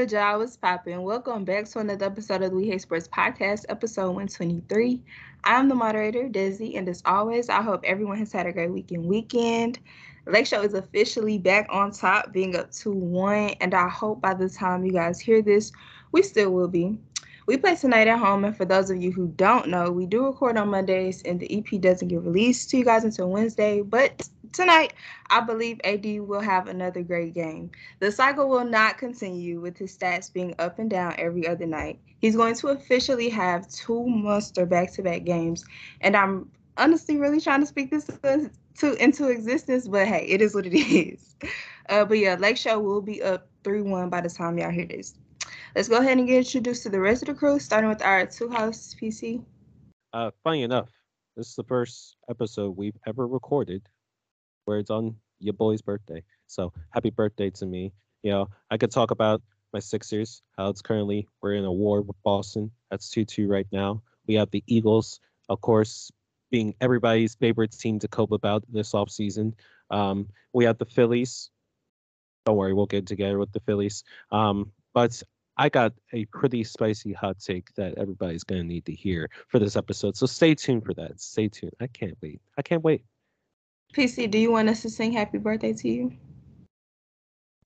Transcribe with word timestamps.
Good, 0.00 0.12
y'all? 0.12 0.38
What's 0.38 0.56
poppin'? 0.56 1.02
Welcome 1.02 1.44
back 1.44 1.66
to 1.66 1.80
another 1.80 2.06
episode 2.06 2.40
of 2.40 2.52
the 2.52 2.56
We 2.56 2.68
Hate 2.68 2.80
Sports 2.80 3.06
Podcast, 3.06 3.66
episode 3.68 4.06
123. 4.06 4.98
I'm 5.44 5.68
the 5.68 5.74
moderator, 5.74 6.26
Dezzy, 6.26 6.78
and 6.78 6.88
as 6.88 7.02
always, 7.04 7.50
I 7.50 7.60
hope 7.60 7.82
everyone 7.84 8.16
has 8.16 8.32
had 8.32 8.46
a 8.46 8.52
great 8.54 8.70
weekend 8.70 9.04
weekend. 9.04 9.78
Lake 10.24 10.46
Show 10.46 10.62
is 10.62 10.72
officially 10.72 11.36
back 11.36 11.66
on 11.68 11.90
top, 11.90 12.32
being 12.32 12.56
up 12.56 12.72
2 12.72 12.90
1, 12.90 13.50
and 13.60 13.74
I 13.74 13.90
hope 13.90 14.22
by 14.22 14.32
the 14.32 14.48
time 14.48 14.86
you 14.86 14.92
guys 14.92 15.20
hear 15.20 15.42
this, 15.42 15.70
we 16.12 16.22
still 16.22 16.50
will 16.50 16.68
be. 16.68 16.96
We 17.46 17.58
play 17.58 17.76
tonight 17.76 18.08
at 18.08 18.18
home, 18.18 18.46
and 18.46 18.56
for 18.56 18.64
those 18.64 18.88
of 18.88 19.02
you 19.02 19.12
who 19.12 19.26
don't 19.36 19.68
know, 19.68 19.90
we 19.90 20.06
do 20.06 20.24
record 20.24 20.56
on 20.56 20.70
Mondays, 20.70 21.20
and 21.24 21.38
the 21.38 21.58
EP 21.58 21.78
doesn't 21.78 22.08
get 22.08 22.22
released 22.22 22.70
to 22.70 22.78
you 22.78 22.86
guys 22.86 23.04
until 23.04 23.28
Wednesday. 23.28 23.82
But 23.82 24.26
tonight, 24.52 24.94
I 25.30 25.40
believe 25.40 25.80
AD 25.84 26.04
will 26.20 26.40
have 26.40 26.66
another 26.68 27.02
great 27.02 27.34
game. 27.34 27.70
The 28.00 28.10
cycle 28.10 28.48
will 28.48 28.64
not 28.64 28.98
continue 28.98 29.60
with 29.60 29.76
his 29.76 29.96
stats 29.96 30.32
being 30.32 30.54
up 30.58 30.78
and 30.78 30.90
down 30.90 31.14
every 31.18 31.46
other 31.46 31.66
night. 31.66 31.98
He's 32.20 32.36
going 32.36 32.54
to 32.56 32.68
officially 32.68 33.28
have 33.30 33.68
two 33.68 34.06
monster 34.06 34.66
back-to-back 34.66 35.24
games, 35.24 35.64
and 36.00 36.16
I'm 36.16 36.50
honestly 36.76 37.16
really 37.16 37.40
trying 37.40 37.60
to 37.60 37.66
speak 37.66 37.90
this 37.90 38.10
to 38.78 38.94
into 39.02 39.28
existence. 39.28 39.88
But 39.88 40.06
hey, 40.06 40.26
it 40.26 40.40
is 40.42 40.54
what 40.54 40.66
it 40.66 40.74
is. 40.74 41.36
Uh, 41.88 42.04
but 42.04 42.18
yeah, 42.18 42.34
Lake 42.34 42.56
Show 42.56 42.78
will 42.78 43.02
be 43.02 43.22
up 43.22 43.48
three 43.64 43.82
one 43.82 44.10
by 44.10 44.20
the 44.20 44.30
time 44.30 44.58
y'all 44.58 44.70
hear 44.70 44.86
this. 44.86 45.14
Let's 45.74 45.88
go 45.88 45.98
ahead 45.98 46.18
and 46.18 46.26
get 46.26 46.38
introduced 46.38 46.82
to 46.84 46.88
the 46.88 47.00
rest 47.00 47.22
of 47.22 47.28
the 47.28 47.34
crew, 47.34 47.58
starting 47.58 47.88
with 47.88 48.02
our 48.02 48.26
two 48.26 48.48
hosts, 48.48 48.94
PC. 48.94 49.42
Uh, 50.12 50.30
funny 50.42 50.62
enough, 50.62 50.90
this 51.36 51.48
is 51.48 51.54
the 51.54 51.64
first 51.64 52.16
episode 52.28 52.76
we've 52.76 52.96
ever 53.06 53.26
recorded 53.26 53.82
where 54.70 54.78
it's 54.78 54.90
on 54.90 55.16
your 55.40 55.54
boy's 55.54 55.82
birthday. 55.82 56.22
So 56.46 56.72
happy 56.90 57.10
birthday 57.10 57.50
to 57.50 57.66
me. 57.66 57.92
You 58.22 58.30
know, 58.30 58.48
I 58.70 58.76
could 58.76 58.92
talk 58.92 59.10
about 59.10 59.42
my 59.72 59.80
Sixers, 59.80 60.42
how 60.56 60.68
it's 60.68 60.80
currently 60.80 61.26
we're 61.42 61.54
in 61.54 61.64
a 61.64 61.72
war 61.72 62.02
with 62.02 62.16
Boston. 62.22 62.70
That's 62.88 63.12
2-2 63.12 63.48
right 63.48 63.66
now. 63.72 64.00
We 64.28 64.34
have 64.34 64.48
the 64.52 64.62
Eagles, 64.68 65.18
of 65.48 65.60
course, 65.60 66.12
being 66.52 66.72
everybody's 66.80 67.34
favorite 67.34 67.72
team 67.72 67.98
to 67.98 68.06
cope 68.06 68.30
about 68.30 68.62
this 68.72 68.92
offseason. 68.92 69.54
Um, 69.90 70.28
we 70.52 70.64
have 70.66 70.78
the 70.78 70.84
Phillies. 70.86 71.50
Don't 72.46 72.56
worry, 72.56 72.72
we'll 72.72 72.86
get 72.86 73.08
together 73.08 73.38
with 73.38 73.50
the 73.50 73.60
Phillies. 73.60 74.04
Um, 74.30 74.70
but 74.94 75.20
I 75.56 75.68
got 75.68 75.94
a 76.12 76.26
pretty 76.26 76.62
spicy 76.62 77.12
hot 77.12 77.40
take 77.40 77.74
that 77.74 77.98
everybody's 77.98 78.44
going 78.44 78.60
to 78.60 78.66
need 78.66 78.86
to 78.86 78.94
hear 78.94 79.30
for 79.48 79.58
this 79.58 79.74
episode. 79.74 80.16
So 80.16 80.26
stay 80.26 80.54
tuned 80.54 80.84
for 80.84 80.94
that. 80.94 81.20
Stay 81.20 81.48
tuned. 81.48 81.74
I 81.80 81.88
can't 81.88 82.16
wait. 82.22 82.40
I 82.56 82.62
can't 82.62 82.84
wait. 82.84 83.02
PC, 83.94 84.30
do 84.30 84.38
you 84.38 84.52
want 84.52 84.68
us 84.68 84.82
to 84.82 84.90
sing 84.90 85.12
happy 85.12 85.38
birthday 85.38 85.72
to 85.72 85.88
you? 85.88 86.12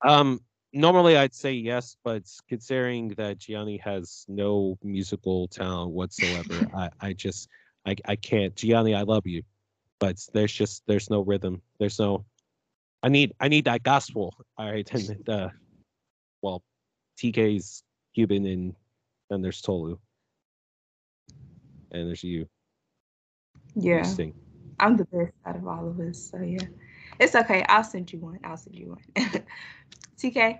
Um, 0.06 0.40
normally 0.72 1.16
I'd 1.16 1.34
say 1.34 1.52
yes, 1.52 1.96
but 2.04 2.22
considering 2.48 3.08
that 3.16 3.38
Gianni 3.38 3.78
has 3.78 4.24
no 4.28 4.78
musical 4.82 5.48
talent 5.48 5.92
whatsoever, 5.92 6.68
I, 6.76 6.90
I 7.00 7.12
just 7.12 7.48
I, 7.86 7.96
I 8.06 8.16
can't. 8.16 8.54
Gianni, 8.56 8.94
I 8.94 9.02
love 9.02 9.26
you, 9.26 9.42
but 9.98 10.16
there's 10.32 10.52
just 10.52 10.82
there's 10.86 11.10
no 11.10 11.20
rhythm. 11.20 11.62
There's 11.78 11.98
no 11.98 12.24
I 13.02 13.08
need 13.08 13.34
I 13.38 13.48
need 13.48 13.66
that 13.66 13.82
gospel. 13.82 14.34
All 14.56 14.70
right, 14.70 14.90
and 14.92 15.28
uh, 15.28 15.48
well, 16.40 16.62
TK's 17.18 17.82
Cuban 18.14 18.46
and 18.46 18.74
then 19.28 19.42
there's 19.42 19.60
Tolu. 19.60 19.98
And 21.90 22.08
there's 22.08 22.24
you. 22.24 22.48
Yeah. 23.74 24.04
I'm 24.78 24.96
the 24.96 25.04
best 25.04 25.32
out 25.46 25.56
of 25.56 25.66
all 25.66 25.88
of 25.88 26.00
us. 26.00 26.30
So 26.30 26.40
yeah. 26.40 26.66
It's 27.20 27.34
okay. 27.34 27.64
I'll 27.68 27.84
send 27.84 28.12
you 28.12 28.18
one. 28.18 28.40
I'll 28.44 28.56
send 28.56 28.76
you 28.76 28.96
one. 28.96 29.24
TK. 30.18 30.58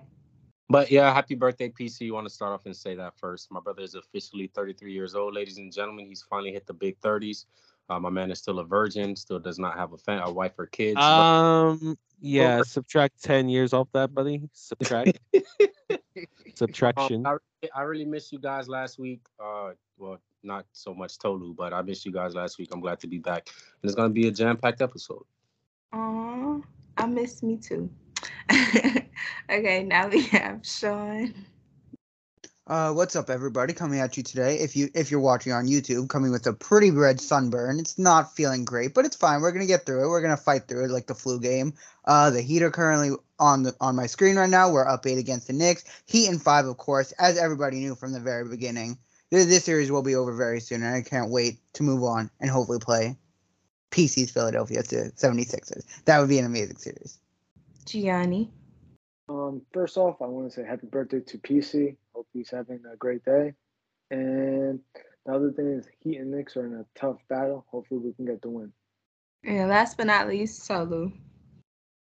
But 0.69 0.89
yeah, 0.89 1.13
happy 1.13 1.35
birthday, 1.35 1.69
PC. 1.69 2.01
You 2.01 2.13
want 2.13 2.27
to 2.27 2.33
start 2.33 2.53
off 2.53 2.65
and 2.65 2.75
say 2.75 2.95
that 2.95 3.13
first. 3.19 3.51
My 3.51 3.59
brother 3.59 3.83
is 3.83 3.95
officially 3.95 4.47
33 4.55 4.93
years 4.93 5.13
old, 5.13 5.35
ladies 5.35 5.57
and 5.57 5.71
gentlemen. 5.71 6.07
He's 6.07 6.23
finally 6.23 6.51
hit 6.51 6.65
the 6.65 6.73
big 6.73 6.99
30s. 7.01 7.45
Uh, 7.87 7.99
my 7.99 8.09
man 8.09 8.31
is 8.31 8.39
still 8.39 8.57
a 8.57 8.63
virgin, 8.63 9.15
still 9.15 9.37
does 9.37 9.59
not 9.59 9.77
have 9.77 9.93
a, 9.93 9.97
fan, 9.97 10.19
a 10.23 10.31
wife 10.31 10.53
or 10.57 10.65
kids. 10.65 10.99
Um, 10.99 11.95
yeah, 12.19 12.63
subtract 12.63 13.21
10 13.21 13.47
years 13.47 13.73
off 13.73 13.87
that, 13.93 14.11
buddy. 14.11 14.49
Subtract. 14.53 15.19
Subtraction. 16.55 17.27
Um, 17.27 17.37
I, 17.63 17.81
I, 17.81 17.81
really 17.83 18.05
missed 18.05 18.31
you 18.31 18.39
guys 18.39 18.67
last 18.67 18.97
week. 18.97 19.21
Uh, 19.39 19.71
well, 19.97 20.17
not 20.45 20.65
so 20.71 20.93
much 20.93 21.17
Tolu, 21.17 21.53
but 21.53 21.73
I 21.73 21.81
missed 21.81 22.05
you 22.05 22.11
guys 22.11 22.35
last 22.35 22.57
week. 22.57 22.69
I'm 22.71 22.79
glad 22.79 22.99
to 23.01 23.07
be 23.07 23.17
back, 23.17 23.49
and 23.81 23.89
it's 23.89 23.95
gonna 23.95 24.09
be 24.09 24.27
a 24.27 24.31
jam-packed 24.31 24.81
episode. 24.81 25.23
Aw, 25.93 26.59
I 26.97 27.05
missed 27.07 27.43
me 27.43 27.57
too. 27.57 27.89
okay, 29.49 29.83
now 29.83 30.07
we 30.07 30.23
have 30.23 30.65
Shawn. 30.65 31.33
Uh, 32.67 32.91
what's 32.91 33.15
up, 33.15 33.29
everybody? 33.29 33.73
Coming 33.73 33.99
at 33.99 34.17
you 34.17 34.23
today. 34.23 34.55
If 34.55 34.75
you 34.75 34.89
if 34.95 35.11
you're 35.11 35.19
watching 35.19 35.51
on 35.51 35.67
YouTube, 35.67 36.09
coming 36.09 36.31
with 36.31 36.47
a 36.47 36.53
pretty 36.53 36.89
red 36.89 37.21
sunburn. 37.21 37.79
It's 37.79 37.99
not 37.99 38.35
feeling 38.35 38.65
great, 38.65 38.95
but 38.95 39.05
it's 39.05 39.15
fine. 39.15 39.41
We're 39.41 39.51
gonna 39.51 39.67
get 39.67 39.85
through 39.85 40.03
it. 40.03 40.09
We're 40.09 40.21
gonna 40.21 40.35
fight 40.35 40.67
through 40.67 40.85
it 40.85 40.89
like 40.89 41.05
the 41.05 41.13
flu 41.13 41.39
game. 41.39 41.73
Uh, 42.05 42.31
the 42.31 42.41
Heat 42.41 42.63
are 42.63 42.71
currently 42.71 43.15
on 43.37 43.61
the 43.61 43.75
on 43.79 43.95
my 43.95 44.07
screen 44.07 44.35
right 44.35 44.49
now. 44.49 44.71
We're 44.71 44.87
up 44.87 45.05
eight 45.05 45.19
against 45.19 45.45
the 45.45 45.53
Knicks. 45.53 45.83
Heat 46.07 46.27
in 46.27 46.39
five, 46.39 46.65
of 46.65 46.77
course, 46.77 47.11
as 47.19 47.37
everybody 47.37 47.77
knew 47.77 47.93
from 47.93 48.13
the 48.13 48.19
very 48.19 48.49
beginning. 48.49 48.97
This, 49.35 49.47
this 49.47 49.65
series 49.65 49.91
will 49.91 50.01
be 50.01 50.15
over 50.15 50.33
very 50.33 50.61
soon, 50.61 50.81
and 50.81 50.95
I 50.95 51.01
can't 51.01 51.29
wait 51.29 51.57
to 51.73 51.83
move 51.83 52.03
on 52.03 52.31
and 52.39 52.49
hopefully 52.49 52.79
play 52.79 53.17
PC's 53.91 54.31
Philadelphia 54.31 54.81
to 54.81 54.95
76ers. 55.11 55.83
That 56.05 56.19
would 56.19 56.29
be 56.29 56.39
an 56.39 56.45
amazing 56.45 56.77
series. 56.77 57.19
Gianni. 57.85 58.49
Um, 59.27 59.61
first 59.73 59.97
off, 59.97 60.21
I 60.21 60.27
want 60.27 60.49
to 60.49 60.55
say 60.55 60.65
happy 60.65 60.87
birthday 60.87 61.19
to 61.19 61.37
PC. 61.39 61.97
Hope 62.13 62.29
he's 62.31 62.49
having 62.49 62.79
a 62.89 62.95
great 62.95 63.25
day. 63.25 63.51
And 64.09 64.79
the 65.25 65.33
other 65.33 65.51
thing 65.51 65.67
is, 65.67 65.85
Heat 65.99 66.15
and 66.15 66.31
Knicks 66.31 66.55
are 66.55 66.65
in 66.65 66.73
a 66.73 66.85
tough 66.97 67.17
battle. 67.27 67.65
Hopefully, 67.67 67.99
we 67.99 68.13
can 68.13 68.23
get 68.23 68.41
the 68.41 68.49
win. 68.49 68.71
And 69.43 69.67
last 69.67 69.97
but 69.97 70.07
not 70.07 70.29
least, 70.29 70.65
Tolu. 70.65 71.11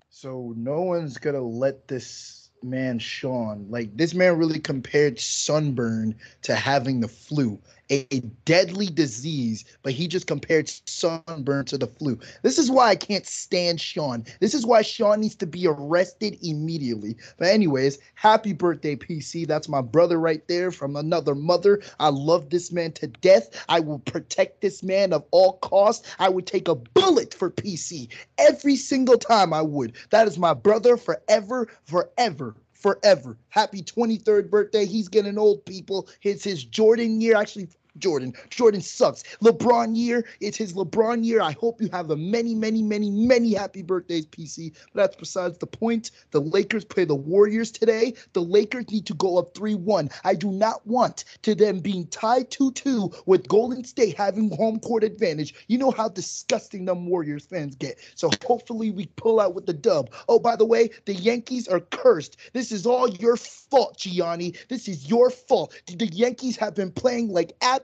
So 0.10 0.54
no 0.58 0.82
one's 0.82 1.18
gonna 1.18 1.40
let 1.40 1.88
this 1.88 2.41
man 2.64 3.00
Shawn. 3.00 3.68
Like 3.70 3.96
this 3.96 4.14
man 4.14 4.38
really 4.38 4.60
compared 4.60 5.20
sunburn 5.20 6.16
to 6.44 6.56
having 6.56 7.00
the 7.00 7.08
flu, 7.08 7.60
a, 7.92 8.22
deadly 8.46 8.88
disease, 8.88 9.66
but 9.84 9.94
he 9.94 10.08
just 10.08 10.26
compared 10.26 10.70
sunburn 10.86 11.66
to 11.66 11.78
the 11.78 11.88
flu. 11.88 12.18
This 12.42 12.58
is 12.58 12.72
why 12.72 12.90
I 12.90 12.96
can't 12.96 13.26
stand 13.26 13.80
Shawn. 13.82 14.26
This 14.40 14.54
is 14.54 14.66
why 14.66 14.82
Shawn 14.82 15.22
needs 15.22 15.36
to 15.36 15.46
be 15.46 15.68
arrested 15.68 16.38
immediately. 16.42 17.18
But 17.38 17.50
anyways, 17.50 18.00
happy 18.16 18.54
birthday 18.54 18.96
PC. 18.96 19.46
That's 19.46 19.70
my 19.70 19.82
brother 19.82 20.20
right 20.20 20.48
there 20.48 20.72
from 20.72 20.96
another 20.96 21.36
mother. 21.36 21.82
I 22.00 22.10
love 22.10 22.50
this 22.50 22.72
man 22.72 22.94
to 22.94 23.08
death. 23.08 23.64
I 23.68 23.80
will 23.82 24.00
protect 24.00 24.62
this 24.62 24.82
man 24.82 25.14
of 25.14 25.26
all 25.32 25.54
costs. 25.58 26.08
I 26.20 26.30
would 26.30 26.48
take 26.48 26.68
a 26.68 26.76
bullet 26.76 27.34
for 27.34 27.52
PC 27.52 28.08
every 28.38 28.78
single 28.78 29.18
time 29.18 29.54
I 29.54 29.62
would. 29.62 29.94
That 30.12 30.28
is 30.28 30.38
my 30.38 30.54
brother 30.54 30.98
forever, 30.98 31.68
forever 31.84 32.56
forever. 32.82 33.38
Happy 33.50 33.84
23rd 33.84 34.50
birthday. 34.50 34.86
He's 34.86 35.08
getting 35.08 35.38
old, 35.38 35.64
people. 35.66 36.10
It's 36.24 36.44
his 36.44 36.64
Jordan 36.64 37.22
year. 37.22 37.38
Actually, 37.38 37.70
Jordan. 37.98 38.34
Jordan 38.50 38.82
sucks. 38.82 39.24
LeBron 39.44 39.96
year. 39.96 40.26
It's 40.40 40.58
his 40.58 40.74
LeBron 40.74 41.26
year. 41.26 41.42
I 41.42 41.52
hope 41.52 41.82
you 41.82 41.90
have 41.92 42.10
a 42.10 42.16
many, 42.16 42.56
many, 42.56 42.82
many, 42.82 43.10
many 43.10 43.54
happy 43.54 43.82
birthdays, 43.82 44.26
PC. 44.28 44.74
But 44.94 45.02
that's 45.02 45.16
besides 45.18 45.58
the 45.58 45.68
point. 45.68 46.12
The 46.32 46.40
Lakers 46.40 46.86
play 46.86 47.06
the 47.06 47.16
Warriors 47.16 47.72
today. 47.72 48.14
The 48.34 48.42
Lakers 48.42 48.90
need 48.90 49.06
to 49.08 49.14
go 49.14 49.38
up 49.38 49.54
3 49.56 49.76
1. 49.76 50.10
I 50.24 50.36
do 50.36 50.52
not 50.52 50.86
want 50.88 51.26
to 51.42 51.54
them 51.54 51.80
being 51.80 52.08
tied 52.08 52.50
2 52.50 52.72
2 52.72 53.12
with 53.26 53.48
Golden 53.48 53.84
State 53.84 54.18
having 54.18 54.56
home 54.56 54.80
court 54.80 55.04
advantage. 55.04 55.54
You 55.68 55.78
know 55.78 55.92
how 55.92 56.10
disgusting 56.10 56.86
them 56.86 57.08
Warriors 57.08 57.46
fans 57.46 57.76
get. 57.76 58.00
So 58.16 58.30
hopefully 58.46 58.92
we 58.92 59.08
pull 59.18 59.40
out 59.40 59.54
with 59.54 59.66
the 59.66 59.74
dub. 59.74 60.12
Oh, 60.30 60.40
by 60.40 60.56
the 60.56 60.66
way, 60.66 60.90
the 61.06 61.14
Yankees 61.14 61.68
are 61.68 61.82
cursed. 61.82 62.38
This 62.54 62.72
is 62.72 62.86
all 62.86 63.10
your 63.10 63.36
fault, 63.36 63.98
Gianni. 63.98 64.54
This 64.70 64.88
is 64.88 65.10
your 65.10 65.30
fault. 65.30 65.74
The 65.88 66.08
Yankees 66.08 66.56
have 66.56 66.74
been 66.74 66.92
playing 66.92 67.30
like 67.30 67.52
absolute 67.62 67.81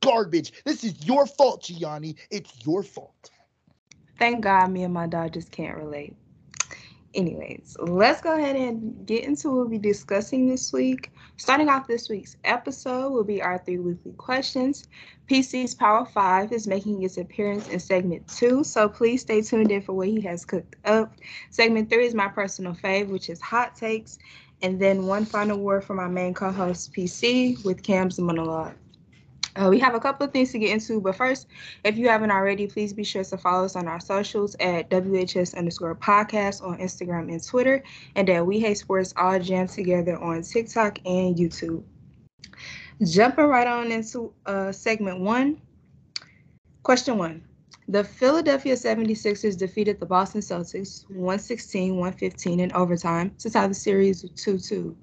garbage. 0.00 0.52
This 0.64 0.84
is 0.84 1.04
your 1.04 1.26
fault, 1.26 1.62
Gianni. 1.62 2.16
It's 2.30 2.64
your 2.66 2.82
fault. 2.82 3.30
Thank 4.18 4.42
God 4.42 4.70
me 4.70 4.82
and 4.82 4.92
my 4.92 5.06
Dodgers 5.06 5.48
can't 5.48 5.76
relate. 5.76 6.14
Anyways, 7.12 7.76
let's 7.80 8.20
go 8.20 8.38
ahead 8.38 8.54
and 8.54 9.04
get 9.04 9.24
into 9.24 9.48
what 9.48 9.56
we'll 9.56 9.68
be 9.68 9.78
discussing 9.78 10.46
this 10.46 10.72
week. 10.72 11.10
Starting 11.38 11.68
off 11.68 11.88
this 11.88 12.08
week's 12.08 12.36
episode 12.44 13.10
will 13.10 13.24
be 13.24 13.42
our 13.42 13.58
three 13.58 13.78
weekly 13.78 14.12
questions. 14.12 14.86
PC's 15.28 15.74
Power 15.74 16.04
5 16.04 16.52
is 16.52 16.68
making 16.68 17.02
its 17.02 17.16
appearance 17.16 17.68
in 17.68 17.80
segment 17.80 18.28
2, 18.28 18.62
so 18.62 18.88
please 18.88 19.22
stay 19.22 19.42
tuned 19.42 19.72
in 19.72 19.82
for 19.82 19.92
what 19.94 20.06
he 20.06 20.20
has 20.20 20.44
cooked 20.44 20.76
up. 20.84 21.12
Segment 21.50 21.90
3 21.90 22.06
is 22.06 22.14
my 22.14 22.28
personal 22.28 22.74
fave, 22.74 23.08
which 23.08 23.28
is 23.28 23.40
hot 23.40 23.74
takes. 23.74 24.18
And 24.62 24.78
then 24.78 25.06
one 25.06 25.24
final 25.24 25.58
word 25.58 25.82
from 25.82 25.96
my 25.96 26.06
main 26.06 26.34
co 26.34 26.52
host, 26.52 26.92
PC, 26.92 27.64
with 27.64 27.82
Cam's 27.82 28.20
monologue. 28.20 28.74
Uh, 29.56 29.68
we 29.68 29.78
have 29.78 29.94
a 29.94 30.00
couple 30.00 30.24
of 30.26 30.32
things 30.32 30.52
to 30.52 30.58
get 30.58 30.70
into, 30.70 31.00
but 31.00 31.16
first, 31.16 31.48
if 31.84 31.96
you 31.96 32.08
haven't 32.08 32.30
already, 32.30 32.66
please 32.66 32.92
be 32.92 33.02
sure 33.02 33.24
to 33.24 33.36
follow 33.36 33.64
us 33.64 33.74
on 33.74 33.88
our 33.88 34.00
socials 34.00 34.54
at 34.60 34.88
WHS 34.90 35.56
underscore 35.56 35.94
podcast 35.94 36.62
on 36.62 36.78
Instagram 36.78 37.32
and 37.32 37.44
Twitter, 37.44 37.82
and 38.14 38.30
at 38.30 38.46
We 38.46 38.60
Hate 38.60 38.78
Sports 38.78 39.12
all 39.16 39.38
jammed 39.40 39.70
together 39.70 40.16
on 40.18 40.42
TikTok 40.42 40.98
and 41.04 41.36
YouTube. 41.36 41.82
Jumping 43.02 43.46
right 43.46 43.66
on 43.66 43.90
into 43.90 44.32
uh, 44.46 44.70
segment 44.70 45.20
one. 45.20 45.60
Question 46.82 47.18
one. 47.18 47.42
The 47.88 48.04
Philadelphia 48.04 48.74
76ers 48.74 49.58
defeated 49.58 49.98
the 49.98 50.06
Boston 50.06 50.42
Celtics 50.42 51.08
116 51.10 51.96
115 51.96 52.60
in 52.60 52.72
overtime 52.72 53.34
to 53.38 53.50
tie 53.50 53.66
the 53.66 53.74
series 53.74 54.24
2 54.36 54.58
2. 54.58 54.96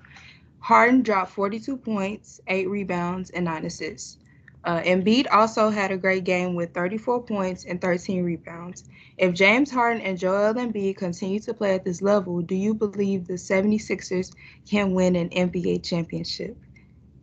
Harden 0.60 1.02
dropped 1.02 1.32
42 1.32 1.76
points, 1.76 2.40
8 2.48 2.70
rebounds, 2.70 3.30
and 3.32 3.46
9 3.46 3.66
assists. 3.66 4.20
Uh, 4.64 4.82
Embiid 4.82 5.28
also 5.32 5.70
had 5.70 5.92
a 5.92 5.98
great 5.98 6.24
game 6.24 6.56
with 6.56 6.74
34 6.74 7.24
points 7.24 7.66
and 7.66 7.80
13 7.80 8.24
rebounds. 8.24 8.84
If 9.18 9.34
James 9.34 9.72
Harden 9.72 10.02
and 10.02 10.18
Joel 10.18 10.54
Embiid 10.54 10.98
continue 10.98 11.40
to 11.42 11.54
play 11.54 11.74
at 11.74 11.84
this 11.84 12.02
level, 12.02 12.42
do 12.42 12.56
you 12.56 12.74
believe 12.74 13.28
the 13.28 13.34
76ers 13.34 14.34
can 14.70 14.94
win 14.94 15.16
an 15.16 15.30
NBA 15.30 15.84
championship? 15.84 16.58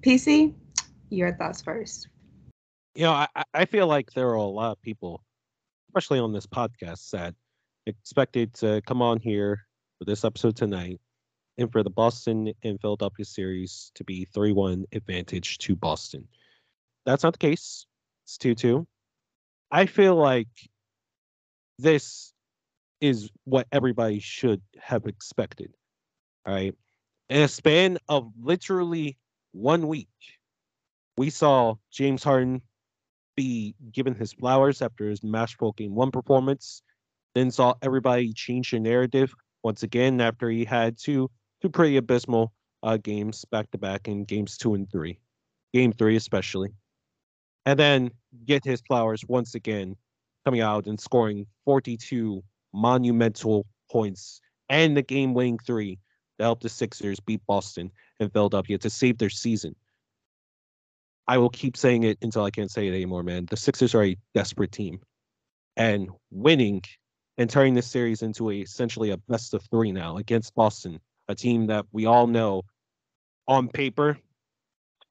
PC, 0.01 0.55
your 1.11 1.35
thoughts 1.35 1.63
first. 1.63 2.09
You 2.95 3.05
know, 3.05 3.13
I, 3.13 3.29
I 3.53 3.65
feel 3.65 3.87
like 3.87 4.13
there 4.13 4.29
are 4.29 4.35
a 4.35 4.43
lot 4.43 4.73
of 4.73 4.83
people, 4.83 5.23
especially 5.89 6.21
on 6.21 6.33
this 6.33 6.47
podcast, 6.47 7.11
that 7.11 7.35
expected 7.87 8.55
to 8.55 8.81
come 8.87 9.03
on 9.03 9.19
here 9.19 9.67
for 9.99 10.05
this 10.05 10.25
episode 10.25 10.57
tonight 10.57 11.01
and 11.59 11.71
for 11.71 11.83
the 11.83 11.91
Boston 11.91 12.53
and 12.63 12.81
Philadelphia 12.81 13.25
series 13.25 13.93
to 13.95 14.05
be 14.05 14.25
3 14.27 14.53
1 14.53 14.87
advantage 14.93 15.59
to 15.59 15.77
Boston. 15.77 16.27
That's 17.07 17.23
not 17.23 17.35
the 17.35 17.39
case. 17.39 17.87
It's 18.25 18.39
2 18.39 18.55
2. 18.55 18.87
I 19.71 19.87
feel 19.87 20.15
like 20.15 20.49
this 21.79 22.33
is 23.01 23.31
what 23.45 23.67
everybody 23.73 24.21
should 24.21 24.63
have 24.79 25.07
expected. 25.07 25.75
All 26.47 26.55
right. 26.55 26.75
In 27.29 27.43
a 27.43 27.49
span 27.49 27.99
of 28.09 28.33
literally 28.41 29.19
one 29.53 29.89
week, 29.89 30.09
we 31.17 31.31
saw 31.31 31.75
James 31.91 32.23
Harden 32.23 32.63
be 33.37 33.75
given 33.93 34.15
his 34.15 34.33
flowers 34.33 34.81
after 34.81 35.09
his 35.09 35.23
masterful 35.23 35.73
game 35.73 35.95
one 35.95 36.11
performance, 36.11 36.83
then 37.35 37.51
saw 37.51 37.75
everybody 37.83 38.33
change 38.33 38.71
their 38.71 38.81
narrative 38.81 39.35
once 39.63 39.83
again 39.83 40.21
after 40.21 40.49
he 40.49 40.65
had 40.65 40.99
two 40.99 41.31
two 41.61 41.69
pretty 41.69 41.97
abysmal 41.97 42.53
uh, 42.83 42.97
games 42.97 43.45
back 43.47 43.71
to 43.71 43.79
back 43.79 44.07
in 44.07 44.25
games 44.25 44.57
two 44.57 44.75
and 44.75 44.91
three, 44.91 45.19
game 45.73 45.93
three 45.93 46.17
especially 46.17 46.71
and 47.67 47.79
then 47.79 48.11
get 48.45 48.65
his 48.65 48.81
flowers 48.83 49.25
once 49.27 49.55
again, 49.55 49.97
coming 50.45 50.61
out 50.61 50.87
and 50.87 51.01
scoring 51.01 51.47
42 51.65 52.43
monumental 52.73 53.67
points 53.91 54.41
and 54.69 54.97
the 54.97 55.03
game 55.03 55.35
winning 55.35 55.59
three 55.59 55.99
to 56.39 56.45
help 56.45 56.61
the 56.61 56.69
Sixers 56.69 57.21
beat 57.21 57.41
Boston 57.47 57.91
and 58.21 58.33
Philadelphia 58.33 58.79
to 58.79 58.91
save 58.91 59.19
their 59.19 59.31
season. 59.31 59.75
I 61.27 61.39
will 61.39 61.51
keep 61.51 61.77
saying 61.77 62.03
it 62.03 62.19
until 62.23 62.45
I 62.45 62.51
can't 62.51 62.71
say 62.71 62.87
it 62.87 62.95
anymore, 62.95 63.23
man. 63.23 63.47
The 63.49 63.57
Sixers 63.57 63.95
are 63.95 64.05
a 64.05 64.17
desperate 64.35 64.73
team. 64.73 65.01
And 65.77 66.11
winning 66.31 66.83
and 67.39 67.49
turning 67.49 67.75
this 67.75 67.87
series 67.87 68.23
into 68.23 68.51
a 68.51 68.61
essentially 68.61 69.11
a 69.11 69.17
best 69.17 69.55
of 69.55 69.63
three 69.71 69.91
now 69.91 70.19
against 70.19 70.55
Boston, 70.55 71.01
a 71.29 71.35
team 71.35 71.67
that 71.67 71.87
we 71.93 72.07
all 72.07 72.27
know 72.27 72.63
on 73.49 73.69
paper, 73.69 74.19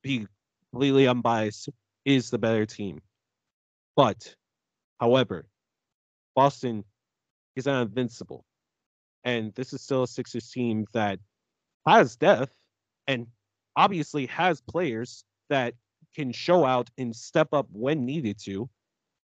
be 0.01 0.27
completely 0.71 1.07
unbiased, 1.07 1.69
is 2.05 2.29
the 2.29 2.37
better 2.37 2.65
team. 2.65 3.01
But, 3.95 4.35
however, 4.99 5.47
Boston 6.35 6.83
is 7.55 7.65
not 7.65 7.83
invincible. 7.83 8.45
And 9.23 9.53
this 9.55 9.73
is 9.73 9.81
still 9.81 10.03
a 10.03 10.07
Sixers 10.07 10.49
team 10.51 10.85
that 10.93 11.19
has 11.87 12.15
depth 12.15 12.53
and 13.07 13.27
obviously 13.75 14.25
has 14.27 14.61
players 14.61 15.23
that 15.49 15.75
can 16.15 16.31
show 16.31 16.65
out 16.65 16.89
and 16.97 17.15
step 17.15 17.49
up 17.53 17.67
when 17.71 18.05
needed 18.05 18.37
to. 18.43 18.69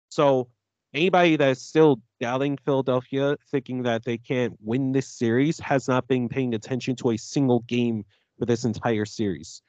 So, 0.10 0.50
anybody 0.94 1.36
that's 1.36 1.62
still 1.62 2.02
doubting 2.20 2.58
Philadelphia, 2.66 3.38
thinking 3.52 3.84
that 3.84 4.06
they 4.06 4.18
can't 4.18 4.58
win 4.62 4.92
this 4.92 5.08
series, 5.08 5.60
has 5.60 5.88
not 5.88 6.08
been 6.08 6.30
paying 6.30 6.54
attention 6.54 6.96
to 6.98 7.12
a 7.12 7.18
single 7.18 7.62
game 7.62 8.06
for 8.38 8.46
this 8.46 8.64
entire 8.66 9.06
series. 9.06 9.62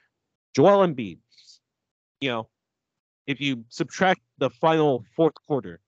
Joel 0.55 0.87
Embiid, 0.87 1.19
you 2.21 2.31
know, 2.31 2.49
if 3.27 3.41
you 3.41 3.65
subtract 3.69 4.21
the 4.39 4.51
final 4.51 5.05
fourth 5.17 5.35
quarter 5.47 5.81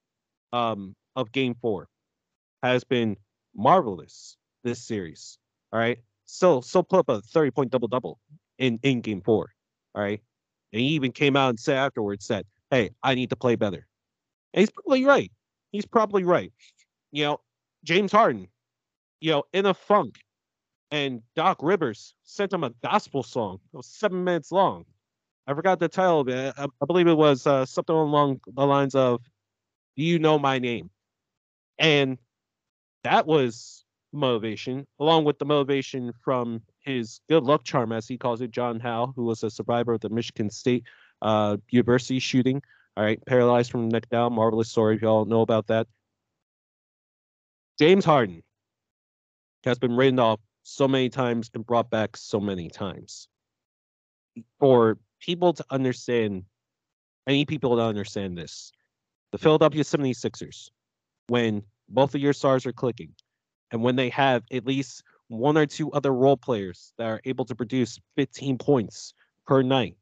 um, 0.53 0.95
of 1.17 1.33
game 1.33 1.55
four, 1.61 1.89
has 2.63 2.85
been 2.85 3.17
marvelous 3.55 4.37
this 4.65 4.87
series. 4.87 5.39
All 5.73 5.79
right. 5.79 5.99
So 6.25 6.61
so 6.61 6.83
put 6.83 7.01
up 7.01 7.09
a 7.09 7.21
30 7.23 7.51
point 7.51 7.71
double 7.71 7.89
double 7.89 8.19
in, 8.59 8.79
in 8.83 9.01
game 9.01 9.23
four. 9.23 9.51
All 9.95 10.03
right. 10.03 10.21
And 10.73 10.81
he 10.81 10.89
even 10.89 11.13
came 11.13 11.37
out 11.37 11.51
and 11.51 11.61
said 11.61 11.77
afterwards 11.77 12.27
that, 12.29 12.45
hey, 12.71 12.91
I 13.03 13.15
need 13.15 13.31
to 13.31 13.37
play 13.37 13.57
better. 13.57 13.87
And 14.53 14.61
he's 14.61 14.71
probably 14.71 15.05
right. 15.05 15.33
He's 15.73 15.87
probably 15.87 16.25
right. 16.25 16.53
You 17.13 17.25
know, 17.25 17.41
James 17.85 18.13
Harden, 18.13 18.49
you 19.21 19.31
know, 19.31 19.45
in 19.53 19.67
a 19.67 19.75
funk. 19.75 20.17
And 20.91 21.23
Doc 21.37 21.59
Rivers 21.63 22.15
sent 22.25 22.53
him 22.53 22.65
a 22.65 22.71
gospel 22.83 23.23
song. 23.23 23.61
It 23.73 23.77
was 23.77 23.87
seven 23.87 24.25
minutes 24.25 24.51
long. 24.51 24.87
I 25.49 25.55
forgot 25.55 25.81
the 25.81 25.89
title 25.89 26.21
of 26.21 26.29
it. 26.29 26.55
I, 26.59 26.67
believe 26.87 27.07
it 27.07 27.17
was 27.17 27.47
uh, 27.47 27.65
something 27.65 27.97
along 27.97 28.43
the 28.47 28.67
lines 28.67 28.95
of 28.95 29.23
"Do 29.97 30.05
you 30.05 30.19
know 30.19 30.39
my 30.39 30.59
name?" 30.59 30.91
And 31.79 32.19
that 33.03 33.27
was 33.27 33.87
motivation, 34.13 34.87
along 35.01 35.25
with 35.25 35.39
the 35.39 35.47
motivation 35.47 36.13
from 36.23 36.61
his 36.81 37.21
good 37.31 37.45
luck 37.45 37.65
charm, 37.65 37.93
as 37.93 38.07
he 38.07 38.19
calls 38.19 38.43
it, 38.43 38.51
John 38.51 38.79
Hao, 38.79 39.15
who 39.17 39.25
was 39.25 39.43
a 39.43 39.49
survivor 39.49 39.95
of 39.95 40.03
the 40.03 40.11
Michigan 40.11 40.51
State 40.51 40.85
uh, 41.23 41.57
University 41.71 42.19
shooting. 42.19 42.61
All 42.99 43.05
right, 43.05 43.25
paralyzed 43.25 43.71
from 43.71 43.89
the 43.89 43.95
neck 43.95 44.11
down. 44.11 44.35
Marvelous 44.35 44.69
story. 44.69 44.97
If 44.97 45.03
y'all 45.03 45.25
know 45.25 45.41
about 45.41 45.69
that. 45.69 45.87
James 47.79 48.05
Harden 48.05 48.43
has 49.65 49.79
been 49.79 49.97
written 49.97 50.19
off 50.19 50.41
so 50.63 50.87
many 50.87 51.09
times 51.09 51.51
and 51.55 51.65
brought 51.65 51.89
back 51.89 52.19
so 52.19 52.39
many 52.39 52.69
times 52.69 53.29
for 54.61 54.99
people 55.21 55.53
to 55.53 55.65
understand, 55.71 56.45
I 57.27 57.33
need 57.33 57.49
people 57.49 57.77
to 57.77 57.83
understand 57.83 58.37
this. 58.37 58.73
The 59.33 59.39
Philadelphia 59.39 59.83
76ers, 59.83 60.71
when 61.29 61.63
both 61.89 62.15
of 62.15 62.21
your 62.21 62.33
stars 62.33 62.67
are 62.67 62.73
clicking, 62.73 63.15
and 63.71 63.83
when 63.83 63.97
they 63.97 64.09
have 64.11 64.45
at 64.51 64.67
least 64.67 65.03
one 65.29 65.59
or 65.59 65.67
two 65.67 65.93
other 65.93 66.13
role 66.13 66.37
players 66.37 66.93
that 66.97 67.07
are 67.07 67.21
able 67.25 67.45
to 67.45 67.55
produce 67.55 67.99
15 68.17 68.59
points 68.59 69.13
per 69.47 69.63
night, 69.63 69.97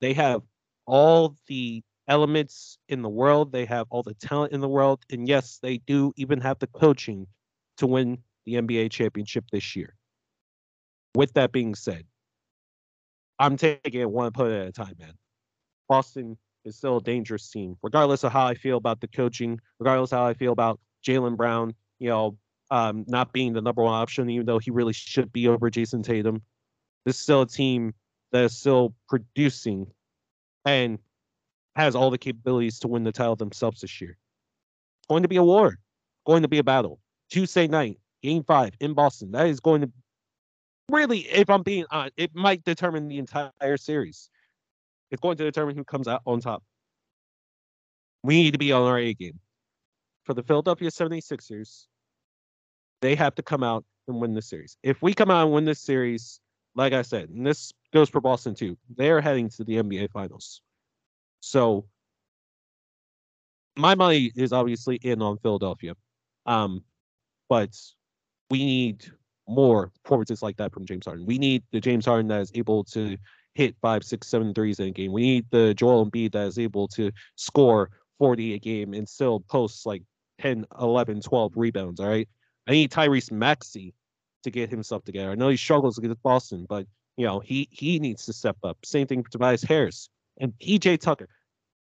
they 0.00 0.12
have 0.12 0.42
all 0.86 1.36
the 1.46 1.82
elements 2.08 2.78
in 2.88 3.02
the 3.02 3.08
world, 3.08 3.52
they 3.52 3.64
have 3.64 3.86
all 3.90 4.02
the 4.02 4.14
talent 4.14 4.52
in 4.52 4.60
the 4.60 4.68
world, 4.68 5.00
and 5.10 5.28
yes, 5.28 5.60
they 5.62 5.78
do 5.78 6.12
even 6.16 6.40
have 6.40 6.58
the 6.58 6.66
coaching 6.66 7.26
to 7.76 7.86
win 7.86 8.18
the 8.44 8.54
NBA 8.54 8.90
championship 8.90 9.44
this 9.52 9.76
year. 9.76 9.94
With 11.14 11.32
that 11.34 11.52
being 11.52 11.74
said, 11.74 12.04
I'm 13.40 13.56
taking 13.56 14.02
it 14.02 14.10
one 14.10 14.30
put 14.32 14.52
at 14.52 14.68
a 14.68 14.72
time, 14.72 14.94
man. 15.00 15.14
Boston 15.88 16.36
is 16.66 16.76
still 16.76 16.98
a 16.98 17.02
dangerous 17.02 17.50
team, 17.50 17.76
regardless 17.82 18.22
of 18.22 18.32
how 18.32 18.46
I 18.46 18.54
feel 18.54 18.76
about 18.76 19.00
the 19.00 19.08
coaching, 19.08 19.58
regardless 19.78 20.12
of 20.12 20.18
how 20.18 20.26
I 20.26 20.34
feel 20.34 20.52
about 20.52 20.78
Jaylen 21.04 21.38
Brown, 21.38 21.74
you 21.98 22.10
know, 22.10 22.36
um, 22.70 23.04
not 23.08 23.32
being 23.32 23.54
the 23.54 23.62
number 23.62 23.82
one 23.82 23.94
option, 23.94 24.28
even 24.28 24.44
though 24.44 24.58
he 24.58 24.70
really 24.70 24.92
should 24.92 25.32
be 25.32 25.48
over 25.48 25.70
Jayson 25.70 26.02
Tatum. 26.02 26.42
This 27.06 27.16
is 27.16 27.22
still 27.22 27.42
a 27.42 27.46
team 27.46 27.94
that 28.30 28.44
is 28.44 28.56
still 28.56 28.94
producing 29.08 29.86
and 30.66 30.98
has 31.76 31.96
all 31.96 32.10
the 32.10 32.18
capabilities 32.18 32.78
to 32.80 32.88
win 32.88 33.04
the 33.04 33.10
title 33.10 33.36
themselves 33.36 33.80
this 33.80 34.02
year. 34.02 34.18
Going 35.08 35.22
to 35.22 35.28
be 35.28 35.36
a 35.36 35.42
war, 35.42 35.78
going 36.26 36.42
to 36.42 36.48
be 36.48 36.58
a 36.58 36.62
battle. 36.62 37.00
Tuesday 37.30 37.66
night, 37.66 37.98
game 38.22 38.44
five 38.44 38.74
in 38.80 38.92
Boston. 38.92 39.32
That 39.32 39.46
is 39.46 39.60
going 39.60 39.80
to 39.80 39.90
really, 40.90 41.20
if 41.20 41.48
I'm 41.50 41.62
being 41.62 41.84
honest, 41.90 42.14
it 42.16 42.34
might 42.34 42.64
determine 42.64 43.08
the 43.08 43.18
entire 43.18 43.76
series. 43.76 44.30
It's 45.10 45.20
going 45.20 45.36
to 45.38 45.44
determine 45.44 45.76
who 45.76 45.84
comes 45.84 46.08
out 46.08 46.22
on 46.26 46.40
top. 46.40 46.62
We 48.22 48.42
need 48.42 48.52
to 48.52 48.58
be 48.58 48.72
on 48.72 48.82
our 48.82 48.98
A 48.98 49.14
game. 49.14 49.40
For 50.24 50.34
the 50.34 50.42
Philadelphia 50.42 50.90
76ers, 50.90 51.86
they 53.00 53.14
have 53.14 53.34
to 53.36 53.42
come 53.42 53.62
out 53.62 53.84
and 54.06 54.20
win 54.20 54.34
the 54.34 54.42
series. 54.42 54.76
If 54.82 55.02
we 55.02 55.14
come 55.14 55.30
out 55.30 55.44
and 55.44 55.52
win 55.52 55.64
this 55.64 55.80
series, 55.80 56.40
like 56.74 56.92
I 56.92 57.02
said, 57.02 57.30
and 57.30 57.46
this 57.46 57.72
goes 57.92 58.08
for 58.08 58.20
Boston 58.20 58.54
too, 58.54 58.76
they 58.96 59.10
are 59.10 59.20
heading 59.20 59.48
to 59.50 59.64
the 59.64 59.76
NBA 59.76 60.10
Finals. 60.10 60.60
So 61.40 61.86
my 63.76 63.94
money 63.94 64.30
is 64.36 64.52
obviously 64.52 64.96
in 64.96 65.22
on 65.22 65.38
Philadelphia. 65.38 65.94
Um, 66.46 66.84
but 67.48 67.76
we 68.50 68.58
need 68.58 69.10
more 69.50 69.90
performances 70.02 70.42
like 70.42 70.56
that 70.58 70.72
from 70.72 70.86
James 70.86 71.06
Harden. 71.06 71.26
We 71.26 71.38
need 71.38 71.62
the 71.72 71.80
James 71.80 72.06
Harden 72.06 72.28
that 72.28 72.40
is 72.40 72.52
able 72.54 72.84
to 72.84 73.16
hit 73.54 73.74
five, 73.82 74.04
six, 74.04 74.28
seven 74.28 74.54
threes 74.54 74.78
in 74.78 74.88
a 74.88 74.90
game. 74.92 75.12
We 75.12 75.22
need 75.22 75.46
the 75.50 75.74
Joel 75.74 76.06
Embiid 76.06 76.32
that 76.32 76.46
is 76.46 76.58
able 76.58 76.88
to 76.88 77.10
score 77.36 77.90
40 78.18 78.54
a 78.54 78.58
game 78.58 78.94
and 78.94 79.08
still 79.08 79.40
post 79.40 79.86
like 79.86 80.02
10, 80.40 80.66
11, 80.80 81.20
12 81.20 81.52
rebounds. 81.56 82.00
All 82.00 82.08
right. 82.08 82.28
I 82.68 82.72
need 82.72 82.90
Tyrese 82.90 83.32
Maxey 83.32 83.94
to 84.44 84.50
get 84.50 84.70
himself 84.70 85.04
together. 85.04 85.30
I 85.30 85.34
know 85.34 85.48
he 85.48 85.56
struggles 85.56 85.98
against 85.98 86.22
Boston, 86.22 86.66
but 86.68 86.86
you 87.16 87.26
know, 87.26 87.40
he 87.40 87.68
he 87.70 87.98
needs 87.98 88.26
to 88.26 88.32
step 88.32 88.56
up. 88.62 88.78
Same 88.84 89.06
thing 89.06 89.22
for 89.22 89.30
Tobias 89.30 89.62
Harris 89.62 90.08
and 90.38 90.52
PJ 90.58 91.00
Tucker. 91.00 91.28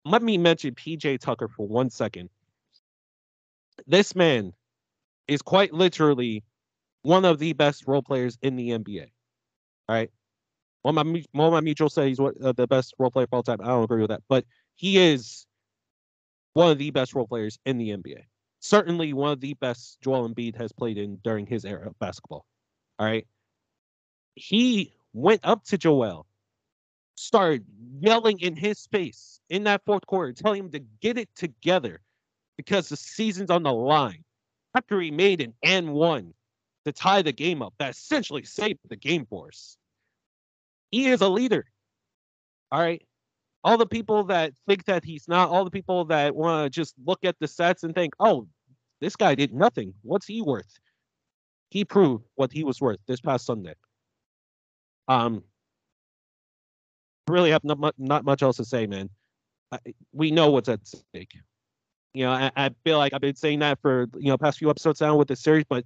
Let 0.04 0.22
me 0.22 0.38
mention 0.38 0.74
PJ 0.74 1.18
Tucker 1.20 1.48
for 1.48 1.66
one 1.66 1.90
second. 1.90 2.30
This 3.86 4.14
man 4.14 4.52
is 5.28 5.42
quite 5.42 5.74
literally 5.74 6.44
one 7.06 7.24
of 7.24 7.38
the 7.38 7.52
best 7.52 7.84
role 7.86 8.02
players 8.02 8.36
in 8.42 8.56
the 8.56 8.70
NBA. 8.70 9.06
All 9.88 9.94
right. 9.94 10.10
One 10.82 10.96
my, 10.96 11.22
one 11.30 11.52
my 11.52 11.60
mutuals 11.60 11.92
say 11.92 12.08
he's 12.08 12.18
what, 12.18 12.34
uh, 12.42 12.52
the 12.52 12.66
best 12.66 12.94
role 12.98 13.12
player 13.12 13.24
of 13.24 13.28
all 13.32 13.44
time. 13.44 13.60
I 13.60 13.66
don't 13.66 13.84
agree 13.84 14.00
with 14.00 14.10
that, 14.10 14.22
but 14.28 14.44
he 14.74 14.98
is 14.98 15.46
one 16.54 16.72
of 16.72 16.78
the 16.78 16.90
best 16.90 17.14
role 17.14 17.28
players 17.28 17.60
in 17.64 17.78
the 17.78 17.90
NBA. 17.90 18.22
Certainly 18.58 19.12
one 19.12 19.30
of 19.30 19.40
the 19.40 19.54
best 19.54 19.98
Joel 20.00 20.28
Embiid 20.28 20.56
has 20.56 20.72
played 20.72 20.98
in 20.98 21.18
during 21.22 21.46
his 21.46 21.64
era 21.64 21.86
of 21.86 21.98
basketball. 22.00 22.44
All 22.98 23.06
right. 23.06 23.26
He 24.34 24.92
went 25.12 25.42
up 25.44 25.62
to 25.66 25.78
Joel, 25.78 26.26
started 27.14 27.64
yelling 28.00 28.40
in 28.40 28.56
his 28.56 28.84
face 28.90 29.40
in 29.48 29.62
that 29.64 29.82
fourth 29.86 30.04
quarter, 30.06 30.32
telling 30.32 30.64
him 30.64 30.70
to 30.72 30.80
get 31.00 31.18
it 31.18 31.28
together 31.36 32.00
because 32.56 32.88
the 32.88 32.96
season's 32.96 33.50
on 33.50 33.62
the 33.62 33.72
line. 33.72 34.24
After 34.74 35.00
he 35.00 35.12
made 35.12 35.40
an 35.40 35.54
and 35.62 35.94
one 35.94 36.34
to 36.86 36.92
tie 36.92 37.20
the 37.20 37.32
game 37.32 37.62
up, 37.62 37.74
that 37.78 37.90
essentially 37.90 38.44
saved 38.44 38.78
the 38.88 38.96
game 38.96 39.26
for 39.28 39.48
us. 39.48 39.76
He 40.92 41.08
is 41.08 41.20
a 41.20 41.28
leader. 41.28 41.66
All 42.70 42.80
right. 42.80 43.02
All 43.64 43.76
the 43.76 43.86
people 43.86 44.22
that 44.24 44.52
think 44.68 44.84
that 44.84 45.04
he's 45.04 45.26
not, 45.26 45.48
all 45.48 45.64
the 45.64 45.70
people 45.70 46.04
that 46.06 46.36
want 46.36 46.64
to 46.64 46.70
just 46.70 46.94
look 47.04 47.24
at 47.24 47.34
the 47.40 47.48
sets 47.48 47.82
and 47.82 47.92
think, 47.92 48.14
oh, 48.20 48.46
this 49.00 49.16
guy 49.16 49.34
did 49.34 49.52
nothing. 49.52 49.94
What's 50.02 50.26
he 50.26 50.40
worth? 50.40 50.78
He 51.70 51.84
proved 51.84 52.24
what 52.36 52.52
he 52.52 52.62
was 52.62 52.80
worth 52.80 53.00
this 53.08 53.20
past 53.20 53.46
Sunday. 53.46 53.74
Um, 55.08 55.42
really 57.28 57.50
have 57.50 57.64
not 57.64 57.80
much, 57.80 57.94
not 57.98 58.24
much 58.24 58.44
else 58.44 58.58
to 58.58 58.64
say, 58.64 58.86
man. 58.86 59.10
I, 59.72 59.80
we 60.12 60.30
know 60.30 60.52
what's 60.52 60.68
at 60.68 60.86
stake. 60.86 61.32
You 62.14 62.26
know, 62.26 62.30
I, 62.30 62.52
I, 62.56 62.70
feel 62.84 62.98
like 62.98 63.12
I've 63.12 63.20
been 63.20 63.34
saying 63.34 63.58
that 63.58 63.80
for 63.82 64.06
you 64.16 64.28
know 64.28 64.38
past 64.38 64.58
few 64.58 64.70
episodes 64.70 65.00
now 65.00 65.16
with 65.16 65.26
the 65.26 65.34
series, 65.34 65.64
but 65.68 65.84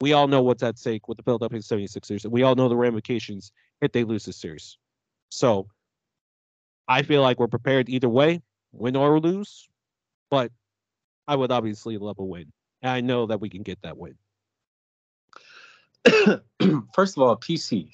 we 0.00 0.12
all 0.12 0.28
know 0.28 0.42
what's 0.42 0.62
at 0.62 0.78
stake 0.78 1.08
with 1.08 1.16
the 1.16 1.22
Philadelphia 1.22 1.60
76ers, 1.60 2.24
and 2.24 2.32
we 2.32 2.42
all 2.42 2.54
know 2.54 2.68
the 2.68 2.76
ramifications 2.76 3.52
if 3.80 3.92
they 3.92 4.04
lose 4.04 4.24
this 4.24 4.36
series. 4.36 4.76
So 5.30 5.68
I 6.88 7.02
feel 7.02 7.22
like 7.22 7.38
we're 7.38 7.48
prepared 7.48 7.88
either 7.88 8.08
way, 8.08 8.42
win 8.72 8.96
or 8.96 9.18
lose. 9.20 9.68
But 10.30 10.52
I 11.26 11.36
would 11.36 11.50
obviously 11.50 11.96
love 11.98 12.18
a 12.18 12.24
win. 12.24 12.52
And 12.82 12.90
I 12.90 13.00
know 13.00 13.26
that 13.26 13.40
we 13.40 13.48
can 13.48 13.62
get 13.62 13.80
that 13.82 13.96
win. 13.96 14.16
First 16.94 17.16
of 17.16 17.22
all, 17.22 17.36
PC. 17.36 17.90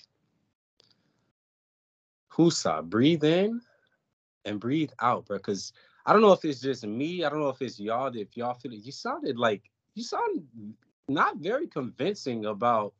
Husa, 2.32 2.82
breathe 2.82 3.24
in 3.24 3.60
and 4.44 4.58
breathe 4.58 4.90
out, 5.00 5.26
bro. 5.26 5.36
Because 5.36 5.72
I 6.06 6.12
don't 6.12 6.22
know 6.22 6.32
if 6.32 6.44
it's 6.44 6.60
just 6.60 6.86
me. 6.86 7.24
I 7.24 7.28
don't 7.28 7.40
know 7.40 7.50
if 7.50 7.60
it's 7.62 7.78
y'all. 7.78 8.14
If 8.14 8.36
y'all 8.36 8.54
feel 8.54 8.72
it, 8.72 8.84
you 8.84 8.92
sounded 8.92 9.38
like 9.38 9.70
you 9.94 10.02
sound 10.02 10.42
not 11.08 11.36
very 11.38 11.66
convincing 11.66 12.46
about 12.46 12.94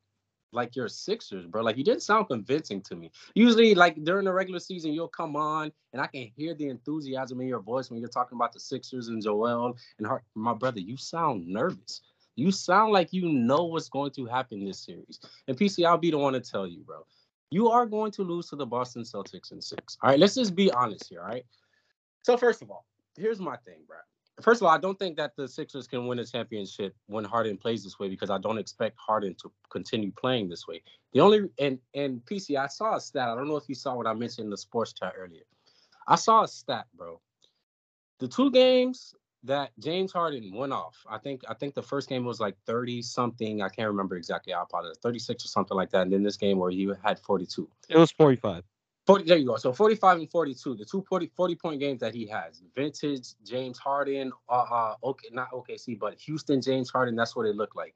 like 0.52 0.74
your 0.74 0.88
Sixers, 0.88 1.46
bro. 1.46 1.62
Like 1.62 1.76
you 1.76 1.84
didn't 1.84 2.02
sound 2.02 2.28
convincing 2.28 2.80
to 2.82 2.96
me. 2.96 3.10
Usually, 3.34 3.74
like 3.74 4.02
during 4.04 4.24
the 4.24 4.32
regular 4.32 4.58
season, 4.58 4.92
you'll 4.92 5.08
come 5.08 5.36
on 5.36 5.70
and 5.92 6.02
I 6.02 6.06
can 6.06 6.30
hear 6.36 6.54
the 6.54 6.68
enthusiasm 6.68 7.40
in 7.40 7.46
your 7.46 7.60
voice 7.60 7.90
when 7.90 8.00
you're 8.00 8.08
talking 8.08 8.36
about 8.36 8.52
the 8.52 8.60
Sixers 8.60 9.08
and 9.08 9.22
Joel 9.22 9.76
and. 9.98 10.08
My 10.34 10.54
brother, 10.54 10.80
you 10.80 10.96
sound 10.96 11.46
nervous. 11.46 12.00
You 12.36 12.50
sound 12.50 12.92
like 12.92 13.12
you 13.12 13.28
know 13.28 13.64
what's 13.64 13.88
going 13.88 14.12
to 14.12 14.26
happen 14.26 14.64
this 14.64 14.80
series. 14.80 15.20
And 15.46 15.56
PC, 15.56 15.84
I'll 15.84 15.98
be 15.98 16.10
the 16.10 16.18
one 16.18 16.32
to 16.32 16.40
tell 16.40 16.66
you, 16.66 16.80
bro. 16.80 17.04
You 17.50 17.68
are 17.68 17.84
going 17.86 18.12
to 18.12 18.22
lose 18.22 18.48
to 18.50 18.56
the 18.56 18.66
Boston 18.66 19.02
Celtics 19.02 19.52
in 19.52 19.60
six. 19.60 19.98
All 20.02 20.10
right, 20.10 20.18
let's 20.18 20.36
just 20.36 20.54
be 20.54 20.70
honest 20.70 21.08
here. 21.08 21.20
All 21.20 21.28
right. 21.28 21.44
So 22.22 22.36
first 22.36 22.62
of 22.62 22.70
all, 22.70 22.86
here's 23.16 23.40
my 23.40 23.56
thing, 23.56 23.80
bro 23.86 23.98
first 24.40 24.60
of 24.60 24.66
all, 24.66 24.72
I 24.72 24.78
don't 24.78 24.98
think 24.98 25.16
that 25.16 25.34
the 25.36 25.48
Sixers 25.48 25.86
can 25.86 26.06
win 26.06 26.18
a 26.18 26.24
championship 26.24 26.94
when 27.06 27.24
Harden 27.24 27.56
plays 27.56 27.82
this 27.82 27.98
way 27.98 28.08
because 28.08 28.30
I 28.30 28.38
don't 28.38 28.58
expect 28.58 28.96
Harden 28.98 29.34
to 29.42 29.50
continue 29.70 30.12
playing 30.12 30.48
this 30.48 30.66
way. 30.66 30.82
The 31.12 31.20
only 31.20 31.48
and 31.58 31.78
and 31.94 32.24
PC, 32.24 32.56
I 32.56 32.66
saw 32.66 32.96
a 32.96 33.00
stat. 33.00 33.28
I 33.28 33.34
don't 33.34 33.48
know 33.48 33.56
if 33.56 33.68
you 33.68 33.74
saw 33.74 33.94
what 33.94 34.06
I 34.06 34.14
mentioned 34.14 34.46
in 34.46 34.50
the 34.50 34.56
sports 34.56 34.92
chat 34.92 35.14
earlier. 35.16 35.42
I 36.06 36.16
saw 36.16 36.44
a 36.44 36.48
stat, 36.48 36.86
bro. 36.96 37.20
The 38.18 38.28
two 38.28 38.50
games 38.50 39.14
that 39.44 39.70
James 39.78 40.12
Harden 40.12 40.54
went 40.54 40.72
off, 40.72 40.96
I 41.08 41.18
think 41.18 41.42
I 41.48 41.54
think 41.54 41.74
the 41.74 41.82
first 41.82 42.08
game 42.08 42.24
was 42.24 42.40
like 42.40 42.56
30 42.66 43.02
something. 43.02 43.62
I 43.62 43.68
can't 43.68 43.88
remember 43.88 44.16
exactly. 44.16 44.52
I 44.52 44.62
apologize. 44.62 44.98
36 45.02 45.44
or 45.44 45.48
something 45.48 45.76
like 45.76 45.90
that. 45.90 46.02
And 46.02 46.12
then 46.12 46.22
this 46.22 46.36
game 46.36 46.58
where 46.58 46.70
he 46.70 46.90
had 47.02 47.18
42. 47.18 47.68
It 47.88 47.96
was 47.96 48.12
45. 48.12 48.62
40, 49.10 49.24
there 49.24 49.38
you 49.38 49.46
go. 49.46 49.56
So 49.56 49.72
45 49.72 50.18
and 50.18 50.30
42, 50.30 50.76
the 50.76 50.84
two 50.84 51.04
40, 51.08 51.32
40 51.36 51.56
point 51.56 51.80
games 51.80 52.00
that 52.00 52.14
he 52.14 52.26
has. 52.26 52.62
Vintage 52.76 53.28
James 53.44 53.78
Harden, 53.78 54.32
uh, 54.48 54.52
uh 54.52 54.94
okay, 55.02 55.28
not 55.32 55.50
OKC, 55.50 55.98
but 55.98 56.14
Houston 56.20 56.60
James 56.60 56.90
Harden, 56.90 57.16
that's 57.16 57.34
what 57.34 57.46
it 57.46 57.56
looked 57.56 57.76
like. 57.76 57.94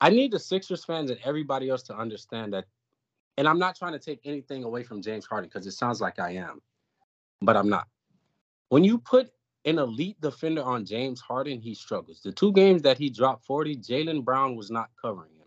I 0.00 0.10
need 0.10 0.30
the 0.30 0.38
Sixers 0.38 0.84
fans 0.84 1.10
and 1.10 1.18
everybody 1.24 1.68
else 1.68 1.82
to 1.84 1.96
understand 1.96 2.52
that, 2.52 2.66
and 3.36 3.48
I'm 3.48 3.58
not 3.58 3.74
trying 3.76 3.92
to 3.92 3.98
take 3.98 4.20
anything 4.24 4.62
away 4.62 4.84
from 4.84 5.02
James 5.02 5.26
Harden 5.26 5.50
because 5.52 5.66
it 5.66 5.72
sounds 5.72 6.00
like 6.00 6.20
I 6.20 6.32
am, 6.32 6.60
but 7.42 7.56
I'm 7.56 7.68
not. 7.68 7.88
When 8.68 8.84
you 8.84 8.98
put 8.98 9.30
an 9.64 9.78
elite 9.78 10.20
defender 10.20 10.62
on 10.62 10.84
James 10.84 11.20
Harden, 11.20 11.60
he 11.60 11.74
struggles. 11.74 12.20
The 12.22 12.32
two 12.32 12.52
games 12.52 12.82
that 12.82 12.98
he 12.98 13.10
dropped 13.10 13.44
40, 13.46 13.78
Jaylen 13.78 14.24
Brown 14.24 14.54
was 14.54 14.70
not 14.70 14.90
covering 15.00 15.32
him. 15.34 15.46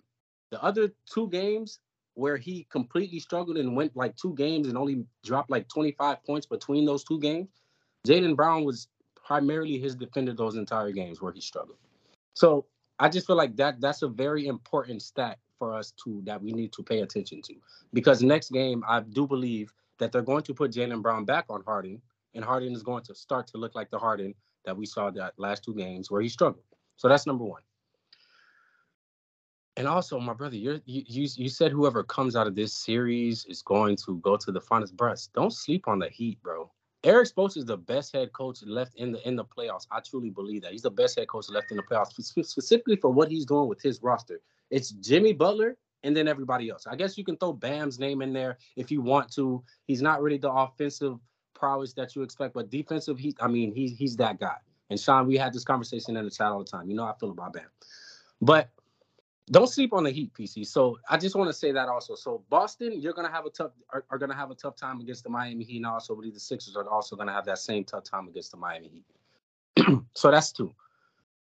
The 0.50 0.62
other 0.62 0.92
two 1.06 1.30
games, 1.30 1.80
where 2.18 2.36
he 2.36 2.66
completely 2.72 3.20
struggled 3.20 3.58
and 3.58 3.76
went 3.76 3.96
like 3.96 4.16
two 4.16 4.34
games 4.34 4.68
and 4.68 4.76
only 4.76 5.06
dropped 5.24 5.52
like 5.52 5.68
25 5.68 6.24
points 6.24 6.48
between 6.48 6.84
those 6.84 7.04
two 7.04 7.20
games. 7.20 7.48
Jaylen 8.08 8.36
Brown 8.36 8.64
was 8.64 8.88
primarily 9.24 9.78
his 9.78 9.94
defender 9.94 10.34
those 10.34 10.56
entire 10.56 10.92
games 10.92 11.22
where 11.22 11.32
he 11.32 11.40
struggled. 11.40 11.78
So 12.34 12.66
I 12.98 13.10
just 13.10 13.28
feel 13.28 13.36
like 13.36 13.56
that 13.58 13.80
that's 13.80 14.02
a 14.02 14.08
very 14.08 14.48
important 14.48 15.04
stat 15.04 15.38
for 15.60 15.76
us 15.76 15.94
to 16.04 16.22
that 16.26 16.42
we 16.42 16.54
need 16.54 16.74
to 16.74 16.82
pay 16.82 17.02
attention 17.02 17.44
to 17.44 17.54
because 17.94 18.24
next 18.24 18.50
game 18.50 18.84
I 18.88 19.02
do 19.02 19.28
believe 19.28 19.72
that 20.00 20.12
they're 20.12 20.24
going 20.24 20.44
to 20.44 20.56
put 20.56 20.72
Jaylen 20.72 21.04
Brown 21.04 21.24
back 21.24 21.46
on 21.50 21.64
Harden 21.66 22.02
and 22.34 22.44
Harden 22.44 22.74
is 22.74 22.82
going 22.82 23.04
to 23.04 23.14
start 23.14 23.46
to 23.50 23.60
look 23.60 23.76
like 23.76 23.92
the 23.92 24.00
Harden 24.00 24.34
that 24.66 24.76
we 24.76 24.88
saw 24.88 25.12
that 25.12 25.34
last 25.38 25.64
two 25.64 25.76
games 25.76 26.10
where 26.10 26.22
he 26.22 26.30
struggled. 26.30 26.64
So 26.96 27.08
that's 27.08 27.28
number 27.28 27.44
one. 27.44 27.62
And 29.78 29.88
also, 29.88 30.20
my 30.20 30.34
brother, 30.34 30.56
you 30.56 30.82
you 30.86 31.28
you 31.36 31.50
said 31.50 31.72
whoever 31.72 32.04
comes 32.04 32.36
out 32.36 32.48
of 32.48 32.56
this 32.56 32.74
series 32.74 33.46
is 33.46 33.62
going 33.62 33.96
to 33.98 34.18
go 34.18 34.36
to 34.36 34.52
the 34.52 34.60
finals. 34.60 34.92
Bruh, 34.92 35.30
don't 35.34 35.54
sleep 35.54 35.88
on 35.88 36.00
the 36.00 36.10
Heat, 36.10 36.42
bro. 36.42 36.72
Erik 37.04 37.30
Spoelstra 37.30 37.58
is 37.58 37.66
the 37.66 37.78
best 37.78 38.12
head 38.12 38.34
coach 38.34 38.64
left 38.64 38.96
in 38.96 39.12
the 39.12 39.28
in 39.28 39.36
the 39.36 39.46
playoffs. 39.46 39.86
I 39.92 40.00
truly 40.00 40.32
believe 40.32 40.64
that 40.64 40.72
he's 40.72 40.82
the 40.82 40.90
best 40.90 41.20
head 41.20 41.28
coach 41.28 41.48
left 41.50 41.70
in 41.70 41.78
the 41.78 41.84
playoffs, 41.84 42.14
specifically 42.24 42.96
for 42.96 43.12
what 43.12 43.30
he's 43.30 43.46
doing 43.46 43.70
with 43.70 43.80
his 43.80 44.02
roster. 44.02 44.42
It's 44.72 44.90
Jimmy 44.90 45.32
Butler 45.32 45.78
and 46.02 46.18
then 46.18 46.28
everybody 46.28 46.70
else. 46.70 46.88
I 46.88 46.96
guess 46.96 47.16
you 47.16 47.24
can 47.24 47.38
throw 47.38 47.54
Bam's 47.54 48.00
name 48.00 48.24
in 48.24 48.34
there 48.34 48.58
if 48.76 48.90
you 48.90 49.02
want 49.02 49.32
to. 49.34 49.64
He's 49.86 50.02
not 50.02 50.24
really 50.24 50.40
the 50.40 50.52
offensive 50.52 51.20
prowess 51.54 51.94
that 51.94 52.16
you 52.16 52.24
expect, 52.24 52.56
but 52.56 52.72
defensive, 52.72 53.20
he 53.20 53.36
I 53.40 53.48
mean, 53.48 53.76
he's 53.76 53.96
he's 53.96 54.18
that 54.18 54.40
guy. 54.40 54.58
And 54.90 55.00
Shawn, 55.00 55.28
we 55.28 55.38
had 55.38 55.54
this 55.54 55.64
conversation 55.64 56.18
in 56.18 56.26
the 56.26 56.32
chat 56.32 56.48
all 56.48 56.60
the 56.60 56.66
time. 56.66 56.90
You 56.90 56.96
know 56.96 57.04
I 57.04 57.14
feel 57.20 57.30
about 57.30 57.54
Bam. 57.54 57.70
But 58.42 58.70
don't 59.50 59.68
sleep 59.68 59.94
on 59.94 60.04
the 60.04 60.12
Heat, 60.12 60.34
PC. 60.34 60.66
So 60.66 61.00
I 61.10 61.18
just 61.18 61.36
want 61.36 61.50
to 61.50 61.54
say 61.54 61.72
that 61.72 61.88
also. 61.88 62.16
So 62.16 62.44
Boston, 62.50 63.00
you're 63.00 63.14
gonna 63.14 63.32
have 63.32 63.46
a 63.46 63.50
tough 63.50 63.72
are, 63.92 64.04
are 64.10 64.18
gonna 64.18 64.36
have 64.36 64.52
a 64.52 64.56
tough 64.56 64.76
time 64.76 65.00
against 65.00 65.24
the 65.24 65.30
Miami 65.30 65.64
Heat, 65.64 65.78
and 65.78 65.86
also 65.86 66.16
believe 66.16 66.34
the 66.34 66.40
Sixers 66.40 66.76
are 66.76 66.88
also 66.90 67.16
gonna 67.16 67.32
have 67.32 67.46
that 67.46 67.60
same 67.60 67.84
tough 67.84 68.04
time 68.04 68.28
against 68.28 68.52
the 68.52 68.58
Miami 68.58 68.90
Heat. 68.90 70.00
so 70.14 70.32
that's 70.32 70.52
two. 70.52 70.74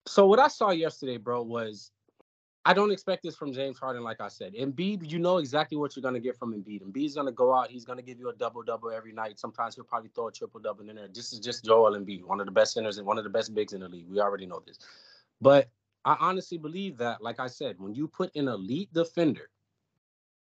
So 0.06 0.26
what 0.26 0.38
I 0.38 0.48
saw 0.48 0.70
yesterday, 0.70 1.16
bro, 1.16 1.42
was 1.42 1.90
I 2.64 2.74
don't 2.74 2.92
expect 2.92 3.22
this 3.24 3.34
from 3.34 3.52
James 3.52 3.78
Harden, 3.78 4.04
like 4.04 4.20
I 4.20 4.28
said. 4.28 4.54
Embiid, 4.54 5.10
you 5.10 5.18
know 5.18 5.38
exactly 5.38 5.76
what 5.76 5.96
you're 5.96 6.02
gonna 6.02 6.20
get 6.20 6.36
from 6.36 6.52
Embiid. 6.54 6.82
Embiid's 6.84 7.16
gonna 7.16 7.32
go 7.32 7.52
out, 7.52 7.70
he's 7.70 7.84
gonna 7.84 8.02
give 8.02 8.20
you 8.20 8.28
a 8.28 8.34
double 8.34 8.62
double 8.62 8.92
every 8.92 9.12
night. 9.12 9.40
Sometimes 9.40 9.74
he'll 9.74 9.84
probably 9.84 10.10
throw 10.14 10.28
a 10.28 10.32
triple 10.32 10.60
double 10.60 10.88
in 10.88 10.94
there. 10.94 11.08
This 11.12 11.32
is 11.32 11.40
just 11.40 11.64
Joel 11.64 11.98
Embiid, 11.98 12.22
one 12.22 12.38
of 12.38 12.46
the 12.46 12.52
best 12.52 12.74
centers 12.74 12.98
and 12.98 13.06
one 13.06 13.18
of 13.18 13.24
the 13.24 13.30
best 13.30 13.52
bigs 13.52 13.72
in 13.72 13.80
the 13.80 13.88
league. 13.88 14.06
We 14.08 14.20
already 14.20 14.46
know 14.46 14.62
this. 14.64 14.78
But 15.40 15.70
I 16.04 16.16
honestly 16.20 16.58
believe 16.58 16.96
that, 16.98 17.22
like 17.22 17.40
I 17.40 17.46
said, 17.46 17.76
when 17.78 17.94
you 17.94 18.08
put 18.08 18.34
an 18.34 18.48
elite 18.48 18.92
defender 18.92 19.50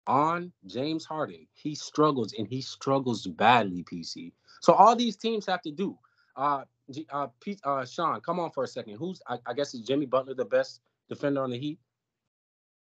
on 0.07 0.53
James 0.67 1.05
Harden, 1.05 1.47
he 1.53 1.75
struggles 1.75 2.35
and 2.37 2.47
he 2.49 2.61
struggles 2.61 3.27
badly, 3.27 3.85
PC. 3.85 4.33
So 4.61 4.73
all 4.73 4.97
these 4.97 5.17
teams 5.17 5.47
have 5.47 5.63
to 5.63 5.71
do. 5.71 5.99
Uh, 6.37 6.65
uh, 7.11 7.29
Pete, 7.41 7.61
uh, 7.65 7.85
Shawn, 7.85 8.21
come 8.21 8.41
on 8.41 8.51
for 8.51 8.65
a 8.65 8.69
second. 8.69 8.97
Who's 8.97 9.21
I, 9.29 9.39
I 9.47 9.53
guess 9.53 9.75
is 9.75 9.83
Jimmy 9.83 10.07
Butler 10.07 10.35
the 10.35 10.45
best 10.45 10.81
defender 11.09 11.43
on 11.43 11.51
the 11.51 11.59
Heat? 11.59 11.79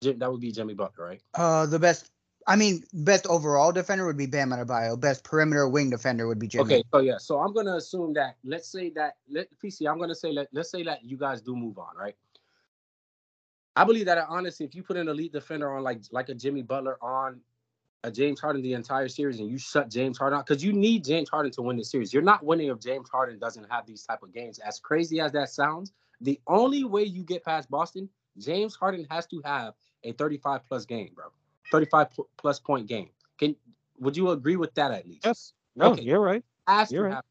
Jim, 0.02 0.18
that 0.20 0.32
would 0.32 0.42
be 0.42 0.52
Jimmy 0.52 0.74
Butler, 0.74 1.06
right? 1.06 1.22
Uh, 1.36 1.66
the 1.66 1.78
best 1.80 2.10
I 2.48 2.56
mean, 2.56 2.84
best 2.94 3.28
overall 3.28 3.72
defender 3.72 4.06
would 4.06 4.18
be 4.18 4.26
Bam 4.26 4.50
Adebayo. 4.50 5.00
Best 5.00 5.24
perimeter 5.24 5.68
wing 5.68 5.90
defender 5.90 6.28
would 6.28 6.40
be 6.40 6.48
Jimmy. 6.48 6.64
Okay, 6.64 6.84
so 6.92 7.00
yeah, 7.00 7.18
so 7.18 7.40
I'm 7.40 7.54
gonna 7.54 7.76
assume 7.76 8.14
that. 8.14 8.38
Let's 8.44 8.72
say 8.72 8.90
that 8.92 9.18
let 9.30 9.48
PC. 9.64 9.90
I'm 9.90 10.00
gonna 10.00 10.16
say 10.16 10.32
let 10.32 10.48
let's 10.52 10.72
say 10.72 10.84
that 10.84 11.04
you 11.04 11.18
guys 11.18 11.42
do 11.42 11.56
move 11.56 11.78
on, 11.78 11.96
right? 11.96 12.16
I 13.76 13.84
believe 13.84 14.06
that 14.06 14.26
honestly, 14.28 14.66
if 14.66 14.76
you 14.76 14.84
put 14.84 14.98
an 14.98 15.08
elite 15.08 15.32
defender 15.32 15.72
on 15.72 15.84
like 15.84 16.02
like 16.12 16.30
a 16.30 16.34
Jimmy 16.34 16.62
Butler 16.62 16.98
on 17.02 17.40
a 18.04 18.12
James 18.12 18.40
Harden 18.40 18.62
the 18.62 18.74
entire 18.74 19.08
series 19.08 19.40
and 19.40 19.48
you 19.50 19.58
shut 19.58 19.90
James 19.90 20.18
Harden 20.18 20.40
out 20.40 20.46
because 20.46 20.64
you 20.64 20.74
need 20.74 21.04
James 21.06 21.30
Harden 21.30 21.52
to 21.54 21.62
win 21.62 21.78
the 21.78 21.86
series. 21.86 22.14
You're 22.14 22.24
not 22.24 22.44
winning 22.44 22.70
if 22.70 22.80
James 22.80 23.10
Harden 23.10 23.38
doesn't 23.40 23.70
have 23.70 23.86
these 23.86 24.04
type 24.04 24.24
of 24.24 24.34
games. 24.34 24.60
As 24.60 24.80
crazy 24.80 25.20
as 25.20 25.32
that 25.34 25.50
sounds, 25.50 25.94
the 26.20 26.40
only 26.48 26.84
way 26.84 27.04
you 27.04 27.24
get 27.24 27.46
past 27.46 27.70
Boston, 27.70 28.10
James 28.38 28.76
Harden 28.76 29.06
has 29.12 29.28
to 29.28 29.42
have 29.46 29.76
a 30.04 30.14
35 30.14 30.66
plus 30.68 30.86
game, 30.86 31.12
bro. 31.16 31.26
35 31.72 32.08
plus 32.38 32.60
point 32.60 32.88
game. 32.88 33.10
Can 33.38 33.56
would 34.00 34.18
you 34.18 34.32
agree 34.32 34.56
with 34.56 34.74
that 34.76 34.92
at 34.92 35.08
least? 35.08 35.26
Yes. 35.26 35.54
No, 35.76 35.92
Okay. 35.92 36.02
you're 36.02 36.20
right. 36.20 36.44
Has 36.68 36.92
You're 36.92 37.04
to 37.04 37.06
right. 37.10 37.16
happen. 37.16 37.31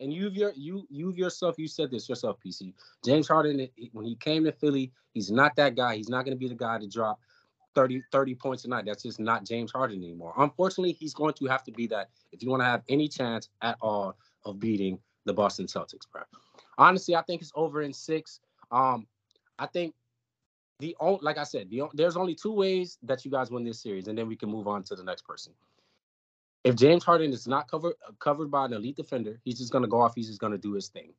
And 0.00 0.12
you've 0.12 0.36
your 0.36 0.52
you 0.54 0.86
you've 0.90 1.18
yourself 1.18 1.58
you 1.58 1.68
said 1.68 1.90
this 1.90 2.08
yourself, 2.08 2.38
PC. 2.44 2.72
James 3.04 3.28
Harden 3.28 3.68
when 3.92 4.04
he 4.04 4.14
came 4.14 4.44
to 4.44 4.52
Philly, 4.52 4.92
he's 5.12 5.30
not 5.30 5.56
that 5.56 5.74
guy. 5.74 5.96
He's 5.96 6.08
not 6.08 6.24
going 6.24 6.36
to 6.36 6.38
be 6.38 6.48
the 6.48 6.54
guy 6.54 6.78
to 6.78 6.86
drop 6.86 7.20
30 7.74 8.02
30 8.12 8.34
points 8.34 8.64
a 8.64 8.68
night. 8.68 8.84
That's 8.86 9.02
just 9.02 9.20
not 9.20 9.44
James 9.44 9.72
Harden 9.72 10.02
anymore. 10.02 10.34
Unfortunately, 10.36 10.92
he's 10.92 11.14
going 11.14 11.34
to 11.34 11.46
have 11.46 11.64
to 11.64 11.72
be 11.72 11.86
that 11.88 12.10
if 12.32 12.42
you 12.42 12.50
want 12.50 12.60
to 12.60 12.66
have 12.66 12.82
any 12.88 13.08
chance 13.08 13.48
at 13.62 13.76
all 13.80 14.16
of 14.44 14.60
beating 14.60 14.98
the 15.24 15.32
Boston 15.32 15.66
Celtics, 15.66 16.10
bro. 16.10 16.22
Honestly, 16.78 17.16
I 17.16 17.22
think 17.22 17.42
it's 17.42 17.52
over 17.54 17.82
in 17.82 17.92
6. 17.92 18.40
Um 18.70 19.06
I 19.58 19.66
think 19.66 19.94
the 20.78 20.96
only 21.00 21.18
like 21.22 21.38
I 21.38 21.44
said, 21.44 21.70
the, 21.70 21.82
there's 21.94 22.16
only 22.16 22.36
two 22.36 22.52
ways 22.52 22.98
that 23.02 23.24
you 23.24 23.30
guys 23.30 23.50
win 23.50 23.64
this 23.64 23.82
series 23.82 24.06
and 24.06 24.16
then 24.16 24.28
we 24.28 24.36
can 24.36 24.48
move 24.48 24.68
on 24.68 24.84
to 24.84 24.94
the 24.94 25.02
next 25.02 25.22
person 25.26 25.52
if 26.68 26.76
James 26.76 27.02
Harden 27.02 27.32
is 27.32 27.48
not 27.48 27.70
covered 27.70 27.94
covered 28.18 28.50
by 28.50 28.66
an 28.66 28.74
elite 28.74 28.96
defender, 28.96 29.40
he's 29.42 29.56
just 29.56 29.72
gonna 29.72 29.88
go 29.88 30.02
off. 30.02 30.14
He's 30.14 30.26
just 30.28 30.38
gonna 30.38 30.58
do 30.58 30.74
his 30.74 30.88
thing. 30.88 31.14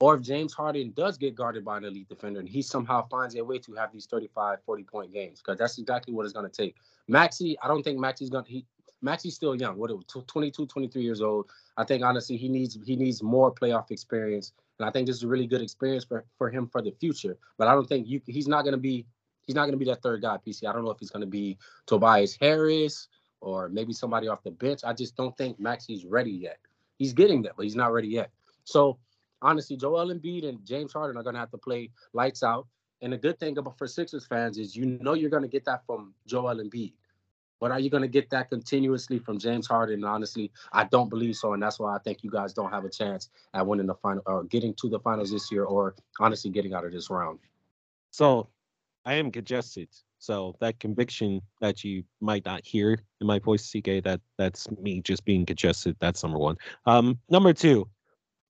Or 0.00 0.16
if 0.16 0.22
James 0.22 0.52
Harden 0.52 0.92
does 0.96 1.16
get 1.16 1.36
guarded 1.36 1.64
by 1.64 1.76
an 1.76 1.84
elite 1.84 2.08
defender 2.08 2.40
and 2.40 2.48
he 2.48 2.60
somehow 2.60 3.06
finds 3.06 3.36
a 3.36 3.44
way 3.44 3.58
to 3.58 3.74
have 3.74 3.92
these 3.92 4.06
35, 4.06 4.58
40 4.64 4.82
point 4.82 5.12
games, 5.12 5.40
because 5.40 5.58
that's 5.58 5.78
exactly 5.78 6.12
what 6.12 6.24
it's 6.24 6.32
gonna 6.32 6.48
take. 6.48 6.74
Maxey, 7.06 7.56
I 7.62 7.68
don't 7.68 7.84
think 7.84 8.00
Maxey's 8.00 8.30
gonna 8.30 8.48
he 8.48 8.66
Maxey's 9.00 9.36
still 9.36 9.54
young. 9.54 9.78
What 9.78 9.92
tw- 10.08 10.26
22, 10.26 10.66
23 10.66 11.02
years 11.02 11.22
old. 11.22 11.48
I 11.76 11.84
think 11.84 12.02
honestly 12.02 12.36
he 12.36 12.48
needs 12.48 12.76
he 12.84 12.96
needs 12.96 13.22
more 13.22 13.54
playoff 13.54 13.92
experience. 13.92 14.52
And 14.80 14.88
I 14.88 14.90
think 14.90 15.06
this 15.06 15.16
is 15.16 15.22
a 15.22 15.28
really 15.28 15.46
good 15.46 15.62
experience 15.62 16.04
for, 16.04 16.24
for 16.36 16.50
him 16.50 16.66
for 16.66 16.82
the 16.82 16.90
future. 16.98 17.38
But 17.58 17.68
I 17.68 17.74
don't 17.74 17.86
think 17.86 18.08
you 18.08 18.20
he's 18.26 18.48
not 18.48 18.64
gonna 18.64 18.76
be 18.76 19.06
he's 19.46 19.54
not 19.54 19.66
gonna 19.66 19.76
be 19.76 19.84
that 19.84 20.02
third 20.02 20.22
guy, 20.22 20.36
PC. 20.44 20.68
I 20.68 20.72
don't 20.72 20.84
know 20.84 20.90
if 20.90 20.98
he's 20.98 21.10
gonna 21.10 21.26
be 21.26 21.58
Tobias 21.86 22.36
Harris 22.40 23.06
or 23.40 23.68
maybe 23.68 23.92
somebody 23.92 24.28
off 24.28 24.42
the 24.42 24.50
bench. 24.50 24.80
I 24.84 24.92
just 24.92 25.16
don't 25.16 25.36
think 25.36 25.58
Maxey's 25.58 26.04
ready 26.04 26.30
yet. 26.30 26.58
He's 26.98 27.12
getting 27.12 27.42
there, 27.42 27.52
but 27.56 27.64
he's 27.64 27.76
not 27.76 27.92
ready 27.92 28.08
yet. 28.08 28.30
So 28.64 28.98
honestly, 29.42 29.76
Joel 29.76 30.12
Embiid 30.12 30.48
and 30.48 30.64
James 30.64 30.92
Harden 30.92 31.16
are 31.16 31.22
gonna 31.22 31.38
have 31.38 31.50
to 31.50 31.58
play 31.58 31.90
lights 32.12 32.42
out. 32.42 32.66
And 33.02 33.12
the 33.12 33.18
good 33.18 33.40
thing 33.40 33.56
about 33.56 33.78
for 33.78 33.86
Sixers 33.86 34.26
fans 34.26 34.58
is 34.58 34.76
you 34.76 34.84
know 34.84 35.14
you're 35.14 35.30
gonna 35.30 35.48
get 35.48 35.64
that 35.64 35.84
from 35.86 36.14
Joel 36.26 36.56
Embiid. 36.56 36.92
But 37.58 37.70
are 37.70 37.80
you 37.80 37.90
gonna 37.90 38.08
get 38.08 38.30
that 38.30 38.48
continuously 38.48 39.18
from 39.18 39.38
James 39.38 39.66
Harden? 39.66 40.04
Honestly, 40.04 40.50
I 40.72 40.84
don't 40.84 41.08
believe 41.08 41.36
so, 41.36 41.52
and 41.52 41.62
that's 41.62 41.78
why 41.78 41.94
I 41.94 41.98
think 41.98 42.24
you 42.24 42.30
guys 42.30 42.52
don't 42.52 42.70
have 42.70 42.84
a 42.84 42.90
chance 42.90 43.28
at 43.54 43.66
winning 43.66 43.86
the 43.86 43.94
final 43.94 44.22
or 44.26 44.44
getting 44.44 44.74
to 44.74 44.88
the 44.88 44.98
finals 44.98 45.30
this 45.30 45.50
year, 45.52 45.64
or 45.64 45.94
honestly 46.18 46.50
getting 46.50 46.74
out 46.74 46.84
of 46.84 46.92
this 46.92 47.10
round. 47.10 47.38
So 48.10 48.48
I 49.04 49.14
am 49.14 49.30
congested. 49.30 49.88
So 50.20 50.54
that 50.60 50.78
conviction 50.78 51.40
that 51.62 51.82
you 51.82 52.04
might 52.20 52.44
not 52.44 52.64
hear 52.64 53.02
in 53.20 53.26
my 53.26 53.38
voice, 53.38 53.66
TK, 53.66 54.04
that 54.04 54.20
that's 54.36 54.70
me 54.70 55.00
just 55.00 55.24
being 55.24 55.46
congested. 55.46 55.96
That's 55.98 56.22
number 56.22 56.38
one. 56.38 56.56
Um, 56.84 57.18
number 57.30 57.54
two, 57.54 57.88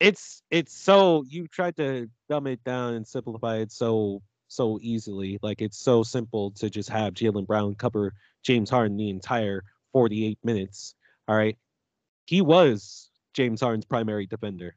it's 0.01 0.43
it's 0.51 0.77
so 0.77 1.25
you 1.29 1.47
tried 1.47 1.77
to 1.77 2.11
dumb 2.29 2.49
it 2.49 2.63
down 2.65 2.95
and 2.95 3.07
simplify 3.07 3.59
it 3.59 3.71
so 3.71 4.21
so 4.49 4.81
easily. 4.83 5.39
Like 5.43 5.63
it's 5.63 5.79
so 5.79 6.03
simple 6.03 6.51
to 6.53 6.69
just 6.69 6.89
have 6.91 7.15
Jaylen 7.15 7.47
Brown 7.47 7.77
cover 7.77 8.15
James 8.43 8.69
Harden 8.69 8.97
the 8.97 9.09
entire 9.09 9.63
48 9.93 10.39
minutes. 10.43 10.97
All 11.29 11.37
right. 11.37 11.57
He 12.27 12.41
was 12.41 13.11
James 13.33 13.61
Harden's 13.61 13.85
primary 13.85 14.27
defender 14.27 14.75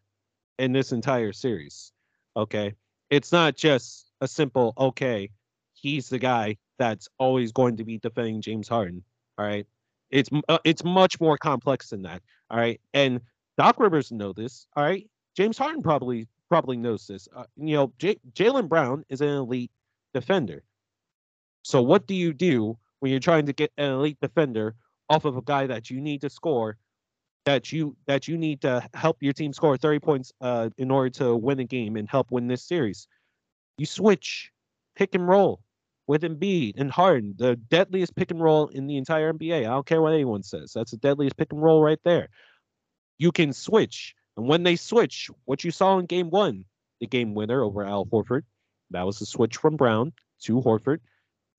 in 0.60 0.74
this 0.74 0.92
entire 0.92 1.34
series. 1.34 1.92
Okay. 2.38 2.76
It's 3.10 3.32
not 3.32 3.56
just 3.56 4.12
a 4.22 4.28
simple, 4.28 4.74
okay, 4.78 5.30
he's 5.74 6.10
the 6.10 6.20
guy 6.20 6.58
that's 6.78 7.08
always 7.18 7.52
going 7.52 7.78
to 7.78 7.84
be 7.84 7.98
defending 7.98 8.42
James 8.42 8.68
Harden. 8.68 9.04
All 9.38 9.46
right. 9.46 9.66
It's 10.10 10.30
uh, 10.48 10.60
it's 10.64 10.84
much 10.84 11.20
more 11.20 11.38
complex 11.38 11.90
than 11.90 12.04
that. 12.04 12.22
All 12.50 12.58
right. 12.58 12.80
And 12.94 13.22
Doc 13.58 13.80
Rivers 13.80 14.12
know 14.12 14.34
this. 14.34 14.68
All 14.76 14.84
right. 14.84 15.10
James 15.36 15.58
Harden 15.58 15.82
probably 15.82 16.28
probably 16.50 16.78
knows 16.78 17.08
this. 17.08 17.28
Uh, 17.36 17.46
you 17.58 17.76
know, 17.76 17.92
J- 17.98 18.20
Jaylen 18.34 18.70
Brown 18.70 19.04
is 19.10 19.22
an 19.22 19.30
elite 19.30 19.72
defender. 20.14 20.64
So 21.64 21.82
what 21.82 22.06
do 22.06 22.14
you 22.14 22.34
do 22.34 22.78
when 23.00 23.12
you're 23.12 23.20
trying 23.20 23.46
to 23.48 23.54
get 23.54 23.72
an 23.78 23.92
elite 23.92 24.18
defender 24.22 24.76
off 25.10 25.26
of 25.26 25.38
a 25.38 25.42
guy 25.42 25.66
that 25.68 25.90
you 25.90 26.00
need 26.00 26.22
to 26.22 26.30
score, 26.30 26.78
that 27.46 27.72
you 27.72 27.96
that 28.06 28.28
you 28.28 28.38
need 28.38 28.62
to 28.62 28.88
help 28.94 29.18
your 29.22 29.34
team 29.34 29.54
score 29.54 29.78
30 29.78 30.00
points 30.00 30.32
uh, 30.42 30.70
in 30.78 30.92
order 30.92 31.10
to 31.10 31.36
win 31.36 31.60
a 31.60 31.64
game 31.66 31.96
and 31.96 32.10
help 32.10 32.32
win 32.32 32.48
this 32.48 32.64
series? 32.64 33.08
You 33.78 33.86
switch, 33.86 34.52
pick 34.96 35.16
and 35.16 35.28
roll 35.28 35.62
with 36.08 36.24
Embiid 36.24 36.74
and 36.78 36.92
Harden, 36.92 37.36
the 37.38 37.56
deadliest 37.56 38.16
pick 38.16 38.32
and 38.32 38.42
roll 38.42 38.68
in 38.68 38.88
the 38.88 38.98
entire 38.98 39.32
NBA. 39.32 39.60
I 39.60 39.70
don't 39.70 39.86
care 39.86 40.02
what 40.02 40.14
anyone 40.14 40.44
says. 40.44 40.74
That's 40.74 40.92
the 40.92 40.98
deadliest 40.98 41.38
pick 41.38 41.52
and 41.52 41.62
roll 41.62 41.82
right 41.82 42.00
there. 42.04 42.30
You 43.18 43.32
can 43.32 43.54
switch. 43.54 44.16
And 44.36 44.48
when 44.48 44.64
they 44.64 44.76
switch, 44.76 45.30
what 45.46 45.64
you 45.64 45.72
saw 45.72 45.98
in 46.00 46.06
game 46.06 46.30
one, 46.30 46.66
the 47.00 47.08
game 47.08 47.34
winner 47.34 47.64
over 47.64 47.86
Al 47.86 48.06
Horford, 48.06 48.44
that 48.92 49.06
was 49.06 49.20
the 49.20 49.26
switch 49.26 49.58
from 49.58 49.78
Brown 49.78 50.14
to 50.44 50.62
Horford. 50.62 51.00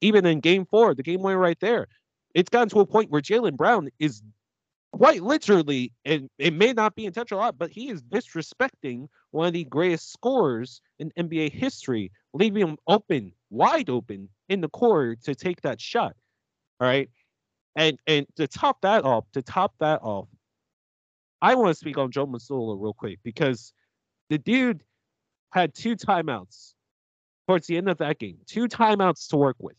Even 0.01 0.27
in 0.27 0.41
game 0.41 0.67
four, 0.67 0.95
the 0.95 1.03
game 1.03 1.23
winner 1.23 1.39
right 1.39 1.59
there, 1.61 1.87
it's 2.35 2.51
gotten 2.51 2.69
to 2.71 2.81
a 2.81 2.87
point 2.87 3.11
where 3.11 3.23
Jaylen 3.23 3.57
Brown 3.57 3.89
is 3.99 4.23
quite 4.93 5.23
literally, 5.23 5.93
and 6.05 6.29
it 6.39 6.53
may 6.53 6.73
not 6.73 6.95
be 6.95 7.07
intentional, 7.07 7.51
but 7.53 7.71
he 7.71 7.89
is 7.89 8.03
disrespecting 8.03 9.09
one 9.31 9.47
of 9.47 9.53
the 9.53 9.65
greatest 9.65 10.13
scorers 10.13 10.81
in 10.99 11.11
NBA 11.19 11.53
history, 11.53 12.13
leaving 12.33 12.63
him 12.63 12.77
open, 12.87 13.33
wide 13.51 13.91
open 13.91 14.29
in 14.49 14.61
the 14.61 14.69
corner 14.69 15.17
to 15.25 15.35
take 15.35 15.61
that 15.63 15.81
shot. 15.81 16.15
All 16.81 16.89
right. 16.89 17.09
And 17.77 17.99
and 18.07 18.27
to 18.37 18.47
top 18.47 18.81
that 18.83 19.05
off, 19.05 19.25
to 19.33 19.43
top 19.43 19.75
that 19.81 20.01
off, 20.03 20.29
I 21.43 21.55
want 21.55 21.69
to 21.69 21.75
speak 21.75 21.99
on 21.99 22.11
Joe 22.11 22.27
Mazzulla 22.27 22.81
real 22.81 22.95
quick 22.95 23.19
because 23.25 23.73
the 24.31 24.39
dude 24.39 24.83
had 25.53 25.75
two 25.75 25.97
timeouts 25.97 26.75
towards 27.47 27.67
the 27.67 27.77
end 27.77 27.89
of 27.89 27.99
that 27.99 28.19
game, 28.19 28.39
two 28.47 28.69
timeouts 28.69 29.29
to 29.29 29.37
work 29.37 29.57
with. 29.59 29.77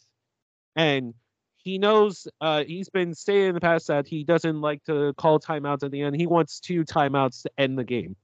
And 0.76 1.14
he 1.58 1.80
knows 1.80 2.28
uh, 2.42 2.64
he's 2.66 2.90
been 2.90 3.16
saying 3.16 3.48
in 3.48 3.56
the 3.56 3.62
past 3.62 3.88
that 3.88 4.08
he 4.08 4.24
doesn't 4.24 4.62
like 4.62 4.84
to 4.84 5.14
call 5.18 5.40
timeouts 5.40 5.84
at 5.84 5.92
the 5.92 6.02
end. 6.02 6.16
He 6.16 6.28
wants 6.28 6.60
two 6.60 6.86
timeouts 6.86 7.42
to 7.44 7.52
end 7.58 7.80
the 7.80 7.84
game. 7.84 8.16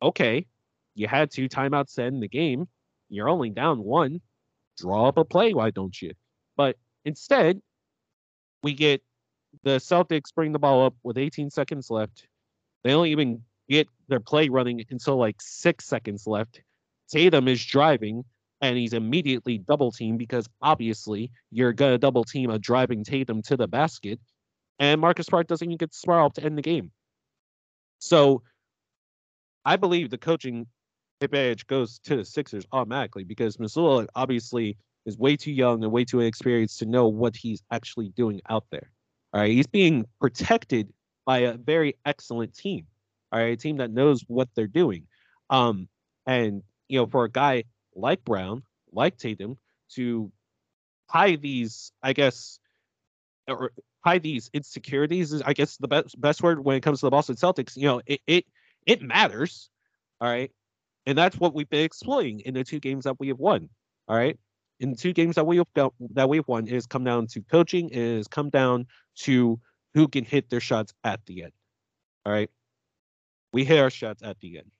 Okay, 0.00 0.46
you 0.94 1.08
had 1.08 1.30
two 1.30 1.48
timeouts 1.48 1.94
to 1.94 2.04
end 2.04 2.22
the 2.22 2.28
game. 2.28 2.68
You're 3.08 3.28
only 3.28 3.50
down 3.50 3.82
one. 3.82 4.20
Draw 4.78 5.08
up 5.08 5.18
a 5.18 5.24
play, 5.24 5.54
why 5.54 5.70
don't 5.70 6.00
you? 6.00 6.12
But 6.56 6.76
instead, 7.04 7.60
we 8.62 8.74
get 8.74 9.02
the 9.64 9.76
Celtics 9.76 10.34
bring 10.34 10.52
the 10.52 10.58
ball 10.58 10.86
up 10.86 10.94
with 11.02 11.18
18 11.18 11.50
seconds 11.50 11.90
left. 11.90 12.26
They 12.84 12.90
don't 12.90 13.06
even 13.06 13.42
get 13.68 13.88
their 14.08 14.20
play 14.20 14.48
running 14.48 14.84
until 14.90 15.16
like 15.16 15.36
six 15.40 15.86
seconds 15.86 16.26
left. 16.26 16.62
Tatum 17.10 17.48
is 17.48 17.64
driving 17.64 18.24
and 18.60 18.76
he's 18.76 18.92
immediately 18.92 19.58
double 19.58 19.90
teamed 19.90 20.18
because 20.18 20.48
obviously 20.62 21.30
you're 21.50 21.72
gonna 21.72 21.98
double 21.98 22.24
team 22.24 22.50
a 22.50 22.58
driving 22.58 23.04
Tatum 23.04 23.42
to 23.42 23.56
the 23.56 23.66
basket, 23.66 24.20
and 24.78 25.00
Marcus 25.00 25.26
Smart 25.26 25.48
doesn't 25.48 25.66
even 25.66 25.76
get 25.76 25.92
smart 25.92 26.34
to 26.34 26.44
end 26.44 26.56
the 26.56 26.62
game. 26.62 26.92
So 27.98 28.42
I 29.64 29.76
believe 29.76 30.10
the 30.10 30.18
coaching 30.18 30.66
advantage 31.22 31.66
goes 31.66 31.98
to 32.00 32.16
the 32.16 32.24
Sixers 32.24 32.66
automatically 32.72 33.24
because 33.24 33.56
Mazzulla 33.56 34.06
obviously 34.14 34.76
is 35.06 35.18
way 35.18 35.36
too 35.36 35.52
young 35.52 35.82
and 35.82 35.92
way 35.92 36.04
too 36.04 36.20
inexperienced 36.20 36.78
to 36.78 36.86
know 36.86 37.08
what 37.08 37.36
he's 37.36 37.62
actually 37.70 38.08
doing 38.10 38.40
out 38.48 38.64
there. 38.70 38.90
All 39.32 39.40
right, 39.40 39.50
he's 39.50 39.66
being 39.66 40.06
protected 40.20 40.92
by 41.24 41.38
a 41.38 41.54
very 41.54 41.96
excellent 42.04 42.54
team. 42.54 42.86
All 43.32 43.40
right, 43.40 43.52
a 43.52 43.56
team 43.56 43.78
that 43.78 43.90
knows 43.90 44.22
what 44.28 44.48
they're 44.54 44.66
doing. 44.66 45.06
Um, 45.50 45.88
and 46.26 46.62
you 46.88 46.98
know, 46.98 47.06
for 47.06 47.24
a 47.24 47.30
guy 47.30 47.64
like 47.94 48.24
Brown, 48.24 48.62
like 48.92 49.16
Tatum, 49.16 49.56
to 49.94 50.30
hide 51.08 51.40
these, 51.40 51.92
I 52.02 52.12
guess, 52.12 52.58
or 53.48 53.72
hide 54.04 54.22
these 54.22 54.50
insecurities 54.52 55.32
is, 55.32 55.42
I 55.42 55.52
guess, 55.52 55.76
the 55.78 55.88
best 55.88 56.20
best 56.20 56.42
word 56.42 56.64
when 56.64 56.76
it 56.76 56.82
comes 56.82 57.00
to 57.00 57.06
the 57.06 57.10
Boston 57.10 57.36
Celtics. 57.36 57.76
You 57.76 57.86
know, 57.86 58.02
it 58.06 58.20
it 58.26 58.44
it 58.86 59.02
matters. 59.02 59.70
All 60.20 60.28
right, 60.28 60.50
and 61.06 61.16
that's 61.16 61.36
what 61.38 61.54
we've 61.54 61.68
been 61.68 61.84
exploiting 61.84 62.40
in 62.40 62.54
the 62.54 62.64
two 62.64 62.80
games 62.80 63.04
that 63.04 63.18
we 63.18 63.28
have 63.28 63.38
won. 63.38 63.68
All 64.08 64.16
right, 64.16 64.38
in 64.82 64.90
the 64.90 64.96
two 64.96 65.12
games 65.12 65.36
that 65.36 65.46
we've 65.46 65.62
got, 65.74 65.94
that 66.14 66.28
we've 66.28 66.46
won 66.48 66.66
is 66.66 66.86
come 66.86 67.04
down 67.04 67.28
to 67.28 67.40
coaching 67.42 67.88
is 67.90 68.26
come 68.26 68.50
down 68.50 68.86
to 69.14 69.60
who 69.94 70.08
can 70.08 70.24
hit 70.24 70.50
their 70.50 70.60
shots 70.60 70.92
at 71.04 71.24
the 71.26 71.44
end. 71.44 71.52
All 72.26 72.32
right. 72.32 72.50
We 73.52 73.64
hit 73.64 73.78
our 73.78 73.90
shots 73.90 74.22
at 74.22 74.40
the 74.40 74.58
end. 74.58 74.70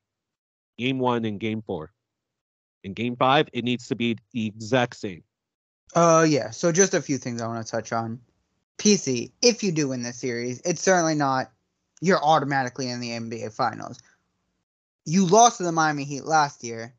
Game 0.76 0.98
one 0.98 1.24
and 1.24 1.38
game 1.38 1.62
four. 1.62 1.92
In 2.82 2.94
game 2.94 3.14
five, 3.14 3.48
it 3.52 3.64
needs 3.64 3.86
to 3.88 3.94
be 3.94 4.16
the 4.32 4.46
exact 4.46 4.96
same. 4.96 5.22
Uh, 5.94 6.26
yeah. 6.28 6.50
So 6.50 6.72
just 6.72 6.94
a 6.94 7.02
few 7.02 7.18
things 7.18 7.40
I 7.40 7.46
want 7.46 7.64
to 7.64 7.70
touch 7.70 7.92
on. 7.92 8.18
PC, 8.78 9.30
if 9.40 9.62
you 9.62 9.70
do 9.70 9.88
win 9.88 10.02
this 10.02 10.16
series, 10.16 10.60
it's 10.64 10.82
certainly 10.82 11.14
not 11.14 11.52
you're 12.00 12.22
automatically 12.22 12.90
in 12.90 12.98
the 12.98 13.10
NBA 13.10 13.52
Finals. 13.52 14.00
You 15.04 15.26
lost 15.26 15.58
to 15.58 15.64
the 15.64 15.72
Miami 15.72 16.04
Heat 16.04 16.24
last 16.24 16.62
year. 16.64 16.94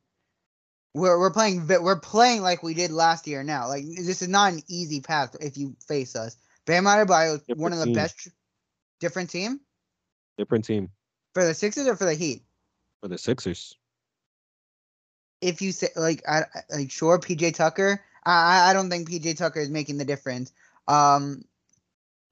We're 0.93 1.17
we're 1.19 1.31
playing 1.31 1.67
we're 1.67 1.99
playing 1.99 2.41
like 2.41 2.61
we 2.61 2.73
did 2.73 2.91
last 2.91 3.25
year 3.27 3.43
now. 3.43 3.67
Like 3.67 3.83
this 3.85 4.21
is 4.21 4.27
not 4.27 4.53
an 4.53 4.61
easy 4.67 5.01
path 5.01 5.35
if 5.39 5.57
you 5.57 5.75
face 5.87 6.15
us. 6.15 6.37
Bam 6.65 6.83
Adebayo, 6.85 7.39
Different 7.39 7.59
one 7.61 7.73
of 7.73 7.79
the 7.79 7.85
team. 7.85 7.93
best. 7.93 8.27
Different 8.99 9.29
team 9.29 9.59
Different 10.37 10.65
team 10.65 10.89
for 11.33 11.43
the 11.43 11.53
Sixers 11.53 11.87
or 11.87 11.95
for 11.95 12.05
the 12.05 12.13
Heat. 12.13 12.43
for 13.01 13.07
the 13.07 13.17
Sixers. 13.17 13.75
if 15.41 15.61
you 15.61 15.71
say 15.73 15.89
like 15.95 16.21
I 16.27 16.43
like 16.69 16.89
sure 16.91 17.19
PJ 17.19 17.55
Tucker, 17.55 18.01
I 18.23 18.31
I- 18.31 18.69
I 18.69 18.73
don't 18.73 18.89
think 18.89 19.09
PJ 19.09 19.35
Tucker 19.35 19.59
is 19.59 19.69
making 19.69 19.97
the 19.97 20.05
difference. 20.05 20.53
Um 20.87 21.43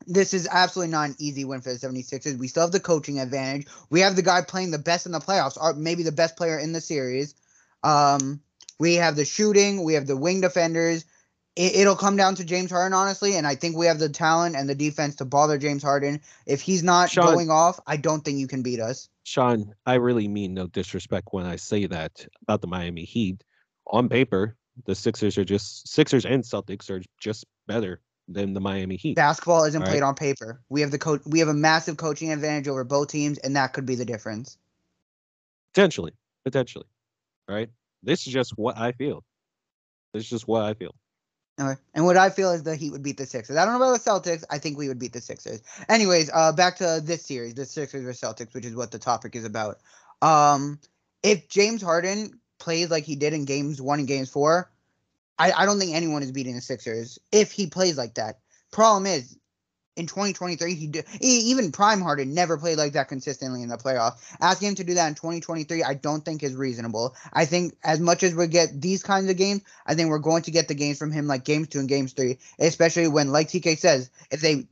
this 0.07 0.33
is 0.33 0.47
absolutely 0.49 0.91
not 0.91 1.09
an 1.09 1.15
easy 1.19 1.45
win 1.45 1.61
for 1.61 1.73
the 1.73 1.79
76ers. 1.79 2.37
We 2.37 2.47
still 2.47 2.63
have 2.63 2.71
the 2.71 2.79
coaching 2.79 3.19
advantage. 3.19 3.67
We 3.89 4.01
have 4.01 4.15
the 4.15 4.21
guy 4.21 4.41
playing 4.41 4.71
the 4.71 4.79
best 4.79 5.05
in 5.05 5.11
the 5.11 5.19
playoffs, 5.19 5.57
or 5.61 5.73
maybe 5.73 6.03
the 6.03 6.11
best 6.11 6.35
player 6.35 6.57
in 6.57 6.73
the 6.73 6.81
series. 6.81 7.35
Um 7.83 8.41
we 8.79 8.95
have 8.95 9.15
the 9.15 9.25
shooting, 9.25 9.83
we 9.83 9.93
have 9.93 10.07
the 10.07 10.17
wing 10.17 10.41
defenders. 10.41 11.05
It, 11.55 11.75
it'll 11.75 11.95
come 11.95 12.15
down 12.15 12.35
to 12.35 12.43
James 12.43 12.71
Harden, 12.71 12.93
honestly, 12.93 13.35
and 13.35 13.45
I 13.45 13.53
think 13.53 13.77
we 13.77 13.85
have 13.85 13.99
the 13.99 14.09
talent 14.09 14.55
and 14.55 14.67
the 14.67 14.73
defense 14.73 15.17
to 15.17 15.25
bother 15.25 15.59
James 15.59 15.83
Harden. 15.83 16.21
If 16.47 16.61
he's 16.61 16.81
not 16.81 17.11
Shawn- 17.11 17.27
going 17.27 17.51
off, 17.51 17.79
I 17.85 17.97
don't 17.97 18.25
think 18.25 18.39
you 18.39 18.47
can 18.47 18.63
beat 18.63 18.79
us. 18.79 19.07
Shawn, 19.23 19.75
I 19.85 19.95
really 19.95 20.27
mean 20.27 20.55
no 20.55 20.65
disrespect 20.65 21.27
when 21.29 21.45
I 21.45 21.57
say 21.57 21.85
that 21.85 22.25
about 22.41 22.61
the 22.61 22.67
Miami 22.67 23.03
Heat. 23.03 23.43
On 23.85 24.09
paper, 24.09 24.55
the 24.85 24.95
Sixers 24.95 25.37
are 25.37 25.45
just 25.45 25.87
Sixers 25.87 26.25
and 26.25 26.43
Celtics 26.43 26.89
are 26.89 27.03
just 27.19 27.45
better 27.67 28.01
than 28.33 28.53
the 28.53 28.61
Miami 28.61 28.97
Heat. 28.97 29.15
Basketball 29.15 29.65
isn't 29.65 29.81
All 29.81 29.87
played 29.87 30.01
right. 30.01 30.07
on 30.07 30.15
paper. 30.15 30.61
We 30.69 30.81
have 30.81 30.91
the 30.91 30.99
coach. 30.99 31.21
We 31.25 31.39
have 31.39 31.47
a 31.47 31.53
massive 31.53 31.97
coaching 31.97 32.31
advantage 32.31 32.67
over 32.67 32.83
both 32.83 33.09
teams, 33.09 33.37
and 33.39 33.55
that 33.55 33.73
could 33.73 33.85
be 33.85 33.95
the 33.95 34.05
difference. 34.05 34.57
Potentially, 35.73 36.13
potentially. 36.43 36.85
All 37.47 37.55
right. 37.55 37.69
This 38.03 38.27
is 38.27 38.33
just 38.33 38.57
what 38.57 38.77
I 38.77 38.91
feel. 38.91 39.23
This 40.13 40.23
is 40.23 40.29
just 40.29 40.47
what 40.47 40.63
I 40.63 40.73
feel. 40.73 40.95
Okay. 41.59 41.79
And 41.93 42.05
what 42.05 42.17
I 42.17 42.29
feel 42.29 42.51
is 42.51 42.63
the 42.63 42.75
Heat 42.75 42.91
would 42.91 43.03
beat 43.03 43.17
the 43.17 43.25
Sixers. 43.25 43.57
I 43.57 43.65
don't 43.65 43.77
know 43.77 43.85
about 43.85 44.03
the 44.03 44.09
Celtics. 44.09 44.43
I 44.49 44.57
think 44.57 44.77
we 44.77 44.87
would 44.87 44.99
beat 44.99 45.13
the 45.13 45.21
Sixers. 45.21 45.61
Anyways, 45.89 46.29
uh, 46.33 46.51
back 46.51 46.77
to 46.77 47.01
this 47.03 47.23
series, 47.25 47.53
the 47.53 47.65
Sixers 47.65 48.05
or 48.05 48.11
Celtics, 48.11 48.53
which 48.53 48.65
is 48.65 48.75
what 48.75 48.91
the 48.91 48.99
topic 48.99 49.35
is 49.35 49.45
about. 49.45 49.79
Um, 50.21 50.79
if 51.23 51.47
James 51.49 51.81
Harden 51.81 52.39
plays 52.59 52.89
like 52.89 53.03
he 53.03 53.15
did 53.15 53.33
in 53.33 53.45
games 53.45 53.81
one 53.81 53.99
and 53.99 54.07
games 54.07 54.29
four, 54.29 54.71
I, 55.41 55.63
I 55.63 55.65
don't 55.65 55.79
think 55.79 55.95
anyone 55.95 56.21
is 56.21 56.31
beating 56.31 56.53
the 56.53 56.61
Sixers 56.61 57.17
if 57.31 57.51
he 57.51 57.65
plays 57.65 57.97
like 57.97 58.13
that. 58.15 58.35
Problem 58.71 59.07
is, 59.07 59.35
in 59.95 60.05
2023, 60.05 60.75
he 60.75 60.87
did, 60.87 61.05
e- 61.19 61.49
even 61.51 61.71
Prime 61.71 61.99
Harden 61.99 62.35
never 62.35 62.59
played 62.59 62.77
like 62.77 62.93
that 62.93 63.09
consistently 63.09 63.63
in 63.63 63.69
the 63.69 63.77
playoffs. 63.77 64.19
Asking 64.39 64.69
him 64.69 64.75
to 64.75 64.83
do 64.83 64.93
that 64.93 65.07
in 65.07 65.15
2023, 65.15 65.83
I 65.83 65.95
don't 65.95 66.23
think 66.23 66.43
is 66.43 66.55
reasonable. 66.55 67.15
I 67.33 67.45
think 67.45 67.75
as 67.83 67.99
much 67.99 68.21
as 68.21 68.35
we 68.35 68.47
get 68.47 68.79
these 68.79 69.01
kinds 69.01 69.29
of 69.31 69.35
games, 69.35 69.63
I 69.85 69.95
think 69.95 70.09
we're 70.09 70.19
going 70.19 70.43
to 70.43 70.51
get 70.51 70.67
the 70.67 70.75
games 70.75 70.99
from 70.99 71.11
him 71.11 71.25
like 71.25 71.43
games 71.43 71.69
two 71.69 71.79
and 71.79 71.89
games 71.89 72.13
three, 72.13 72.37
especially 72.59 73.07
when, 73.07 73.31
like 73.31 73.47
TK 73.47 73.79
says, 73.79 74.11
if 74.29 74.41
they 74.41 74.67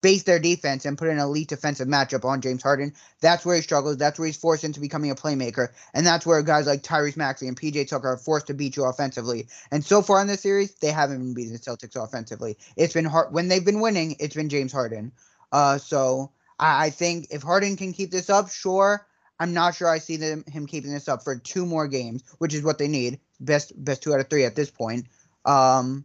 base 0.00 0.22
their 0.22 0.38
defense 0.38 0.84
and 0.84 0.96
put 0.96 1.08
an 1.08 1.18
elite 1.18 1.48
defensive 1.48 1.88
matchup 1.88 2.24
on 2.24 2.40
James 2.40 2.62
Harden, 2.62 2.94
that's 3.20 3.44
where 3.44 3.56
he 3.56 3.62
struggles. 3.62 3.96
That's 3.96 4.18
where 4.18 4.26
he's 4.26 4.36
forced 4.36 4.64
into 4.64 4.80
becoming 4.80 5.10
a 5.10 5.14
playmaker. 5.14 5.68
And 5.94 6.06
that's 6.06 6.24
where 6.24 6.40
guys 6.42 6.66
like 6.66 6.82
Tyrese 6.82 7.16
Maxey 7.16 7.48
and 7.48 7.58
PJ 7.58 7.88
Tucker 7.88 8.08
are 8.08 8.16
forced 8.16 8.46
to 8.48 8.54
beat 8.54 8.76
you 8.76 8.84
offensively. 8.84 9.48
And 9.70 9.84
so 9.84 10.02
far 10.02 10.20
in 10.20 10.26
this 10.26 10.40
series, 10.40 10.74
they 10.74 10.90
haven't 10.90 11.18
been 11.18 11.34
beating 11.34 11.52
the 11.52 11.58
Celtics 11.58 12.02
offensively. 12.02 12.56
It's 12.76 12.94
been 12.94 13.04
hard 13.04 13.32
when 13.32 13.48
they've 13.48 13.64
been 13.64 13.80
winning, 13.80 14.16
it's 14.20 14.36
been 14.36 14.48
James 14.48 14.72
Harden. 14.72 15.12
Uh 15.50 15.78
so 15.78 16.30
I, 16.58 16.86
I 16.86 16.90
think 16.90 17.28
if 17.30 17.42
Harden 17.42 17.76
can 17.76 17.92
keep 17.92 18.10
this 18.10 18.30
up, 18.30 18.50
sure. 18.50 19.04
I'm 19.40 19.54
not 19.54 19.76
sure 19.76 19.88
I 19.88 19.98
see 19.98 20.16
them 20.16 20.44
him 20.50 20.66
keeping 20.66 20.92
this 20.92 21.08
up 21.08 21.22
for 21.22 21.36
two 21.36 21.64
more 21.64 21.86
games, 21.86 22.24
which 22.38 22.54
is 22.54 22.62
what 22.62 22.78
they 22.78 22.88
need. 22.88 23.20
Best 23.40 23.72
best 23.82 24.02
two 24.02 24.12
out 24.12 24.20
of 24.20 24.28
three 24.28 24.44
at 24.44 24.56
this 24.56 24.70
point. 24.70 25.06
Um 25.44 26.04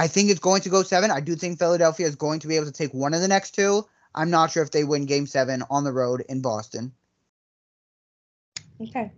I 0.00 0.08
think 0.08 0.30
it's 0.30 0.40
going 0.40 0.62
to 0.62 0.70
go 0.70 0.82
seven. 0.82 1.10
I 1.10 1.20
do 1.20 1.36
think 1.36 1.58
Philadelphia 1.58 2.06
is 2.06 2.16
going 2.16 2.40
to 2.40 2.46
be 2.46 2.56
able 2.56 2.64
to 2.64 2.72
take 2.72 2.94
one 2.94 3.12
of 3.12 3.20
the 3.20 3.28
next 3.28 3.54
two. 3.54 3.84
I'm 4.14 4.30
not 4.30 4.50
sure 4.50 4.62
if 4.62 4.70
they 4.70 4.82
win 4.82 5.04
game 5.04 5.26
seven 5.26 5.62
on 5.68 5.84
the 5.84 5.92
road 5.92 6.24
in 6.26 6.40
Boston. 6.40 6.92
Okay. 8.80 9.12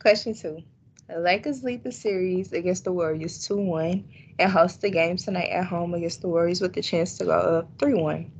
Question 0.00 0.34
two. 0.34 0.64
The 1.06 1.20
Lakers 1.20 1.62
lead 1.62 1.84
the 1.84 1.92
series 1.92 2.52
against 2.52 2.82
the 2.82 2.92
Warriors 2.92 3.46
2 3.46 3.56
1 3.56 4.04
and 4.40 4.50
host 4.50 4.80
the 4.80 4.90
game 4.90 5.16
tonight 5.16 5.50
at 5.50 5.64
home 5.64 5.94
against 5.94 6.22
the 6.22 6.28
Warriors 6.28 6.60
with 6.60 6.72
the 6.72 6.82
chance 6.82 7.16
to 7.18 7.26
go 7.26 7.30
up 7.30 7.68
3 7.78 7.94
1. 7.94 8.32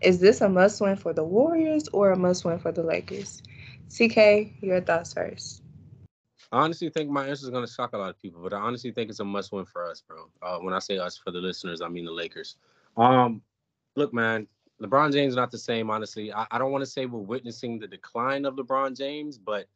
Is 0.00 0.18
this 0.18 0.40
a 0.40 0.48
must 0.48 0.80
win 0.80 0.96
for 0.96 1.12
the 1.12 1.22
Warriors 1.22 1.86
or 1.92 2.10
a 2.10 2.16
must 2.16 2.44
win 2.44 2.58
for 2.58 2.72
the 2.72 2.82
Lakers? 2.82 3.40
TK, 3.88 4.60
your 4.60 4.80
thoughts 4.80 5.12
first. 5.12 5.62
I 6.50 6.60
honestly 6.60 6.88
think 6.88 7.10
my 7.10 7.26
answer 7.26 7.44
is 7.44 7.50
going 7.50 7.66
to 7.66 7.72
shock 7.72 7.92
a 7.92 7.98
lot 7.98 8.10
of 8.10 8.18
people, 8.18 8.42
but 8.42 8.54
I 8.54 8.58
honestly 8.58 8.90
think 8.90 9.10
it's 9.10 9.20
a 9.20 9.24
must 9.24 9.52
win 9.52 9.66
for 9.66 9.84
us, 9.84 10.02
bro. 10.06 10.30
Uh, 10.40 10.58
when 10.58 10.72
I 10.72 10.78
say 10.78 10.98
us 10.98 11.16
for 11.16 11.30
the 11.30 11.40
listeners, 11.40 11.82
I 11.82 11.88
mean 11.88 12.06
the 12.06 12.10
Lakers. 12.10 12.56
Um, 12.96 13.42
look, 13.96 14.14
man, 14.14 14.46
LeBron 14.80 15.12
James 15.12 15.32
is 15.32 15.36
not 15.36 15.50
the 15.50 15.58
same, 15.58 15.90
honestly. 15.90 16.32
I, 16.32 16.46
I 16.50 16.58
don't 16.58 16.72
want 16.72 16.82
to 16.82 16.90
say 16.90 17.04
we're 17.04 17.18
witnessing 17.18 17.78
the 17.78 17.86
decline 17.86 18.46
of 18.46 18.56
LeBron 18.56 18.96
James, 18.96 19.36
but 19.36 19.66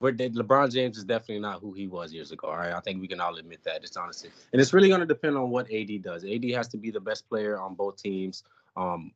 we're, 0.00 0.12
LeBron 0.12 0.72
James 0.72 0.98
is 0.98 1.04
definitely 1.04 1.40
not 1.40 1.60
who 1.60 1.72
he 1.72 1.88
was 1.88 2.12
years 2.12 2.30
ago. 2.30 2.48
All 2.48 2.56
right. 2.56 2.72
I 2.72 2.80
think 2.80 3.00
we 3.00 3.08
can 3.08 3.20
all 3.20 3.36
admit 3.36 3.64
that. 3.64 3.82
It's 3.82 3.96
honestly, 3.96 4.30
and 4.52 4.60
it's 4.60 4.72
really 4.72 4.88
going 4.88 5.00
to 5.00 5.06
depend 5.06 5.36
on 5.36 5.50
what 5.50 5.70
AD 5.72 6.02
does. 6.02 6.24
AD 6.24 6.44
has 6.50 6.68
to 6.68 6.76
be 6.76 6.90
the 6.90 7.00
best 7.00 7.28
player 7.28 7.58
on 7.58 7.74
both 7.74 7.96
teams. 8.00 8.44
Um, 8.76 9.12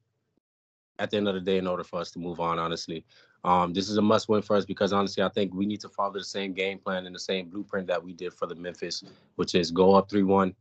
at 0.98 1.10
the 1.10 1.16
end 1.16 1.28
of 1.28 1.34
the 1.34 1.40
day, 1.40 1.58
in 1.58 1.66
order 1.66 1.84
for 1.84 2.00
us 2.00 2.10
to 2.12 2.18
move 2.18 2.40
on, 2.40 2.58
honestly. 2.58 3.04
Um, 3.44 3.74
this 3.74 3.90
is 3.90 3.98
a 3.98 4.02
must 4.02 4.28
win 4.28 4.42
for 4.42 4.56
us 4.56 4.64
because 4.64 4.92
honestly, 4.92 5.22
I 5.22 5.28
think 5.28 5.52
we 5.52 5.66
need 5.66 5.80
to 5.80 5.88
follow 5.88 6.14
the 6.14 6.24
same 6.24 6.54
game 6.54 6.78
plan 6.78 7.06
and 7.06 7.14
the 7.14 7.20
same 7.20 7.50
blueprint 7.50 7.86
that 7.88 8.02
we 8.02 8.14
did 8.14 8.32
for 8.32 8.46
the 8.46 8.54
Memphis, 8.54 9.04
which 9.36 9.54
is 9.54 9.70
go 9.70 9.94
up 9.94 10.10
3 10.10 10.22
1. 10.22 10.54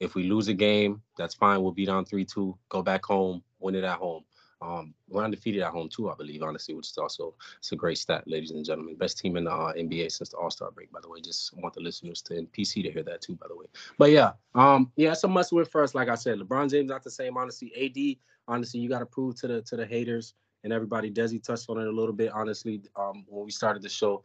If 0.00 0.14
we 0.14 0.22
lose 0.24 0.48
a 0.48 0.54
game, 0.54 1.02
that's 1.18 1.34
fine. 1.34 1.62
We'll 1.62 1.72
be 1.72 1.84
down 1.84 2.06
3 2.06 2.24
2, 2.24 2.56
go 2.70 2.82
back 2.82 3.04
home, 3.04 3.42
win 3.58 3.74
it 3.74 3.84
at 3.84 3.98
home. 3.98 4.24
Um, 4.62 4.94
we're 5.08 5.24
undefeated 5.24 5.62
at 5.62 5.70
home 5.70 5.88
too, 5.88 6.10
I 6.10 6.14
believe, 6.14 6.42
honestly, 6.42 6.74
which 6.74 6.90
is 6.90 6.98
also 6.98 7.34
it's 7.58 7.72
a 7.72 7.76
great 7.76 7.96
stat, 7.96 8.24
ladies 8.26 8.50
and 8.50 8.64
gentlemen. 8.64 8.94
Best 8.94 9.18
team 9.18 9.36
in 9.36 9.44
the 9.44 9.50
uh, 9.50 9.72
NBA 9.72 10.12
since 10.12 10.30
the 10.30 10.36
All 10.36 10.50
Star 10.50 10.70
break, 10.70 10.92
by 10.92 11.00
the 11.00 11.08
way. 11.08 11.20
Just 11.20 11.56
want 11.56 11.74
the 11.74 11.80
listeners 11.80 12.20
to 12.22 12.36
and 12.36 12.50
PC 12.52 12.82
to 12.82 12.90
hear 12.90 13.02
that 13.02 13.22
too, 13.22 13.36
by 13.36 13.46
the 13.48 13.56
way. 13.56 13.66
But 13.96 14.10
yeah, 14.10 14.32
um, 14.54 14.92
yeah, 14.96 15.12
it's 15.12 15.24
a 15.24 15.28
must 15.28 15.52
win 15.52 15.64
for 15.64 15.82
us. 15.82 15.94
Like 15.94 16.08
I 16.08 16.14
said, 16.14 16.38
LeBron 16.38 16.70
James 16.70 16.90
not 16.90 17.02
the 17.02 17.10
same. 17.10 17.38
Honestly, 17.38 17.72
AD, 17.74 18.18
honestly, 18.48 18.80
you 18.80 18.90
got 18.90 18.98
to 18.98 19.06
prove 19.06 19.36
to 19.36 19.48
the 19.48 19.62
to 19.62 19.76
the 19.76 19.86
haters 19.86 20.34
and 20.64 20.72
everybody. 20.72 21.10
Dezzy 21.10 21.42
touched 21.42 21.68
on 21.68 21.78
it 21.78 21.86
a 21.86 21.92
little 21.92 22.12
bit. 22.12 22.32
Honestly, 22.32 22.82
um, 22.96 23.24
when 23.28 23.44
we 23.44 23.50
started 23.50 23.82
the 23.82 23.88
show, 23.88 24.22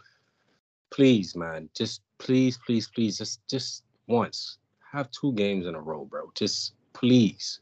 please, 0.92 1.36
man, 1.36 1.70
just 1.74 2.02
please, 2.18 2.58
please, 2.66 2.88
please, 2.88 3.18
just 3.18 3.48
just 3.48 3.84
once 4.08 4.58
have 4.92 5.10
two 5.12 5.34
games 5.34 5.66
in 5.66 5.76
a 5.76 5.82
row, 5.82 6.06
bro. 6.06 6.32
Just 6.36 6.74
please, 6.94 7.60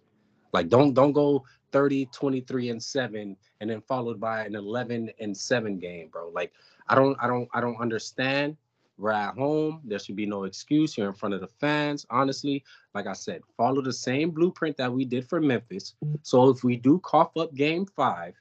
like 0.53 0.69
don't 0.69 0.93
don't 0.93 1.13
go 1.13 1.43
30, 1.71 2.05
23 2.07 2.69
and 2.69 2.81
7 2.81 3.35
and 3.59 3.69
then 3.69 3.81
followed 3.81 4.19
by 4.19 4.45
an 4.45 4.55
11 4.55 5.09
and 5.19 5.35
7 5.35 5.79
game, 5.79 6.09
bro. 6.09 6.29
Like 6.29 6.53
I 6.87 6.95
don't 6.95 7.17
I 7.21 7.27
don't 7.27 7.49
I 7.53 7.61
don't 7.61 7.79
understand. 7.81 8.57
We're 8.99 9.11
at 9.11 9.33
home. 9.33 9.81
There 9.83 9.97
should 9.97 10.15
be 10.15 10.27
no 10.27 10.43
excuse. 10.43 10.95
You're 10.95 11.09
in 11.09 11.15
front 11.15 11.33
of 11.33 11.41
the 11.41 11.47
fans. 11.47 12.05
Honestly, 12.11 12.63
like 12.93 13.07
I 13.07 13.13
said, 13.13 13.41
follow 13.57 13.81
the 13.81 13.91
same 13.91 14.29
blueprint 14.29 14.77
that 14.77 14.93
we 14.93 15.03
did 15.03 15.27
for 15.27 15.41
Memphis. 15.41 15.95
So 16.21 16.49
if 16.49 16.63
we 16.63 16.77
do 16.77 16.99
cough 16.99 17.35
up 17.35 17.55
game 17.55 17.87
five, 17.87 18.35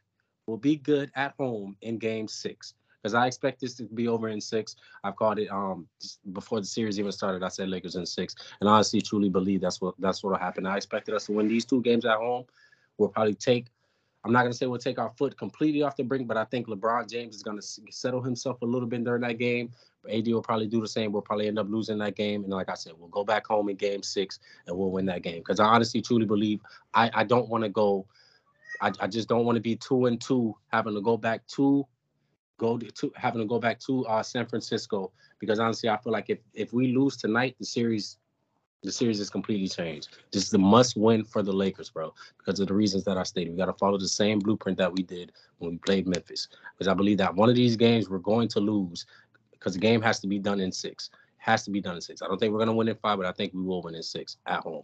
we'll 0.46 0.56
be 0.56 0.76
good 0.76 1.10
at 1.14 1.34
home 1.38 1.76
in 1.82 1.98
game 1.98 2.28
six. 2.28 2.74
Because 3.02 3.14
I 3.14 3.26
expect 3.26 3.60
this 3.60 3.74
to 3.74 3.84
be 3.84 4.06
over 4.06 4.28
in 4.28 4.40
six. 4.40 4.76
I've 5.02 5.16
called 5.16 5.38
it 5.40 5.48
um 5.48 5.88
before 6.32 6.60
the 6.60 6.66
series 6.66 7.00
even 7.00 7.10
started. 7.10 7.42
I 7.42 7.48
said 7.48 7.68
Lakers 7.68 7.96
in 7.96 8.06
six, 8.06 8.36
and 8.60 8.68
honestly 8.68 9.00
truly 9.00 9.28
believe 9.28 9.60
that's 9.60 9.80
what 9.80 9.94
that's 9.98 10.22
what'll 10.22 10.38
happen. 10.38 10.66
I 10.66 10.76
expected 10.76 11.14
us 11.14 11.26
to 11.26 11.32
win 11.32 11.48
these 11.48 11.64
two 11.64 11.82
games 11.82 12.04
at 12.04 12.18
home. 12.18 12.44
We'll 12.98 13.08
probably 13.08 13.34
take. 13.34 13.66
I'm 14.24 14.30
not 14.30 14.42
gonna 14.42 14.54
say 14.54 14.66
we'll 14.66 14.78
take 14.78 15.00
our 15.00 15.10
foot 15.10 15.36
completely 15.36 15.82
off 15.82 15.96
the 15.96 16.04
brink, 16.04 16.28
but 16.28 16.36
I 16.36 16.44
think 16.44 16.68
LeBron 16.68 17.10
James 17.10 17.34
is 17.34 17.42
gonna 17.42 17.62
settle 17.62 18.22
himself 18.22 18.62
a 18.62 18.66
little 18.66 18.86
bit 18.86 19.02
during 19.02 19.22
that 19.22 19.38
game. 19.38 19.72
AD 20.08 20.28
will 20.28 20.42
probably 20.42 20.68
do 20.68 20.80
the 20.80 20.86
same. 20.86 21.10
We'll 21.10 21.22
probably 21.22 21.48
end 21.48 21.58
up 21.58 21.68
losing 21.68 21.98
that 21.98 22.14
game, 22.14 22.44
and 22.44 22.52
like 22.52 22.68
I 22.68 22.74
said, 22.74 22.92
we'll 22.96 23.08
go 23.08 23.24
back 23.24 23.48
home 23.48 23.68
in 23.68 23.76
Game 23.76 24.02
Six 24.04 24.38
and 24.68 24.76
we'll 24.76 24.90
win 24.90 25.06
that 25.06 25.22
game. 25.22 25.38
Because 25.38 25.58
I 25.58 25.64
honestly 25.64 26.00
truly 26.00 26.26
believe 26.26 26.60
I 26.94 27.10
I 27.14 27.24
don't 27.24 27.48
want 27.48 27.64
to 27.64 27.70
go. 27.70 28.06
I, 28.80 28.92
I 29.00 29.06
just 29.06 29.28
don't 29.28 29.44
want 29.44 29.56
to 29.56 29.60
be 29.60 29.76
two 29.76 30.06
and 30.06 30.20
two, 30.20 30.54
having 30.72 30.94
to 30.94 31.00
go 31.00 31.16
back 31.16 31.46
two 31.46 31.86
go 32.62 32.78
to 32.78 33.12
having 33.16 33.40
to 33.40 33.46
go 33.46 33.58
back 33.58 33.80
to 33.80 34.06
uh, 34.06 34.22
San 34.22 34.46
Francisco 34.46 35.12
because 35.40 35.58
honestly, 35.58 35.88
I 35.88 35.96
feel 35.98 36.12
like 36.12 36.30
if 36.30 36.38
if 36.54 36.72
we 36.72 36.94
lose 36.96 37.16
tonight, 37.16 37.56
the 37.58 37.64
series 37.64 38.18
the 38.82 38.92
series 38.92 39.20
is 39.20 39.30
completely 39.30 39.68
changed. 39.68 40.08
This 40.32 40.44
is 40.44 40.50
the 40.50 40.58
must 40.58 40.96
win 40.96 41.24
for 41.24 41.42
the 41.42 41.52
Lakers, 41.52 41.90
bro, 41.90 42.12
because 42.38 42.58
of 42.58 42.66
the 42.66 42.74
reasons 42.74 43.04
that 43.04 43.16
I 43.16 43.22
stated. 43.22 43.52
We 43.52 43.56
got 43.56 43.66
to 43.66 43.72
follow 43.74 43.96
the 43.96 44.08
same 44.08 44.40
blueprint 44.40 44.76
that 44.78 44.92
we 44.92 45.04
did 45.04 45.32
when 45.58 45.72
we 45.72 45.78
played 45.78 46.08
Memphis. 46.08 46.48
Because 46.74 46.88
I 46.88 46.94
believe 46.94 47.18
that 47.18 47.34
one 47.34 47.48
of 47.48 47.54
these 47.54 47.76
games 47.76 48.08
we're 48.08 48.18
going 48.18 48.48
to 48.48 48.60
lose 48.60 49.06
because 49.52 49.74
the 49.74 49.80
game 49.80 50.02
has 50.02 50.18
to 50.20 50.26
be 50.26 50.40
done 50.40 50.58
in 50.58 50.72
six. 50.72 51.10
Has 51.36 51.64
to 51.64 51.70
be 51.70 51.80
done 51.80 51.94
in 51.94 52.00
six. 52.00 52.22
I 52.22 52.26
don't 52.26 52.38
think 52.38 52.52
we're 52.52 52.58
going 52.58 52.68
to 52.68 52.74
win 52.74 52.88
in 52.88 52.96
five, 52.96 53.18
but 53.18 53.26
I 53.26 53.32
think 53.32 53.52
we 53.54 53.62
will 53.62 53.82
win 53.82 53.94
in 53.94 54.02
six 54.02 54.36
at 54.46 54.60
home. 54.60 54.82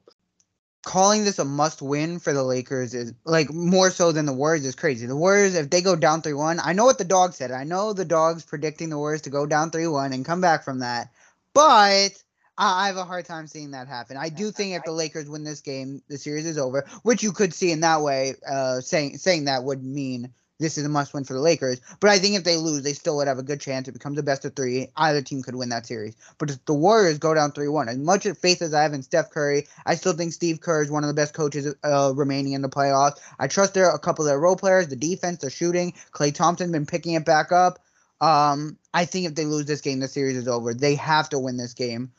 Calling 0.88 1.22
this 1.22 1.38
a 1.38 1.44
must 1.44 1.83
win 1.83 2.18
for 2.18 2.33
the 2.33 2.42
Lakers 2.42 2.94
is 2.94 3.12
like 3.27 3.53
more 3.53 3.90
so 3.90 4.11
than 4.11 4.24
the 4.24 4.33
Warriors 4.33 4.64
is 4.64 4.74
crazy. 4.74 5.05
The 5.05 5.14
Warriors, 5.14 5.55
if 5.55 5.68
they 5.68 5.83
go 5.83 5.94
down 5.94 6.22
3 6.22 6.33
1, 6.33 6.61
I 6.64 6.72
know 6.72 6.87
what 6.87 6.96
the 6.96 7.05
dog 7.05 7.35
said. 7.35 7.51
I 7.51 7.64
know 7.64 7.92
the 7.92 8.07
dog's 8.07 8.42
predicting 8.42 8.88
the 8.88 8.96
Warriors 8.96 9.20
to 9.22 9.31
go 9.31 9.44
down 9.44 9.70
3 9.70 9.87
1 9.87 10.14
and 10.14 10.24
come 10.24 10.40
back 10.40 10.64
from 10.64 10.79
that. 10.79 11.11
But 11.53 12.12
I 12.57 12.87
have 12.87 12.96
a 12.96 13.05
hard 13.05 13.27
time 13.27 13.48
seeing 13.48 13.72
that 13.72 13.87
happen. 13.87 14.16
I 14.16 14.31
do 14.31 14.51
think 14.51 14.74
if 14.74 14.85
the 14.85 14.92
Lakers 14.92 15.29
win 15.29 15.44
this 15.44 15.61
game, 15.61 16.01
the 16.09 16.16
series 16.16 16.46
is 16.46 16.57
over, 16.57 16.87
which 17.03 17.22
you 17.22 17.33
could 17.33 17.53
see 17.53 17.70
in 17.70 17.81
that 17.81 18.01
way. 18.01 18.37
Uh, 18.51 18.81
saying 18.81 19.18
saying 19.18 19.44
that 19.44 19.64
would 19.64 19.85
mean 19.85 20.33
this 20.59 20.77
is 20.77 20.85
a 20.85 20.88
must 20.88 21.14
win 21.14 21.25
for 21.25 21.35
the 21.35 21.40
Lakers. 21.40 21.81
But 22.01 22.11
I 22.11 22.18
think 22.18 22.37
if 22.37 22.44
they 22.44 22.57
lose, 22.57 22.83
they 22.83 22.92
still 22.92 23.16
would 23.16 23.29
have 23.29 23.38
a 23.38 23.42
good 23.42 23.61
chance. 23.61 23.87
It 23.87 23.92
becomes 23.92 24.18
a 24.18 24.23
best 24.23 24.44
of 24.44 24.57
three. 24.57 24.88
Either 24.97 25.23
team 25.23 25.42
could 25.42 25.55
win 25.55 25.68
that 25.68 25.87
series. 25.87 26.16
But 26.38 26.51
if 26.51 26.64
the 26.64 26.75
Warriors 26.75 27.18
go 27.18 27.35
down 27.35 27.53
3 27.53 27.68
1, 27.68 27.88
as 27.88 27.99
much 27.99 28.27
faith 28.40 28.61
as 28.62 28.75
I 28.75 28.83
have 28.83 28.92
in 28.92 29.03
Steph 29.03 29.31
Curry, 29.31 29.68
I 29.87 29.94
still 29.94 30.12
think 30.14 30.33
Steve 30.33 30.61
Kerr 30.61 30.83
is 30.83 30.90
one 30.90 31.05
of 31.05 31.09
the 31.09 31.14
best 31.14 31.35
coaches 31.35 31.75
uh, 31.85 32.12
remaining 32.14 32.53
in 32.53 32.62
the 32.62 32.68
playoffs. 32.68 33.21
I 33.38 33.47
trust 33.47 33.75
their 33.75 33.90
a 33.90 33.99
couple 33.99 34.25
of 34.25 34.29
their 34.29 34.40
role 34.40 34.57
players, 34.57 34.88
the 34.88 34.97
defense, 34.97 35.38
the 35.38 35.51
shooting. 35.51 35.94
Klay 36.12 36.35
Thompson's 36.35 36.73
been 36.73 36.87
picking 36.87 37.14
it 37.14 37.25
back 37.25 37.53
up. 37.53 37.79
Um, 38.21 38.79
I 38.92 39.05
think 39.05 39.27
if 39.27 39.35
they 39.37 39.44
lose 39.44 39.66
this 39.66 39.81
game, 39.81 40.01
the 40.01 40.09
series 40.09 40.37
is 40.37 40.49
over. 40.49 40.75
They 40.75 40.97
have 40.97 41.29
to 41.29 41.38
win 41.38 41.57
this 41.57 41.75
game. 41.75 42.11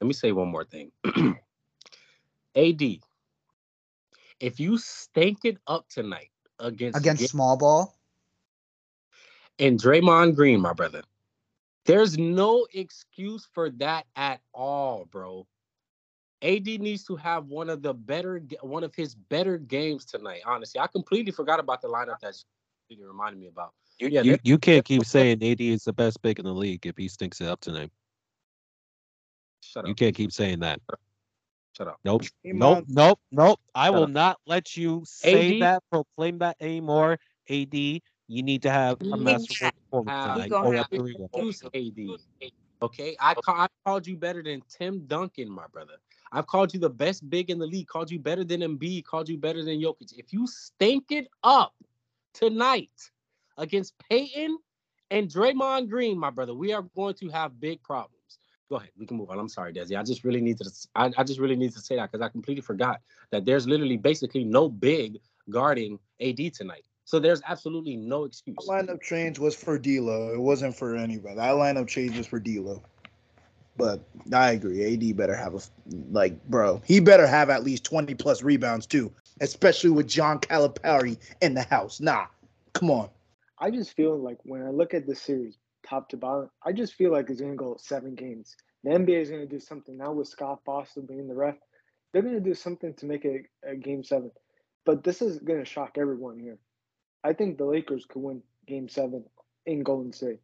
Let 0.00 0.06
me 0.06 0.12
say 0.12 0.30
one 0.32 0.48
more 0.48 0.64
thing. 0.64 0.92
AD, 2.56 2.82
if 4.38 4.60
you 4.60 4.78
stink 4.78 5.40
it 5.44 5.58
up 5.66 5.88
tonight 5.88 6.29
against 6.60 6.98
Against 6.98 7.22
Ga- 7.22 7.28
small 7.28 7.56
ball, 7.56 7.96
and 9.58 9.78
Draymond 9.78 10.36
Green, 10.36 10.60
my 10.60 10.72
brother, 10.72 11.02
there's 11.86 12.18
no 12.18 12.66
excuse 12.72 13.48
for 13.52 13.70
that 13.70 14.06
at 14.16 14.40
all, 14.52 15.06
bro. 15.10 15.46
AD 16.42 16.66
needs 16.66 17.04
to 17.04 17.16
have 17.16 17.46
one 17.46 17.68
of 17.68 17.82
the 17.82 17.92
better, 17.92 18.42
one 18.62 18.82
of 18.82 18.94
his 18.94 19.14
better 19.14 19.58
games 19.58 20.06
tonight. 20.06 20.40
Honestly, 20.46 20.80
I 20.80 20.86
completely 20.86 21.32
forgot 21.32 21.60
about 21.60 21.82
the 21.82 21.88
lineup 21.88 22.18
that 22.20 22.34
you 22.88 23.06
reminded 23.06 23.38
me 23.38 23.48
about. 23.48 23.72
You, 23.98 24.08
Yeah, 24.08 24.22
you, 24.22 24.38
you 24.42 24.58
can't 24.58 24.84
keep 24.84 25.04
saying 25.06 25.42
AD 25.42 25.60
is 25.60 25.84
the 25.84 25.92
best 25.92 26.22
pick 26.22 26.38
in 26.38 26.46
the 26.46 26.54
league 26.54 26.86
if 26.86 26.96
he 26.96 27.08
stinks 27.08 27.40
it 27.40 27.48
up 27.48 27.60
tonight. 27.60 27.90
Shut 29.60 29.84
up. 29.84 29.88
You 29.88 29.94
can't 29.94 30.14
keep 30.14 30.32
saying 30.32 30.60
that. 30.60 30.80
Shut 31.80 31.88
up. 31.88 31.98
Nope. 32.04 32.22
Hey, 32.42 32.52
Nope. 32.52 32.84
Nope. 32.88 33.18
Nope. 33.32 33.58
I 33.74 33.86
Shut 33.86 33.94
will 33.94 34.02
up. 34.02 34.10
not 34.10 34.36
let 34.46 34.76
you 34.76 35.02
say 35.06 35.56
AD? 35.56 35.62
that, 35.62 35.82
proclaim 35.90 36.38
that 36.40 36.56
anymore. 36.60 37.18
AD, 37.48 37.72
you 37.74 38.02
need 38.28 38.62
to 38.62 38.70
have 38.70 39.00
a 39.00 39.04
You 39.04 39.16
masterful 39.16 39.70
performance 39.90 40.10
have- 40.10 40.34
tonight. 40.34 40.50
gonna 40.50 40.70
Go 40.70 40.76
have 40.76 40.90
to 40.90 40.96
3 40.98 41.14
1. 41.30 41.44
Use 41.46 41.62
AD. 42.42 42.50
Okay, 42.82 43.16
I, 43.18 43.34
ca- 43.34 43.62
I 43.64 43.66
called 43.86 44.06
you 44.06 44.16
better 44.18 44.42
than 44.42 44.62
Tim 44.68 45.06
Duncan, 45.06 45.50
my 45.50 45.66
brother. 45.72 45.94
I've 46.32 46.46
called 46.46 46.72
you 46.74 46.80
the 46.80 46.90
best 46.90 47.28
big 47.30 47.48
in 47.50 47.58
the 47.58 47.66
league. 47.66 47.86
Called 47.88 48.10
you 48.10 48.18
better 48.18 48.44
than 48.44 48.60
Embiid. 48.60 49.04
Called 49.04 49.28
you 49.28 49.38
better 49.38 49.64
than 49.64 49.80
Jokic. 49.80 50.12
If 50.18 50.32
you 50.34 50.46
stink 50.46 51.12
it 51.12 51.28
up 51.42 51.74
tonight 52.34 52.90
against 53.58 53.94
Payton 54.10 54.58
and 55.10 55.28
Draymond 55.30 55.88
Green, 55.88 56.18
my 56.18 56.30
brother, 56.30 56.54
we 56.54 56.72
are 56.72 56.82
going 56.94 57.14
to 57.14 57.28
have 57.30 57.58
big 57.58 57.82
problems. 57.82 58.19
Go 58.70 58.76
ahead, 58.76 58.90
we 58.96 59.04
can 59.04 59.16
move 59.16 59.30
on. 59.30 59.38
I'm 59.38 59.48
sorry, 59.48 59.72
Dezzy. 59.72 59.98
I 59.98 60.04
just 60.04 60.22
really 60.22 60.40
need 60.40 60.56
to. 60.58 60.70
I, 60.94 61.10
I 61.18 61.24
just 61.24 61.40
really 61.40 61.56
need 61.56 61.72
to 61.72 61.80
say 61.80 61.96
that 61.96 62.10
because 62.10 62.24
I 62.24 62.28
completely 62.28 62.62
forgot 62.62 63.00
that 63.32 63.44
there's 63.44 63.66
literally 63.66 63.96
basically 63.96 64.44
no 64.44 64.68
big 64.68 65.18
guarding 65.50 65.98
AD 66.20 66.54
tonight. 66.54 66.84
So 67.04 67.18
there's 67.18 67.42
absolutely 67.44 67.96
no 67.96 68.24
excuse. 68.24 68.56
That 68.68 68.86
lineup 68.86 69.02
change 69.02 69.40
was 69.40 69.56
for 69.56 69.76
D'Lo. 69.76 70.32
It 70.32 70.38
wasn't 70.38 70.76
for 70.76 70.94
anybody. 70.94 71.34
That 71.34 71.54
lineup 71.54 71.88
change 71.88 72.16
was 72.16 72.28
for 72.28 72.38
D'Lo. 72.38 72.80
But 73.76 74.00
I 74.32 74.52
agree. 74.52 74.94
AD 74.94 75.16
better 75.16 75.34
have 75.34 75.54
a 75.56 75.60
like, 76.12 76.40
bro. 76.48 76.80
He 76.84 77.00
better 77.00 77.26
have 77.26 77.50
at 77.50 77.64
least 77.64 77.82
twenty 77.82 78.14
plus 78.14 78.44
rebounds 78.44 78.86
too, 78.86 79.12
especially 79.40 79.90
with 79.90 80.06
John 80.06 80.38
Calipari 80.38 81.18
in 81.40 81.54
the 81.54 81.62
house. 81.62 82.00
Nah, 82.00 82.26
come 82.72 82.92
on. 82.92 83.08
I 83.58 83.72
just 83.72 83.96
feel 83.96 84.16
like 84.16 84.38
when 84.44 84.62
I 84.62 84.70
look 84.70 84.94
at 84.94 85.08
the 85.08 85.16
series, 85.16 85.58
top 85.90 86.08
to 86.10 86.16
bottom, 86.16 86.48
I 86.64 86.72
just 86.72 86.94
feel 86.94 87.10
like 87.12 87.28
it's 87.28 87.40
going 87.40 87.52
to 87.52 87.56
go 87.56 87.76
seven 87.78 88.14
games. 88.14 88.56
The 88.84 88.90
NBA 88.90 89.20
is 89.20 89.28
going 89.28 89.42
to 89.42 89.46
do 89.46 89.60
something 89.60 89.98
now 89.98 90.12
with 90.12 90.28
Scott 90.28 90.60
Foster 90.64 91.02
being 91.02 91.28
the 91.28 91.34
ref. 91.34 91.56
They're 92.12 92.22
going 92.22 92.34
to 92.34 92.40
do 92.40 92.54
something 92.54 92.94
to 92.94 93.06
make 93.06 93.24
it 93.24 93.46
a 93.68 93.74
game 93.76 94.02
seven. 94.02 94.30
But 94.86 95.04
this 95.04 95.20
is 95.20 95.38
going 95.40 95.58
to 95.58 95.64
shock 95.64 95.96
everyone 95.98 96.38
here. 96.38 96.58
I 97.22 97.34
think 97.34 97.58
the 97.58 97.64
Lakers 97.66 98.06
could 98.08 98.22
win 98.22 98.42
game 98.66 98.88
seven 98.88 99.24
in 99.66 99.82
Golden 99.82 100.12
State. 100.12 100.40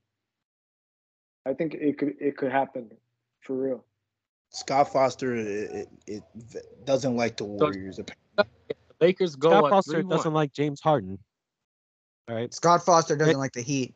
I 1.46 1.54
think 1.54 1.74
it 1.74 1.96
could 1.96 2.14
it 2.20 2.36
could 2.36 2.50
happen 2.52 2.90
for 3.40 3.54
real. 3.54 3.84
Scott 4.50 4.92
Foster 4.92 5.34
it, 5.34 5.88
it, 6.06 6.22
it 6.44 6.84
doesn't 6.84 7.16
like 7.16 7.36
the 7.36 7.44
Warriors. 7.44 8.00
Lakers 9.00 9.36
go 9.36 9.50
Scott 9.50 9.70
Foster 9.70 10.02
3-1. 10.02 10.10
doesn't 10.10 10.34
like 10.34 10.52
James 10.52 10.80
Harden. 10.80 11.18
All 12.28 12.34
right. 12.34 12.52
Scott 12.52 12.84
Foster 12.84 13.16
doesn't 13.16 13.36
It- 13.36 13.38
like 13.38 13.52
the 13.52 13.62
Heat. 13.62 13.94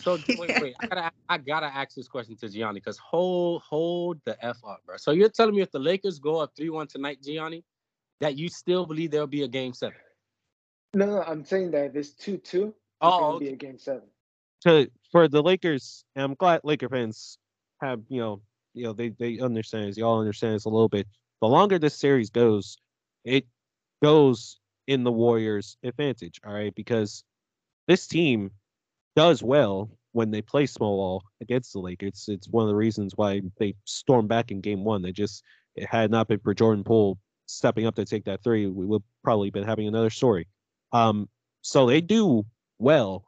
So 0.00 0.18
wait, 0.36 0.52
wait. 0.60 0.74
I 0.80 0.94
gotta, 0.94 1.10
I 1.28 1.38
gotta 1.38 1.66
ask 1.66 1.94
this 1.94 2.08
question 2.08 2.36
to 2.38 2.48
Gianni 2.48 2.80
because 2.80 2.98
hold, 2.98 3.62
hold 3.62 4.20
the 4.24 4.36
f 4.44 4.58
up, 4.68 4.80
bro. 4.86 4.96
So 4.96 5.12
you're 5.12 5.28
telling 5.28 5.54
me 5.54 5.62
if 5.62 5.70
the 5.70 5.78
Lakers 5.78 6.18
go 6.18 6.38
up 6.40 6.52
three 6.56 6.70
one 6.70 6.86
tonight, 6.86 7.18
Gianni, 7.22 7.64
that 8.20 8.36
you 8.36 8.48
still 8.48 8.86
believe 8.86 9.10
there'll 9.10 9.26
be 9.26 9.42
a 9.42 9.48
game 9.48 9.72
seven? 9.72 9.96
No, 10.94 11.06
no, 11.06 11.22
I'm 11.22 11.44
saying 11.44 11.72
that 11.72 11.86
if 11.86 11.96
it's 11.96 12.10
two 12.10 12.38
two, 12.38 12.66
it's 12.66 12.74
Oh, 13.00 13.18
gonna 13.18 13.36
okay. 13.36 13.46
be 13.46 13.52
a 13.52 13.56
game 13.56 13.78
seven. 13.78 14.02
to 14.62 14.90
for 15.10 15.28
the 15.28 15.42
Lakers, 15.42 16.04
and 16.16 16.24
I'm 16.24 16.34
glad 16.34 16.60
Laker 16.64 16.88
fans 16.88 17.38
have 17.80 18.00
you 18.08 18.20
know 18.20 18.42
you 18.74 18.84
know 18.84 18.92
they 18.92 19.10
they 19.10 19.38
understand 19.40 19.88
this. 19.88 19.96
Y'all 19.96 20.20
understand 20.20 20.54
this 20.54 20.64
a 20.64 20.70
little 20.70 20.88
bit. 20.88 21.06
The 21.40 21.48
longer 21.48 21.78
this 21.78 21.98
series 21.98 22.30
goes, 22.30 22.78
it 23.24 23.46
goes 24.02 24.60
in 24.86 25.04
the 25.04 25.12
Warriors' 25.12 25.76
advantage. 25.82 26.40
All 26.46 26.52
right, 26.52 26.74
because 26.74 27.24
this 27.88 28.06
team 28.06 28.52
does 29.16 29.42
well 29.42 29.90
when 30.12 30.30
they 30.30 30.42
play 30.42 30.66
small 30.66 30.96
ball 30.96 31.22
against 31.40 31.72
the 31.72 31.80
Lakers. 31.80 32.08
It's 32.08 32.28
it's 32.28 32.48
one 32.48 32.62
of 32.64 32.68
the 32.68 32.76
reasons 32.76 33.14
why 33.16 33.42
they 33.58 33.74
stormed 33.84 34.28
back 34.28 34.50
in 34.50 34.60
Game 34.60 34.84
One. 34.84 35.02
They 35.02 35.12
just 35.12 35.42
it 35.76 35.88
had 35.88 36.10
not 36.10 36.28
been 36.28 36.40
for 36.40 36.54
Jordan 36.54 36.84
Poole 36.84 37.18
stepping 37.46 37.86
up 37.86 37.94
to 37.96 38.04
take 38.04 38.24
that 38.24 38.42
three, 38.42 38.66
we 38.66 38.86
would 38.86 39.02
probably 39.22 39.50
been 39.50 39.64
having 39.64 39.86
another 39.88 40.10
story. 40.10 40.48
Um, 40.92 41.28
so 41.62 41.86
they 41.86 42.00
do 42.00 42.44
well 42.78 43.26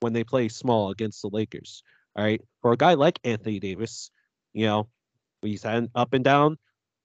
when 0.00 0.12
they 0.12 0.24
play 0.24 0.48
small 0.48 0.90
against 0.90 1.22
the 1.22 1.30
Lakers. 1.32 1.82
All 2.16 2.24
right. 2.24 2.40
For 2.62 2.72
a 2.72 2.76
guy 2.76 2.94
like 2.94 3.18
Anthony 3.24 3.60
Davis, 3.60 4.10
you 4.52 4.66
know, 4.66 4.88
he's 5.42 5.62
had 5.62 5.88
up 5.94 6.12
and 6.14 6.24
down 6.24 6.58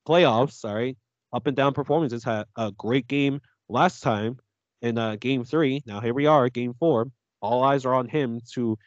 playoffs. 0.08 0.64
Right. 0.64 0.98
Up 1.32 1.48
and 1.48 1.56
down 1.56 1.74
performances. 1.74 2.24
Had 2.24 2.46
a 2.58 2.72
great 2.72 3.08
game 3.08 3.42
last 3.70 4.02
time 4.02 4.38
in 4.82 4.98
uh, 4.98 5.16
game 5.16 5.44
three. 5.44 5.82
Now 5.86 6.00
here 6.00 6.14
we 6.14 6.28
are, 6.28 6.50
game 6.50 6.74
four. 6.80 7.08
All 7.44 7.64
eyes 7.64 7.86
are 7.86 7.94
on 7.94 8.08
him 8.08 8.40
to 8.54 8.78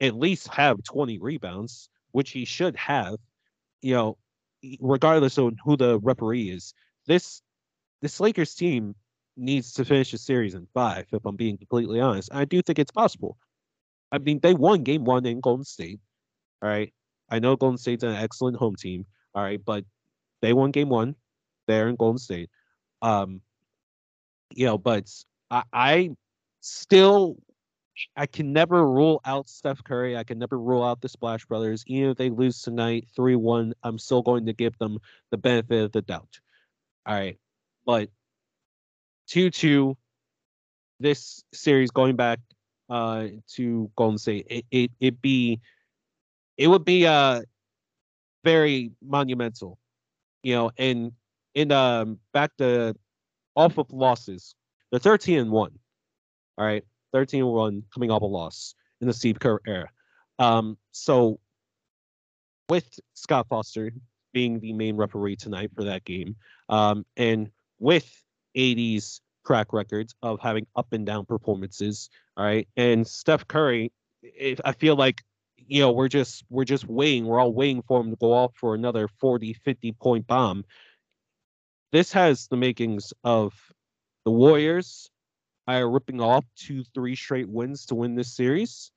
at 0.00 0.14
least 0.14 0.48
have 0.48 0.82
20 0.84 1.18
rebounds, 1.18 1.88
which 2.12 2.30
he 2.30 2.44
should 2.44 2.76
have, 2.76 3.16
you 3.80 3.94
know, 3.94 4.18
regardless 4.80 5.38
of 5.38 5.54
who 5.64 5.76
the 5.76 5.98
referee 6.00 6.50
is. 6.50 6.74
This 7.06 7.40
this 8.02 8.20
Lakers 8.20 8.54
team 8.54 8.94
needs 9.36 9.72
to 9.74 9.84
finish 9.84 10.10
the 10.10 10.18
series 10.18 10.54
in 10.54 10.66
five, 10.74 11.06
if 11.10 11.24
I'm 11.24 11.36
being 11.36 11.56
completely 11.56 12.00
honest. 12.00 12.28
I 12.32 12.44
do 12.44 12.60
think 12.60 12.78
it's 12.78 12.90
possible. 12.90 13.38
I 14.12 14.18
mean, 14.18 14.40
they 14.40 14.52
won 14.52 14.82
game 14.82 15.04
one 15.04 15.24
in 15.24 15.40
Golden 15.40 15.64
State. 15.64 16.00
All 16.60 16.68
right. 16.68 16.92
I 17.30 17.38
know 17.38 17.56
Golden 17.56 17.78
State's 17.78 18.04
an 18.04 18.14
excellent 18.14 18.58
home 18.58 18.76
team. 18.76 19.06
All 19.34 19.42
right, 19.42 19.60
but 19.64 19.86
they 20.42 20.52
won 20.52 20.70
game 20.70 20.90
one 20.90 21.16
there 21.66 21.88
in 21.88 21.96
Golden 21.96 22.18
State. 22.18 22.50
Um, 23.00 23.40
you 24.54 24.66
know, 24.66 24.76
but 24.76 25.10
I, 25.50 25.62
I 25.72 26.10
still 26.60 27.36
I 28.16 28.26
can 28.26 28.52
never 28.52 28.86
rule 28.86 29.20
out 29.24 29.48
Steph 29.48 29.84
Curry. 29.84 30.16
I 30.16 30.24
can 30.24 30.38
never 30.38 30.58
rule 30.58 30.82
out 30.82 31.00
the 31.00 31.08
Splash 31.08 31.44
Brothers. 31.44 31.84
Even 31.86 32.10
if 32.10 32.16
they 32.16 32.30
lose 32.30 32.62
tonight 32.62 33.08
3 33.14 33.36
1, 33.36 33.74
I'm 33.82 33.98
still 33.98 34.22
going 34.22 34.46
to 34.46 34.52
give 34.52 34.76
them 34.78 34.98
the 35.30 35.36
benefit 35.36 35.84
of 35.84 35.92
the 35.92 36.02
doubt. 36.02 36.40
All 37.06 37.14
right. 37.14 37.38
But 37.84 38.10
2 39.28 39.50
2, 39.50 39.96
this 41.00 41.44
series 41.52 41.90
going 41.90 42.16
back 42.16 42.38
uh, 42.88 43.28
to 43.54 43.90
Golden 43.96 44.18
State, 44.18 44.46
it, 44.48 44.64
it, 44.70 44.90
it 45.00 45.22
be, 45.22 45.60
it 46.56 46.68
would 46.68 46.84
be 46.84 47.06
uh, 47.06 47.42
very 48.44 48.92
monumental, 49.02 49.78
you 50.42 50.54
know, 50.54 50.70
and 50.78 51.12
in 51.54 51.70
um, 51.72 52.18
back 52.32 52.56
to 52.58 52.94
off 53.54 53.78
of 53.78 53.92
losses, 53.92 54.54
the 54.90 54.98
13 54.98 55.38
and 55.38 55.50
1. 55.50 55.78
All 56.58 56.64
right. 56.64 56.84
13 57.12 57.42
and 57.42 57.52
1 57.52 57.82
coming 57.92 58.10
off 58.10 58.22
a 58.22 58.26
loss. 58.26 58.74
in 59.00 59.08
the 59.08 59.12
Steve 59.12 59.40
Kerr 59.40 59.58
era. 59.66 59.88
Um, 60.38 60.78
so 60.92 61.40
with 62.68 62.86
Scott 63.14 63.46
Foster 63.48 63.92
being 64.32 64.60
the 64.60 64.72
main 64.72 64.96
referee 64.96 65.36
tonight 65.36 65.70
for 65.74 65.84
that 65.84 66.04
game, 66.04 66.36
um, 66.68 67.04
and 67.16 67.50
with 67.78 68.08
80s 68.56 69.20
track 69.44 69.72
records 69.72 70.14
of 70.22 70.40
having 70.40 70.66
up 70.76 70.92
and 70.92 71.04
down 71.04 71.26
performances, 71.26 72.08
all 72.36 72.44
right, 72.44 72.68
and 72.76 73.06
Steph 73.06 73.46
Curry, 73.48 73.92
if 74.22 74.60
I 74.64 74.72
feel 74.72 74.96
like 74.96 75.22
you 75.66 75.80
know 75.80 75.92
we're 75.92 76.08
just 76.08 76.44
we're 76.48 76.64
just 76.64 76.88
waiting 76.88 77.26
we're 77.26 77.40
all 77.40 77.52
waiting 77.52 77.82
for 77.86 78.00
him 78.00 78.10
to 78.10 78.16
go 78.16 78.32
off 78.32 78.52
for 78.56 78.74
another 78.74 79.08
40 79.20 79.52
50 79.52 79.92
point 79.92 80.26
bomb 80.26 80.64
this 81.92 82.12
has 82.12 82.48
the 82.48 82.56
makings 82.56 83.12
of 83.22 83.54
the 84.24 84.30
warriors 84.30 85.10
are 85.68 85.88
ripping 85.88 86.20
off 86.20 86.44
two 86.56 86.84
three 86.94 87.14
straight 87.14 87.48
wins 87.48 87.86
to 87.86 87.94
win 87.94 88.14
this 88.14 88.34
series 88.34 88.90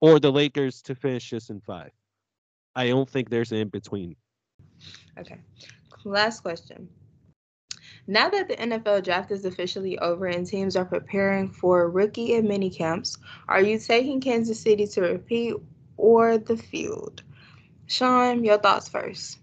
or 0.00 0.18
the 0.18 0.30
lakers 0.30 0.82
to 0.82 0.94
finish 0.94 1.30
this 1.30 1.50
in 1.50 1.60
five 1.60 1.90
i 2.74 2.88
don't 2.88 3.08
think 3.08 3.30
there's 3.30 3.52
an 3.52 3.58
in 3.58 3.68
between 3.68 4.16
Okay. 5.18 5.38
Last 6.04 6.40
question. 6.40 6.88
Now 8.06 8.28
that 8.28 8.48
the 8.48 8.56
NFL 8.56 9.04
draft 9.04 9.30
is 9.30 9.44
officially 9.44 9.98
over 9.98 10.26
and 10.26 10.46
teams 10.46 10.76
are 10.76 10.84
preparing 10.84 11.48
for 11.48 11.88
rookie 11.90 12.34
and 12.34 12.46
mini 12.46 12.68
camps, 12.68 13.16
are 13.48 13.62
you 13.62 13.78
taking 13.78 14.20
Kansas 14.20 14.60
City 14.60 14.86
to 14.88 15.00
repeat 15.00 15.54
or 15.96 16.36
the 16.36 16.56
field? 16.56 17.22
Shawn, 17.86 18.44
your 18.44 18.58
thoughts 18.58 18.88
first. 18.88 19.38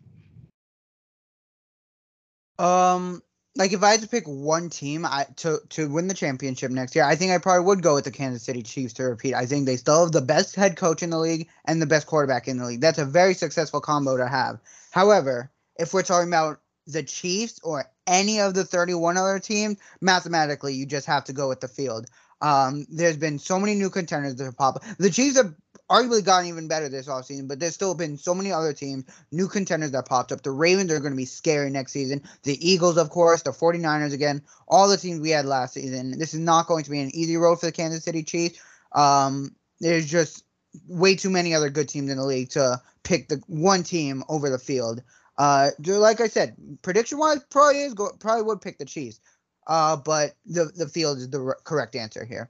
Um, 2.60 3.24
like 3.56 3.74
if 3.74 3.84
I 3.84 3.92
had 3.92 4.02
to 4.02 4.08
pick 4.08 4.26
one 4.26 4.70
team 4.70 5.06
I, 5.06 5.26
to 5.38 5.60
to 5.70 5.90
win 5.90 6.08
the 6.08 6.14
championship 6.14 6.72
next 6.72 6.96
year, 6.96 7.04
I 7.04 7.16
think 7.16 7.32
I 7.32 7.38
probably 7.38 7.66
would 7.66 7.82
go 7.82 7.96
with 7.96 8.06
the 8.06 8.12
Kansas 8.12 8.44
City 8.44 8.64
Chiefs 8.64 8.94
to 8.94 9.04
repeat. 9.04 9.34
I 9.34 9.46
think 9.46 9.66
they 9.66 9.78
still 9.78 10.04
have 10.04 10.12
the 10.12 10.22
best 10.22 10.56
head 10.56 10.78
coach 10.78 11.04
in 11.04 11.10
the 11.10 11.20
league 11.20 11.50
and 11.66 11.82
the 11.82 11.86
best 11.86 12.08
quarterback 12.08 12.48
in 12.48 12.58
the 12.58 12.66
league. 12.66 12.82
That's 12.82 13.00
a 13.00 13.06
very 13.06 13.34
successful 13.34 13.82
combo 13.82 14.18
to 14.18 14.28
have. 14.28 14.60
However, 14.92 15.52
if 15.78 15.94
we're 15.94 16.04
talking 16.04 16.30
about 16.30 16.60
the 16.88 17.04
Chiefs 17.04 17.60
or 17.64 17.86
any 18.08 18.40
of 18.40 18.54
the 18.54 18.64
31 18.64 19.18
other 19.18 19.40
teams, 19.40 19.78
mathematically 20.00 20.74
you 20.74 20.86
just 20.86 21.08
have 21.08 21.26
to 21.26 21.34
go 21.34 21.50
with 21.50 21.60
the 21.60 21.68
field. 21.68 22.08
Um, 22.42 22.88
there's 22.90 23.18
been 23.18 23.38
so 23.38 23.60
many 23.60 23.76
new 23.76 23.90
contenders 23.90 24.36
that 24.36 24.56
up. 24.60 24.84
The 24.98 25.10
Chiefs 25.10 25.38
have 25.38 25.54
arguably 25.92 26.24
gotten 26.24 26.48
even 26.48 26.68
better 26.70 26.88
this 26.88 27.08
offseason, 27.08 27.48
but 27.48 27.60
there's 27.60 27.76
still 27.76 27.94
been 27.94 28.18
so 28.18 28.34
many 28.34 28.52
other 28.52 28.72
teams, 28.72 29.04
new 29.32 29.48
contenders 29.48 29.92
that 29.92 30.08
popped 30.08 30.32
up. 30.32 30.42
The 30.42 30.52
Ravens 30.52 30.90
are 30.92 31.00
going 31.00 31.12
to 31.12 31.18
be 31.18 31.26
scary 31.26 31.70
next 31.70 31.92
season. 31.92 32.24
The 32.44 32.58
Eagles, 32.68 32.98
of 32.98 33.10
course, 33.10 33.42
the 33.42 33.52
49ers 33.52 34.14
again, 34.14 34.42
all 34.70 34.88
the 34.88 34.96
teams 34.98 35.20
we 35.20 35.32
had 35.32 35.46
last 35.46 35.74
season. 35.74 36.18
This 36.18 36.34
is 36.34 36.40
not 36.40 36.68
going 36.68 36.86
to 36.86 36.90
be 36.90 37.02
an 37.02 37.14
easy 37.14 37.36
road 37.36 37.60
for 37.60 37.66
the 37.66 37.72
Kansas 37.74 38.06
City 38.06 38.24
Chiefs. 38.24 38.60
Um, 38.94 39.54
there's 39.82 40.10
just 40.10 40.46
way 40.88 41.16
too 41.16 41.30
many 41.30 41.54
other 41.54 41.70
good 41.70 41.90
teams 41.90 42.10
in 42.10 42.18
the 42.18 42.26
league 42.26 42.50
to 42.52 42.82
pick 43.04 43.28
the 43.28 43.44
one 43.48 43.84
team 43.84 44.24
over 44.30 44.50
the 44.50 44.60
field. 44.60 45.04
Uh, 45.38 45.72
like 45.86 46.22
I 46.22 46.28
said, 46.28 46.56
prediction 46.84 47.18
wise, 47.18 47.44
probably 47.50 47.82
is 47.82 47.94
go, 47.94 48.12
probably 48.20 48.44
would 48.44 48.62
pick 48.62 48.78
the 48.78 48.86
Chiefs. 48.86 49.20
Uh, 49.68 49.96
but 49.96 50.36
the 50.46 50.66
the 50.76 50.88
field 50.88 51.18
is 51.18 51.30
the 51.30 51.56
correct 51.64 51.96
answer 51.96 52.26
here. 52.26 52.50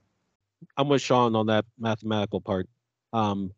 i'm 0.76 0.88
with 0.88 1.02
shawn 1.02 1.36
on 1.36 1.46
that 1.46 1.64
mathematical 1.78 2.40
part 2.40 2.68
um 3.12 3.50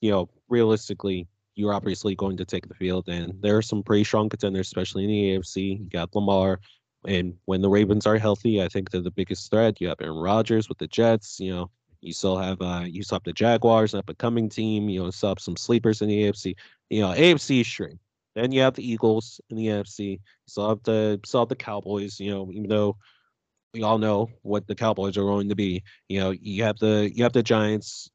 you 0.00 0.10
know 0.10 0.28
realistically 0.48 1.26
you're 1.54 1.74
obviously 1.74 2.14
going 2.14 2.36
to 2.36 2.44
take 2.44 2.66
the 2.66 2.74
field 2.74 3.08
and 3.08 3.34
there 3.42 3.56
are 3.56 3.62
some 3.62 3.82
pretty 3.82 4.04
strong 4.04 4.28
contenders 4.28 4.66
especially 4.66 5.04
in 5.04 5.10
the 5.10 5.38
afc 5.38 5.56
you 5.56 5.88
got 5.90 6.14
lamar 6.14 6.58
and 7.06 7.34
when 7.46 7.60
the 7.60 7.68
ravens 7.68 8.06
are 8.06 8.18
healthy 8.18 8.62
i 8.62 8.68
think 8.68 8.90
they're 8.90 9.00
the 9.02 9.10
biggest 9.10 9.50
threat. 9.50 9.80
You 9.80 9.88
have 9.88 10.00
aaron 10.00 10.16
rodgers 10.16 10.68
with 10.68 10.78
the 10.78 10.86
jets 10.88 11.38
you 11.40 11.50
know 11.52 11.70
you 12.00 12.12
still 12.12 12.36
have 12.36 12.60
uh 12.60 12.84
you 12.86 13.02
still 13.02 13.16
have 13.16 13.24
the 13.24 13.32
jaguars 13.32 13.94
an 13.94 14.00
up 14.00 14.08
and 14.08 14.18
coming 14.18 14.48
team 14.48 14.88
you 14.88 15.02
know 15.02 15.10
still 15.10 15.30
have 15.30 15.40
some 15.40 15.56
sleepers 15.56 16.02
in 16.02 16.08
the 16.08 16.22
afc 16.30 16.54
you 16.90 17.00
know 17.00 17.12
afc 17.12 17.60
is 17.60 17.66
straight. 17.66 17.98
Then 18.34 18.50
you 18.50 18.62
have 18.62 18.74
the 18.74 18.88
eagles 18.90 19.40
in 19.50 19.56
the 19.56 19.66
afc 19.66 19.98
you 19.98 20.18
still 20.46 20.68
have 20.70 20.82
the 20.84 21.20
still 21.24 21.40
have 21.40 21.48
the 21.48 21.56
cowboys 21.56 22.18
you 22.18 22.30
know 22.30 22.50
even 22.52 22.68
though 22.68 22.96
we 23.74 23.82
all 23.82 23.98
know 23.98 24.28
what 24.42 24.66
the 24.66 24.74
cowboys 24.74 25.16
are 25.16 25.22
going 25.22 25.48
to 25.48 25.54
be. 25.54 25.82
You 26.08 26.20
know 26.20 26.30
you 26.30 26.62
have 26.64 26.78
the 26.78 27.10
you 27.14 27.22
have 27.22 27.32
the 27.32 27.42
giants 27.42 28.10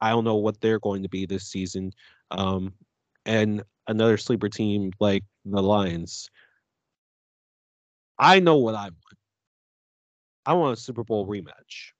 i 0.00 0.10
don't 0.10 0.24
know 0.24 0.36
what 0.36 0.60
they're 0.60 0.80
going 0.80 1.02
to 1.02 1.08
be 1.08 1.26
this 1.26 1.44
season 1.48 1.92
um 2.30 2.72
and 3.24 3.62
another 3.88 4.16
sleeper 4.16 4.48
team 4.48 4.90
like 5.00 5.24
the 5.44 5.62
lions 5.62 6.30
i 8.18 8.40
know 8.40 8.56
what 8.56 8.74
i 8.74 8.84
want 8.84 9.18
i 10.44 10.52
want 10.52 10.78
a 10.78 10.80
super 10.80 11.04
bowl 11.04 11.26
rematch 11.26 11.92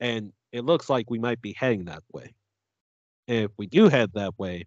and 0.00 0.32
it 0.52 0.64
looks 0.64 0.88
like 0.88 1.10
we 1.10 1.18
might 1.18 1.40
be 1.40 1.54
heading 1.58 1.84
that 1.84 2.02
way 2.12 2.34
and 3.28 3.44
if 3.44 3.50
we 3.56 3.66
do 3.66 3.88
head 3.88 4.10
that 4.14 4.38
way 4.38 4.64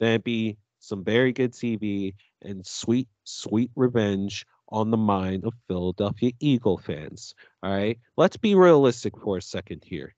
then 0.00 0.10
it'd 0.10 0.24
be 0.24 0.56
some 0.80 1.02
very 1.02 1.32
good 1.32 1.52
tv 1.52 2.14
and 2.42 2.66
sweet 2.66 3.08
sweet 3.24 3.70
revenge 3.74 4.44
on 4.74 4.90
the 4.90 4.96
mind 4.96 5.44
of 5.44 5.54
Philadelphia 5.68 6.32
Eagle 6.40 6.78
fans. 6.78 7.34
All 7.62 7.72
right. 7.72 7.98
Let's 8.16 8.36
be 8.36 8.54
realistic 8.54 9.16
for 9.18 9.36
a 9.38 9.42
second 9.42 9.82
here. 9.84 10.14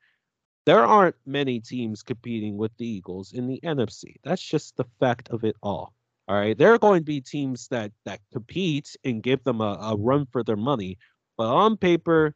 There 0.66 0.84
aren't 0.84 1.16
many 1.24 1.60
teams 1.60 2.02
competing 2.02 2.56
with 2.56 2.76
the 2.76 2.86
Eagles 2.86 3.32
in 3.32 3.46
the 3.46 3.60
NFC. 3.64 4.16
That's 4.24 4.42
just 4.42 4.76
the 4.76 4.84
fact 5.00 5.28
of 5.30 5.44
it 5.44 5.56
all. 5.62 5.94
All 6.28 6.36
right. 6.36 6.58
There 6.58 6.74
are 6.74 6.78
going 6.78 7.00
to 7.00 7.04
be 7.04 7.20
teams 7.20 7.68
that 7.68 7.92
that 8.04 8.20
compete 8.32 8.96
and 9.04 9.22
give 9.22 9.44
them 9.44 9.60
a, 9.60 9.78
a 9.80 9.96
run 9.96 10.26
for 10.32 10.42
their 10.42 10.56
money. 10.56 10.98
But 11.38 11.46
on 11.46 11.76
paper, 11.76 12.34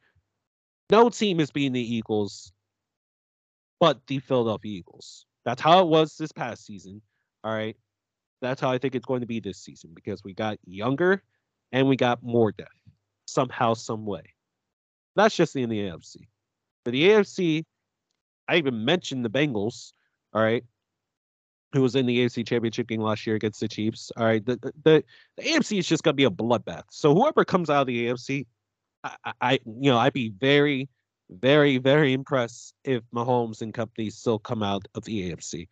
no 0.90 1.10
team 1.10 1.40
is 1.40 1.50
beating 1.50 1.72
the 1.72 1.94
Eagles 1.94 2.52
but 3.80 4.06
the 4.06 4.18
Philadelphia 4.20 4.78
Eagles. 4.78 5.26
That's 5.44 5.60
how 5.60 5.80
it 5.80 5.88
was 5.88 6.16
this 6.16 6.30
past 6.30 6.66
season. 6.66 7.00
All 7.42 7.52
right. 7.52 7.76
That's 8.42 8.60
how 8.60 8.70
I 8.70 8.78
think 8.78 8.94
it's 8.94 9.06
going 9.06 9.22
to 9.22 9.26
be 9.26 9.40
this 9.40 9.58
season 9.58 9.90
because 9.94 10.22
we 10.22 10.34
got 10.34 10.58
younger 10.64 11.22
and 11.72 11.88
we 11.88 11.96
got 11.96 12.22
more 12.22 12.52
depth 12.52 12.70
somehow, 13.26 13.74
some 13.74 14.06
way. 14.06 14.22
That's 15.16 15.34
just 15.34 15.56
in 15.56 15.70
the 15.70 15.80
AFC. 15.80 16.28
For 16.84 16.90
the 16.90 17.08
AFC, 17.08 17.64
I 18.50 18.56
even 18.56 18.84
mentioned 18.84 19.24
the 19.24 19.30
Bengals, 19.30 19.92
all 20.34 20.42
right, 20.42 20.64
who 21.72 21.82
was 21.82 21.94
in 21.94 22.04
the 22.06 22.18
AFC 22.18 22.44
Championship 22.44 22.88
game 22.88 23.00
last 23.00 23.24
year 23.24 23.36
against 23.36 23.60
the 23.60 23.68
Chiefs. 23.68 24.10
All 24.16 24.24
right, 24.24 24.44
the 24.44 24.56
the, 24.56 25.04
the, 25.36 25.42
AFC 25.42 25.78
is 25.78 25.86
just 25.86 26.02
gonna 26.02 26.14
be 26.14 26.24
a 26.24 26.30
bloodbath. 26.30 26.82
So 26.90 27.14
whoever 27.14 27.44
comes 27.44 27.70
out 27.70 27.82
of 27.82 27.86
the 27.86 28.08
AFC, 28.08 28.46
I, 29.04 29.16
I, 29.24 29.32
I 29.40 29.52
you 29.64 29.92
know 29.92 29.98
I'd 29.98 30.12
be 30.12 30.30
very, 30.30 30.88
very, 31.30 31.78
very 31.78 32.12
impressed 32.12 32.74
if 32.82 33.04
Mahomes 33.14 33.62
and 33.62 33.72
company 33.72 34.10
still 34.10 34.40
come 34.40 34.64
out 34.64 34.84
of 34.96 35.04
the 35.04 35.30
AFC. 35.30 35.68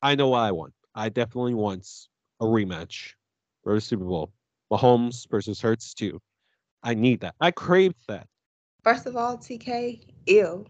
I 0.00 0.14
know 0.14 0.28
what 0.28 0.40
I 0.40 0.52
want. 0.52 0.72
I 0.94 1.10
definitely 1.10 1.54
want 1.54 1.86
a 2.40 2.46
rematch 2.46 3.12
for 3.62 3.74
the 3.74 3.80
Super 3.82 4.04
Bowl. 4.04 4.32
Mahomes 4.72 5.28
versus 5.30 5.60
Hurts 5.60 5.92
too. 5.92 6.18
I 6.82 6.94
need 6.94 7.20
that. 7.20 7.34
I 7.40 7.50
crave 7.50 7.92
that. 8.08 8.26
First 8.82 9.06
of 9.06 9.16
all, 9.16 9.36
TK, 9.36 10.00
ill. 10.26 10.66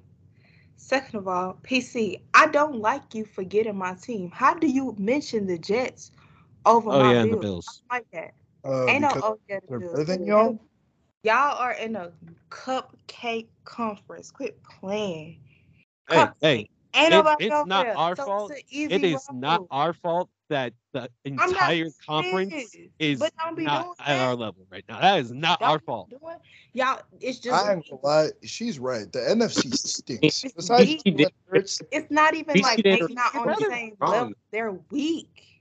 Second 0.82 1.20
of 1.20 1.28
all, 1.28 1.58
PC, 1.62 2.20
I 2.34 2.48
don't 2.48 2.80
like 2.80 3.14
you 3.14 3.24
forgetting 3.24 3.76
my 3.76 3.94
team. 3.94 4.30
How 4.32 4.54
do 4.54 4.66
you 4.66 4.96
mention 4.98 5.46
the 5.46 5.56
Jets 5.56 6.10
over 6.66 6.90
Oh 6.90 6.98
my 6.98 7.12
yeah, 7.12 7.22
and 7.22 7.32
the 7.32 7.36
Bills? 7.36 7.42
Bills. 7.42 7.82
I 7.90 7.98
don't 8.00 8.00
like 8.00 8.10
that. 8.12 8.34
Uh, 8.64 8.86
Ain't 8.88 9.02
no 9.02 9.08
because 9.08 9.22
oh 9.22 9.38
yeah, 9.48 9.60
the 9.60 9.78
Bills. 9.78 10.06
than 10.06 10.26
y'all. 10.26 10.58
Y'all 11.22 11.56
are 11.58 11.72
in 11.72 11.94
a 11.94 12.12
cupcake 12.50 13.46
conference. 13.64 14.30
Quit 14.32 14.60
playing. 14.64 15.38
Hey, 16.08 16.16
Cupcake. 16.16 16.32
hey, 16.40 16.68
Ain't 16.94 17.12
it- 17.12 17.26
it's 17.38 17.64
not 17.64 17.86
there. 17.86 17.94
our 17.94 18.16
So 18.16 18.24
fault. 18.24 18.50
It's 18.52 18.60
an 18.60 18.66
easy 18.70 18.98
not 19.30 19.62
our 19.70 19.92
fault 19.92 20.30
that 20.52 20.72
the 20.92 21.08
entire 21.24 21.88
conference 22.06 22.52
serious, 22.72 22.90
is 22.98 23.18
but 23.18 23.32
don't 23.42 23.56
be 23.56 23.64
not 23.64 23.82
doing 23.84 23.94
at 24.06 24.20
our 24.20 24.34
level 24.36 24.64
right 24.70 24.84
now. 24.88 25.00
That 25.00 25.18
is 25.20 25.32
not 25.32 25.58
Don't 25.60 25.68
our 25.68 25.78
fault. 25.80 26.10
doing- 26.10 26.36
Y'all, 26.74 27.02
it's 27.20 27.38
just 27.38 27.66
I 27.66 27.74
ain't 27.74 27.84
gonna 28.02 28.28
she's 28.44 28.78
right. 28.78 29.10
The 29.12 29.18
NFC 29.18 29.74
stinks. 29.74 30.44
It's 30.44 30.54
Besides 30.54 30.86
weak. 30.88 31.02
Jalen 31.04 31.26
Hurts, 31.50 31.82
it's 31.90 32.10
not 32.10 32.34
even 32.34 32.54
PC 32.54 32.62
like 32.62 32.82
didn't- 32.82 33.08
they 33.08 33.14
not 33.14 33.34
on 33.34 33.46
the 33.46 33.52
better. 33.54 33.70
same 33.70 33.96
Wrong. 34.00 34.12
level. 34.12 34.32
They're 34.52 34.72
weak. 34.90 35.60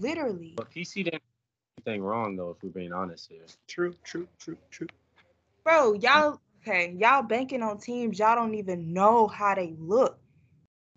Literally. 0.00 0.54
But 0.56 0.70
PC 0.70 1.04
didn't 1.04 1.22
do 1.22 1.82
anything 1.86 2.02
wrong 2.02 2.36
though, 2.36 2.50
if 2.50 2.62
we're 2.62 2.70
being 2.70 2.92
honest 2.92 3.28
here. 3.28 3.44
true, 3.66 3.94
true, 4.04 4.26
true, 4.38 4.56
true. 4.70 4.86
Bro, 5.64 5.94
y'all 5.94 6.40
okay, 6.62 6.94
y'all 6.98 7.22
banking 7.22 7.62
on 7.62 7.78
teams 7.78 8.18
y'all 8.18 8.34
don't 8.34 8.54
even 8.54 8.92
know 8.92 9.26
how 9.28 9.54
they 9.54 9.74
look. 9.78 10.18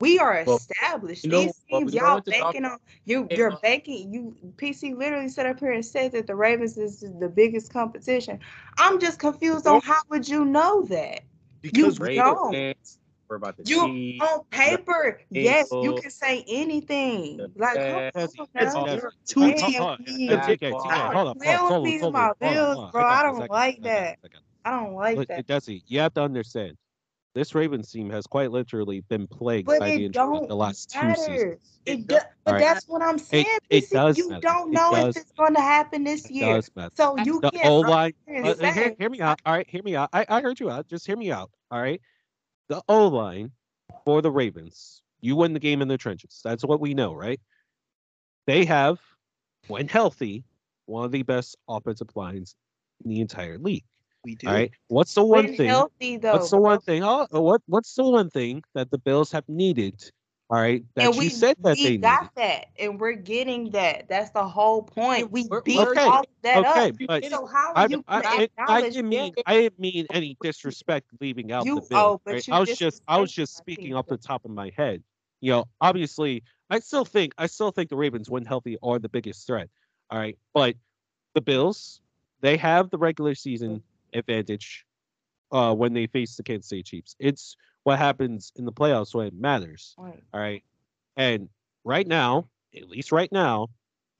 We 0.02 0.20
are 0.20 0.44
Well, 0.46 0.58
established. 0.58 1.24
you 1.24 1.30
know- 1.32 1.42
These 1.46 1.62
well, 1.72 1.80
teams 1.82 1.94
you 1.94 2.00
know 2.02 2.06
y'all 2.08 2.16
what 2.16 2.26
to 2.26 2.32
talk 2.32 2.42
banking 2.54 2.66
on 2.66 2.78
you 3.06 3.28
you're 3.32 3.58
banking 3.62 4.12
you 4.14 4.36
PC 4.58 4.98
literally 4.98 5.30
set 5.30 5.46
up 5.46 5.60
here 5.60 5.72
and 5.72 5.86
said 5.86 6.12
that 6.14 6.28
the 6.28 6.36
Ravens 6.36 6.78
is 6.78 7.02
the 7.20 7.30
biggest 7.30 7.72
competition. 7.72 8.40
I'm 8.78 9.00
just 9.00 9.20
confused 9.20 9.68
on 9.68 9.80
how 9.82 10.00
would 10.10 10.28
you 10.28 10.44
know 10.44 10.82
that? 10.84 11.22
Because 11.62 12.00
You 12.00 12.04
we 12.04 12.08
Ravens 12.10 12.26
don't. 12.36 12.54
fans, 12.54 12.98
We're 13.30 13.36
about 13.38 13.56
the 13.56 13.64
You 13.64 13.88
Chiefs. 13.88 14.26
on 14.30 14.44
paper, 14.50 15.22
yes, 15.30 15.70
you 15.72 15.96
can 16.02 16.12
say 16.12 16.44
anything. 16.50 17.40
Like, 17.56 17.76
Bears, 17.76 18.12
Yes, 18.16 18.34
on 18.40 18.48
yes, 18.56 18.74
now. 18.74 18.86
yes. 18.88 18.96
there 18.96 19.06
are 19.08 19.14
two 19.26 19.48
teams. 19.54 19.62
Hold 19.62 19.76
on, 19.92 19.98
please. 20.04 20.30
TK, 20.32 20.58
Jaguars. 20.60 20.84
TK, 20.84 21.14
hold 21.14 21.28
on, 21.28 21.36
Play 21.36 21.46
pause, 21.56 21.82
with 21.84 22.02
hold 22.02 22.04
on, 22.04 22.12
my 22.12 22.20
on, 22.20 22.26
hold 22.26 22.36
on, 22.42 22.54
Bills, 22.54 22.92
bro. 22.92 23.04
I 23.06 23.24
don't 23.24 23.50
like 23.50 23.82
this, 23.82 23.92
I 23.92 23.94
got 23.94 23.94
that. 23.94 24.18
I 24.24 24.28
got 24.28 24.32
this. 24.32 24.42
I 24.66 24.72
don't 24.72 24.94
like 24.96 25.28
that. 25.30 25.48
Dezzy, 25.48 25.82
you 25.88 26.00
have 26.02 26.14
to 26.16 26.22
understand. 26.22 26.78
This 27.34 27.56
Ravens 27.56 27.92
team 27.92 28.10
has 28.10 28.28
quite 28.28 28.52
literally 28.52 29.02
been 29.02 29.26
plagued 29.28 29.68
But 29.68 29.80
by 29.80 29.88
the 29.90 29.94
it 29.94 29.96
injuries 29.98 30.14
don't 30.14 30.48
the 30.50 30.56
last 30.56 30.92
two 30.92 31.00
matter. 31.00 31.16
seasons. 31.22 31.80
It 31.86 31.92
It 32.00 32.08
do, 32.08 32.18
but 32.44 32.52
Alright. 32.52 32.62
that's 32.62 32.88
what 32.88 33.02
I'm 33.02 33.18
saying. 33.18 33.46
it 33.70 33.84
PC. 33.86 33.90
does 33.92 34.18
you 34.18 34.30
matter. 34.30 34.42
don't 34.42 34.70
It 34.70 34.74
know 34.74 34.92
does- 34.92 35.16
if 35.16 35.24
it's 35.24 35.32
going 35.32 35.54
to 35.56 35.62
happen 35.62 36.04
this 36.04 36.26
It 36.26 36.32
year. 36.32 36.56
does 36.56 36.70
matter. 36.76 36.94
So 36.96 37.18
you 37.18 37.40
The 37.42 37.52
can't. 37.52 37.66
O 37.66 37.80
line. 37.80 38.14
understand 38.28 38.78
Uh, 38.78 38.82
hear, 38.82 38.96
hear 39.00 39.10
me 39.10 39.22
out. 39.22 39.40
All 39.46 39.54
right, 39.54 39.68
hear 39.70 39.82
me 39.84 39.96
out. 39.96 40.10
I, 40.14 40.26
I 40.30 40.42
heard 40.42 40.60
you 40.60 40.70
out. 40.70 40.88
Just 40.88 41.08
hear 41.08 41.16
me 41.18 41.32
out. 41.32 41.50
All 41.72 41.82
right. 41.82 42.02
The 42.68 42.82
O 42.90 43.08
line 43.08 43.52
for 44.04 44.22
the 44.22 44.30
Ravens. 44.32 45.02
You 45.22 45.36
win 45.36 45.54
the 45.54 45.60
game 45.60 45.82
in 45.82 45.88
the 45.88 45.98
trenches. 45.98 46.42
That's 46.44 46.64
what 46.66 46.80
we 46.82 46.94
know, 46.94 47.14
right? 47.14 47.40
They 48.48 48.66
have, 48.66 49.00
when 49.68 49.88
healthy, 49.88 50.44
one 50.86 51.06
of 51.06 51.12
the 51.12 51.24
best 51.24 51.56
offensive 51.68 52.10
lines 52.16 52.56
in 53.04 53.10
the 53.12 53.22
entire 53.22 53.58
league. 53.58 53.86
We 54.24 54.36
do. 54.36 54.48
All 54.48 54.54
right. 54.54 54.72
What's 54.88 55.14
the 55.16 55.24
one 55.24 55.46
when 55.46 55.58
thing? 55.58 55.68
healthy 55.68 56.18
though. 56.18 56.34
What's 56.34 56.50
the 56.52 56.58
bro. 56.58 56.64
one 56.64 56.80
thing? 56.82 57.04
Oh, 57.04 57.28
what 57.32 57.62
what's 57.68 57.94
the 57.96 58.04
one 58.04 58.30
thing 58.30 58.64
that 58.76 58.92
the 58.92 58.98
Bills 58.98 59.32
have 59.32 59.48
needed? 59.50 60.12
All 60.50 60.60
right, 60.60 60.84
that 60.96 61.06
and 61.06 61.16
you 61.16 61.20
we, 61.22 61.30
said 61.30 61.56
that 61.62 61.78
we 61.78 61.84
they 61.84 61.98
got 61.98 62.24
needed. 62.24 62.32
that, 62.36 62.66
and 62.78 63.00
we're 63.00 63.14
getting 63.14 63.70
that. 63.72 64.10
That's 64.10 64.32
the 64.32 64.46
whole 64.46 64.84
point. 64.84 65.32
We 65.32 65.48
We're- 65.50 65.62
beat 65.64 65.78
we're- 65.78 65.98
all 65.98 66.20
of 66.20 66.26
that 66.44 66.58
Okay, 66.58 66.90
up. 66.90 66.96
but 67.08 67.24
So 67.24 67.46
how 67.46 67.70
are 67.70 67.78
I, 67.78 67.86
you 67.86 68.04
I, 68.06 68.22
gonna 68.22 68.48
I, 68.58 68.76
I 68.78 68.82
didn't 68.82 69.08
mean? 69.08 69.34
I 69.46 69.54
didn't 69.56 69.80
mean 69.80 70.08
any 70.12 70.36
disrespect 70.42 71.08
leaving 71.22 71.54
out 71.54 71.66
You- 71.66 71.76
the 71.76 71.88
bill. 71.90 71.98
oh, 72.00 72.22
right? 72.26 72.50
I 72.50 72.60
was 72.60 72.78
just 72.78 73.02
I 73.08 73.18
was 73.18 73.32
just 73.32 73.56
speaking 73.56 73.86
people. 73.86 74.00
off 74.00 74.08
the 74.08 74.18
top 74.18 74.44
of 74.44 74.52
my 74.52 74.74
head. 74.78 75.02
You 75.40 75.54
know, 75.54 75.66
obviously, 75.80 76.44
I 76.70 76.80
still 76.80 77.06
think 77.06 77.34
I 77.38 77.48
still 77.48 77.72
think 77.72 77.90
the 77.90 77.96
Ravens, 77.96 78.30
when 78.30 78.44
healthy, 78.44 78.78
are 78.84 79.00
the 79.00 79.10
biggest 79.10 79.48
threat. 79.48 79.70
All 80.10 80.20
right, 80.20 80.38
but 80.54 80.76
the 81.34 81.40
Bills, 81.40 82.02
they 82.42 82.58
have 82.58 82.90
the 82.90 82.98
regular 82.98 83.36
season 83.36 83.82
advantage 84.14 84.86
uh, 85.52 85.74
when 85.74 85.94
they 85.94 86.08
face 86.08 86.36
the 86.36 86.44
Kansas 86.44 86.70
City 86.70 86.84
Chiefs. 86.84 87.16
It's 87.20 87.56
what 87.84 87.98
happens 87.98 88.52
in 88.56 88.66
the 88.66 88.72
playoffs 88.72 89.14
when 89.14 89.28
it 89.28 89.34
matters. 89.34 89.96
Right. 89.98 90.24
All 90.34 90.40
right. 90.40 90.64
And 91.18 91.50
right 91.84 92.08
now, 92.08 92.48
at 92.76 92.88
least 92.90 93.12
right 93.12 93.32
now, 93.32 93.68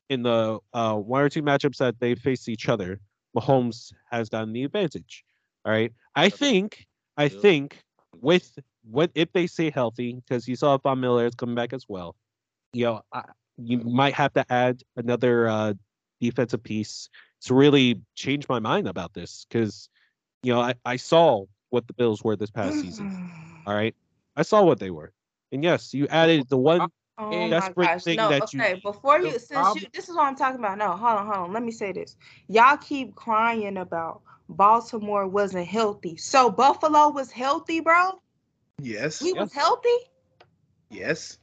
in 0.10 0.24
the 0.24 0.60
uh, 0.74 0.96
one 0.96 1.22
or 1.22 1.30
two 1.30 1.42
matchups 1.42 1.78
that 1.78 2.00
they 2.00 2.16
face 2.16 2.50
each 2.50 2.68
other, 2.68 3.00
Mahomes 3.36 3.94
has 4.12 4.30
gotten 4.30 4.52
the 4.52 4.64
advantage. 4.64 5.24
All 5.64 5.72
right. 5.72 5.94
I 6.16 6.30
think, 6.30 6.86
I 7.16 7.30
think 7.30 7.78
with 8.20 8.60
what 8.90 9.12
if 9.16 9.32
they 9.32 9.48
stay 9.48 9.70
healthy, 9.70 10.16
because 10.16 10.48
you 10.48 10.56
saw 10.56 10.78
Von 10.78 11.00
Miller 11.00 11.26
is 11.26 11.36
coming 11.36 11.56
back 11.56 11.72
as 11.72 11.86
well. 11.88 12.16
You 12.74 12.86
know, 12.86 13.02
I, 13.14 13.24
you 13.58 13.78
might 13.78 14.14
have 14.16 14.34
to 14.34 14.46
add 14.52 14.82
another 14.98 15.48
uh, 15.48 15.74
defensive 16.20 16.64
piece 16.64 17.10
to 17.42 17.54
really 17.54 18.02
change 18.16 18.48
my 18.48 18.60
mind 18.60 18.88
about 18.88 19.14
this, 19.14 19.46
because 19.50 19.90
you 20.44 20.54
know 20.54 20.62
I, 20.62 20.76
I 20.86 20.96
saw 20.98 21.46
what 21.70 21.88
the 21.88 21.94
Bills 21.94 22.24
were 22.24 22.36
this 22.36 22.52
past 22.52 22.80
season. 22.80 23.10
All 23.66 23.76
right, 23.76 23.96
I 24.36 24.44
saw 24.44 24.64
what 24.64 24.80
they 24.80 24.92
were, 24.92 25.14
and 25.52 25.64
yes, 25.64 25.94
you 25.94 26.08
added 26.08 26.48
the 26.50 26.58
one 26.58 26.90
Oh 27.18 27.30
Yeah, 27.32 27.48
my 27.50 27.50
desperate 27.50 27.90
gosh. 27.92 28.04
thing 28.04 28.18
No, 28.18 28.30
that 28.30 28.54
you 28.54 28.60
okay. 28.60 28.74
need. 28.74 28.84
Before 28.84 29.20
you, 29.20 29.38
since 29.38 29.76
you, 29.76 29.88
this 29.94 30.10
is 30.10 30.16
what 30.16 30.26
I'm 30.26 30.36
talking 30.36 30.60
about. 30.60 30.78
No, 30.78 30.92
hold 30.92 31.20
on, 31.20 31.26
hold 31.26 31.38
on. 31.38 31.54
Let 31.54 31.64
me 31.64 31.72
say 31.72 31.92
this. 31.92 32.16
Y'all 32.48 32.78
keep 32.78 33.16
crying 33.16 33.78
about 33.78 34.22
Baltimore 34.50 35.28
wasn't 35.28 35.68
healthy. 35.68 36.18
So 36.18 36.50
Buffalo 36.50 37.10
was 37.10 37.32
healthy, 37.32 37.80
bro. 37.80 38.20
Yes. 38.80 39.22
We 39.22 39.34
was 39.34 39.54
healthy. 39.54 39.98
Yes. 40.90 41.38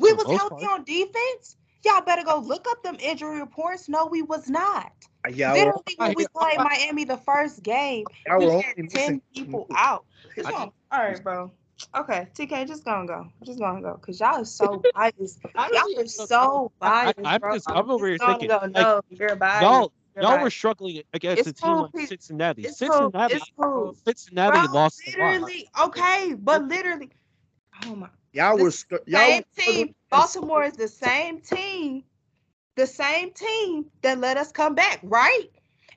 We 0.00 0.10
For 0.10 0.16
was 0.16 0.30
healthy 0.38 0.64
part. 0.64 0.80
on 0.80 0.84
defense. 0.84 1.56
Y'all 1.84 2.00
better 2.00 2.24
go 2.24 2.38
look 2.38 2.66
up 2.68 2.82
them 2.82 2.96
injury 2.98 3.40
reports. 3.40 3.88
No, 3.88 4.06
we 4.06 4.22
was 4.22 4.48
not. 4.48 4.92
Y'all 5.30 5.52
were, 5.52 5.58
Literally, 5.58 5.82
when 5.98 6.14
we 6.16 6.26
played 6.26 6.58
Miami 6.58 7.04
the 7.04 7.16
first 7.16 7.62
game, 7.62 8.04
y'all 8.26 8.38
we 8.38 8.46
were 8.46 8.62
had 8.62 8.74
10 8.76 8.84
missing 8.92 9.22
people 9.34 9.66
out. 9.74 10.04
This 10.36 10.46
I 10.46 10.52
one, 10.52 10.70
all 10.92 10.98
right, 11.00 11.22
bro. 11.22 11.50
Okay, 11.96 12.28
TK, 12.34 12.66
just 12.66 12.84
gonna 12.84 13.06
go. 13.06 13.26
Just 13.44 13.58
gonna 13.58 13.80
go. 13.80 13.94
Cause 13.94 14.20
y'all 14.20 14.36
are 14.40 14.44
so 14.44 14.82
biased. 14.94 15.40
Y'all 15.54 15.98
are 16.00 16.06
so 16.06 16.72
I- 16.80 17.12
biased. 17.14 17.20
I'm 17.24 17.40
bro. 17.40 17.52
just- 17.54 17.70
I'm 17.70 17.90
over 17.90 18.06
here 18.06 18.16
just 18.18 18.26
gonna 18.26 18.38
thinking, 18.38 18.48
go. 18.48 18.58
like, 18.62 18.72
No, 18.72 19.00
you're 19.10 19.36
biased. 19.36 19.62
y'all 19.62 19.92
You're 20.14 20.22
y'all 20.24 20.32
were 20.34 20.38
biased. 20.40 20.56
struggling 20.56 21.02
against 21.12 21.46
It's 21.46 21.48
a 21.48 21.52
team 21.64 21.72
cool, 21.74 21.90
like 21.94 22.08
Cincinnati. 22.08 22.62
It's 22.62 22.78
cool. 22.78 22.90
Cincinnati, 22.90 23.34
It's 23.34 23.52
cool. 23.58 23.96
Cincinnati 24.04 24.58
Bro, 24.66 24.72
lost 24.72 25.02
a 25.06 25.10
lot. 25.18 25.26
literally, 25.32 25.68
okay, 25.84 26.34
but 26.38 26.64
literally, 26.68 27.10
oh 27.86 27.96
my, 27.96 28.08
Y'all 28.32 28.58
were 28.58 28.70
the 28.70 29.02
y'all 29.06 29.20
same 29.20 29.42
were 29.56 29.62
team. 29.62 29.94
Baltimore 30.10 30.64
is 30.64 30.74
the 30.74 30.88
same 30.88 31.40
team, 31.40 32.04
the 32.76 32.86
same 32.86 33.32
team 33.32 33.86
that 34.02 34.18
let 34.18 34.36
us 34.36 34.52
come 34.52 34.74
back, 34.74 35.00
right? 35.02 35.48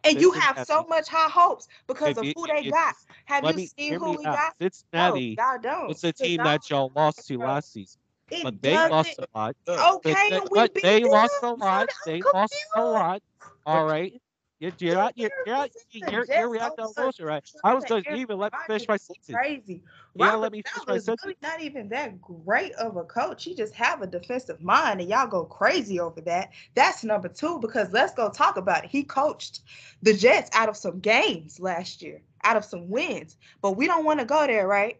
And 0.04 0.22
you 0.22 0.32
have 0.32 0.66
so 0.66 0.86
much 0.88 1.08
high 1.10 1.30
hopes 1.30 1.68
because 1.88 2.12
If 2.12 2.18
of 2.18 2.26
who 2.36 2.48
they 2.48 2.64
got. 2.70 2.96
Have 3.26 3.44
you 3.46 3.54
me 3.54 3.68
seen 3.78 3.94
who 3.96 4.18
we 4.18 4.26
out. 4.26 4.34
got? 4.34 4.54
No, 4.94 5.16
Cincinnati 5.16 5.36
y'all 5.38 5.58
don't. 5.62 5.88
the 6.02 6.14
'Cause 6.14 6.14
team 6.14 6.44
that 6.44 6.70
y'all 6.70 6.92
lost 6.96 7.28
to 7.28 7.38
last 7.40 7.74
season, 7.74 8.00
It 8.30 8.44
but 8.44 8.62
they 8.62 8.78
lost 8.78 9.20
a 9.20 9.28
lot. 9.34 9.56
Okay, 9.68 10.14
But 10.30 10.30
they, 10.30 10.40
we 10.52 10.68
beat 10.70 10.84
they 10.84 11.04
them. 11.04 11.12
lost 11.12 11.34
a 11.44 11.48
So 11.50 11.56
lot. 11.56 11.90
They 12.06 12.22
lost 12.34 12.66
a 12.76 12.82
lot. 12.82 13.22
All 13.66 13.86
right. 13.86 14.14
You're, 14.60 14.72
you're 14.80 14.96
not, 14.96 15.16
you're, 15.16 15.30
you're, 15.46 15.68
you're, 15.92 16.26
Jets 16.26 16.30
you're 16.40 16.50
reacting 16.50 16.86
on 16.86 16.94
bullshit, 16.96 17.26
right? 17.26 17.48
I 17.64 17.76
was 17.76 17.86
going 17.86 18.04
to 18.04 18.16
even 18.16 18.40
let 18.40 18.52
me 18.54 18.60
finish 18.66 18.88
my 18.88 18.98
sentence. 18.98 19.28
Crazy. 19.32 19.84
You 20.16 20.26
gotta 20.26 20.38
let 20.38 20.52
me 20.52 20.64
finish 20.64 20.88
my 20.88 20.96
is 20.96 21.08
really 21.08 21.18
sentence. 21.22 21.42
not 21.44 21.62
even 21.62 21.90
that 21.90 22.20
great 22.20 22.74
of 22.74 22.98
a 22.98 23.04
coach. 23.04 23.44
He 23.44 23.54
just 23.54 23.76
have 23.76 24.02
a 24.02 24.08
defensive 24.08 24.60
mind, 24.64 25.00
and 25.00 25.10
y'all 25.10 25.28
go 25.28 25.46
crazy 25.46 26.00
over 26.00 26.22
that. 26.22 26.54
That's 26.74 27.04
number 27.04 27.28
two 27.28 27.60
because 27.60 27.92
let's 27.92 28.16
go 28.16 28.30
talk 28.30 28.58
about 28.58 28.86
it. 28.86 28.90
He 28.90 29.04
coached 29.04 29.62
the 30.02 30.14
Jets 30.14 30.50
out 30.54 30.70
of 30.70 30.78
some 30.78 31.02
games 31.02 31.60
last 31.60 32.02
year, 32.02 32.24
out 32.44 32.58
of 32.58 32.66
some 32.66 32.90
wins, 32.90 33.38
but 33.62 33.78
we 33.78 33.86
don't 33.86 34.06
want 34.06 34.20
to 34.22 34.26
go 34.26 34.48
there, 34.48 34.68
right? 34.68 35.00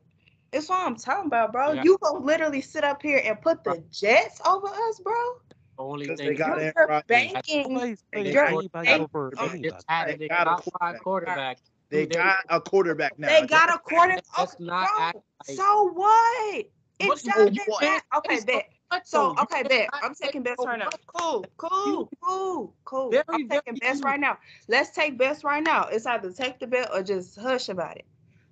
That's 0.52 0.70
what 0.70 0.86
I'm 0.86 0.96
talking 0.96 1.26
about, 1.26 1.52
bro. 1.52 1.74
Yeah. 1.74 1.84
You 1.84 1.98
gonna 2.02 2.20
literally 2.20 2.62
sit 2.62 2.84
up 2.84 3.02
here 3.02 3.22
and 3.26 3.42
put 3.42 3.64
the 3.64 3.84
Jets 3.92 4.40
over 4.46 4.68
us, 4.68 5.00
bro? 5.00 5.40
The 5.78 5.84
only 5.84 6.08
'Cause 6.08 6.18
thing 6.18 6.28
they 6.30 6.34
got 6.36 6.48
You're, 6.50 6.60
Aaron 6.60 6.74
you're 6.76 6.88
Rodgers. 6.88 7.06
banking. 7.08 7.72
You're 7.72 8.64
banking 8.70 9.02
over 9.04 9.32
on- 9.38 9.50
anybody. 9.50 9.70
just 9.70 9.86
added 9.90 10.20
They 10.20 10.28
got 10.28 10.48
a 10.48 10.56
quarterback. 10.62 11.04
quarterback. 11.04 11.58
They 11.90 12.06
They- 12.06 12.16
got 12.16 12.38
a 12.50 12.60
quarterback 12.62 13.20
now. 13.20 13.28
They 13.28 13.46
got 13.48 13.70
a 13.74 13.78
quarter. 13.80 14.14
Let's 14.38 14.56
oh, 14.60 14.64
not 14.64 14.88
bro, 14.96 15.04
act 15.06 15.18
like- 15.48 15.58
so 15.58 15.92
what? 15.94 16.66
It 17.00 17.08
What- 17.08 17.24
doesn't 17.24 17.60
what? 17.68 17.82
matter. 17.84 18.04
Okay, 18.18 18.40
bet. 18.46 18.66
So 19.06 19.36
okay, 19.40 19.64
bet. 19.64 19.90
I'm 19.94 20.16
taking 20.16 20.42
best 20.44 20.60
right 20.66 20.80
now. 20.80 20.90
Cool, 21.08 21.46
cool, 21.58 22.10
cool, 22.24 22.74
cool. 22.86 23.12
Very, 23.12 23.24
I'm 23.30 23.48
taking 23.48 23.76
best 23.76 24.04
right 24.04 24.20
now. 24.20 24.38
Let's 24.68 24.90
take 24.92 25.18
best 25.18 25.44
right 25.44 25.62
now. 25.62 25.84
It's 25.92 26.06
either 26.06 26.32
take 26.32 26.58
the 26.60 26.68
bet 26.68 26.90
or 26.94 27.04
just 27.04 27.38
hush 27.38 27.70
about 27.70 27.98
it. 27.98 28.06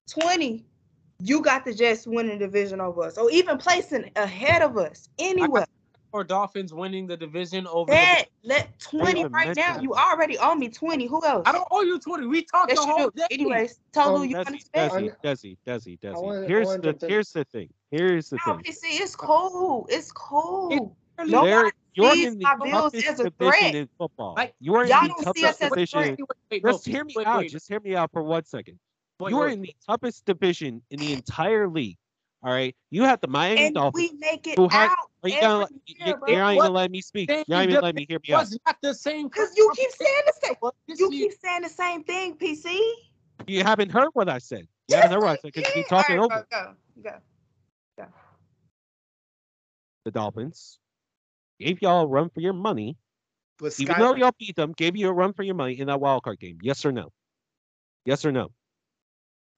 Twenty, 0.08 0.66
you 1.20 1.42
got 1.42 1.66
the 1.66 1.74
Jets 1.74 2.06
winning 2.06 2.38
the 2.38 2.46
division 2.46 2.82
over 2.82 3.04
us, 3.04 3.18
or 3.18 3.32
even 3.32 3.58
placing 3.58 4.12
ahead 4.18 4.62
of 4.62 4.78
us. 4.78 5.10
Anyway, 5.18 5.64
Or 6.16 6.24
Dolphins 6.24 6.74
winning 6.74 7.08
the 7.08 7.18
division 7.18 7.68
over 7.68 7.92
bet 7.92 8.30
the. 8.42 8.48
let 8.48 8.80
twenty 8.80 9.20
even 9.20 9.34
right 9.34 9.54
now. 9.54 9.66
mention 9.66 9.84
You 9.84 9.94
already 9.96 10.38
owe 10.38 10.56
me 10.56 10.70
twenty. 10.70 11.08
Who 11.08 11.22
else? 11.26 11.44
I 11.46 11.52
don't 11.52 11.68
owe 11.72 11.82
you 11.82 12.00
twenty. 12.00 12.26
We 12.26 12.44
talked 12.44 12.70
Yes, 12.72 12.80
the 12.80 12.86
whole 12.86 13.10
day. 13.10 13.26
Anyways, 13.32 13.82
Tolu, 13.92 14.20
Um, 14.20 14.24
you 14.30 14.36
Dezzy, 14.38 14.46
want 14.46 14.48
to 14.48 14.70
bet? 14.72 14.88
Dezzy, 14.96 15.12
Dezzy, 15.22 15.58
Dezzy, 15.68 16.00
Dezzy. 16.00 16.24
wanna- 16.24 16.48
Here's 16.48 16.68
wanna 16.68 16.82
the 16.84 16.94
jump 16.94 17.10
here's 17.12 17.34
the 17.34 17.44
thing. 17.44 17.68
Here's 17.92 18.30
the 18.30 18.40
No, 18.48 18.54
thing. 18.54 18.64
PC, 18.64 19.02
it's 19.04 19.14
cool. 19.14 19.88
It's 19.90 20.10
cool. 20.14 20.70
No 20.70 21.42
Literally, 21.44 21.50
There, 21.50 21.72
you're 21.96 22.28
in 22.28 22.40
the 22.40 22.46
toughest 22.46 23.06
as 23.08 23.20
a 23.20 23.24
division 23.30 23.76
in 23.76 23.90
football. 23.98 24.36
Like, 24.38 24.56
you 24.62 24.74
are 24.76 24.84
in 24.84 24.88
y'all 24.92 25.02
the 25.02 25.08
don't 25.10 25.36
see 25.36 25.42
toughest 25.42 25.64
us 25.64 25.70
division. 25.70 26.00
Wait, 26.00 26.20
wait, 26.50 26.64
no, 26.64 26.72
Just 26.72 26.86
hear 26.88 27.04
me 27.04 27.14
wait, 27.18 27.28
out. 27.28 27.40
wait, 27.40 27.52
Just 27.52 27.68
hear 27.68 27.82
me 27.82 27.94
out 27.98 28.10
for 28.14 28.24
one 28.24 28.46
second. 28.46 28.80
you 29.20 29.38
are 29.42 29.50
in 29.50 29.62
the 29.64 29.76
toughest 29.86 30.24
division 30.24 30.82
in 30.92 31.00
the 31.02 31.12
entire 31.12 31.68
league. 31.68 31.98
All 32.44 32.52
right. 32.54 32.76
You 32.92 33.04
have 33.04 33.20
the 33.22 33.28
Miami 33.28 33.66
And 33.66 33.76
Dolphins. 33.76 34.12
we 34.12 34.18
make 34.20 34.46
it 34.46 34.56
who 34.58 34.68
had- 34.70 34.90
out 34.92 35.10
Are 35.26 35.30
you 35.30 35.40
gonna? 35.42 35.54
every 35.54 35.62
let- 35.64 35.72
You, 35.88 35.96
year, 36.06 36.06
you're 36.06 36.18
bro. 36.20 36.28
not 36.28 36.52
even 36.52 36.56
What? 36.58 36.64
gonna 36.64 36.74
let 36.76 36.92
me 36.92 37.02
speak. 37.02 37.30
You're 37.30 37.38
not 37.38 37.46
even 37.48 37.60
division 37.62 37.82
letting 37.82 37.96
me 37.96 38.06
hear 38.08 38.20
me 38.28 38.34
out. 38.34 38.40
was 38.42 38.60
not 38.66 38.78
the 38.82 38.94
same. 38.94 39.28
Because 39.28 39.58
you 39.58 39.72
keep 39.76 39.92
saying 39.92 40.22
the 40.26 40.34
same. 40.44 40.56
You 41.00 41.10
keep 41.10 41.32
saying 41.44 41.62
the 41.64 41.70
same 41.70 42.04
thing, 42.04 42.36
PC. 42.38 42.80
You 43.48 43.64
haven't 43.64 43.92
heard 43.92 44.10
what 44.14 44.30
I 44.30 44.38
said. 44.38 44.68
You 44.88 44.96
haven't 44.96 45.12
heard 45.12 45.22
what 45.22 45.30
I 45.32 45.36
said 45.38 45.52
because 45.54 45.68
you 45.76 45.82
keep 45.84 45.88
talking 45.90 46.20
All 46.20 46.30
right, 46.30 46.36
over 46.38 46.48
Go, 46.52 46.74
go, 47.04 47.12
go. 47.98 48.06
the 50.06 50.12
Dolphins. 50.12 50.80
Gave 51.60 51.82
y'all 51.82 52.04
a 52.04 52.08
run 52.08 52.30
for 52.30 52.42
your 52.42 52.54
money, 52.54 52.98
But 53.58 53.80
even 53.80 53.94
Sky- 53.94 54.00
though 54.00 54.16
y'all 54.16 54.36
beat 54.38 54.56
them. 54.56 54.74
Gave 54.74 54.96
you 54.96 55.10
a 55.10 55.14
run 55.14 55.34
for 55.34 55.44
your 55.44 55.56
money 55.56 55.80
in 55.80 55.88
that 55.88 56.00
wild 56.00 56.24
card 56.24 56.40
game. 56.40 56.60
Yes 56.62 56.86
or 56.86 56.92
no? 56.92 57.10
Yes 58.06 58.26
or 58.26 58.32
no? 58.32 58.50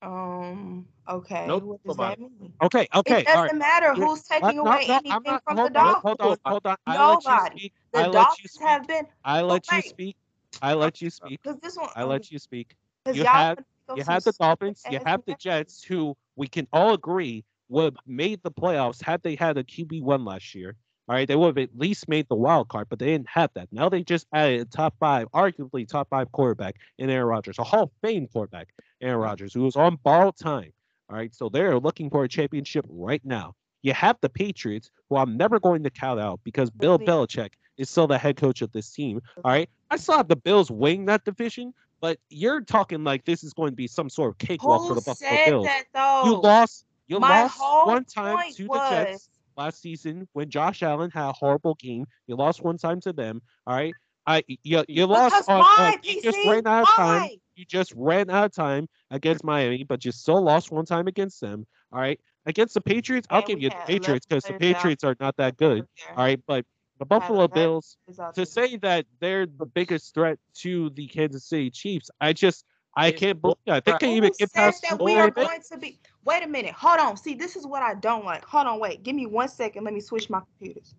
Um. 0.01 0.85
Okay. 1.09 1.45
Nope, 1.47 1.63
What 1.63 1.83
does 1.83 1.97
nobody. 1.97 2.21
that 2.23 2.31
mean? 2.39 2.53
Okay. 2.61 2.87
Okay. 2.93 3.21
it 3.21 3.27
all 3.29 3.35
doesn't 3.43 3.59
right. 3.59 3.81
matter 3.81 3.93
who's 3.95 4.19
Uh, 4.29 4.39
taking 4.39 4.57
no, 4.57 4.65
away 4.71 4.85
no, 4.87 4.95
anything 4.95 5.21
not. 5.25 5.43
from 5.43 5.57
hold 5.57 5.73
the 5.73 5.79
on. 5.79 5.85
Dolphins. 5.85 6.03
Hold 6.03 6.21
on. 6.21 6.37
Hold 6.45 6.65
on. 6.65 6.75
I 6.85 7.07
let 7.07 7.23
you 7.23 7.31
Nobody. 7.31 7.57
speak. 7.59 7.73
The 7.93 7.99
I 7.99 8.01
let 8.01 8.11
you 8.13 8.13
Dolphins 8.13 8.51
speak. 8.51 8.67
have 8.67 8.87
been 8.87 9.07
I 9.23 9.41
let 9.41 9.71
you 9.71 9.81
speak. 9.81 10.17
I 10.61 10.73
let 10.73 11.01
you 11.01 11.09
speak. 11.09 11.39
because 11.41 11.59
this 11.61 11.77
one. 11.77 11.89
I 11.95 12.03
let 12.03 12.31
you 12.31 12.39
speak. 12.39 12.75
You 13.11 13.23
have- 13.23 13.59
You 13.95 14.03
have 14.03 14.23
the 14.23 14.33
Dolphins. 14.33 14.83
You 14.91 14.99
have 15.05 15.21
the. 15.25 15.33
Jets, 15.35 15.81
who 15.83 16.15
we 16.35 16.47
can 16.47 16.67
all 16.73 16.93
agree 16.93 17.45
would 17.69 17.85
have 17.85 17.97
made 18.05 18.41
the 18.43 18.51
playoffs 18.51 19.01
had 19.01 19.23
they 19.23 19.35
had 19.35 19.57
a 19.57 19.63
QB 19.63 20.01
one 20.01 20.25
last 20.25 20.53
year. 20.53 20.75
All 21.09 21.15
right, 21.15 21.25
they 21.25 21.37
would 21.37 21.57
have 21.57 21.57
at 21.57 21.77
least 21.77 22.09
made 22.09 22.27
the 22.27 22.35
wild 22.35 22.67
card, 22.67 22.87
but 22.89 22.99
they 22.99 23.05
didn't 23.05 23.29
have 23.29 23.49
that. 23.53 23.69
Now 23.71 23.87
they 23.87 24.03
just 24.03 24.27
added 24.33 24.59
a 24.61 24.65
top 24.65 24.93
five, 24.99 25.31
arguably 25.31 25.87
top 25.87 26.09
five 26.09 26.29
quarterback 26.33 26.75
in 26.97 27.09
Aaron 27.09 27.27
Rodgers, 27.27 27.57
a 27.59 27.63
Hall 27.63 27.83
of 27.83 27.91
Fame 28.01 28.27
quarterback, 28.27 28.67
Aaron 29.01 29.19
Rodgers, 29.19 29.53
who 29.53 29.61
was 29.61 29.75
on 29.75 29.97
borrowed 30.03 30.37
time. 30.37 30.71
All 31.09 31.15
right, 31.15 31.33
so 31.33 31.49
they're 31.49 31.79
looking 31.79 32.09
for 32.09 32.23
a 32.23 32.27
championship 32.27 32.85
right 32.89 33.23
now. 33.23 33.55
You 33.81 33.93
have 33.93 34.17
the 34.21 34.29
Patriots, 34.29 34.91
who 35.09 35.15
I'm 35.15 35.37
never 35.37 35.59
going 35.59 35.83
to 35.83 35.89
count 35.89 36.19
out 36.19 36.41
because 36.43 36.69
Bill 36.69 36.99
Belichick 36.99 37.51
is 37.77 37.89
still 37.89 38.07
the 38.07 38.17
head 38.17 38.35
coach 38.35 38.61
of 38.61 38.71
this 38.73 38.91
team. 38.91 39.21
All 39.45 39.51
right, 39.51 39.69
I 39.89 39.95
still 39.97 40.17
have 40.17 40.27
the 40.27 40.35
Bills 40.35 40.69
winning 40.69 41.05
that 41.05 41.23
division, 41.23 41.73
but 42.01 42.19
you're 42.29 42.61
talking 42.61 43.03
like 43.03 43.23
this 43.25 43.43
is 43.43 43.53
going 43.53 43.71
to 43.71 43.75
be 43.75 43.87
some 43.87 44.09
sort 44.09 44.31
of 44.31 44.37
cakewalk 44.37 44.87
for 44.87 44.95
the 44.95 45.01
Buffalo 45.01 45.29
said 45.29 45.45
Bills. 45.45 45.65
that 45.65 45.83
though? 45.93 46.23
You 46.25 46.41
lost. 46.41 46.85
You 47.07 47.19
My 47.19 47.43
lost 47.43 47.59
one 47.87 48.03
time 48.03 48.51
to 48.53 48.63
the 48.67 48.87
Jets 48.89 49.29
last 49.55 49.81
season 49.81 50.27
when 50.33 50.49
Josh 50.49 50.83
Allen 50.83 51.09
had 51.09 51.29
a 51.29 51.33
horrible 51.33 51.75
game. 51.75 52.05
You 52.27 52.35
lost 52.35 52.63
one 52.63 52.77
time 52.77 52.99
to 53.01 53.13
them. 53.13 53.41
All 53.65 53.75
right. 53.75 53.93
I 54.25 54.43
you, 54.63 54.83
you 54.89 55.05
lost 55.05 55.49
on, 55.49 55.59
why, 55.59 55.93
on- 55.93 55.99
you 56.03 56.19
PC? 56.19 56.23
just 56.23 56.37
ran 56.45 56.67
out 56.67 56.81
of 56.81 56.89
time. 56.89 57.29
Why? 57.57 57.61
You 57.61 57.65
just 57.65 57.93
ran 57.95 58.29
out 58.29 58.45
of 58.45 58.53
time 58.53 58.87
against 59.11 59.43
Miami, 59.43 59.83
but 59.83 60.05
you 60.05 60.11
still 60.11 60.41
lost 60.41 60.71
one 60.71 60.85
time 60.85 61.07
against 61.07 61.41
them. 61.41 61.65
All 61.91 61.99
right. 61.99 62.19
Against 62.45 62.73
the 62.73 62.81
Patriots, 62.81 63.27
I'll 63.29 63.39
And 63.39 63.47
give 63.47 63.61
you 63.61 63.69
the 63.69 63.75
Patriots 63.85 64.25
because 64.25 64.43
the 64.43 64.51
11 64.51 64.59
players. 64.59 64.75
Patriots 64.75 65.03
are 65.03 65.15
not 65.19 65.35
that 65.37 65.57
good. 65.57 65.85
All 66.15 66.23
right, 66.23 66.39
but 66.47 66.65
the 66.99 67.05
Buffalo 67.05 67.47
Bills 67.47 67.97
to 68.33 68.45
say 68.45 68.77
that 68.77 69.05
they're 69.19 69.45
the 69.45 69.65
biggest 69.65 70.13
threat 70.13 70.39
to 70.55 70.89
the 70.91 71.07
Kansas 71.07 71.45
City 71.45 71.69
Chiefs, 71.69 72.09
I 72.21 72.33
just 72.33 72.65
I 72.95 73.11
can't 73.11 73.39
believe 73.39 73.57
that. 73.67 73.85
They 73.85 73.91
right. 73.91 74.01
can't 74.01 74.17
even 74.17 74.31
get 74.39 74.49
says 74.49 74.79
past 74.79 74.85
that 74.89 74.97
the 74.97 75.03
we 75.03 75.15
are 75.19 75.29
going 75.29 75.61
to 75.71 75.77
be? 75.77 75.99
Wait 76.25 76.43
a 76.43 76.47
minute. 76.47 76.73
Hold 76.73 76.99
on. 76.99 77.17
See, 77.17 77.35
this 77.35 77.55
is 77.55 77.67
what 77.67 77.83
I 77.83 77.93
don't 77.93 78.25
like. 78.25 78.43
Hold 78.45 78.65
on. 78.65 78.79
Wait. 78.79 79.03
Give 79.03 79.15
me 79.15 79.27
one 79.27 79.49
second. 79.49 79.83
Let 79.83 79.93
me 79.93 80.01
switch 80.01 80.29
my 80.29 80.39
computers. 80.39 80.95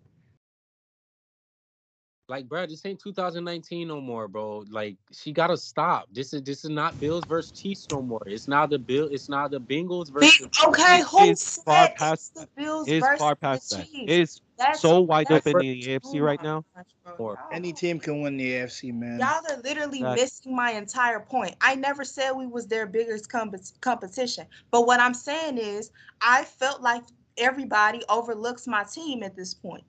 Like, 2.29 2.47
bro, 2.47 2.67
this 2.67 2.85
ain't 2.85 2.99
2019 2.99 3.87
no 3.87 3.99
more, 3.99 4.27
bro. 4.27 4.63
Like, 4.69 4.97
she 5.11 5.33
gotta 5.33 5.57
stop. 5.57 6.07
This 6.11 6.31
is 6.31 6.43
this 6.43 6.63
is 6.63 6.69
not 6.69 6.99
Bills 6.99 7.23
versus 7.27 7.51
Chiefs 7.51 7.87
no 7.91 8.03
more. 8.03 8.21
It's 8.27 8.47
not 8.47 8.69
the 8.69 8.77
Bill. 8.77 9.07
It's 9.11 9.29
not 9.29 9.49
the 9.49 9.59
Bengals 9.59 10.11
versus. 10.11 10.37
Big, 10.39 10.49
okay, 10.67 10.99
It 10.99 11.07
who 11.07 11.23
is 11.23 11.59
far 11.65 11.89
past 11.97 12.35
the 12.35 12.47
Bills 12.55 12.87
It 12.87 12.97
is 12.97 12.99
versus 13.01 13.19
far 13.19 13.35
past 13.35 13.71
the 13.71 13.77
that. 13.77 13.87
Chiefs? 13.87 14.03
It 14.03 14.19
is 14.21 14.41
That's- 14.59 14.79
so 14.79 14.99
wide 14.99 15.31
open 15.31 15.53
in 15.55 15.61
the 15.61 15.83
AFC 15.87 16.19
oh 16.19 16.23
right 16.23 16.41
now. 16.43 16.63
gosh. 16.75 16.85
Or 17.17 17.39
Any 17.51 17.73
team 17.73 17.99
can 17.99 18.21
win 18.21 18.37
the 18.37 18.51
AFC, 18.53 18.91
man. 18.93 19.19
Y'all 19.19 19.41
are 19.49 19.61
literally 19.63 20.03
That- 20.03 20.15
missing 20.15 20.55
my 20.55 20.71
entire 20.73 21.19
point. 21.21 21.55
I 21.61 21.73
never 21.73 22.03
said 22.05 22.33
we 22.33 22.45
was 22.45 22.67
their 22.67 22.85
biggest 22.85 23.27
comp- 23.31 23.55
competition, 23.81 24.45
but 24.69 24.85
what 24.85 24.99
I'm 24.99 25.15
saying 25.15 25.57
is 25.57 25.89
I 26.21 26.43
felt 26.43 26.81
like 26.81 27.01
everybody 27.37 28.03
overlooks 28.07 28.67
my 28.67 28.83
team 28.83 29.23
at 29.23 29.35
this 29.35 29.55
point. 29.55 29.83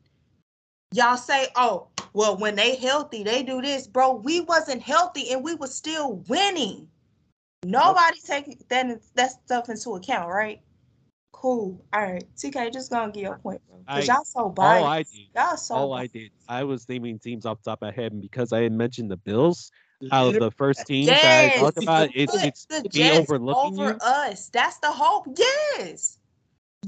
Y'all 0.93 1.16
say, 1.16 1.49
"Oh, 1.55 1.88
well, 2.12 2.36
when 2.36 2.57
they 2.57 2.74
healthy, 2.76 3.22
they 3.22 3.43
do 3.43 3.62
this, 3.62 3.86
bro." 3.86 4.14
We 4.14 4.41
wasn't 4.41 4.82
healthy 4.82 5.30
and 5.30 5.45
we 5.45 5.55
was 5.55 5.74
still 5.74 6.16
winning. 6.28 6.88
Nobody 7.64 8.18
taking 8.26 8.59
that 8.68 9.01
that 9.14 9.30
stuff 9.45 9.68
into 9.68 9.95
account, 9.95 10.28
right? 10.28 10.61
Cool. 11.32 11.80
All 11.93 12.03
right, 12.03 12.24
TK, 12.36 12.72
just 12.72 12.91
gonna 12.91 13.12
give 13.12 13.22
your 13.22 13.38
point, 13.38 13.61
bro. 13.68 13.78
I- 13.86 14.01
Cause 14.01 14.09
y'all 14.09 14.24
so 14.24 14.49
biased. 14.49 14.57
All 14.57 14.84
biased. 14.84 14.86
I 14.86 15.16
did, 15.16 15.26
Y'all 15.34 15.57
so 15.57 15.74
all 15.76 15.93
I 15.95 16.07
did, 16.09 16.30
I 16.49 16.64
was 16.64 16.88
naming 16.88 17.18
teams 17.18 17.47
off 17.47 17.62
the 17.62 17.70
top 17.70 17.82
of 17.82 17.88
my 17.88 17.93
head, 17.93 18.12
and 18.12 18.20
because 18.20 18.53
I 18.53 18.62
had 18.62 18.72
mentioned 18.72 19.11
the 19.11 19.16
Bills 19.16 19.70
out 20.11 20.34
of 20.34 20.41
the 20.41 20.51
first 20.51 20.86
teams 20.86 21.07
that 21.07 21.24
I 21.24 21.59
talked 21.59 21.78
about, 21.78 22.09
it's 22.14 22.32
Put 22.32 22.45
it's 22.45 22.66
the 22.66 22.88
me 22.95 23.11
overlooking 23.12 23.74
over 23.74 23.93
you. 23.93 23.99
us. 24.01 24.49
That's 24.49 24.78
the 24.78 24.91
hope. 24.91 25.26
Yes. 25.36 26.18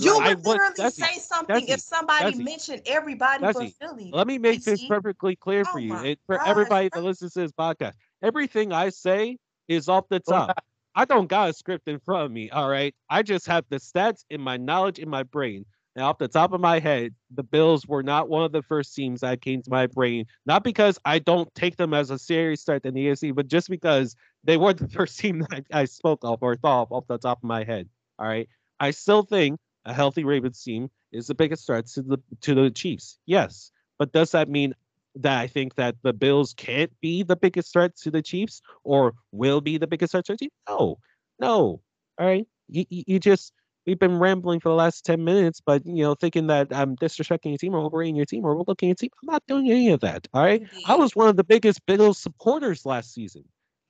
You 0.01 0.19
I 0.19 0.29
would 0.29 0.39
would- 0.39 0.47
literally 0.47 0.75
Dezzy, 0.75 1.05
say 1.05 1.19
something 1.19 1.67
Dezzy, 1.67 1.69
if 1.71 1.81
somebody 1.81 2.33
Dezzy, 2.33 2.45
mentioned 2.45 2.83
everybody 2.87 3.41
but 3.43 3.55
Dezzy, 3.57 3.75
Philly. 3.75 4.11
Let 4.13 4.27
me 4.27 4.39
make 4.39 4.65
this 4.65 4.85
perfectly 4.87 5.37
clear 5.37 5.65
Oh 5.67 5.73
for 5.73 5.79
you, 5.81 5.91
my 5.91 6.07
and 6.07 6.17
for 6.27 6.37
gosh, 6.39 6.49
everybody 6.49 6.89
that 6.93 7.03
listens 7.03 7.35
to 7.35 7.41
this 7.41 7.53
podcast. 7.53 7.93
Everything 8.23 8.73
I 8.73 8.89
say 8.89 9.37
is 9.69 9.89
off 9.89 10.09
the 10.09 10.23
Oh, 10.29 10.33
top. 10.33 10.65
I 10.95 11.05
don't 11.05 11.27
got 11.27 11.51
a 11.51 11.53
script 11.53 11.89
in 11.89 11.99
front 12.01 12.25
of 12.27 12.31
me. 12.33 12.51
All 12.51 12.69
right, 12.69 12.95
I 13.11 13.23
just 13.23 13.47
have 13.47 13.65
the 13.69 13.77
stats 13.77 14.25
in 14.31 14.41
my 14.41 14.57
knowledge 14.57 14.99
in 14.99 15.09
my 15.09 15.23
brain. 15.25 15.67
Now, 15.95 16.09
off 16.09 16.17
the 16.17 16.29
top 16.29 16.55
of 16.55 16.61
my 16.63 16.79
head, 16.81 17.15
the 17.35 17.43
Bills 17.43 17.87
were 17.87 18.03
not 18.03 18.31
one 18.31 18.45
of 18.45 18.53
the 18.53 18.63
first 18.63 18.95
teams 18.95 19.21
that 19.21 19.43
came 19.43 19.61
to 19.61 19.71
my 19.71 19.87
brain. 19.89 20.25
Not 20.47 20.65
because 20.65 20.99
I 21.05 21.19
don't 21.19 21.55
take 21.55 21.77
them 21.77 21.93
as 21.93 22.09
a 22.11 22.19
serious 22.19 22.63
threat 22.65 22.87
in 22.87 22.95
the 22.95 23.09
AFC, 23.09 23.35
but 23.35 23.47
just 23.47 23.69
because 23.69 24.17
they 24.43 24.57
were 24.57 24.73
the 24.73 24.89
first 24.89 25.19
team 25.19 25.45
that 25.51 25.67
I 25.71 25.85
spoke 25.85 26.21
of 26.23 26.43
or 26.43 26.57
thought 26.57 26.85
of 26.85 26.93
off 26.93 27.07
the 27.09 27.19
top 27.19 27.39
of 27.39 27.45
my 27.45 27.63
head. 27.65 27.91
All 28.19 28.27
right, 28.27 28.49
I 28.81 28.91
still 28.93 29.23
think 29.23 29.59
a 29.85 29.93
healthy 29.93 30.25
Ravens 30.25 30.63
team 30.63 30.91
is 31.13 31.27
the 31.27 31.35
biggest 31.35 31.67
threat 31.67 31.87
to 31.89 32.03
the 32.03 32.19
to 32.43 32.55
the 32.55 32.71
Chiefs. 32.71 33.19
Yes, 33.27 33.71
but 33.99 34.13
does 34.13 34.31
that 34.33 34.49
mean 34.49 34.75
that 35.17 35.39
I 35.39 35.47
think 35.47 35.75
that 35.75 35.97
the 36.03 36.13
Bills 36.13 36.55
can't 36.55 36.91
be 37.01 37.23
the 37.23 37.37
biggest 37.37 37.73
threat 37.73 37.97
to 37.99 38.11
the 38.11 38.23
Chiefs 38.23 38.63
or 38.85 39.15
will 39.31 39.61
be 39.61 39.77
the 39.79 39.87
biggest 39.87 40.13
threat 40.13 40.25
to 40.27 40.33
the 40.33 40.39
Chiefs? 40.39 40.55
No, 40.69 40.99
no. 41.39 41.81
All 42.19 42.27
right, 42.27 42.47
you, 42.69 42.85
you, 42.89 43.05
you 43.07 43.19
just 43.19 43.53
we've 43.87 43.99
been 43.99 44.19
rambling 44.19 44.61
for 44.61 44.69
the 44.69 44.75
last 44.75 45.05
ten 45.05 45.25
minutes, 45.25 45.61
but 45.61 45.85
you 45.85 46.03
know, 46.03 46.15
thinking 46.15 46.47
that 46.47 46.69
I'm 46.75 46.97
disrespecting 46.97 47.51
your 47.51 47.59
team 47.59 47.75
or 47.75 47.81
overrating 47.81 48.17
your 48.17 48.27
team 48.27 48.45
or 48.45 48.53
overlooking 48.53 48.89
your 48.91 48.97
team. 48.97 49.11
I'm 49.23 49.33
not 49.33 49.43
doing 49.47 49.71
any 49.71 49.91
of 49.91 50.01
that. 50.01 50.29
All 50.33 50.43
right, 50.43 50.63
I 50.87 50.97
was 50.97 51.15
one 51.17 51.29
of 51.29 51.37
the 51.37 51.45
biggest 51.45 51.85
Bills 51.87 52.19
supporters 52.19 52.87
last 52.87 53.13
season. 53.13 53.45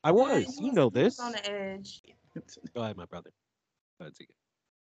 I 0.04 0.08
Yeah, 0.08 0.14
was. 0.14 0.58
You 0.60 0.72
know 0.72 0.90
this. 0.90 1.20
on 1.20 1.32
the 1.32 1.50
edge. 1.50 2.02
Go 2.74 2.82
ahead, 2.82 2.96
my 2.96 3.04
brother. 3.04 3.30
Go 3.98 4.06
ahead, 4.06 4.16
Zeke. 4.16 4.30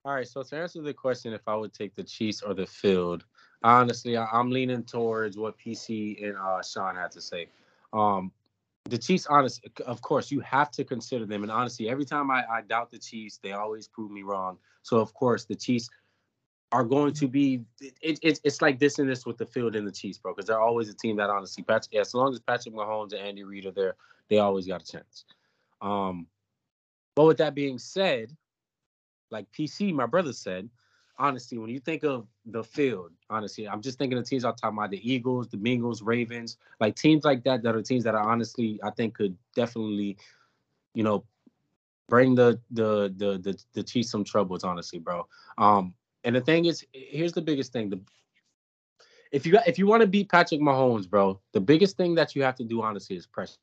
All 0.06 0.14
right. 0.14 0.28
So 0.28 0.44
to 0.44 0.56
answer 0.56 0.82
the 0.82 0.94
question, 0.94 1.34
if 1.34 1.48
I 1.48 1.56
would 1.56 1.74
take 1.74 1.96
the 1.96 2.04
Chiefs 2.04 2.42
or 2.42 2.54
the 2.54 2.66
field, 2.66 3.26
honestly, 3.64 4.16
I, 4.16 4.26
I'm 4.32 4.50
leaning 4.50 4.84
towards 4.84 5.38
what 5.38 5.58
PC 5.58 6.26
and 6.26 6.38
uh, 6.38 6.62
Shawn 6.64 6.96
had 6.96 7.12
to 7.12 7.22
say. 7.22 7.48
Um, 7.92 8.32
the 8.86 8.98
Chiefs, 8.98 9.28
honest, 9.28 9.68
of 9.86 10.02
course, 10.02 10.32
you 10.32 10.40
have 10.40 10.72
to 10.72 10.84
consider 10.84 11.26
them. 11.26 11.44
And 11.44 11.52
honestly, 11.52 11.90
every 11.90 12.06
time 12.06 12.32
I, 12.32 12.44
I 12.50 12.62
doubt 12.62 12.92
the 12.92 12.98
Chiefs, 12.98 13.40
they 13.44 13.52
always 13.52 13.88
prove 13.88 14.10
me 14.10 14.24
wrong. 14.24 14.58
So 14.84 15.00
of 15.00 15.14
course, 15.14 15.46
the 15.46 15.56
Chiefs 15.56 15.90
are 16.72 16.84
going 16.84 17.14
to 17.14 17.28
be. 17.28 17.66
It, 17.82 18.20
it, 18.22 18.40
it's 18.44 18.62
like 18.62 18.80
this 18.80 19.00
and 19.00 19.10
this 19.10 19.26
with 19.26 19.38
the 19.38 19.46
field 19.46 19.76
and 19.76 19.86
the 19.86 19.92
Chiefs, 19.92 20.18
bro, 20.18 20.34
because 20.34 20.48
they're 20.48 20.62
always 20.62 20.90
a 20.90 20.94
team 20.94 21.18
that 21.18 21.30
honestly, 21.30 21.64
Patrick, 21.64 21.96
as 21.96 22.14
long 22.14 22.34
as 22.34 22.40
Patrick 22.40 22.74
Mahomes 22.74 23.12
and 23.12 23.22
Andy 23.22 23.44
Reid 23.44 23.66
are 23.66 23.72
there, 23.72 23.96
they 24.30 24.40
always 24.40 24.66
got 24.66 24.82
a 24.82 24.92
chance. 24.92 25.26
Um, 25.82 26.28
but 27.16 27.26
with 27.26 27.38
that 27.38 27.54
being 27.54 27.78
said, 27.78 28.36
like 29.32 29.52
PC, 29.52 29.94
my 29.94 30.06
brother 30.06 30.34
said, 30.34 30.70
honestly, 31.18 31.58
when 31.58 31.70
you 31.70 31.80
think 31.80 32.04
of 32.04 32.28
the 32.46 32.64
field, 32.64 33.12
honestly, 33.30 33.68
I'm 33.68 33.82
just 33.82 33.98
thinking 33.98 34.18
of 34.18 34.28
teams 34.28 34.46
I'm 34.46 34.56
talking 34.56 34.78
about 34.78 34.92
the 34.92 35.12
Eagles, 35.12 35.50
the 35.50 35.58
Bengals, 35.58 36.02
Ravens, 36.04 36.58
like 36.80 36.96
teams 36.96 37.26
like 37.26 37.44
that 37.44 37.62
that 37.64 37.76
are 37.76 37.82
teams 37.82 38.04
that 38.06 38.16
are 38.16 38.28
honestly, 38.28 38.80
I 38.84 38.92
think 38.92 39.16
could 39.16 39.38
definitely, 39.56 40.18
you 40.94 41.04
know, 41.04 41.26
bring 42.08 42.36
the 42.36 42.60
the 42.72 43.14
the 43.18 43.38
the, 43.38 43.64
the 43.74 43.84
Chiefs 43.84 44.10
some 44.10 44.24
troubles, 44.24 44.64
honestly, 44.64 45.00
bro. 45.00 45.28
Um, 45.58 45.94
and 46.24 46.36
the 46.36 46.42
thing 46.42 46.66
is, 46.66 46.86
here's 46.92 47.34
the 47.34 47.42
biggest 47.42 47.72
thing. 47.72 47.90
The 47.90 48.00
if 49.32 49.46
you 49.46 49.60
if 49.68 49.78
you 49.78 49.86
want 49.86 50.02
to 50.02 50.08
beat 50.08 50.30
Patrick 50.30 50.62
Mahomes, 50.62 51.08
bro, 51.10 51.40
the 51.52 51.62
biggest 51.62 51.98
thing 51.98 52.16
that 52.16 52.36
you 52.36 52.44
have 52.44 52.56
to 52.56 52.64
do, 52.64 52.82
honestly, 52.82 53.16
is 53.16 53.28
pressure. 53.28 53.56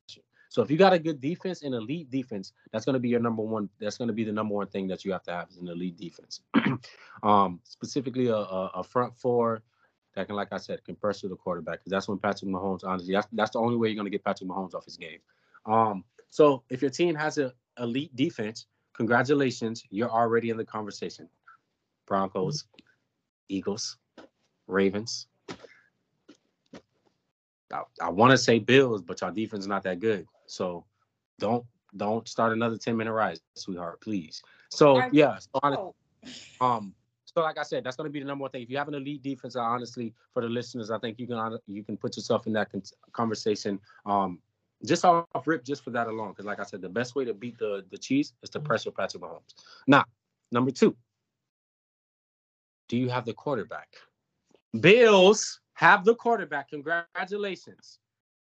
So 0.48 0.62
if 0.62 0.70
you 0.70 0.76
got 0.76 0.92
a 0.92 0.98
good 0.98 1.20
defense, 1.20 1.62
an 1.62 1.74
elite 1.74 2.10
defense, 2.10 2.52
that's 2.72 2.84
going 2.84 2.94
to 2.94 3.00
be 3.00 3.08
your 3.08 3.20
number 3.20 3.42
one. 3.42 3.68
That's 3.80 3.98
going 3.98 4.08
to 4.08 4.14
be 4.14 4.24
the 4.24 4.32
number 4.32 4.54
one 4.54 4.68
thing 4.68 4.86
that 4.88 5.04
you 5.04 5.12
have 5.12 5.22
to 5.24 5.32
have 5.32 5.50
is 5.50 5.58
an 5.58 5.68
elite 5.68 5.96
defense. 5.96 6.40
um, 7.22 7.60
specifically 7.64 8.28
a, 8.28 8.36
a, 8.36 8.84
front 8.84 9.16
four 9.16 9.62
that 10.14 10.26
can, 10.26 10.36
like 10.36 10.52
I 10.52 10.58
said, 10.58 10.84
can 10.84 10.96
pressure 10.96 11.28
the 11.28 11.36
quarterback. 11.36 11.80
Because 11.80 11.90
that's 11.90 12.08
when 12.08 12.18
Patrick 12.18 12.50
Mahomes, 12.50 12.84
honestly, 12.84 13.12
that's 13.12 13.26
that's 13.32 13.50
the 13.50 13.58
only 13.58 13.76
way 13.76 13.88
you're 13.88 13.96
going 13.96 14.06
to 14.06 14.10
get 14.10 14.24
Patrick 14.24 14.48
Mahomes 14.48 14.74
off 14.74 14.84
his 14.84 14.96
game. 14.96 15.18
Um, 15.66 16.04
so 16.30 16.62
if 16.70 16.80
your 16.80 16.90
team 16.90 17.14
has 17.14 17.38
an 17.38 17.52
elite 17.78 18.14
defense, 18.14 18.66
congratulations, 18.94 19.84
you're 19.90 20.10
already 20.10 20.50
in 20.50 20.56
the 20.56 20.64
conversation. 20.64 21.28
Broncos, 22.06 22.64
Eagles, 23.48 23.96
Ravens. 24.68 25.26
I, 27.72 27.82
I 28.00 28.10
want 28.10 28.30
to 28.30 28.38
say 28.38 28.58
Bills, 28.58 29.02
but 29.02 29.20
your 29.20 29.32
defense 29.32 29.64
is 29.64 29.68
not 29.68 29.82
that 29.82 29.98
good. 29.98 30.26
So 30.46 30.84
don't 31.38 31.64
don't 31.96 32.28
start 32.28 32.52
another 32.52 32.76
10 32.76 32.96
minute 32.96 33.12
ride, 33.12 33.38
sweetheart, 33.54 34.00
please. 34.00 34.42
So 34.70 34.96
I- 34.98 35.10
yeah, 35.12 35.38
so 35.38 35.60
Oh, 35.62 35.94
um, 36.60 36.94
so 37.24 37.42
like 37.42 37.58
I 37.58 37.62
said, 37.62 37.84
that's 37.84 37.96
going 37.96 38.08
to 38.08 38.12
be 38.12 38.20
the 38.20 38.26
number 38.26 38.42
one 38.42 38.50
thing. 38.50 38.62
If 38.62 38.70
you 38.70 38.78
have 38.78 38.88
an 38.88 38.94
elite 38.94 39.22
defense, 39.22 39.56
honestly, 39.56 40.14
for 40.32 40.42
the 40.42 40.48
listeners, 40.48 40.90
I 40.90 40.98
think 40.98 41.18
you 41.18 41.26
can 41.26 41.58
you 41.66 41.84
can 41.84 41.96
put 41.96 42.16
yourself 42.16 42.46
in 42.46 42.52
that 42.54 42.70
con- 42.70 42.82
conversation. 43.12 43.78
Um, 44.04 44.40
just 44.84 45.04
off 45.04 45.26
rip, 45.46 45.64
just 45.64 45.82
for 45.84 45.90
that 45.90 46.06
alone, 46.06 46.30
because 46.30 46.44
like 46.44 46.60
I 46.60 46.64
said, 46.64 46.80
the 46.82 46.88
best 46.88 47.14
way 47.14 47.24
to 47.24 47.34
beat 47.34 47.58
the 47.58 47.84
the 47.90 47.98
Chiefs 47.98 48.32
is 48.42 48.50
to 48.50 48.60
pressure 48.60 48.90
Patrick 48.90 49.22
Mahomes. 49.22 49.54
Now, 49.86 50.04
number 50.52 50.70
two, 50.70 50.96
do 52.88 52.96
you 52.96 53.08
have 53.08 53.24
the 53.24 53.34
quarterback? 53.34 53.96
Bills 54.80 55.60
have 55.74 56.04
the 56.04 56.14
quarterback. 56.14 56.70
Congratulations. 56.70 57.98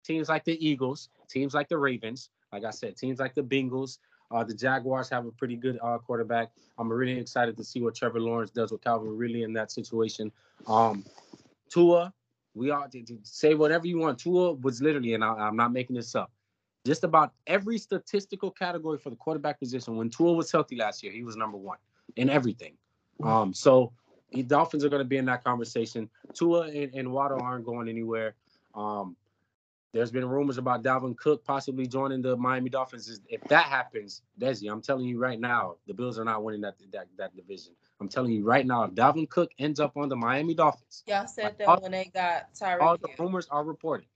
Teams 0.04 0.28
like 0.28 0.44
the 0.44 0.66
Eagles, 0.66 1.10
teams 1.32 1.54
like 1.54 1.68
the 1.68 1.78
Ravens, 1.78 2.30
like 2.52 2.64
I 2.64 2.70
said, 2.70 2.96
teams 2.96 3.18
like 3.18 3.34
the 3.34 3.42
Bengals, 3.42 3.98
uh, 4.30 4.44
the 4.44 4.54
Jaguars 4.54 5.08
have 5.10 5.26
a 5.26 5.32
pretty 5.32 5.56
good 5.56 5.78
uh, 5.82 5.98
quarterback. 5.98 6.50
I'm 6.78 6.90
really 6.92 7.18
excited 7.18 7.56
to 7.56 7.64
see 7.64 7.80
what 7.80 7.94
Trevor 7.94 8.20
Lawrence 8.20 8.50
does 8.50 8.72
with 8.72 8.82
Calvin 8.82 9.16
Ridley 9.16 9.42
in 9.42 9.52
that 9.54 9.70
situation. 9.70 10.30
Um, 10.66 11.04
Tua, 11.68 12.12
we 12.54 12.70
all 12.70 12.86
say 13.22 13.54
whatever 13.54 13.86
you 13.86 13.98
want. 13.98 14.18
Tua 14.18 14.52
was 14.52 14.80
literally, 14.82 15.14
and 15.14 15.24
I, 15.24 15.28
I'm 15.28 15.56
not 15.56 15.72
making 15.72 15.96
this 15.96 16.14
up, 16.14 16.30
just 16.86 17.04
about 17.04 17.32
every 17.46 17.78
statistical 17.78 18.50
category 18.50 18.98
for 18.98 19.10
the 19.10 19.16
quarterback 19.16 19.58
position. 19.58 19.96
When 19.96 20.10
Tua 20.10 20.32
was 20.32 20.50
healthy 20.52 20.76
last 20.76 21.02
year, 21.02 21.12
he 21.12 21.24
was 21.24 21.36
number 21.36 21.58
one. 21.58 21.78
in 22.16 22.28
everything. 22.30 22.74
Um, 23.22 23.54
so 23.54 23.92
the 24.32 24.42
Dolphins 24.42 24.84
are 24.84 24.88
going 24.88 25.00
to 25.00 25.08
be 25.08 25.16
in 25.16 25.26
that 25.26 25.44
conversation. 25.44 26.08
Tua 26.34 26.68
and, 26.68 26.94
and 26.94 27.12
Waddle 27.12 27.40
aren't 27.40 27.64
going 27.64 27.88
anywhere. 27.88 28.34
Um, 28.74 29.16
there's 29.92 30.10
been 30.10 30.26
rumors 30.28 30.58
about 30.58 30.82
Dalvin 30.82 31.16
Cook 31.16 31.44
possibly 31.44 31.86
joining 31.86 32.22
the 32.22 32.36
Miami 32.36 32.70
Dolphins. 32.70 33.20
If 33.28 33.42
that 33.48 33.66
happens, 33.66 34.22
Dezzy, 34.40 34.70
I'm 34.70 34.80
telling 34.80 35.04
you 35.06 35.18
right 35.18 35.38
now, 35.38 35.76
the 35.86 35.94
Bills 35.94 36.18
are 36.18 36.24
not 36.24 36.42
winning 36.42 36.62
that 36.62 36.74
that, 36.92 37.08
that 37.18 37.36
division. 37.36 37.74
I'm 38.00 38.08
telling 38.08 38.32
you 38.32 38.44
right 38.44 38.66
now, 38.66 38.84
if 38.84 38.92
Dalvin 38.92 39.28
Cook 39.28 39.50
ends 39.58 39.80
up 39.80 39.96
on 39.96 40.08
the 40.08 40.16
Miami 40.16 40.54
Dolphins, 40.54 41.02
Y'all 41.06 41.26
said 41.26 41.44
Like, 41.44 41.58
that 41.58 41.68
all- 41.68 41.80
when 41.80 41.92
they 41.92 42.10
got 42.12 42.52
Tyreek. 42.54 42.80
all 42.80 42.96
the 42.96 43.08
rumors 43.18 43.46
are 43.50 43.64
reported. 43.64 44.06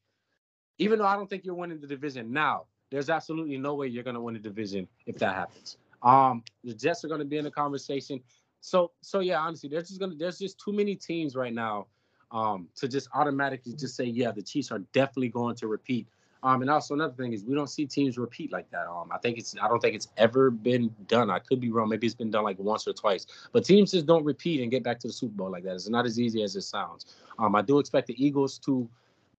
Even 0.78 0.98
though 0.98 1.06
I 1.06 1.14
don't 1.16 1.28
think 1.28 1.44
you're 1.44 1.54
winning 1.54 1.80
the 1.80 1.86
division 1.86 2.32
now, 2.32 2.64
there's 2.90 3.08
absolutely 3.10 3.56
no 3.58 3.74
way 3.74 3.86
you're 3.86 4.04
going 4.04 4.14
to 4.14 4.20
win 4.20 4.34
the 4.34 4.40
division 4.40 4.86
if 5.06 5.16
that 5.18 5.34
happens. 5.34 5.78
Um, 6.02 6.42
the 6.64 6.74
Jets 6.74 7.04
are 7.04 7.08
going 7.08 7.20
to 7.20 7.24
be 7.26 7.38
in 7.38 7.44
the 7.44 7.50
conversation. 7.50 8.20
So, 8.60 8.92
so 9.00 9.20
yeah, 9.20 9.38
honestly, 9.38 9.68
there's 9.68 9.88
just 9.88 10.00
gonna 10.00 10.14
there's 10.16 10.38
just 10.38 10.58
too 10.58 10.72
many 10.72 10.94
teams 10.96 11.36
right 11.36 11.52
now 11.52 11.86
um, 12.30 12.68
to 12.76 12.88
just 12.88 13.08
automatically 13.14 13.74
just 13.74 13.96
say, 13.96 14.04
yeah, 14.04 14.30
the 14.32 14.42
Chiefs 14.42 14.70
are 14.70 14.80
definitely 14.92 15.28
going 15.28 15.56
to 15.56 15.66
repeat. 15.66 16.06
Um, 16.42 16.60
and 16.62 16.70
also 16.70 16.94
another 16.94 17.14
thing 17.14 17.32
is 17.32 17.44
we 17.44 17.54
don't 17.54 17.68
see 17.68 17.86
teams 17.86 18.18
repeat 18.18 18.52
like 18.52 18.70
that. 18.70 18.86
Um, 18.86 19.10
I 19.10 19.18
think 19.18 19.38
it's 19.38 19.56
I 19.60 19.68
don't 19.68 19.80
think 19.80 19.96
it's 19.96 20.08
ever 20.16 20.50
been 20.50 20.94
done. 21.08 21.30
I 21.30 21.38
could 21.38 21.60
be 21.60 21.70
wrong. 21.70 21.88
Maybe 21.88 22.06
it's 22.06 22.14
been 22.14 22.30
done 22.30 22.44
like 22.44 22.58
once 22.58 22.86
or 22.86 22.92
twice. 22.92 23.26
But 23.52 23.64
teams 23.64 23.90
just 23.90 24.06
don't 24.06 24.24
repeat 24.24 24.60
and 24.60 24.70
get 24.70 24.84
back 24.84 25.00
to 25.00 25.08
the 25.08 25.12
Super 25.12 25.34
Bowl 25.34 25.50
like 25.50 25.64
that. 25.64 25.74
It's 25.74 25.88
not 25.88 26.06
as 26.06 26.20
easy 26.20 26.42
as 26.42 26.54
it 26.54 26.62
sounds. 26.62 27.16
Um, 27.38 27.56
I 27.56 27.62
do 27.62 27.78
expect 27.78 28.06
the 28.06 28.24
Eagles 28.24 28.58
to 28.60 28.88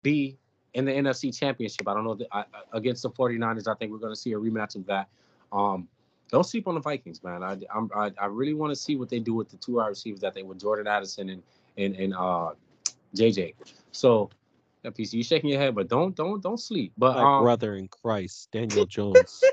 be 0.01 0.38
in 0.73 0.85
the 0.85 0.91
NFC 0.91 1.38
Championship. 1.38 1.88
I 1.88 1.93
don't 1.93 2.03
know 2.03 2.15
that 2.15 2.27
I, 2.31 2.43
against 2.73 3.03
the 3.03 3.09
49ers. 3.09 3.67
I 3.67 3.75
think 3.75 3.91
we're 3.91 3.99
going 3.99 4.13
to 4.13 4.19
see 4.19 4.33
a 4.33 4.38
rematch 4.38 4.75
of 4.75 4.85
that. 4.88 5.07
Um, 5.51 5.88
don't 6.29 6.45
sleep 6.45 6.67
on 6.67 6.75
the 6.75 6.81
Vikings, 6.81 7.23
man. 7.23 7.41
I 7.41 7.57
I'm, 7.73 7.89
I, 7.95 8.11
I 8.19 8.25
really 8.25 8.53
want 8.53 8.71
to 8.71 8.75
see 8.75 8.95
what 8.95 9.09
they 9.09 9.19
do 9.19 9.33
with 9.33 9.49
the 9.49 9.57
two 9.57 9.75
wide 9.75 9.88
receivers 9.88 10.19
that 10.21 10.33
they 10.33 10.43
with 10.43 10.59
Jordan 10.59 10.88
Addison 10.88 11.29
and 11.29 11.43
and 11.77 11.95
and 11.95 12.13
uh 12.13 12.51
JJ. 13.16 13.53
So 13.91 14.30
that 14.84 14.95
piece, 14.95 15.14
you 15.14 15.24
shaking 15.24 15.49
your 15.49 15.60
head, 15.60 15.76
but 15.76 15.88
don't 15.88 16.16
don't 16.16 16.41
don't 16.41 16.60
sleep. 16.60 16.93
But 16.97 17.16
My 17.16 17.38
um, 17.38 17.43
brother 17.43 17.76
in 17.76 17.88
Christ, 17.88 18.49
Daniel 18.51 18.86
Jones. 18.88 19.43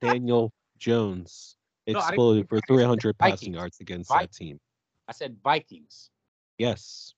Daniel 0.00 0.52
Jones 0.78 1.56
No, 1.86 1.98
exploded 1.98 2.48
for 2.48 2.60
300 2.60 3.18
passing 3.18 3.54
yards 3.54 3.80
against 3.80 4.08
Vikings. 4.08 4.30
that 4.38 4.44
team. 4.44 4.60
I 5.08 5.12
said 5.12 5.36
Vikings. 5.42 6.10
Yes. 6.58 7.14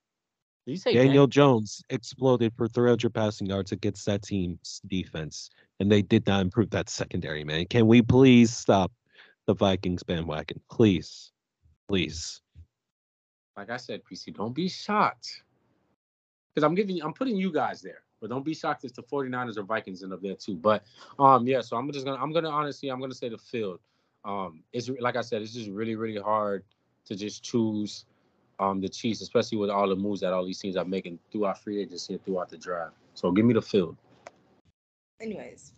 Did 0.67 0.73
you 0.73 0.79
say 0.79 0.93
Daniel 0.95 1.27
Jones 1.27 1.83
exploded 1.91 2.53
for 2.57 2.69
300 2.69 3.13
passing 3.13 3.47
yards 3.47 3.73
against 3.73 4.07
that 4.07 4.23
team's 4.23 4.81
defense, 4.87 5.51
and 5.81 5.91
they 5.91 6.03
did 6.03 6.27
not 6.27 6.43
improve 6.43 6.71
that 6.71 6.89
secondary, 6.89 7.45
man. 7.45 7.67
Can 7.67 7.87
we 7.87 8.03
please 8.03 8.55
stop 8.55 8.93
the 9.47 9.55
Vikings 9.55 10.03
bandwagon? 10.03 10.61
Please. 10.71 11.33
Please. 11.89 12.41
Like 13.61 13.69
I 13.69 13.77
said, 13.77 14.01
PC, 14.11 14.35
don't 14.35 14.55
be 14.55 14.69
shocked. 14.69 15.43
Because 16.55 16.65
I'm 16.65 16.75
giving 16.75 17.03
I'm 17.03 17.13
putting 17.13 17.37
you 17.37 17.53
guys 17.53 17.83
there. 17.83 18.03
But 18.19 18.31
don't 18.31 18.45
be 18.45 18.55
shocked 18.55 18.85
if 18.85 18.95
the 18.95 19.03
49ers 19.03 19.59
or 19.59 19.63
Vikings 19.65 20.03
end 20.03 20.15
up 20.15 20.23
there 20.23 20.35
too. 20.35 20.57
But 20.57 20.83
um, 21.19 21.47
yeah, 21.47 21.61
so 21.61 21.77
I'm 21.77 21.93
just 21.93 22.07
gonna 22.07 22.21
I'm 22.21 22.33
gonna 22.33 22.49
honestly, 22.49 22.89
I'm 22.89 23.01
gonna 23.01 23.15
say 23.15 23.29
the 23.29 23.37
field. 23.37 23.81
Um, 24.25 24.63
it's 24.73 24.89
like 24.99 25.17
I 25.17 25.21
said, 25.21 25.43
it's 25.43 25.53
just 25.53 25.69
really, 25.69 25.95
really 25.95 26.21
hard 26.21 26.65
to 27.05 27.15
just 27.15 27.43
choose 27.43 28.07
um 28.59 28.81
the 28.81 28.89
Chiefs, 28.89 29.21
especially 29.21 29.59
with 29.59 29.69
all 29.69 29.89
the 29.89 29.97
moves 29.97 30.23
that 30.23 30.33
all 30.33 30.47
these 30.47 30.59
teams 30.59 30.77
are 30.77 30.85
making 30.87 31.19
throughout 31.31 31.63
free 31.63 31.83
agency 31.83 32.15
and 32.15 32.25
throughout 32.25 32.49
the 32.49 32.57
draft. 32.57 32.95
So 33.13 33.31
give 33.31 33.45
me 33.45 33.53
the 33.53 33.63
field. 33.63 33.95
Anyways, 35.21 35.73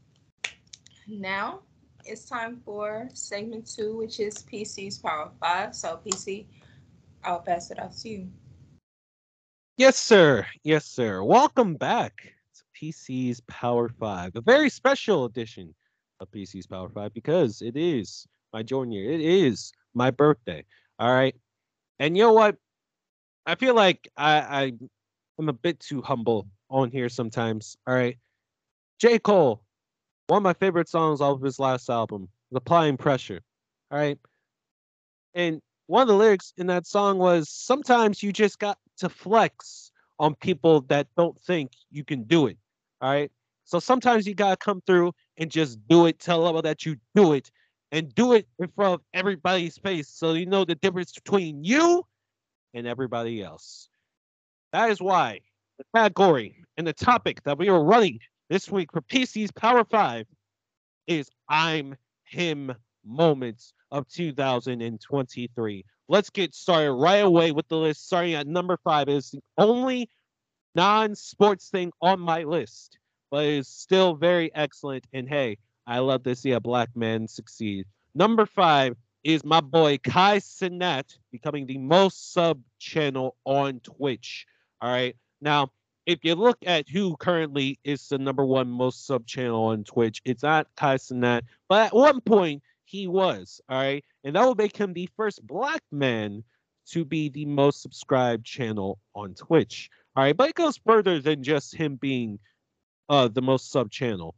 now 1.09 1.62
it's 2.05 2.26
time 2.26 2.61
for 2.64 3.09
segment 3.12 3.66
two, 3.66 3.97
which 3.97 4.20
is 4.20 4.45
PC's 4.45 4.99
Power 4.99 5.33
Five. 5.41 5.74
So 5.74 6.01
PC, 6.07 6.47
I'll 7.24 7.40
pass 7.40 7.70
it 7.70 7.78
off 7.78 7.96
to 8.02 8.08
you. 8.08 8.28
Yes, 9.76 9.96
sir. 9.96 10.46
Yes, 10.64 10.84
sir. 10.84 11.22
Welcome 11.22 11.76
back 11.76 12.34
to 12.56 12.62
PC's 12.78 13.40
Power 13.48 13.88
5, 13.88 14.36
a 14.36 14.40
very 14.40 14.68
special 14.68 15.24
edition 15.24 15.74
of 16.20 16.30
PC's 16.30 16.66
Power 16.66 16.88
5 16.88 17.14
because 17.14 17.62
it 17.62 17.76
is 17.76 18.26
my 18.52 18.64
year. 18.68 19.12
It 19.12 19.20
is 19.20 19.72
my 19.94 20.10
birthday. 20.10 20.64
All 20.98 21.12
right. 21.12 21.34
And 21.98 22.16
you 22.16 22.24
know 22.24 22.32
what? 22.32 22.56
I 23.46 23.54
feel 23.54 23.74
like 23.74 24.08
I, 24.16 24.38
I 24.38 24.72
I'm 25.38 25.48
a 25.48 25.52
bit 25.52 25.80
too 25.80 26.02
humble 26.02 26.48
on 26.70 26.90
here 26.90 27.08
sometimes. 27.08 27.76
All 27.86 27.94
right. 27.94 28.18
J. 28.98 29.18
Cole, 29.18 29.62
one 30.26 30.38
of 30.38 30.42
my 30.42 30.54
favorite 30.54 30.88
songs 30.88 31.20
off 31.20 31.36
of 31.36 31.42
his 31.42 31.58
last 31.58 31.88
album, 31.88 32.28
Applying 32.54 32.96
Pressure. 32.96 33.40
All 33.90 33.98
right. 33.98 34.18
And 35.34 35.60
one 35.87 36.03
of 36.03 36.09
the 36.09 36.14
lyrics 36.14 36.53
in 36.57 36.66
that 36.68 36.87
song 36.87 37.18
was 37.18 37.49
sometimes 37.49 38.22
you 38.22 38.33
just 38.33 38.59
got 38.59 38.78
to 38.99 39.09
flex 39.09 39.91
on 40.18 40.35
people 40.37 40.83
that 40.83 41.09
don't 41.16 41.41
think 41.43 41.72
you 41.91 42.05
can 42.05 42.22
do 42.24 42.47
it. 42.47 42.57
All 43.01 43.11
right. 43.11 43.30
So 43.64 43.78
sometimes 43.78 44.26
you 44.26 44.35
gotta 44.35 44.57
come 44.57 44.80
through 44.87 45.12
and 45.39 45.51
just 45.51 45.78
do 45.89 46.07
it, 46.07 46.18
tell 46.18 46.45
them 46.45 46.62
that 46.62 46.85
you 46.85 46.97
do 47.14 47.33
it, 47.33 47.51
and 47.91 48.14
do 48.14 48.33
it 48.33 48.47
in 48.59 48.68
front 48.68 48.95
of 48.95 49.01
everybody's 49.14 49.78
face 49.78 50.09
so 50.09 50.35
you 50.35 50.47
know 50.47 50.64
the 50.64 50.74
difference 50.76 51.12
between 51.12 51.64
you 51.64 52.07
and 52.74 52.87
everybody 52.87 53.43
else. 53.43 53.89
That 54.72 54.91
is 54.91 55.01
why 55.01 55.41
the 55.78 55.85
category 55.95 56.64
and 56.76 56.87
the 56.87 56.93
topic 56.93 57.43
that 57.45 57.59
we 57.59 57.68
are 57.68 57.83
running 57.83 58.18
this 58.49 58.70
week 58.70 58.93
for 58.93 59.01
PC's 59.03 59.51
Power 59.51 59.85
5 59.85 60.26
is 61.07 61.28
I'm 61.49 61.97
Him 62.24 62.74
Moments 63.05 63.74
of 63.93 64.09
2023. 64.09 65.84
Let's 66.09 66.30
get 66.30 66.55
started 66.55 66.93
right 66.93 67.24
away 67.24 67.53
with 67.53 67.68
the 67.68 67.76
list. 67.76 68.07
Starting 68.07 68.34
at 68.34 68.47
number 68.47 68.76
five 68.82 69.09
is 69.09 69.30
the 69.30 69.40
only 69.57 70.09
non-sports 70.74 71.68
thing 71.68 71.93
on 72.01 72.18
my 72.18 72.43
list, 72.43 72.99
but 73.30 73.45
it 73.45 73.59
is 73.59 73.68
still 73.68 74.14
very 74.14 74.53
excellent. 74.55 75.07
And 75.12 75.28
hey, 75.28 75.59
I 75.86 75.99
love 75.99 76.24
to 76.24 76.34
see 76.34 76.53
a 76.53 76.61
black 76.61 76.88
man 76.97 77.28
succeed. 77.28 77.86
Number 78.14 78.47
five 78.47 78.97
is 79.22 79.45
my 79.45 79.61
boy 79.61 79.99
Kai 79.99 80.38
Cenat 80.38 81.18
becoming 81.30 81.66
the 81.66 81.78
most 81.78 82.32
sub 82.32 82.61
channel 82.78 83.36
on 83.45 83.80
Twitch. 83.80 84.47
All 84.80 84.90
right. 84.90 85.14
Now, 85.40 85.70
if 86.07 86.24
you 86.24 86.34
look 86.34 86.59
at 86.66 86.88
who 86.88 87.16
currently 87.16 87.78
is 87.84 88.09
the 88.09 88.18
number 88.18 88.45
one 88.45 88.68
most 88.68 89.07
sub 89.07 89.26
channel 89.26 89.64
on 89.66 89.84
Twitch, 89.84 90.20
it's 90.24 90.43
not 90.43 90.66
Kai 90.76 90.97
Cenat, 90.97 91.43
but 91.68 91.86
at 91.86 91.95
one 91.95 92.20
point 92.20 92.62
he 92.93 93.09
was. 93.09 93.61
All 93.70 93.78
right. 93.78 94.05
And 94.22 94.36
that 94.36 94.45
will 94.45 94.55
make 94.55 94.76
him 94.76 94.93
the 94.93 95.09
first 95.16 95.45
black 95.47 95.82
man 95.90 96.45
to 96.90 97.05
be 97.07 97.30
the 97.30 97.47
most 97.47 97.80
subscribed 97.80 98.45
channel 98.45 98.99
on 99.14 99.34
Twitch. 99.34 99.88
All 100.14 100.22
right. 100.22 100.36
But 100.36 100.51
it 100.51 100.55
goes 100.55 100.78
further 100.86 101.18
than 101.18 101.43
just 101.43 101.74
him 101.74 101.97
being 101.97 102.38
uh, 103.09 103.28
the 103.28 103.40
most 103.40 103.70
sub 103.70 103.90
channel. 103.90 104.34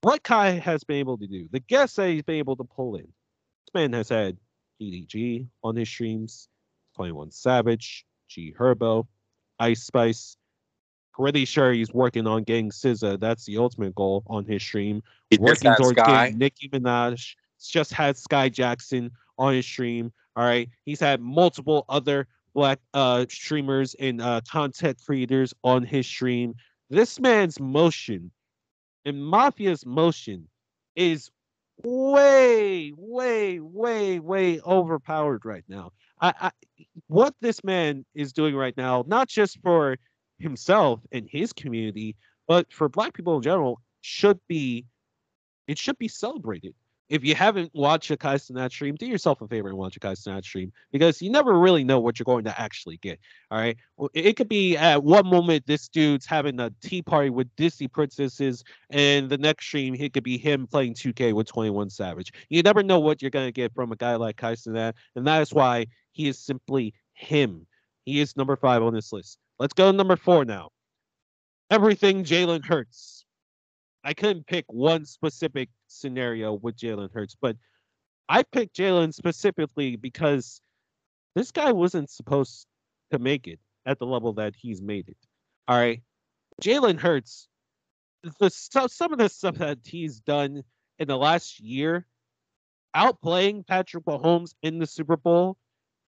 What 0.00 0.22
Kai 0.22 0.52
has 0.52 0.82
been 0.82 0.96
able 0.96 1.18
to 1.18 1.26
do, 1.26 1.46
the 1.52 1.60
guests 1.60 1.96
that 1.96 2.08
he's 2.08 2.22
been 2.22 2.36
able 2.36 2.56
to 2.56 2.64
pull 2.64 2.96
in. 2.96 3.04
This 3.04 3.74
man 3.74 3.92
has 3.92 4.08
had 4.08 4.38
EDG 4.80 5.46
on 5.62 5.76
his 5.76 5.88
streams, 5.88 6.48
21 6.96 7.32
Savage, 7.32 8.06
G 8.28 8.54
Herbo, 8.58 9.06
Ice 9.58 9.82
Spice. 9.82 10.36
Pretty 11.16 11.44
sure 11.44 11.72
he's 11.72 11.92
working 11.92 12.26
on 12.26 12.42
getting 12.42 12.70
SZA. 12.70 13.18
That's 13.18 13.46
the 13.46 13.56
ultimate 13.56 13.94
goal 13.94 14.22
on 14.26 14.44
his 14.44 14.62
stream. 14.62 15.02
He 15.30 15.38
working 15.38 15.74
towards 15.74 15.98
Sky. 15.98 16.26
getting 16.26 16.38
Nicki 16.38 16.68
Minaj. 16.68 17.34
Just 17.62 17.92
had 17.92 18.16
Skai 18.16 18.52
Jackson 18.52 19.10
on 19.38 19.54
his 19.54 19.64
stream. 19.64 20.12
All 20.36 20.44
right. 20.44 20.68
He's 20.84 21.00
had 21.00 21.20
multiple 21.20 21.84
other 21.88 22.26
black 22.54 22.78
uh 22.94 23.26
streamers 23.28 23.94
and 23.98 24.20
uh 24.20 24.40
content 24.50 24.98
creators 25.04 25.54
on 25.64 25.84
his 25.84 26.06
stream. 26.06 26.54
This 26.90 27.18
man's 27.18 27.58
motion 27.58 28.30
and 29.06 29.16
Mafia's 29.16 29.86
motion 29.86 30.48
is 30.96 31.30
way, 31.82 32.92
way, 32.96 33.60
way, 33.60 34.18
way 34.18 34.60
overpowered 34.60 35.44
right 35.44 35.64
now. 35.68 35.92
I, 36.20 36.34
I 36.40 36.50
what 37.06 37.34
this 37.40 37.62
man 37.62 38.04
is 38.14 38.32
doing 38.32 38.56
right 38.56 38.76
now, 38.76 39.04
not 39.06 39.28
just 39.28 39.60
for 39.62 39.96
himself 40.38 41.00
and 41.12 41.28
his 41.30 41.52
community, 41.52 42.16
but 42.46 42.72
for 42.72 42.88
black 42.88 43.14
people 43.14 43.36
in 43.36 43.42
general, 43.42 43.80
should 44.00 44.38
be 44.48 44.86
it 45.66 45.78
should 45.78 45.98
be 45.98 46.08
celebrated. 46.08 46.74
If 47.08 47.24
you 47.24 47.36
haven't 47.36 47.70
watched 47.72 48.10
a 48.10 48.16
Kai 48.16 48.34
Cenat 48.34 48.72
stream, 48.72 48.96
do 48.96 49.06
yourself 49.06 49.40
a 49.40 49.46
favor 49.46 49.68
and 49.68 49.78
watch 49.78 49.96
a 49.96 50.00
Kai 50.00 50.14
Cenat 50.14 50.44
stream 50.44 50.72
because 50.90 51.22
you 51.22 51.30
never 51.30 51.56
really 51.56 51.84
know 51.84 52.00
what 52.00 52.18
you're 52.18 52.24
going 52.24 52.44
to 52.44 52.60
actually 52.60 52.96
get. 52.96 53.20
All 53.52 53.58
right. 53.58 53.76
It 54.12 54.36
could 54.36 54.48
be 54.48 54.76
at 54.76 55.04
one 55.04 55.26
moment 55.28 55.66
this 55.66 55.88
dude's 55.88 56.26
having 56.26 56.58
a 56.58 56.72
tea 56.82 57.02
party 57.02 57.30
with 57.30 57.54
Disney 57.54 57.86
princesses, 57.86 58.64
and 58.90 59.30
the 59.30 59.38
next 59.38 59.66
stream 59.66 59.94
it 59.94 60.14
could 60.14 60.24
be 60.24 60.36
him 60.36 60.66
playing 60.66 60.94
2K 60.94 61.32
with 61.32 61.46
21 61.46 61.90
Savage. 61.90 62.32
You 62.48 62.62
never 62.62 62.82
know 62.82 62.98
what 62.98 63.22
you're 63.22 63.30
gonna 63.30 63.52
get 63.52 63.72
from 63.72 63.92
a 63.92 63.96
guy 63.96 64.16
like 64.16 64.36
Kai 64.36 64.54
Cenat, 64.54 64.94
and 65.14 65.26
that 65.28 65.42
is 65.42 65.54
why 65.54 65.86
he 66.10 66.26
is 66.26 66.40
simply 66.40 66.92
him. 67.12 67.68
He 68.04 68.18
is 68.18 68.36
number 68.36 68.56
five 68.56 68.82
on 68.82 68.94
this 68.94 69.12
list. 69.12 69.38
Let's 69.58 69.72
go 69.72 69.90
to 69.90 69.96
number 69.96 70.16
four 70.16 70.44
now. 70.44 70.70
Everything 71.70 72.24
Jalen 72.24 72.64
Hurts. 72.64 73.24
I 74.04 74.14
couldn't 74.14 74.46
pick 74.46 74.64
one 74.68 75.04
specific 75.04 75.68
scenario 75.88 76.54
with 76.54 76.76
Jalen 76.76 77.12
Hurts, 77.12 77.36
but 77.40 77.56
I 78.28 78.42
picked 78.42 78.76
Jalen 78.76 79.14
specifically 79.14 79.96
because 79.96 80.60
this 81.34 81.50
guy 81.50 81.72
wasn't 81.72 82.10
supposed 82.10 82.66
to 83.12 83.18
make 83.18 83.48
it 83.48 83.58
at 83.84 83.98
the 83.98 84.06
level 84.06 84.32
that 84.34 84.54
he's 84.56 84.82
made 84.82 85.08
it. 85.08 85.16
All 85.68 85.78
right. 85.78 86.02
Jalen 86.62 87.00
Hurts, 87.00 87.48
the 88.38 88.50
stuff, 88.50 88.90
some 88.90 89.12
of 89.12 89.18
the 89.18 89.28
stuff 89.28 89.56
that 89.56 89.78
he's 89.84 90.20
done 90.20 90.62
in 90.98 91.08
the 91.08 91.16
last 91.16 91.60
year, 91.60 92.06
outplaying 92.94 93.66
Patrick 93.66 94.04
Mahomes 94.04 94.54
in 94.62 94.78
the 94.78 94.86
Super 94.86 95.16
Bowl, 95.16 95.56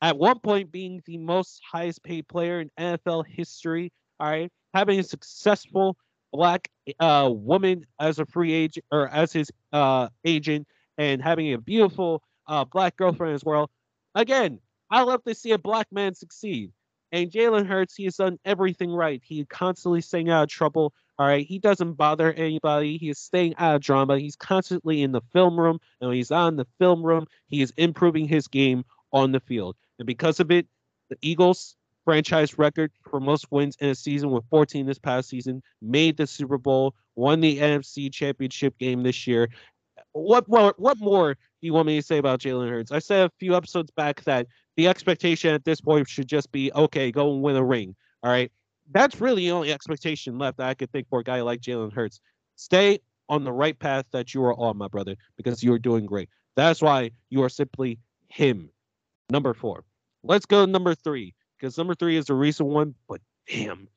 at 0.01 0.17
one 0.17 0.39
point 0.39 0.71
being 0.71 1.01
the 1.05 1.17
most 1.17 1.61
highest 1.69 2.03
paid 2.03 2.27
player 2.27 2.61
in 2.61 2.71
NFL 2.79 3.25
history. 3.27 3.91
All 4.19 4.29
right. 4.29 4.51
Having 4.73 4.99
a 4.99 5.03
successful 5.03 5.97
black 6.31 6.69
uh, 6.99 7.29
woman 7.31 7.85
as 7.99 8.19
a 8.19 8.25
free 8.25 8.53
agent 8.53 8.85
or 8.91 9.07
as 9.09 9.31
his 9.31 9.49
uh, 9.73 10.09
agent 10.25 10.67
and 10.97 11.21
having 11.21 11.53
a 11.53 11.57
beautiful 11.57 12.21
uh, 12.47 12.65
black 12.65 12.95
girlfriend 12.97 13.33
as 13.33 13.43
well. 13.43 13.69
Again, 14.15 14.59
I 14.89 15.03
love 15.03 15.23
to 15.25 15.35
see 15.35 15.51
a 15.51 15.57
black 15.57 15.87
man 15.91 16.15
succeed. 16.15 16.71
And 17.11 17.31
Jalen 17.31 17.65
Hurts, 17.65 17.95
he 17.95 18.03
has 18.05 18.17
done 18.17 18.37
everything 18.43 18.91
right. 18.91 19.21
He 19.23 19.45
constantly 19.45 20.01
staying 20.01 20.29
out 20.29 20.43
of 20.43 20.49
trouble. 20.49 20.93
All 21.17 21.25
right. 21.25 21.45
He 21.45 21.57
doesn't 21.57 21.93
bother 21.93 22.33
anybody. 22.33 22.97
He 22.97 23.09
is 23.09 23.17
staying 23.17 23.55
out 23.57 23.75
of 23.75 23.81
drama. 23.81 24.19
He's 24.19 24.35
constantly 24.35 25.01
in 25.01 25.11
the 25.11 25.21
film 25.33 25.59
room. 25.59 25.79
And 26.01 26.09
when 26.09 26.17
he's 26.17 26.31
on 26.31 26.57
the 26.57 26.67
film 26.79 27.03
room, 27.03 27.25
he 27.47 27.61
is 27.61 27.73
improving 27.77 28.27
his 28.27 28.47
game 28.47 28.83
on 29.13 29.31
the 29.31 29.39
field. 29.39 29.75
And 29.99 30.05
because 30.05 30.39
of 30.39 30.51
it, 30.51 30.67
the 31.09 31.17
Eagles 31.21 31.75
franchise 32.05 32.57
record 32.57 32.91
for 33.09 33.19
most 33.19 33.51
wins 33.51 33.75
in 33.81 33.89
a 33.89 33.95
season 33.95 34.31
with 34.31 34.45
14 34.49 34.85
this 34.85 34.99
past 34.99 35.29
season, 35.29 35.61
made 35.81 36.15
the 36.17 36.25
Super 36.25 36.57
Bowl, 36.57 36.95
won 37.15 37.41
the 37.41 37.59
NFC 37.59 38.11
Championship 38.11 38.77
game 38.77 39.03
this 39.03 39.27
year. 39.27 39.49
What 40.13 40.47
more? 40.47 40.73
What 40.77 40.97
more 40.99 41.33
do 41.33 41.39
you 41.61 41.73
want 41.73 41.87
me 41.87 41.99
to 41.99 42.05
say 42.05 42.17
about 42.17 42.39
Jalen 42.39 42.69
Hurts? 42.69 42.91
I 42.91 42.99
said 42.99 43.25
a 43.27 43.31
few 43.39 43.55
episodes 43.55 43.91
back 43.91 44.23
that 44.23 44.47
the 44.77 44.87
expectation 44.87 45.53
at 45.53 45.65
this 45.65 45.81
point 45.81 46.07
should 46.07 46.27
just 46.27 46.51
be 46.51 46.71
okay, 46.73 47.11
go 47.11 47.33
and 47.33 47.41
win 47.41 47.55
a 47.55 47.63
ring. 47.63 47.95
All 48.23 48.31
right, 48.31 48.51
that's 48.91 49.19
really 49.19 49.45
the 49.45 49.51
only 49.51 49.73
expectation 49.73 50.37
left 50.37 50.57
that 50.57 50.69
I 50.69 50.73
could 50.75 50.91
think 50.91 51.09
for 51.09 51.19
a 51.19 51.23
guy 51.23 51.41
like 51.41 51.61
Jalen 51.61 51.93
Hurts. 51.93 52.21
Stay 52.55 52.99
on 53.29 53.43
the 53.43 53.51
right 53.51 53.77
path 53.77 54.05
that 54.11 54.33
you 54.33 54.43
are 54.43 54.57
on, 54.57 54.77
my 54.77 54.87
brother, 54.87 55.15
because 55.35 55.63
you 55.63 55.73
are 55.73 55.79
doing 55.79 56.05
great. 56.05 56.29
That's 56.55 56.81
why 56.81 57.11
you 57.29 57.43
are 57.43 57.49
simply 57.49 57.99
him. 58.29 58.69
Number 59.30 59.53
four. 59.53 59.84
Let's 60.23 60.45
go 60.45 60.65
number 60.65 60.95
three 60.95 61.34
because 61.57 61.78
number 61.78 61.95
three 61.95 62.17
is 62.17 62.30
a 62.30 62.34
recent 62.34 62.69
one, 62.69 62.95
but 63.07 63.21
damn, 63.49 63.88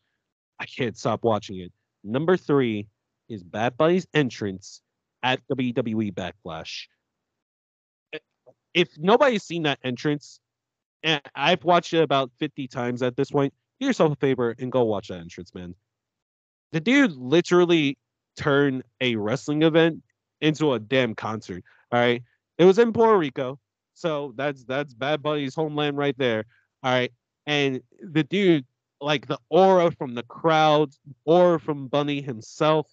I 0.58 0.66
can't 0.66 0.96
stop 0.96 1.24
watching 1.24 1.58
it. 1.58 1.72
Number 2.02 2.36
three 2.36 2.88
is 3.28 3.42
Bad 3.42 3.76
Bunny's 3.76 4.06
entrance 4.14 4.82
at 5.22 5.40
WWE 5.52 6.12
Backlash. 6.14 6.86
If 8.74 8.96
nobody's 8.98 9.42
seen 9.42 9.64
that 9.64 9.78
entrance, 9.84 10.40
and 11.02 11.20
I've 11.34 11.64
watched 11.64 11.92
it 11.92 12.02
about 12.02 12.30
50 12.38 12.68
times 12.68 13.02
at 13.02 13.16
this 13.16 13.30
point, 13.30 13.52
do 13.80 13.86
yourself 13.86 14.12
a 14.12 14.16
favor 14.16 14.54
and 14.58 14.70
go 14.70 14.84
watch 14.84 15.08
that 15.08 15.20
entrance, 15.20 15.54
man. 15.54 15.74
The 16.72 16.80
dude 16.80 17.12
literally 17.12 17.98
turned 18.36 18.84
a 19.00 19.16
wrestling 19.16 19.62
event 19.62 20.02
into 20.40 20.72
a 20.72 20.78
damn 20.78 21.14
concert. 21.14 21.64
All 21.90 21.98
right. 21.98 22.22
It 22.58 22.64
was 22.64 22.78
in 22.78 22.92
Puerto 22.92 23.18
Rico. 23.18 23.58
So 24.00 24.32
that's 24.34 24.64
that's 24.64 24.94
Bad 24.94 25.22
Bunny's 25.22 25.54
homeland 25.54 25.98
right 25.98 26.16
there. 26.16 26.46
All 26.82 26.90
right. 26.90 27.12
And 27.46 27.82
the 28.00 28.24
dude, 28.24 28.64
like 29.00 29.26
the 29.26 29.38
aura 29.50 29.90
from 29.90 30.14
the 30.14 30.22
crowd, 30.22 30.94
aura 31.26 31.60
from 31.60 31.88
Bunny 31.88 32.22
himself, 32.22 32.86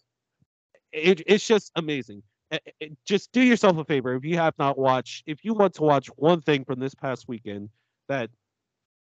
it, 0.91 1.21
it's 1.25 1.47
just 1.47 1.71
amazing. 1.75 2.23
It, 2.51 2.75
it, 2.81 2.97
just 3.05 3.31
do 3.31 3.41
yourself 3.41 3.77
a 3.77 3.85
favor 3.85 4.15
if 4.15 4.25
you 4.25 4.35
have 4.37 4.53
not 4.59 4.77
watched, 4.77 5.23
if 5.27 5.45
you 5.45 5.53
want 5.53 5.75
to 5.75 5.83
watch 5.83 6.07
one 6.17 6.41
thing 6.41 6.65
from 6.65 6.79
this 6.79 6.93
past 6.93 7.27
weekend 7.29 7.69
that 8.09 8.29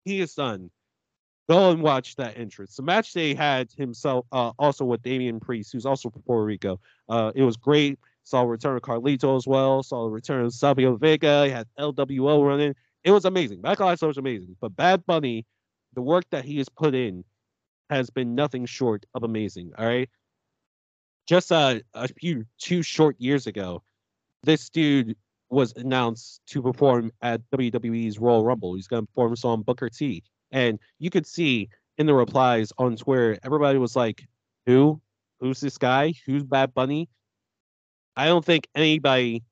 he 0.04 0.18
has 0.18 0.34
done, 0.34 0.70
go 1.48 1.70
and 1.70 1.80
watch 1.80 2.16
that 2.16 2.36
entrance. 2.36 2.74
The 2.74 2.82
match 2.82 3.12
they 3.12 3.34
had 3.34 3.70
himself 3.76 4.26
uh, 4.32 4.50
also 4.58 4.84
with 4.84 5.02
Damian 5.02 5.38
Priest, 5.38 5.72
who's 5.72 5.86
also 5.86 6.10
from 6.10 6.22
Puerto 6.22 6.44
Rico. 6.44 6.80
Uh, 7.08 7.30
it 7.36 7.42
was 7.42 7.56
great. 7.56 7.98
Saw 8.24 8.42
a 8.42 8.46
return 8.46 8.76
of 8.76 8.82
Carlito 8.82 9.36
as 9.36 9.46
well. 9.46 9.82
Saw 9.82 10.04
a 10.04 10.10
return 10.10 10.44
of 10.44 10.54
Savio 10.54 10.96
Vega. 10.96 11.44
He 11.44 11.50
had 11.50 11.66
LWO 11.78 12.46
running. 12.46 12.74
It 13.04 13.10
was 13.10 13.26
amazing. 13.26 13.60
Backlash 13.60 14.06
was 14.06 14.16
amazing. 14.16 14.56
But 14.60 14.74
Bad 14.74 15.04
Bunny, 15.06 15.46
the 15.92 16.02
work 16.02 16.24
that 16.30 16.44
he 16.44 16.56
has 16.58 16.68
put 16.68 16.94
in 16.94 17.24
has 17.90 18.08
been 18.10 18.34
nothing 18.34 18.64
short 18.64 19.04
of 19.14 19.22
amazing. 19.22 19.72
All 19.78 19.86
right. 19.86 20.08
Just 21.26 21.52
uh, 21.52 21.80
a 21.92 22.08
few 22.08 22.46
two 22.58 22.82
short 22.82 23.16
years 23.20 23.46
ago, 23.46 23.82
this 24.42 24.70
dude 24.70 25.16
was 25.50 25.74
announced 25.76 26.40
to 26.46 26.62
perform 26.62 27.12
at 27.22 27.42
WWE's 27.50 28.18
Royal 28.18 28.44
Rumble. 28.44 28.74
He's 28.74 28.88
going 28.88 29.06
to 29.06 29.12
perform 29.12 29.34
on 29.44 29.62
Booker 29.62 29.90
T. 29.90 30.22
And 30.50 30.78
you 30.98 31.10
could 31.10 31.26
see 31.26 31.68
in 31.98 32.06
the 32.06 32.14
replies 32.14 32.72
on 32.78 32.96
Twitter, 32.96 33.38
everybody 33.42 33.78
was 33.78 33.96
like, 33.96 34.26
Who? 34.66 35.00
Who's 35.40 35.60
this 35.60 35.76
guy? 35.76 36.14
Who's 36.26 36.42
Bad 36.42 36.72
Bunny? 36.72 37.08
I 38.16 38.26
don't 38.26 38.44
think 38.44 38.68
anybody 38.74 39.42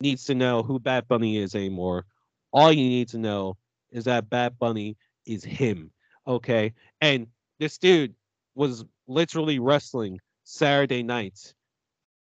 needs 0.00 0.24
to 0.24 0.34
know 0.34 0.62
who 0.62 0.78
Bad 0.78 1.08
Bunny 1.08 1.36
is 1.36 1.54
anymore. 1.54 2.04
All 2.52 2.72
you 2.72 2.88
need 2.88 3.08
to 3.08 3.18
know 3.18 3.56
is 3.90 4.04
that 4.04 4.30
Bad 4.30 4.58
Bunny 4.58 4.96
is 5.26 5.44
him. 5.44 5.90
Okay. 6.26 6.72
And 7.00 7.26
this 7.58 7.78
dude 7.78 8.14
was 8.54 8.84
literally 9.06 9.58
wrestling 9.58 10.20
Saturday 10.44 11.02
nights. 11.02 11.54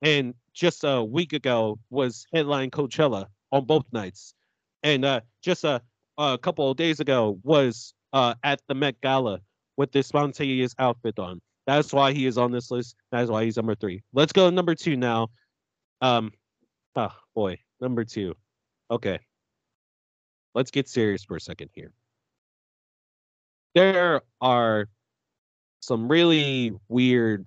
And 0.03 0.35
just 0.53 0.85
a 0.85 1.03
week 1.05 1.33
ago 1.33 1.79
was 1.91 2.27
headline 2.33 2.71
Coachella 2.71 3.27
on 3.53 3.65
both 3.65 3.85
nights. 3.93 4.35
And 4.83 5.05
uh, 5.05 5.21
just 5.43 5.65
a, 5.65 5.83
a 6.19 6.39
couple 6.39 6.71
of 6.71 6.77
days 6.77 7.01
ago 7.01 7.39
was 7.43 7.95
uh, 8.13 8.35
at 8.43 8.61
the 8.69 8.75
Met 8.75 9.01
Gala 9.01 9.41
with 9.77 9.93
this 9.93 10.07
spontaneous 10.07 10.75
outfit 10.79 11.19
on. 11.19 11.41
That's 11.67 11.93
why 11.93 12.13
he 12.13 12.27
is 12.27 12.39
on 12.39 12.53
this 12.53 12.71
list. 12.71 12.97
That's 13.11 13.31
why 13.31 13.45
he's 13.45 13.57
number 13.57 13.75
three. 13.75 14.03
Let's 14.13 14.33
go 14.33 14.49
to 14.49 14.55
number 14.55 14.75
two 14.75 14.97
now. 14.97 15.29
Um, 16.01 16.33
oh 16.95 17.13
boy, 17.35 17.59
number 17.81 18.05
two. 18.05 18.35
Okay, 18.91 19.19
let's 20.55 20.71
get 20.71 20.89
serious 20.89 21.25
for 21.25 21.37
a 21.37 21.41
second 21.41 21.71
here. 21.73 21.93
There 23.75 24.23
are 24.41 24.89
some 25.81 26.09
really 26.09 26.73
weird 26.89 27.47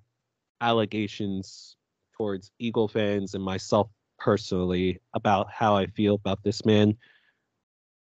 allegations 0.61 1.75
towards 2.17 2.51
Eagle 2.59 2.87
fans 2.87 3.33
and 3.33 3.43
myself 3.43 3.89
personally 4.17 4.99
about 5.13 5.47
how 5.51 5.75
I 5.75 5.87
feel 5.87 6.15
about 6.15 6.43
this 6.43 6.65
man. 6.65 6.97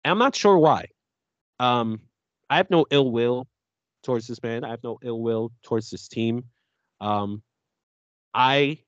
I'm 0.03 0.19
not 0.19 0.35
sure 0.35 0.57
why. 0.57 0.85
Um, 1.59 2.01
I 2.49 2.57
have 2.57 2.69
no 2.69 2.85
ill 2.91 3.11
will 3.11 3.47
towards 4.03 4.27
this 4.27 4.41
man. 4.43 4.63
I 4.63 4.69
have 4.69 4.83
no 4.83 4.99
ill 5.01 5.19
will 5.19 5.51
towards 5.63 5.89
this 5.89 6.07
team. 6.07 6.45
Um, 7.01 7.41
I 8.33 8.79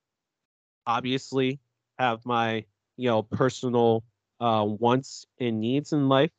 obviously 0.88 1.60
have 2.00 2.26
my 2.26 2.66
you 2.96 3.10
know 3.10 3.22
personal 3.22 4.04
uh, 4.40 4.66
wants 4.68 5.28
and 5.40 5.60
needs 5.60 5.94
in 5.94 6.10
life, 6.10 6.32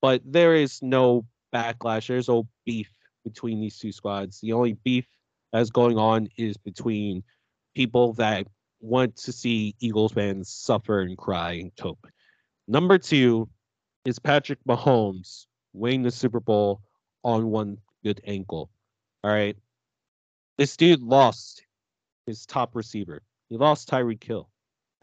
but 0.00 0.22
there 0.24 0.54
is 0.54 0.80
no 0.80 1.26
backlash. 1.54 2.08
There's 2.08 2.28
no 2.28 2.46
beef 2.64 2.90
between 3.24 3.60
these 3.60 3.78
two 3.78 3.92
squads. 3.92 4.40
The 4.40 4.52
only 4.52 4.74
beef 4.74 5.06
that's 5.52 5.70
going 5.70 5.98
on 5.98 6.28
is 6.36 6.56
between 6.56 7.22
people 7.74 8.12
that 8.14 8.46
want 8.80 9.16
to 9.16 9.32
see 9.32 9.74
Eagles 9.80 10.12
fans 10.12 10.48
suffer 10.48 11.00
and 11.00 11.16
cry 11.16 11.52
and 11.52 11.74
cope. 11.76 12.06
Number 12.68 12.98
two 12.98 13.48
is 14.04 14.18
Patrick 14.18 14.58
Mahomes 14.68 15.46
winning 15.72 16.02
the 16.02 16.10
Super 16.10 16.40
Bowl 16.40 16.82
on 17.22 17.50
one 17.50 17.78
good 18.02 18.20
ankle. 18.26 18.70
All 19.22 19.30
right. 19.30 19.56
This 20.58 20.76
dude 20.76 21.00
lost 21.00 21.64
his 22.26 22.46
top 22.46 22.76
receiver. 22.76 23.22
He 23.48 23.56
lost 23.56 23.88
Tyreek 23.88 24.22
Hill. 24.22 24.48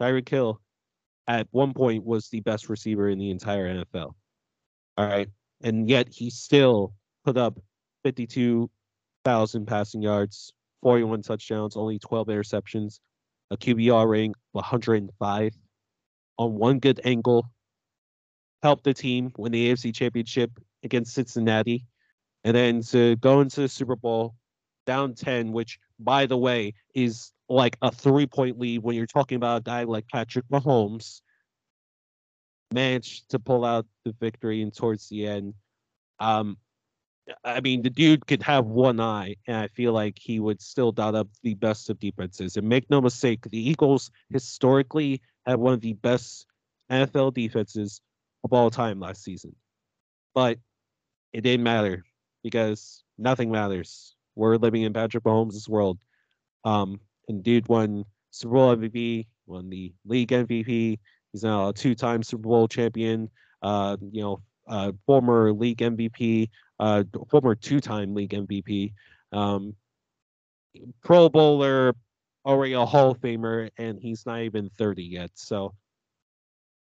Tyreek 0.00 0.28
Hill 0.28 0.60
at 1.28 1.46
one 1.50 1.72
point 1.72 2.04
was 2.04 2.28
the 2.28 2.40
best 2.40 2.68
receiver 2.68 3.08
in 3.08 3.18
the 3.18 3.30
entire 3.30 3.72
NFL. 3.72 4.14
All 4.96 5.06
right. 5.06 5.28
And 5.62 5.88
yet 5.88 6.08
he 6.10 6.30
still 6.30 6.94
put 7.24 7.36
up 7.36 7.58
52,000 8.04 9.66
passing 9.66 10.02
yards, 10.02 10.52
41 10.82 11.22
touchdowns, 11.22 11.76
only 11.76 11.98
12 11.98 12.26
interceptions, 12.26 12.98
a 13.50 13.56
QBR 13.56 14.08
rating 14.08 14.34
105 14.52 15.54
on 16.38 16.54
one 16.54 16.78
good 16.78 17.00
angle. 17.04 17.46
Helped 18.62 18.84
the 18.84 18.94
team 18.94 19.32
win 19.36 19.52
the 19.52 19.72
AFC 19.72 19.94
Championship 19.94 20.50
against 20.82 21.14
Cincinnati. 21.14 21.86
And 22.44 22.56
then 22.56 22.82
to 22.82 23.16
go 23.16 23.40
into 23.40 23.60
the 23.60 23.68
Super 23.68 23.96
Bowl 23.96 24.34
down 24.86 25.14
10, 25.14 25.52
which, 25.52 25.78
by 25.98 26.26
the 26.26 26.36
way, 26.36 26.74
is 26.94 27.32
like 27.52 27.76
a 27.82 27.92
three 27.92 28.26
point 28.26 28.58
lead 28.58 28.82
when 28.82 28.96
you're 28.96 29.06
talking 29.06 29.36
about 29.36 29.60
a 29.60 29.64
guy 29.64 29.82
like 29.84 30.08
Patrick 30.08 30.46
Mahomes 30.50 31.20
managed 32.72 33.28
to 33.30 33.38
pull 33.38 33.64
out 33.64 33.86
the 34.04 34.14
victory 34.18 34.62
and 34.62 34.74
towards 34.74 35.08
the 35.08 35.26
end. 35.26 35.54
Um, 36.18 36.56
I 37.44 37.60
mean, 37.60 37.82
the 37.82 37.90
dude 37.90 38.26
could 38.26 38.42
have 38.42 38.66
one 38.66 38.98
eye, 38.98 39.36
and 39.46 39.56
I 39.56 39.68
feel 39.68 39.92
like 39.92 40.18
he 40.18 40.40
would 40.40 40.60
still 40.60 40.92
dot 40.92 41.14
up 41.14 41.28
the 41.42 41.54
best 41.54 41.90
of 41.90 42.00
defenses. 42.00 42.56
And 42.56 42.68
make 42.68 42.88
no 42.90 43.00
mistake, 43.00 43.42
the 43.42 43.70
Eagles 43.70 44.10
historically 44.30 45.20
had 45.46 45.58
one 45.58 45.74
of 45.74 45.80
the 45.82 45.92
best 45.92 46.46
NFL 46.90 47.34
defenses 47.34 48.00
of 48.44 48.52
all 48.52 48.70
time 48.70 48.98
last 48.98 49.22
season. 49.22 49.54
But 50.34 50.58
it 51.32 51.42
didn't 51.42 51.64
matter 51.64 52.04
because 52.42 53.04
nothing 53.18 53.50
matters. 53.50 54.16
We're 54.34 54.56
living 54.56 54.82
in 54.82 54.92
Patrick 54.92 55.24
Mahomes' 55.24 55.68
world. 55.68 55.98
Um, 56.64 56.98
and 57.32 57.42
dude 57.42 57.68
won 57.68 58.04
Super 58.30 58.54
Bowl 58.54 58.76
MVP, 58.76 59.26
won 59.46 59.68
the 59.68 59.92
league 60.04 60.28
MVP. 60.28 60.98
He's 61.32 61.42
now 61.42 61.68
a 61.68 61.72
two-time 61.72 62.22
Super 62.22 62.48
Bowl 62.48 62.68
champion. 62.68 63.28
Uh, 63.62 63.96
you 64.10 64.22
know, 64.22 64.42
uh, 64.68 64.92
former 65.06 65.52
league 65.52 65.78
MVP, 65.78 66.48
uh, 66.78 67.04
former 67.30 67.54
two-time 67.54 68.14
league 68.14 68.30
MVP, 68.30 68.92
um, 69.32 69.74
Pro 71.02 71.28
Bowler, 71.28 71.94
already 72.44 72.72
a 72.72 72.84
Hall 72.84 73.12
of 73.12 73.20
Famer, 73.20 73.70
and 73.78 73.98
he's 74.00 74.26
not 74.26 74.40
even 74.40 74.70
30 74.78 75.04
yet. 75.04 75.30
So, 75.34 75.74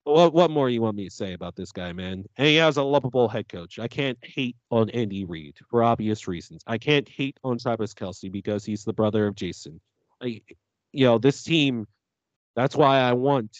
what 0.04 0.32
what 0.32 0.50
more 0.50 0.70
you 0.70 0.80
want 0.80 0.96
me 0.96 1.04
to 1.04 1.14
say 1.14 1.34
about 1.34 1.54
this 1.54 1.70
guy, 1.70 1.92
man? 1.92 2.24
And 2.36 2.46
he 2.46 2.56
has 2.56 2.76
a 2.76 2.82
lovable 2.82 3.28
head 3.28 3.48
coach. 3.48 3.78
I 3.78 3.88
can't 3.88 4.18
hate 4.22 4.56
on 4.70 4.88
Andy 4.90 5.24
Reid 5.24 5.56
for 5.70 5.82
obvious 5.82 6.26
reasons. 6.26 6.62
I 6.66 6.78
can't 6.78 7.08
hate 7.08 7.38
on 7.44 7.58
Travis 7.58 7.92
Kelce 7.92 8.32
because 8.32 8.64
he's 8.64 8.84
the 8.84 8.92
brother 8.92 9.26
of 9.26 9.34
Jason. 9.34 9.80
You 10.22 11.04
know, 11.04 11.18
this 11.18 11.42
team. 11.42 11.86
That's 12.56 12.74
why 12.74 12.98
I 12.98 13.12
want 13.12 13.56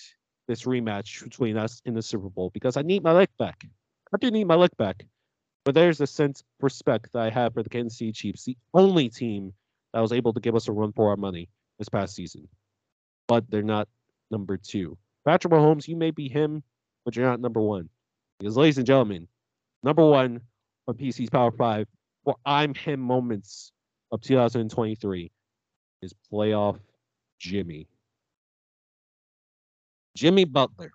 this 0.49 0.65
rematch 0.65 1.23
between 1.23 1.57
us 1.57 1.81
in 1.85 1.95
the 1.95 2.03
Super 2.03 2.29
Bowl 2.29 2.51
because 2.53 2.77
I 2.77 2.83
need 2.83 3.05
my 3.05 3.13
leg 3.13 3.29
back. 3.39 3.65
I 4.13 4.17
do 4.17 4.31
need 4.31 4.45
my 4.45 4.57
leg 4.57 4.71
back. 4.77 5.05
But 5.65 5.75
there's 5.75 6.01
a 6.01 6.07
sense 6.07 6.41
of 6.41 6.47
respect 6.63 7.13
that 7.13 7.21
I 7.21 7.31
have 7.31 7.55
for 7.55 7.63
the 7.63 7.69
Kansas 7.69 7.99
City 7.99 8.11
Chiefs, 8.11 8.45
the 8.45 8.57
only 8.75 9.09
team 9.09 9.53
that 9.93 10.01
was 10.01 10.13
able 10.13 10.33
to 10.33 10.41
give 10.41 10.57
us 10.57 10.67
a 10.67 10.73
run 10.73 10.93
for 10.93 11.11
our 11.11 11.17
money 11.17 11.49
this 11.79 11.89
past 11.89 12.15
season. 12.15 12.49
But 13.29 13.51
they're 13.51 13.63
not 13.63 13.87
number 14.31 14.57
two. 14.57 14.97
Patrick 15.27 15.53
Mahomes, 15.53 15.87
you 15.87 15.95
may 15.95 16.11
be 16.11 16.29
him, 16.29 16.63
but 17.05 17.15
you're 17.15 17.27
not 17.27 17.41
number 17.41 17.61
one. 17.61 17.91
Because, 18.39 18.57
ladies 18.57 18.79
and 18.79 18.87
gentlemen, 18.87 19.29
number 19.83 20.05
one 20.05 20.41
on 20.87 20.95
PC's 20.95 21.31
Power 21.31 21.53
Five 21.53 21.87
for 22.25 22.37
I'm 22.47 22.75
him 22.75 23.01
moments 23.01 23.73
of 24.11 24.23
2023 24.23 25.31
is 26.03 26.15
playoff 26.33 26.79
Jimmy. 27.39 27.89
Jimmy 30.17 30.45
Butler. 30.45 30.91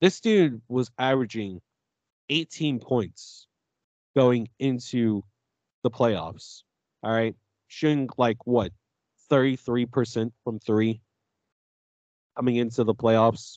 This 0.00 0.20
dude 0.20 0.60
was 0.68 0.90
averaging 0.98 1.60
18 2.28 2.80
points 2.80 3.46
going 4.14 4.48
into 4.58 5.22
the 5.82 5.90
playoffs. 5.90 6.62
All 7.02 7.12
right. 7.12 7.34
Shooting 7.68 8.08
like 8.18 8.46
what? 8.46 8.72
33% 9.30 10.32
from 10.44 10.58
three 10.58 11.00
coming 12.36 12.56
into 12.56 12.84
the 12.84 12.94
playoffs. 12.94 13.56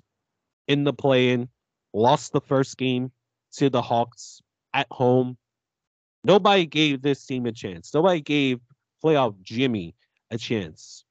In 0.67 0.83
the 0.83 0.93
play 0.93 1.29
in, 1.29 1.49
lost 1.93 2.31
the 2.31 2.41
first 2.41 2.77
game 2.77 3.11
to 3.53 3.69
the 3.69 3.81
Hawks 3.81 4.41
at 4.73 4.87
home. 4.89 5.37
Nobody 6.23 6.65
gave 6.65 7.01
this 7.01 7.25
team 7.25 7.45
a 7.45 7.51
chance. 7.51 7.93
Nobody 7.93 8.21
gave 8.21 8.59
playoff 9.03 9.39
Jimmy 9.43 9.95
a 10.31 10.37
chance. 10.37 11.03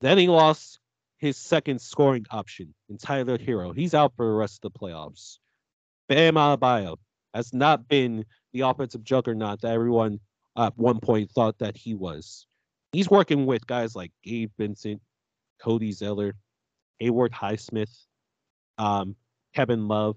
Then 0.00 0.18
he 0.18 0.28
lost 0.28 0.80
his 1.18 1.36
second 1.36 1.80
scoring 1.80 2.26
option 2.30 2.74
in 2.88 2.98
Tyler 2.98 3.38
Herro. 3.38 3.74
He's 3.74 3.94
out 3.94 4.12
for 4.16 4.26
the 4.26 4.32
rest 4.32 4.64
of 4.64 4.72
the 4.72 4.78
playoffs. 4.78 5.38
Bam 6.08 6.34
Adebayo 6.34 6.96
has 7.32 7.54
not 7.54 7.88
been 7.88 8.24
the 8.52 8.62
offensive 8.62 9.04
juggernaut 9.04 9.60
that 9.62 9.72
everyone 9.72 10.20
at 10.56 10.76
one 10.76 11.00
point 11.00 11.30
thought 11.30 11.58
that 11.58 11.76
he 11.76 11.94
was. 11.94 12.46
He's 12.92 13.08
working 13.08 13.46
with 13.46 13.66
guys 13.66 13.96
like 13.96 14.12
Gabe 14.22 14.50
Vincent, 14.58 15.00
Cody 15.60 15.92
Zeller, 15.92 16.34
Haywood 16.98 17.32
Highsmith, 17.32 18.06
um, 18.78 19.16
Kevin 19.54 19.88
Love. 19.88 20.16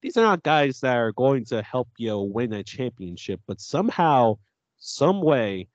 These 0.00 0.16
are 0.16 0.22
not 0.22 0.42
guys 0.42 0.80
that 0.80 0.96
are 0.96 1.12
going 1.12 1.44
to 1.46 1.62
help 1.62 1.88
you 1.98 2.18
win 2.18 2.52
a 2.52 2.62
championship, 2.62 3.40
but 3.46 3.60
somehow, 3.60 4.38
some 4.78 5.20
way, 5.20 5.68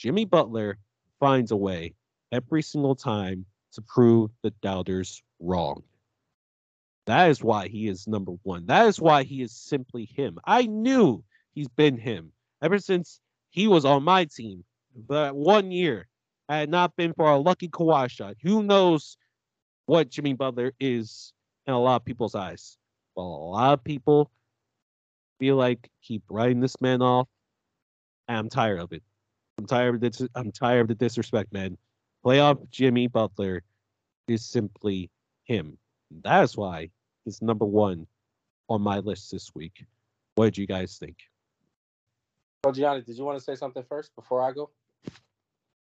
Jimmy 0.00 0.24
Butler 0.24 0.78
finds 1.18 1.50
a 1.50 1.56
way 1.56 1.92
every 2.32 2.62
single 2.62 2.94
time 2.94 3.44
to 3.72 3.82
prove 3.82 4.30
the 4.42 4.50
doubters 4.62 5.22
wrong. 5.40 5.82
That 7.04 7.28
is 7.28 7.44
why 7.44 7.68
he 7.68 7.86
is 7.86 8.08
number 8.08 8.32
one. 8.42 8.64
That 8.64 8.86
is 8.86 8.98
why 8.98 9.24
he 9.24 9.42
is 9.42 9.52
simply 9.52 10.06
him. 10.06 10.38
I 10.46 10.62
knew 10.62 11.22
he's 11.52 11.68
been 11.68 11.98
him 11.98 12.32
ever 12.62 12.78
since 12.78 13.20
he 13.50 13.68
was 13.68 13.84
on 13.84 14.02
my 14.02 14.24
team. 14.24 14.64
But 14.96 15.36
one 15.36 15.70
year, 15.70 16.08
had 16.48 16.70
not 16.70 16.96
been 16.96 17.12
for 17.12 17.30
a 17.30 17.36
lucky 17.36 17.68
Kawhi 17.68 18.10
shot, 18.10 18.36
who 18.42 18.62
knows 18.62 19.18
what 19.84 20.08
Jimmy 20.08 20.32
Butler 20.32 20.72
is 20.80 21.34
in 21.66 21.74
a 21.74 21.78
lot 21.78 21.96
of 21.96 22.06
people's 22.06 22.34
eyes? 22.34 22.78
Well, 23.14 23.26
a 23.26 23.50
lot 23.50 23.74
of 23.74 23.84
people 23.84 24.30
feel 25.38 25.56
like 25.56 25.90
keep 26.02 26.22
writing 26.30 26.60
this 26.60 26.80
man 26.80 27.02
off. 27.02 27.28
I'm 28.28 28.48
tired 28.48 28.80
of 28.80 28.94
it. 28.94 29.02
I'm 29.60 29.66
tired 29.66 29.96
of 29.96 30.00
this. 30.00 30.26
I'm 30.34 30.50
tired 30.50 30.80
of 30.80 30.88
the 30.88 30.94
disrespect, 30.94 31.52
man. 31.52 31.76
Playoff 32.24 32.70
Jimmy 32.70 33.08
Butler 33.08 33.62
is 34.26 34.42
simply 34.42 35.10
him. 35.44 35.76
That's 36.22 36.56
why 36.56 36.88
he's 37.26 37.42
number 37.42 37.66
one 37.66 38.06
on 38.70 38.80
my 38.80 39.00
list 39.00 39.30
this 39.30 39.54
week. 39.54 39.84
What 40.34 40.46
did 40.46 40.56
you 40.56 40.66
guys 40.66 40.96
think? 40.96 41.18
So, 42.64 42.72
Gianni, 42.72 43.02
did 43.02 43.18
you 43.18 43.24
want 43.24 43.38
to 43.38 43.44
say 43.44 43.54
something 43.54 43.84
first 43.86 44.16
before 44.16 44.42
I 44.42 44.52
go? 44.52 44.70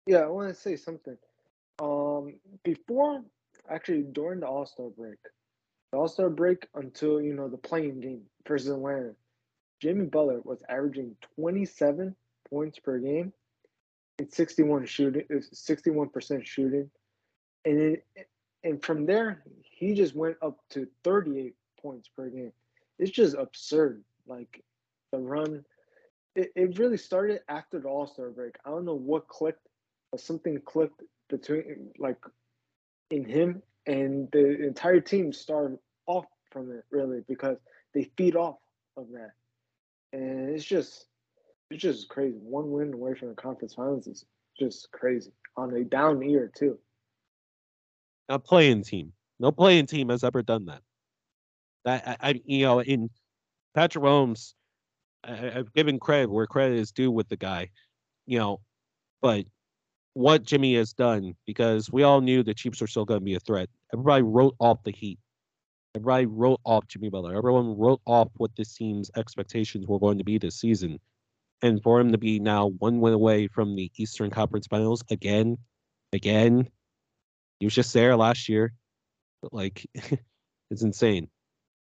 Yeah, 0.07 0.17
I 0.17 0.27
want 0.27 0.49
to 0.49 0.61
say 0.61 0.75
something. 0.75 1.17
Um, 1.81 2.35
before 2.65 3.23
actually 3.69 4.03
during 4.11 4.41
the 4.41 4.47
All 4.47 4.65
Star 4.65 4.89
break, 4.89 5.19
the 5.93 5.99
All 5.99 6.09
Star 6.09 6.29
break 6.29 6.67
until 6.75 7.21
you 7.21 7.33
know 7.33 7.47
the 7.47 7.57
playing 7.57 8.01
game 8.01 8.23
versus 8.45 8.71
Atlanta, 8.71 9.15
Jimmy 9.81 10.07
Butler 10.07 10.41
was 10.43 10.61
averaging 10.67 11.15
27 11.37 12.13
points 12.49 12.77
per 12.77 12.99
game 12.99 13.31
and 14.19 14.31
61 14.31 14.85
shooting, 14.85 15.23
uh, 15.35 15.41
61 15.51 16.09
percent 16.09 16.47
shooting, 16.47 16.89
and 17.65 17.79
it, 17.79 18.05
and 18.63 18.83
from 18.83 19.05
there 19.05 19.43
he 19.61 19.93
just 19.93 20.15
went 20.15 20.37
up 20.41 20.57
to 20.69 20.87
38 21.03 21.53
points 21.81 22.09
per 22.15 22.29
game. 22.29 22.53
It's 22.99 23.11
just 23.11 23.35
absurd. 23.35 24.03
Like 24.25 24.63
the 25.11 25.19
run, 25.19 25.65
it, 26.35 26.51
it 26.55 26.79
really 26.79 26.97
started 26.97 27.41
after 27.49 27.79
the 27.79 27.89
All 27.89 28.07
Star 28.07 28.29
break. 28.29 28.55
I 28.65 28.69
don't 28.69 28.85
know 28.85 28.95
what 28.95 29.27
clicked 29.27 29.67
but 30.13 30.21
something 30.21 30.61
clicked 30.61 31.01
between 31.27 31.91
like 31.97 32.23
in 33.09 33.25
him 33.25 33.63
and 33.87 34.29
the 34.31 34.63
entire 34.63 35.01
team 35.01 35.33
started 35.33 35.79
off 36.05 36.27
from 36.51 36.71
it 36.71 36.83
really 36.91 37.21
because 37.27 37.57
they 37.95 38.11
feed 38.15 38.35
off 38.35 38.57
of 38.95 39.07
that. 39.11 39.31
And 40.13 40.49
it's 40.49 40.63
just 40.63 41.07
it's 41.73 41.81
just 41.81 42.09
crazy. 42.09 42.37
One 42.41 42.71
win 42.71 42.93
away 42.93 43.15
from 43.15 43.29
the 43.29 43.35
conference 43.35 43.73
finals 43.73 44.07
is 44.07 44.25
just 44.57 44.91
crazy. 44.91 45.31
On 45.57 45.73
a 45.75 45.83
down 45.83 46.21
year 46.21 46.51
too. 46.55 46.77
A 48.29 48.39
playing 48.39 48.83
team. 48.83 49.13
No 49.39 49.51
playing 49.51 49.87
team 49.87 50.09
has 50.09 50.23
ever 50.23 50.41
done 50.41 50.65
that. 50.65 50.81
That 51.85 52.17
I, 52.21 52.29
I 52.29 52.41
you 52.45 52.65
know, 52.65 52.81
in 52.81 53.09
Patrick 53.75 54.03
Mahomes, 54.03 54.53
I, 55.23 55.51
I've 55.55 55.73
given 55.73 55.99
credit 55.99 56.29
where 56.29 56.47
credit 56.47 56.79
is 56.79 56.91
due 56.91 57.11
with 57.11 57.27
the 57.27 57.37
guy, 57.37 57.69
you 58.25 58.39
know, 58.39 58.61
but 59.21 59.45
what 60.13 60.43
Jimmy 60.43 60.75
has 60.75 60.93
done 60.93 61.35
because 61.45 61.91
we 61.91 62.03
all 62.03 62.21
knew 62.21 62.43
the 62.43 62.53
Chiefs 62.53 62.81
were 62.81 62.87
still 62.87 63.05
going 63.05 63.19
to 63.19 63.25
be 63.25 63.35
a 63.35 63.39
threat. 63.39 63.69
Everybody 63.93 64.23
wrote 64.23 64.55
off 64.59 64.83
the 64.83 64.91
Heat. 64.91 65.19
Everybody 65.95 66.25
wrote 66.27 66.59
off 66.63 66.87
Jimmy 66.87 67.09
Butler. 67.09 67.35
Everyone 67.35 67.77
wrote 67.77 68.01
off 68.05 68.29
what 68.37 68.55
this 68.55 68.75
team's 68.75 69.11
expectations 69.15 69.87
were 69.87 69.99
going 69.99 70.17
to 70.19 70.23
be 70.23 70.37
this 70.37 70.59
season. 70.59 70.99
And 71.63 71.81
for 71.81 71.97
him 71.97 72.11
to 72.11 72.17
be 72.17 72.39
now 72.39 72.67
one 72.67 72.99
win 72.99 73.13
away 73.13 73.47
from 73.47 73.77
the 73.77 73.89
Eastern 73.95 74.29
Conference 74.29 74.67
Finals 74.67 75.01
again, 75.09 75.57
again, 76.11 76.67
he 77.59 77.65
was 77.65 77.73
just 77.73 77.93
there 77.93 78.17
last 78.17 78.49
year. 78.49 78.73
Like, 79.53 79.87
it's 80.69 80.83
insane. 80.83 81.29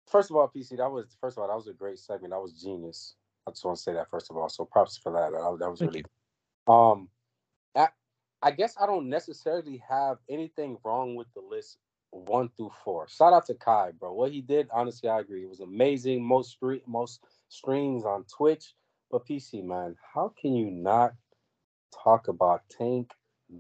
First 0.10 0.30
of 0.30 0.36
all, 0.36 0.52
PC, 0.54 0.76
that 0.76 0.92
was 0.92 1.16
first 1.22 1.38
of 1.38 1.42
all 1.42 1.48
that 1.48 1.56
was 1.56 1.68
a 1.68 1.74
great 1.74 2.00
segment. 2.00 2.34
That 2.34 2.42
was 2.42 2.52
genius. 2.52 3.16
I 3.48 3.52
just 3.52 3.64
want 3.64 3.78
to 3.78 3.82
say 3.82 3.94
that 3.94 4.10
first 4.10 4.30
of 4.30 4.36
all. 4.36 4.50
So 4.50 4.66
props 4.66 4.98
for 4.98 5.14
that. 5.14 5.32
That, 5.32 5.58
that 5.60 5.70
was 5.70 5.80
Thank 5.80 5.94
really. 5.94 6.06
Um, 6.68 7.08
I, 7.74 7.88
I 8.42 8.52
guess 8.52 8.76
I 8.80 8.86
don't 8.86 9.08
necessarily 9.08 9.82
have 9.88 10.18
anything 10.30 10.78
wrong 10.84 11.16
with 11.16 11.28
the 11.34 11.42
list 11.42 11.78
one 12.10 12.50
through 12.58 12.72
four. 12.84 13.08
Shout 13.08 13.32
out 13.32 13.46
to 13.46 13.54
Kai, 13.54 13.92
bro. 13.98 14.12
What 14.12 14.34
he 14.34 14.42
did, 14.42 14.68
honestly, 14.74 15.08
I 15.08 15.22
agree. 15.22 15.44
It 15.44 15.50
was 15.50 15.62
amazing. 15.62 16.26
Most 16.26 16.52
street, 16.52 16.84
most 16.86 17.24
streams 17.48 18.04
on 18.04 18.26
Twitch. 18.26 18.74
But 19.12 19.26
PC, 19.28 19.64
man, 19.64 19.96
how 20.14 20.34
can 20.40 20.56
you 20.56 20.72
not 20.72 21.14
talk 22.04 22.28
about 22.30 22.62
Tank 22.70 23.12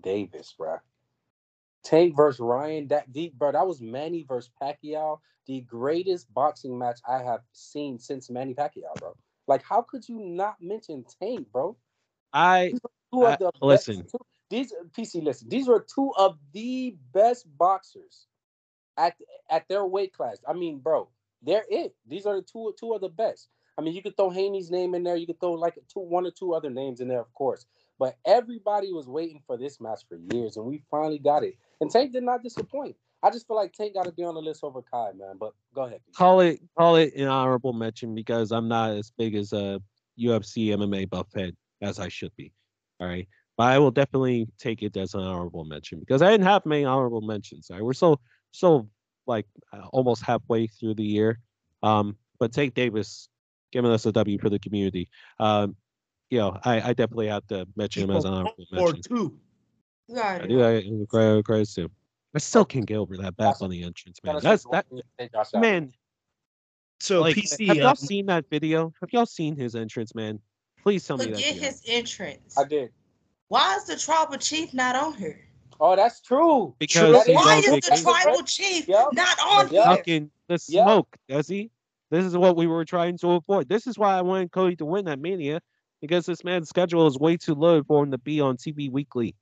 Davis, 0.01 0.53
bro? 0.57 0.77
Tank 1.83 2.15
versus 2.15 2.39
Ryan, 2.39 2.87
that 2.87 3.11
deep, 3.11 3.37
bro. 3.37 3.51
That 3.51 3.67
was 3.67 3.81
Manny 3.81 4.23
versus 4.27 4.51
Pacquiao, 4.61 5.19
the 5.47 5.61
greatest 5.61 6.33
boxing 6.33 6.77
match 6.77 6.99
I 7.07 7.21
have 7.23 7.41
seen 7.51 7.99
since 7.99 8.29
Manny 8.29 8.53
Pacquiao, 8.53 8.95
bro. 8.99 9.15
Like, 9.47 9.63
how 9.63 9.81
could 9.81 10.07
you 10.07 10.19
not 10.19 10.61
mention 10.61 11.03
Tank, 11.19 11.47
bro? 11.51 11.75
I, 12.33 12.73
Two 13.13 13.25
I 13.25 13.33
of 13.33 13.39
the 13.39 13.51
listen. 13.61 13.97
best, 13.97 14.11
two, 14.11 14.19
these 14.49 14.73
PC 14.97 15.21
listen, 15.23 15.49
these 15.49 15.67
were 15.67 15.85
two 15.93 16.13
of 16.17 16.37
the 16.53 16.95
best 17.13 17.45
boxers 17.57 18.27
at 18.97 19.15
at 19.49 19.67
their 19.67 19.85
weight 19.85 20.13
class. 20.13 20.37
I 20.47 20.53
mean, 20.53 20.79
bro, 20.79 21.09
they're 21.41 21.65
it. 21.69 21.95
These 22.07 22.25
are 22.25 22.37
the 22.37 22.41
two 22.41 22.73
two 22.79 22.93
of 22.93 23.01
the 23.01 23.09
best. 23.09 23.49
I 23.81 23.83
mean, 23.83 23.95
you 23.95 24.03
could 24.03 24.15
throw 24.15 24.29
Haney's 24.29 24.69
name 24.69 24.93
in 24.93 25.03
there. 25.03 25.15
You 25.15 25.25
could 25.25 25.39
throw 25.39 25.53
like 25.53 25.75
two, 25.91 26.01
one 26.01 26.25
or 26.25 26.31
two 26.31 26.53
other 26.53 26.69
names 26.69 27.01
in 27.01 27.07
there, 27.07 27.19
of 27.19 27.33
course. 27.33 27.65
But 27.97 28.15
everybody 28.25 28.93
was 28.93 29.07
waiting 29.07 29.41
for 29.47 29.57
this 29.57 29.81
match 29.81 30.01
for 30.07 30.19
years, 30.31 30.57
and 30.57 30.65
we 30.65 30.83
finally 30.91 31.17
got 31.17 31.43
it. 31.43 31.55
And 31.81 31.89
Tank 31.89 32.13
did 32.13 32.23
not 32.23 32.43
disappoint. 32.43 32.95
I 33.23 33.31
just 33.31 33.47
feel 33.47 33.55
like 33.55 33.73
Tank 33.73 33.95
got 33.95 34.05
to 34.05 34.11
be 34.11 34.23
on 34.23 34.35
the 34.35 34.41
list 34.41 34.63
over 34.63 34.81
Kai, 34.81 35.11
man. 35.15 35.37
But 35.39 35.53
go 35.73 35.83
ahead. 35.83 36.01
Call 36.15 36.41
it 36.41 36.59
call 36.77 36.95
it 36.95 37.13
an 37.15 37.27
honorable 37.27 37.73
mention 37.73 38.13
because 38.13 38.51
I'm 38.51 38.67
not 38.67 38.91
as 38.91 39.11
big 39.17 39.35
as 39.35 39.51
a 39.53 39.81
UFC 40.19 40.67
MMA 40.67 41.09
buff 41.09 41.27
head 41.35 41.55
as 41.81 41.99
I 41.99 42.07
should 42.07 42.35
be. 42.35 42.53
All 42.99 43.07
right. 43.07 43.27
But 43.57 43.63
I 43.65 43.79
will 43.79 43.91
definitely 43.91 44.47
take 44.59 44.81
it 44.83 44.95
as 44.97 45.13
an 45.13 45.21
honorable 45.21 45.65
mention 45.65 45.99
because 45.99 46.21
I 46.21 46.31
didn't 46.31 46.47
have 46.47 46.65
many 46.65 46.85
honorable 46.85 47.21
mentions. 47.21 47.67
Right. 47.71 47.83
We're 47.83 47.93
so 47.93 48.19
so 48.51 48.87
like 49.27 49.45
uh, 49.73 49.87
almost 49.91 50.23
halfway 50.23 50.67
through 50.67 50.95
the 50.95 51.03
year. 51.03 51.39
Um, 51.83 52.15
but 52.39 52.51
Tank 52.51 52.73
Davis 52.73 53.29
giving 53.71 53.91
us 53.91 54.05
a 54.05 54.11
W 54.11 54.37
for 54.39 54.49
the 54.49 54.59
community. 54.59 55.09
Um, 55.39 55.75
you 56.29 56.39
know, 56.39 56.57
I, 56.63 56.81
I 56.81 56.93
definitely 56.93 57.27
have 57.27 57.45
to 57.47 57.67
mention 57.75 58.03
him 58.03 58.11
as 58.11 58.25
an 58.25 58.33
honorable 58.33 58.65
Or 58.71 58.93
mention. 58.93 59.01
two. 59.01 59.39
You 60.07 60.17
I 60.17 60.21
already 60.21 60.47
do 60.47 60.57
know. 60.57 60.73
that 60.73 61.07
credit 61.09 61.45
credit 61.45 61.69
too. 61.69 61.89
I 62.33 62.39
still 62.39 62.63
can't 62.65 62.85
get 62.85 62.97
over 62.97 63.17
that 63.17 63.35
back 63.35 63.61
on 63.61 63.69
the 63.69 63.83
entrance, 63.83 64.19
man. 64.23 64.39
That's 64.41 64.65
that 64.71 64.85
man. 65.53 65.91
So 67.01 67.21
Like, 67.21 67.35
PC, 67.35 67.67
have 67.67 67.77
y'all 67.77 67.89
um, 67.89 67.95
seen 67.95 68.27
that 68.27 68.45
video? 68.49 68.93
Have 69.01 69.09
y'all 69.11 69.25
seen 69.25 69.55
his 69.55 69.75
entrance, 69.75 70.13
man? 70.15 70.39
Please 70.83 71.05
tell 71.05 71.17
me 71.17 71.25
that. 71.25 71.35
Forget 71.35 71.55
video. 71.55 71.67
his 71.67 71.81
entrance. 71.87 72.57
I 72.57 72.63
did. 72.63 72.91
Why 73.49 73.75
is 73.75 73.85
the 73.85 73.97
tribal 73.97 74.37
chief 74.37 74.73
not 74.73 74.95
on 74.95 75.13
here? 75.15 75.45
Oh, 75.79 75.95
that's 75.95 76.21
true. 76.21 76.75
Because 76.79 77.25
That 77.25 77.35
Why 77.35 77.61
is 77.65 77.65
the 77.65 77.97
tribal 78.01 78.43
chief 78.43 78.87
Yep. 78.87 79.07
not 79.13 79.39
on 79.39 79.65
Yep. 79.65 79.71
here? 79.71 79.83
Fucking 79.83 80.31
the 80.47 80.59
Yeah. 80.67 80.83
smoke, 80.83 81.17
does 81.27 81.47
he? 81.47 81.71
This 82.11 82.25
is 82.25 82.35
what 82.37 82.57
we 82.57 82.67
were 82.67 82.83
trying 82.85 83.17
to 83.19 83.31
avoid. 83.31 83.69
This 83.69 83.87
is 83.87 83.97
why 83.97 84.15
I 84.17 84.21
wanted 84.21 84.51
Cody 84.51 84.75
to 84.75 84.85
win 84.85 85.05
that 85.05 85.19
Mania 85.19 85.61
because 86.01 86.25
this 86.25 86.43
man's 86.43 86.67
schedule 86.67 87.07
is 87.07 87.17
way 87.17 87.37
too 87.37 87.55
low 87.55 87.81
for 87.83 88.03
him 88.03 88.11
to 88.11 88.17
be 88.17 88.41
on 88.41 88.57
TV 88.57 88.91
weekly. 88.91 89.33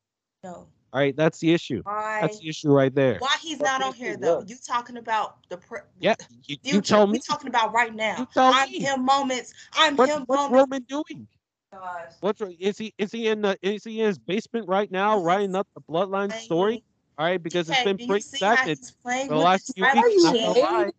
No. 0.43 0.67
All 0.91 0.99
right, 0.99 1.15
that's 1.15 1.39
the 1.39 1.53
issue. 1.53 1.81
Why? 1.83 2.19
That's 2.21 2.39
the 2.39 2.49
issue 2.49 2.69
right 2.71 2.93
there. 2.93 3.17
Why 3.19 3.35
he's 3.41 3.59
not 3.59 3.81
on 3.83 3.93
here 3.93 4.17
though? 4.17 4.39
look. 4.39 4.49
You 4.49 4.55
talking 4.65 4.97
about 4.97 5.37
the 5.49 5.57
pre- 5.57 5.79
Yeah, 5.99 6.15
you, 6.45 6.57
future? 6.63 6.75
you 6.75 6.81
tell 6.81 7.07
me. 7.07 7.13
We 7.13 7.19
talking 7.19 7.47
about 7.47 7.73
right 7.73 7.93
now. 7.93 8.17
You 8.19 8.27
tell 8.33 8.53
I'm 8.53 8.71
me. 8.71 8.79
him 8.79 9.05
moments. 9.05 9.53
I'm 9.73 9.95
What, 9.95 10.09
him 10.09 10.23
what's 10.27 10.49
moments. 10.49 10.57
Roman 10.71 10.83
doing? 10.83 11.27
Gosh. 11.71 12.13
What's 12.21 12.41
is 12.59 12.77
he 12.77 12.93
is 12.97 13.11
he 13.11 13.27
in 13.27 13.41
the 13.41 13.57
is 13.61 13.83
he 13.83 13.99
in 14.01 14.07
his 14.07 14.17
basement 14.17 14.67
right 14.67 14.91
now 14.91 15.21
writing 15.21 15.55
up 15.55 15.67
the 15.75 15.81
bloodline 15.81 16.33
story? 16.33 16.83
All 17.17 17.25
right, 17.25 17.41
because 17.41 17.69
it's 17.69 17.83
been 17.83 17.97
do 17.97 18.03
you 18.03 18.09
pretty 18.09 18.23
see 18.23 18.37
stagnant. 18.37 18.79
the 19.03 19.35
last 19.35 19.67
the 19.67 19.73
few 19.73 19.83
tribal 19.83 20.03
weeks, 20.09 20.23
Are 20.25 20.33
not 20.33 20.35
you 20.35 20.41
gonna 20.41 20.53
chief? 20.53 20.63
hating? 20.63 20.63
lie. 20.63 20.91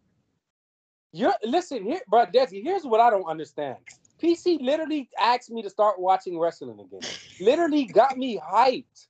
You're 1.12 1.34
listen 1.44 1.84
here, 1.84 2.00
bro, 2.08 2.26
Dezzy. 2.26 2.62
Here's 2.62 2.84
what 2.84 3.00
I 3.00 3.10
don't 3.10 3.26
understand. 3.28 3.78
PC 4.22 4.60
literally 4.60 5.10
asked 5.18 5.50
me 5.50 5.62
to 5.62 5.70
start 5.70 6.00
watching 6.00 6.38
wrestling 6.38 6.80
again. 6.80 7.06
Literally 7.40 7.86
got 7.86 8.18
me 8.18 8.38
hyped 8.38 9.08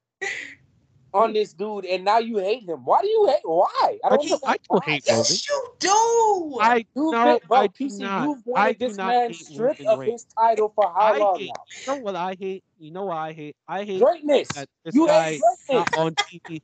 on 1.15 1.33
this 1.35 1.53
dude, 1.53 1.87
and 1.87 2.05
now 2.05 2.19
you 2.19 2.39
hate 2.39 2.69
him. 2.69 2.85
Why 2.85 3.03
do 3.03 3.09
you 3.09 3.27
hate? 3.29 3.41
Why? 3.45 3.99
I 4.05 4.09
I 4.11 4.17
don't 4.17 4.29
do, 4.29 4.31
know 4.31 4.41
I 4.47 4.57
do 4.71 4.79
why. 4.79 4.81
hate 4.85 5.05
Roman. 5.09 5.27
Yes, 5.29 5.49
you 5.49 5.69
do. 5.81 6.59
I 6.61 6.87
You've 6.97 7.23
no, 7.23 7.23
been, 7.23 7.41
bro, 7.49 7.63
I 7.63 7.69
do 7.69 7.89
not. 7.91 8.31
you've 8.31 8.47
I 8.55 8.73
wanted 8.73 8.75
do 8.75 8.89
this 8.89 8.99
man 9.01 9.33
stripped 9.35 9.83
of 9.87 10.01
his 10.05 10.27
title 10.39 10.73
for 10.75 10.93
how 10.95 11.15
I 11.15 11.19
long 11.19 11.39
hate. 11.39 11.47
now? 11.47 11.65
You 11.75 11.83
know 11.87 11.97
what 11.97 12.17
I 12.17 12.37
hate? 12.39 12.65
You 12.79 12.93
know 12.93 13.07
what 13.07 13.19
I 13.19 13.33
hate? 13.33 13.57
I 13.69 13.85
hate 13.85 14.07
Greatness. 14.07 14.49
that 14.55 14.69
this 14.85 14.95
You 14.95 15.07
guy 15.07 15.33
hate 15.33 15.41
greatness. 15.69 15.89
not 15.91 15.91
on 15.95 16.17
TV. 16.17 16.61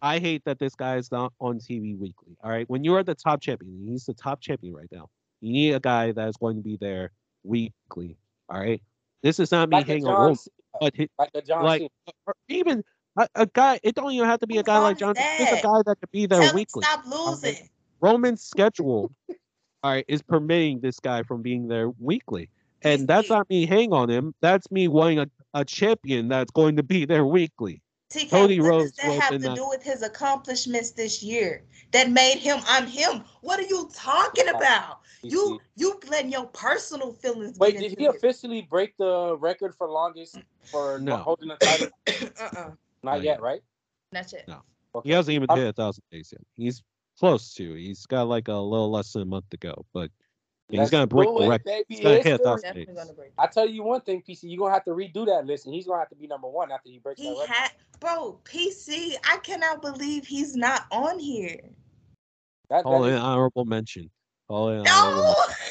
I 0.00 0.18
hate 0.18 0.44
that 0.44 0.58
this 0.58 0.74
guy 0.74 0.96
is 0.96 1.10
not 1.10 1.32
on 1.40 1.58
TV 1.58 1.98
weekly. 1.98 2.36
All 2.42 2.50
right, 2.50 2.68
when 2.68 2.84
you 2.84 2.94
are 2.94 3.02
the 3.02 3.14
top 3.14 3.40
champion, 3.40 3.84
he's 3.86 4.06
the 4.06 4.14
top 4.14 4.40
champion 4.40 4.74
right 4.74 4.88
now. 4.92 5.08
You 5.40 5.52
need 5.52 5.74
a 5.74 5.80
guy 5.80 6.12
that 6.12 6.28
is 6.28 6.36
going 6.36 6.56
to 6.56 6.62
be 6.62 6.76
there 6.76 7.12
weekly. 7.42 8.16
All 8.48 8.60
right, 8.60 8.82
this 9.22 9.38
is 9.38 9.50
not 9.50 9.68
me 9.68 9.76
Like 9.76 9.88
a 9.88 9.92
hating 9.92 10.06
on 10.06 10.34
John, 10.34 10.44
but 10.80 10.94
he, 10.96 11.08
like 11.18 11.30
like 11.48 11.90
or 12.26 12.34
even 12.48 12.84
a, 13.16 13.28
a 13.34 13.46
guy. 13.46 13.80
It 13.82 13.94
don't 13.94 14.12
even 14.12 14.28
have 14.28 14.40
to 14.40 14.46
be 14.46 14.58
a 14.58 14.62
guy 14.62 14.78
like 14.78 14.98
John. 14.98 15.14
There's 15.14 15.52
a 15.58 15.62
guy 15.62 15.82
that 15.86 15.96
could 16.00 16.10
be 16.10 16.26
there 16.26 16.42
Tell 16.42 16.54
weekly. 16.54 16.82
stop 16.82 17.04
losing. 17.06 17.68
Roman's 18.00 18.42
schedule, 18.42 19.10
all 19.82 19.90
right, 19.90 20.04
is 20.08 20.22
permitting 20.22 20.80
this 20.80 21.00
guy 21.00 21.22
from 21.24 21.42
being 21.42 21.68
there 21.68 21.90
weekly. 21.98 22.48
And 22.82 23.08
that's 23.08 23.28
not 23.28 23.50
me 23.50 23.66
hang 23.66 23.92
on 23.92 24.08
him. 24.08 24.34
That's 24.40 24.70
me 24.70 24.86
wanting 24.86 25.18
a, 25.18 25.26
a 25.54 25.64
champion 25.64 26.28
that's 26.28 26.52
going 26.52 26.76
to 26.76 26.84
be 26.84 27.04
there 27.04 27.26
weekly. 27.26 27.82
TK, 28.10 28.30
Cody 28.30 28.60
what 28.60 28.68
Rhodes 28.68 28.92
does 28.92 29.04
that 29.18 29.22
have 29.22 29.40
to 29.40 29.54
do 29.54 29.68
with 29.68 29.82
his 29.82 30.02
accomplishments 30.02 30.92
this 30.92 31.22
year 31.22 31.62
that 31.92 32.10
made 32.10 32.38
him 32.38 32.58
I'm 32.66 32.86
him? 32.86 33.22
What 33.42 33.58
are 33.60 33.64
you 33.66 33.90
talking 33.94 34.48
about? 34.48 35.00
You 35.22 35.60
you 35.76 36.00
letting 36.08 36.30
your 36.32 36.46
personal 36.46 37.12
feelings 37.12 37.58
Wait, 37.58 37.76
did 37.78 37.90
he 37.90 37.96
this. 38.06 38.14
officially 38.16 38.62
break 38.62 38.96
the 38.96 39.36
record 39.38 39.74
for 39.74 39.88
longest 39.88 40.38
for 40.64 40.98
No. 41.00 41.16
holding 41.16 41.48
the 41.48 41.56
title? 41.56 41.88
uh-uh. 42.40 42.52
Not 42.54 42.76
Not 43.02 43.16
yet, 43.16 43.24
yet. 43.24 43.40
right? 43.42 43.62
Not 44.12 44.32
yet. 44.32 44.48
No. 44.48 44.62
Okay. 44.94 45.08
He 45.08 45.12
hasn't 45.14 45.34
even 45.34 45.46
I'm- 45.50 45.58
hit 45.58 45.68
a 45.68 45.72
thousand 45.72 46.04
days 46.10 46.30
yet. 46.32 46.40
He's 46.56 46.82
close 47.18 47.52
to. 47.54 47.74
He's 47.74 48.06
got 48.06 48.28
like 48.28 48.48
a 48.48 48.54
little 48.54 48.90
less 48.90 49.12
than 49.12 49.22
a 49.22 49.26
month 49.26 49.50
to 49.50 49.56
go, 49.58 49.84
but 49.92 50.10
yeah, 50.70 50.80
he's 50.80 50.90
gonna 50.90 51.06
break 51.06 51.28
do 51.28 51.38
the 51.40 51.48
record. 51.48 51.64
baby. 51.64 51.84
He's 51.88 52.00
gonna 52.00 52.16
hit 52.22 52.40
a 52.40 52.56
Definitely 52.60 52.94
gonna 52.94 53.12
break. 53.12 53.32
I 53.38 53.46
tell 53.46 53.68
you 53.68 53.82
one 53.82 54.00
thing, 54.02 54.22
PC, 54.26 54.40
you're 54.50 54.58
gonna 54.58 54.74
have 54.74 54.84
to 54.84 54.90
redo 54.90 55.24
that 55.26 55.46
list, 55.46 55.66
and 55.66 55.74
he's 55.74 55.86
gonna 55.86 55.98
have 56.00 56.08
to 56.10 56.16
be 56.16 56.26
number 56.26 56.48
one 56.48 56.70
after 56.72 56.88
he 56.90 56.98
breaks 56.98 57.20
He 57.20 57.28
that 57.28 57.34
record. 57.40 57.48
had 57.54 57.70
bro, 58.00 58.40
PC. 58.44 59.14
I 59.28 59.38
cannot 59.38 59.80
believe 59.82 60.26
he's 60.26 60.54
not 60.56 60.84
on 60.92 61.18
here. 61.18 61.58
That, 62.70 62.82
Call 62.84 63.02
that 63.02 63.08
it 63.08 63.12
is- 63.14 63.18
an 63.18 63.24
honorable 63.24 63.64
mention. 63.64 64.10
Call 64.48 64.68
it 64.70 64.80
an 64.80 64.86
honorable 64.88 65.22
No. 65.22 65.34
mention. 65.46 65.64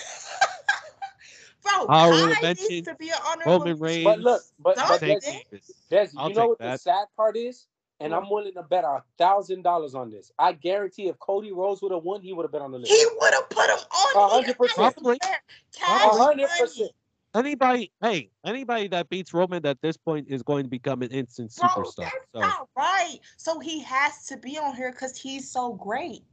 bro, 1.63 1.85
Honorable 1.87 2.33
Kai 2.35 2.41
mention, 2.41 2.67
needs 2.69 2.87
to 2.87 2.95
be 2.95 3.09
an 3.09 3.17
honorable 3.25 3.59
Roman 3.59 3.79
Reigns. 3.79 4.03
but 4.03 4.19
look, 4.19 4.41
but, 4.59 4.75
but 4.77 5.01
Dezzy, 5.01 5.43
Dezzy, 5.91 6.27
you 6.29 6.33
know 6.35 6.47
what 6.49 6.59
that. 6.59 6.71
the 6.73 6.77
sad 6.79 7.05
part 7.15 7.37
is? 7.37 7.67
And 7.99 8.13
I'm 8.13 8.29
willing 8.29 8.53
to 8.53 8.63
bet 8.63 8.83
a 8.83 9.03
thousand 9.17 9.63
dollars 9.63 9.95
on 9.95 10.11
this. 10.11 10.31
I 10.37 10.53
guarantee 10.53 11.07
if 11.07 11.17
Cody 11.19 11.51
Rhodes 11.51 11.81
would 11.81 11.91
have 11.91 12.03
won, 12.03 12.21
he 12.21 12.31
would 12.31 12.43
have 12.43 12.51
been 12.51 12.61
on 12.61 12.71
the 12.71 12.77
list. 12.77 12.91
He 12.91 13.05
would 13.19 13.33
have 13.33 13.49
put 13.49 13.69
him 13.69 13.77
on 13.77 14.43
here. 14.43 14.53
100%. 14.53 14.75
Probably. 14.75 15.19
A 15.23 16.09
hundred 16.09 16.49
percent. 16.59 16.91
Anybody, 17.35 17.91
hey, 18.01 18.29
anybody 18.45 18.87
that 18.87 19.09
beats 19.09 19.33
Roman 19.33 19.65
at 19.65 19.81
this 19.81 19.97
point 19.97 20.27
is 20.29 20.41
going 20.43 20.63
to 20.63 20.69
become 20.69 21.01
an 21.01 21.09
instant 21.09 21.53
Bro, 21.59 21.69
superstar. 21.69 21.95
that's 21.97 22.15
So 22.33 22.39
not 22.39 22.69
right. 22.75 23.19
So 23.37 23.59
he 23.59 23.81
has 23.83 24.25
to 24.27 24.37
be 24.37 24.57
on 24.57 24.75
here 24.75 24.91
because 24.91 25.17
he's 25.17 25.51
so 25.51 25.73
great. 25.73 26.23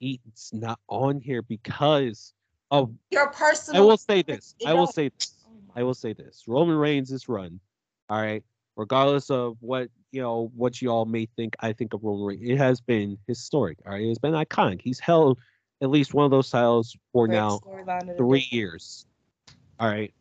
he's 0.00 0.50
not 0.52 0.80
on 0.88 1.20
here 1.20 1.42
because 1.42 2.34
of 2.70 2.92
Your 3.10 3.30
personal. 3.30 3.82
I 3.82 3.86
will 3.86 3.96
say 3.96 4.22
this. 4.22 4.54
I 4.66 4.74
will 4.74 4.86
say 4.86 5.10
this. 5.18 5.34
I 5.74 5.82
will 5.82 5.94
say 5.94 6.12
this. 6.12 6.44
Roman 6.46 6.76
Reigns' 6.76 7.10
is 7.10 7.28
run, 7.28 7.58
all 8.10 8.20
right, 8.20 8.44
regardless 8.76 9.30
of 9.30 9.56
what 9.60 9.88
you 10.12 10.20
know, 10.20 10.52
what 10.54 10.80
you 10.80 10.90
all 10.90 11.06
may 11.06 11.26
think, 11.36 11.56
I 11.60 11.72
think 11.72 11.94
of 11.94 12.04
Roman 12.04 12.24
Reigns, 12.24 12.42
it 12.44 12.58
has 12.58 12.80
been 12.80 13.18
historic. 13.26 13.78
All 13.86 13.92
right, 13.92 14.02
it's 14.02 14.18
been 14.18 14.34
iconic. 14.34 14.82
He's 14.82 15.00
held 15.00 15.38
at 15.82 15.90
least 15.90 16.14
one 16.14 16.24
of 16.24 16.30
those 16.30 16.50
titles 16.50 16.96
for 17.12 17.26
Great 17.26 17.36
now 17.36 17.58
storyline 17.58 18.02
of 18.02 18.06
the 18.08 18.14
three 18.16 18.46
years. 18.50 19.06
All 19.80 19.88
right, 19.88 20.12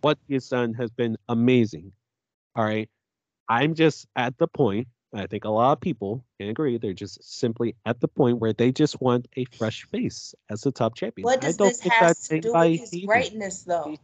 what 0.00 0.18
he's 0.28 0.48
done 0.48 0.74
has 0.74 0.90
been 0.90 1.16
amazing. 1.28 1.92
All 2.54 2.64
right, 2.64 2.88
I'm 3.48 3.74
just 3.74 4.06
at 4.16 4.38
the 4.38 4.46
point. 4.46 4.88
I 5.14 5.26
think 5.26 5.44
a 5.44 5.50
lot 5.50 5.72
of 5.72 5.80
people 5.80 6.24
can 6.38 6.50
agree. 6.50 6.76
They're 6.78 6.92
just 6.92 7.22
simply 7.38 7.74
at 7.86 8.00
the 8.00 8.08
point 8.08 8.38
where 8.38 8.52
they 8.52 8.70
just 8.70 9.00
want 9.00 9.26
a 9.36 9.44
fresh 9.56 9.84
face 9.84 10.34
as 10.50 10.60
the 10.60 10.70
top 10.70 10.94
champion. 10.94 11.24
What 11.24 11.42
I 11.42 11.48
does 11.48 11.56
don't 11.56 11.82
this 11.82 11.92
have 11.92 12.18
to 12.18 12.40
do 12.40 12.52
with 12.52 12.80
his 12.80 13.04
greatness, 13.06 13.62
though? 13.62 13.96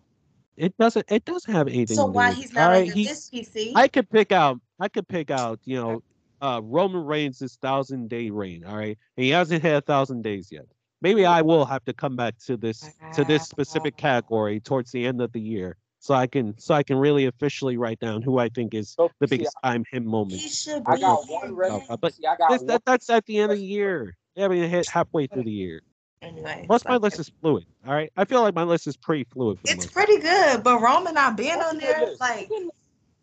It 0.56 0.76
doesn't. 0.78 1.06
It 1.10 1.24
doesn't 1.24 1.52
have 1.52 1.68
anything. 1.68 1.96
So 1.96 2.06
to 2.06 2.12
why 2.12 2.28
with 2.30 2.38
he's 2.38 2.52
not 2.52 2.64
on 2.64 2.70
right, 2.72 2.86
your 2.86 2.94
he's- 2.94 3.08
list, 3.32 3.32
PC? 3.54 3.72
I 3.74 3.88
could 3.88 4.08
pick 4.10 4.32
out. 4.32 4.60
I 4.80 4.88
could 4.88 5.08
pick 5.08 5.30
out. 5.30 5.60
You 5.64 5.76
know, 5.80 6.02
uh, 6.40 6.60
Roman 6.62 7.04
Reigns' 7.04 7.38
this 7.38 7.56
thousand 7.56 8.08
day 8.10 8.30
reign. 8.30 8.64
All 8.64 8.76
right, 8.76 8.98
and 9.16 9.24
he 9.24 9.30
hasn't 9.30 9.62
had 9.62 9.74
a 9.76 9.80
thousand 9.80 10.22
days 10.22 10.50
yet. 10.52 10.66
Maybe 11.00 11.24
I 11.26 11.42
will 11.42 11.64
have 11.64 11.84
to 11.86 11.92
come 11.92 12.16
back 12.16 12.38
to 12.46 12.56
this 12.56 12.88
to 13.14 13.24
this 13.24 13.44
specific 13.48 13.96
category 13.96 14.60
towards 14.60 14.92
the 14.92 15.06
end 15.06 15.20
of 15.20 15.32
the 15.32 15.40
year, 15.40 15.76
so 15.98 16.14
I 16.14 16.26
can 16.26 16.56
so 16.58 16.74
I 16.74 16.82
can 16.82 16.96
really 16.98 17.24
officially 17.26 17.76
write 17.76 17.98
down 17.98 18.22
who 18.22 18.38
I 18.38 18.48
think 18.50 18.74
is 18.74 18.90
So, 18.90 19.10
the 19.18 19.26
see, 19.26 19.38
biggest 19.38 19.56
I'm 19.64 19.84
him 19.90 20.06
moment. 20.06 20.40
he 20.40 20.48
should 20.48 20.82
I 20.86 20.96
be 20.96 21.00
got 21.00 21.24
one 21.28 21.54
record. 21.56 21.82
No, 21.88 21.96
but 21.96 22.14
See, 22.14 22.26
I 22.26 22.36
got 22.36 22.50
This, 22.50 22.58
one. 22.60 22.66
that, 22.68 22.84
that's 22.84 23.10
at 23.10 23.24
the 23.26 23.38
end 23.38 23.50
of 23.52 23.58
the 23.58 23.64
year. 23.64 24.16
Yeah, 24.36 24.44
I 24.44 24.48
mean, 24.48 24.68
hit 24.68 24.88
halfway 24.88 25.26
through 25.26 25.42
the 25.44 25.50
year. 25.50 25.82
Anyway, 26.22 26.64
Plus, 26.66 26.84
my 26.84 26.96
list 26.96 27.18
is 27.18 27.30
fluid. 27.40 27.66
All 27.86 27.92
right, 27.92 28.12
I 28.16 28.24
feel 28.24 28.40
like 28.42 28.54
my 28.54 28.62
list 28.62 28.86
is 28.86 28.96
pretty 28.96 29.24
fluid 29.24 29.58
for 29.58 29.64
It's 29.72 29.86
most. 29.86 29.92
pretty 29.92 30.18
good, 30.18 30.62
but 30.62 30.80
Roman 30.80 31.14
not 31.14 31.36
being 31.36 31.56
What's 31.56 31.72
on 31.72 31.78
there 31.78 32.14
like 32.20 32.48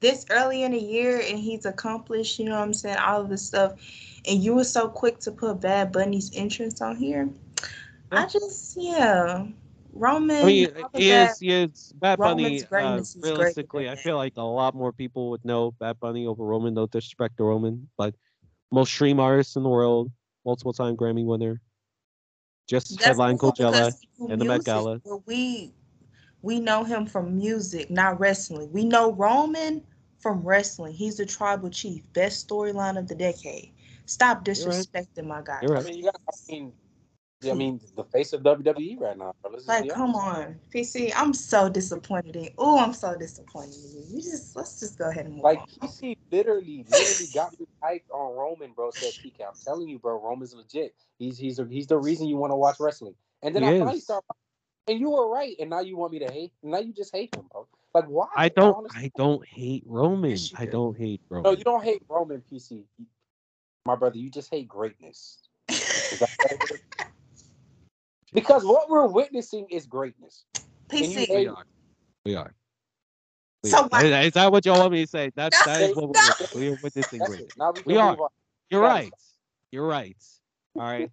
this 0.02 0.26
early 0.30 0.64
in 0.64 0.74
the 0.74 0.80
year, 0.80 1.22
and 1.28 1.40
he's 1.40 1.66
accomplished. 1.66 2.40
You 2.40 2.46
know 2.46 2.58
what 2.58 2.64
I'm 2.64 2.74
saying? 2.74 2.98
All 2.98 3.22
of 3.22 3.30
this 3.30 3.46
stuff, 3.46 3.74
and 4.28 4.44
you 4.44 4.54
were 4.54 4.66
so 4.66 4.90
quick 4.90 5.20
to 5.20 5.32
put 5.32 5.62
Bad 5.62 5.92
Bunny's 5.94 6.30
entrance 6.36 6.82
on 6.82 6.98
here. 6.98 7.30
I 8.12 8.26
just 8.26 8.76
yeah, 8.76 9.46
Roman. 9.94 10.44
I 10.44 10.46
mean, 10.46 10.68
all 10.84 10.90
he 11.00 11.10
that- 11.10 11.32
is, 11.32 11.40
he 11.40 11.52
is 11.52 11.94
Bad 11.96 12.20
Bunny. 12.20 12.44
Roman's 12.44 12.64
Uh, 12.64 12.68
greatness 12.68 13.16
is 13.16 13.22
greater 13.22 13.36
realistically, 13.38 13.90
I 13.90 13.96
feel 13.96 14.18
like 14.18 14.34
a 14.36 14.42
lot 14.42 14.76
more 14.76 14.92
people 14.92 15.30
would 15.30 15.46
know 15.46 15.72
Bad 15.72 16.00
Bunny 16.02 16.26
over 16.28 16.44
Roman. 16.44 16.74
No 16.74 16.86
disrespect 16.86 17.38
to 17.38 17.46
Roman, 17.46 17.90
but 17.98 18.14
most 18.74 18.92
stream 18.92 19.22
artists 19.22 19.56
in 19.56 19.64
the 19.64 19.70
world, 19.70 20.12
multiple 20.46 20.74
time 20.74 20.98
Grammy 20.98 21.26
winner. 21.26 21.62
Just 22.70 23.00
That's 23.00 23.08
headline 23.08 23.38
cool 23.38 23.52
Coachella 23.52 23.88
because 23.88 23.98
and 24.20 24.40
the 24.40 24.46
Met 24.46 24.58
music, 24.58 24.66
Gala. 24.66 25.02
but 25.04 25.28
we 25.28 25.74
we 26.44 26.60
know 26.60 26.84
him 26.84 27.06
from 27.08 27.38
music, 27.38 27.90
not 27.90 28.20
wrestling. 28.20 28.72
We 28.72 28.86
know 28.86 29.12
Roman 29.12 29.84
from 30.20 30.44
wrestling. 30.44 30.94
He's 30.94 31.18
the 31.18 31.26
tribal 31.26 31.70
chief. 31.70 32.04
Best 32.14 32.48
storyline 32.48 32.98
of 32.98 33.08
the 33.08 33.16
decade. 33.16 33.74
Stop 34.06 34.48
You're 34.54 34.68
right. 34.68 34.88
disrespecting 34.88 35.26
my 35.26 35.42
guy. 35.42 35.60
You're 35.64 35.78
I 35.78 35.82
mean, 35.82 35.98
you 35.98 36.04
got. 36.04 36.16
I 36.28 36.52
mean, 36.52 36.74
I 37.48 37.54
mean, 37.54 37.80
the 37.96 38.04
face 38.04 38.34
of 38.34 38.42
WWE 38.42 39.00
right 39.00 39.18
now. 39.18 39.34
Bro. 39.42 39.52
Like, 39.66 39.88
come 39.94 40.14
on, 40.14 40.60
PC. 40.76 41.14
I'm 41.16 41.34
so 41.34 41.70
disappointed 41.70 42.36
in. 42.36 42.50
Oh, 42.58 42.78
I'm 42.80 42.94
so 42.94 43.16
disappointed 43.16 43.76
in 43.76 43.92
you. 43.92 44.06
You 44.10 44.22
just 44.22 44.58
let's 44.58 44.78
just 44.82 44.98
go 44.98 45.10
ahead 45.10 45.26
and 45.26 45.36
move 45.36 45.44
Like 45.46 45.60
on. 45.60 45.68
PC 45.90 46.18
literally, 46.32 46.86
literally 46.90 47.30
got 47.34 47.58
me 47.58 47.66
hyped 47.82 48.10
on 48.14 48.36
Roman, 48.36 48.74
bro. 48.74 48.92
Said 48.92 49.14
TK, 49.24 49.40
I'm 49.48 49.54
telling 49.64 49.88
you, 49.88 50.00
bro, 50.00 50.22
Roman's 50.22 50.54
legit. 50.54 50.94
He's 51.18 51.38
he's 51.38 51.62
he's 51.70 51.88
the 51.88 51.98
reason 51.98 52.28
you 52.28 52.36
want 52.36 52.52
to 52.52 52.58
watch 52.58 52.78
wrestling. 52.80 53.16
And 53.42 53.56
then 53.56 53.64
He 53.64 53.70
I 53.70 53.80
finally 53.80 53.98
is. 54.00 54.04
start, 54.04 54.26
and 54.90 55.00
you 55.00 55.10
were 55.12 55.30
right. 55.30 55.56
And 55.62 55.70
now 55.70 55.80
you 55.80 55.96
want 55.96 56.12
me 56.12 56.20
to 56.20 56.30
hate? 56.30 56.52
Now 56.62 56.80
you 56.80 56.92
just 56.92 57.16
hate 57.16 57.34
him, 57.34 57.46
bro. 57.54 57.68
Like 57.94 58.06
why? 58.08 58.28
I 58.36 58.50
don't. 58.50 58.76
honestly- 58.76 59.00
I 59.06 59.12
don't 59.16 59.48
hate 59.48 59.84
Roman. 59.86 60.32
Yes, 60.32 60.52
I 60.58 60.66
do. 60.66 60.72
don't 60.72 60.98
hate 60.98 61.22
Roman. 61.30 61.44
No, 61.54 61.58
you 61.58 61.64
don't 61.64 61.84
hate 61.86 62.02
Roman, 62.10 62.44
PC. 62.52 62.84
My 63.86 63.96
brother, 63.96 64.18
you 64.18 64.30
just 64.30 64.52
hate 64.52 64.68
greatness. 64.68 65.38
Is 65.70 66.20
that 66.20 66.30
what 66.42 66.52
it 66.52 66.72
is? 66.74 66.80
Because 68.34 68.66
what 68.66 68.90
we're 68.90 69.08
witnessing 69.08 69.68
is 69.70 69.86
greatness. 69.86 70.46
PC. 70.90 71.28
We 71.30 71.48
are. 71.48 71.66
We 72.26 72.36
are. 72.36 72.54
We 73.64 73.70
So 73.70 73.80
are. 73.80 73.88
what? 73.88 74.06
Is, 74.06 74.28
is 74.28 74.34
that 74.34 74.52
what 74.52 74.66
y'all 74.66 74.80
want 74.80 74.94
me 74.94 75.06
to 75.06 75.10
say? 75.10 75.32
That 75.36 75.54
No, 75.54 75.60
that 75.66 75.82
is 75.82 75.96
what 75.96 76.10
we're, 76.10 76.16
we're 76.54 76.76
witnessing 76.76 77.20
That's 77.20 77.32
right 77.32 77.42
it. 77.42 77.54
now. 77.58 77.66
Now 77.66 77.72
we, 77.72 77.82
We 77.86 77.98
are. 77.98 78.18
You're 78.70 78.82
right. 78.82 79.12
You're 79.72 79.88
right. 79.88 80.18
All 80.76 80.82
right. 80.82 81.12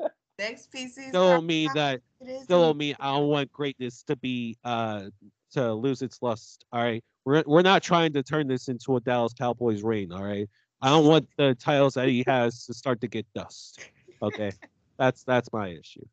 Next 0.38 0.72
PC. 0.72 1.08
Still 1.08 1.12
don't 1.12 1.46
mean 1.46 1.70
that. 1.74 2.00
It 2.20 2.28
is 2.28 2.42
Still 2.44 2.58
me. 2.58 2.64
don't 2.66 2.76
mean 2.76 2.96
I 3.00 3.12
don't 3.14 3.28
want 3.28 3.52
greatness 3.52 4.02
to 4.04 4.16
be 4.16 4.56
uh 4.64 5.04
to 5.52 5.72
lose 5.72 6.02
its 6.02 6.18
lust. 6.22 6.64
All 6.72 6.82
right. 6.82 7.02
We're 7.24 7.42
we're 7.46 7.62
not 7.62 7.82
trying 7.82 8.12
to 8.14 8.22
turn 8.22 8.46
this 8.48 8.68
into 8.68 8.96
a 8.96 9.00
Dallas 9.00 9.32
Cowboys 9.32 9.82
reign. 9.82 10.12
All 10.12 10.24
right. 10.24 10.48
I 10.82 10.90
don't 10.90 11.06
want 11.06 11.28
the 11.38 11.54
titles 11.54 11.94
that 11.94 12.08
he 12.08 12.22
has 12.26 12.66
to 12.66 12.74
start 12.74 13.00
to 13.00 13.08
get 13.08 13.26
dust. 13.34 13.90
Okay. 14.22 14.52
That's 14.98 15.24
that's 15.24 15.52
my 15.52 15.68
issue. 15.68 16.06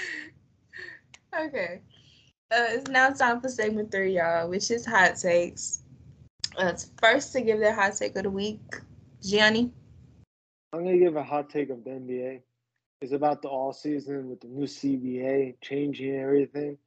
Okay. 1.38 1.80
Uh, 2.50 2.64
it's 2.70 2.88
now 2.88 3.10
time 3.10 3.40
for 3.40 3.48
segment 3.48 3.90
three, 3.90 4.16
y'all, 4.16 4.48
which 4.48 4.70
is 4.70 4.86
hot 4.86 5.16
takes. 5.16 5.82
Uh, 6.56 6.72
first 6.98 7.32
to 7.32 7.42
give 7.42 7.58
their 7.58 7.74
hot 7.74 7.94
take 7.94 8.16
of 8.16 8.22
the 8.22 8.30
week, 8.30 8.60
Gianni. 9.22 9.70
I'm 10.72 10.84
gonna 10.84 10.98
give 10.98 11.16
a 11.16 11.22
hot 11.22 11.50
take 11.50 11.70
of 11.70 11.84
the 11.84 11.90
NBA. 11.90 12.40
It's 13.02 13.12
about 13.12 13.42
the 13.42 13.48
all 13.48 13.72
season 13.72 14.30
with 14.30 14.40
the 14.40 14.46
new 14.46 14.66
CBA 14.66 15.56
changing 15.60 16.16
everything. 16.16 16.78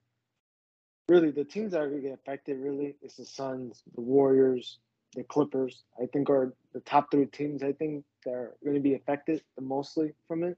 Really, 1.08 1.32
the 1.32 1.44
teams 1.44 1.74
that 1.74 1.82
are 1.82 1.90
gonna 1.90 2.02
get 2.02 2.14
affected 2.14 2.58
really 2.60 2.96
is 3.02 3.16
the 3.16 3.26
Suns, 3.26 3.84
the 3.96 4.02
Warriors, 4.02 4.80
the 5.16 5.24
Clippers. 5.24 5.84
I 6.02 6.08
think 6.08 6.30
are 6.30 6.54
the 6.74 6.80
top 6.82 7.12
three 7.12 7.26
teams. 7.26 7.62
I 7.62 7.74
think 7.74 8.04
that 8.26 8.34
are 8.34 8.56
gonna 8.66 8.80
be 8.80 8.96
affected 8.96 9.44
the 9.56 9.62
mostly 9.62 10.14
from 10.28 10.44
it. 10.44 10.58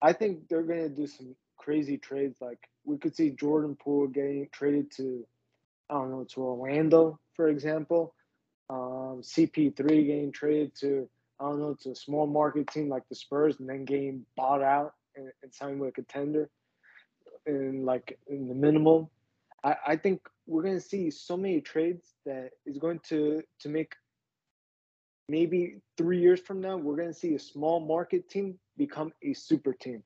I 0.00 0.12
think 0.12 0.48
they're 0.48 0.62
gonna 0.62 0.88
do 0.88 1.06
some 1.06 1.34
crazy 1.66 1.98
trades. 1.98 2.38
Like 2.40 2.68
we 2.84 2.96
could 2.96 3.16
see 3.16 3.30
Jordan 3.30 3.76
Poole 3.76 4.06
getting 4.06 4.48
traded 4.52 4.90
to, 4.98 5.26
I 5.90 5.94
don't 5.94 6.12
know, 6.12 6.24
to 6.34 6.40
Orlando, 6.40 7.18
for 7.34 7.48
example. 7.48 8.14
Um, 8.70 9.22
CP3 9.22 9.76
getting 9.76 10.32
traded 10.32 10.74
to 10.80 11.08
I 11.38 11.44
don't 11.44 11.60
know, 11.60 11.76
to 11.82 11.90
a 11.90 11.94
small 11.94 12.26
market 12.26 12.68
team 12.68 12.88
like 12.88 13.02
the 13.08 13.14
Spurs 13.14 13.60
and 13.60 13.68
then 13.68 13.84
getting 13.84 14.24
bought 14.36 14.62
out 14.62 14.94
and, 15.16 15.30
and 15.42 15.52
signed 15.52 15.80
with 15.80 15.90
a 15.90 15.92
contender 15.92 16.48
in 17.46 17.84
like 17.84 18.18
in 18.28 18.48
the 18.48 18.54
minimum. 18.54 19.08
I, 19.62 19.76
I 19.88 19.96
think 19.96 20.20
we're 20.46 20.62
gonna 20.62 20.80
see 20.80 21.10
so 21.10 21.36
many 21.36 21.60
trades 21.60 22.14
that 22.24 22.50
is 22.64 22.78
going 22.78 23.00
to 23.08 23.42
to 23.60 23.68
make 23.68 23.94
maybe 25.28 25.80
three 25.98 26.20
years 26.20 26.40
from 26.40 26.60
now 26.60 26.76
we're 26.76 26.96
gonna 26.96 27.12
see 27.12 27.34
a 27.34 27.38
small 27.38 27.80
market 27.80 28.30
team 28.30 28.58
become 28.78 29.12
a 29.22 29.34
super 29.34 29.74
team. 29.74 30.02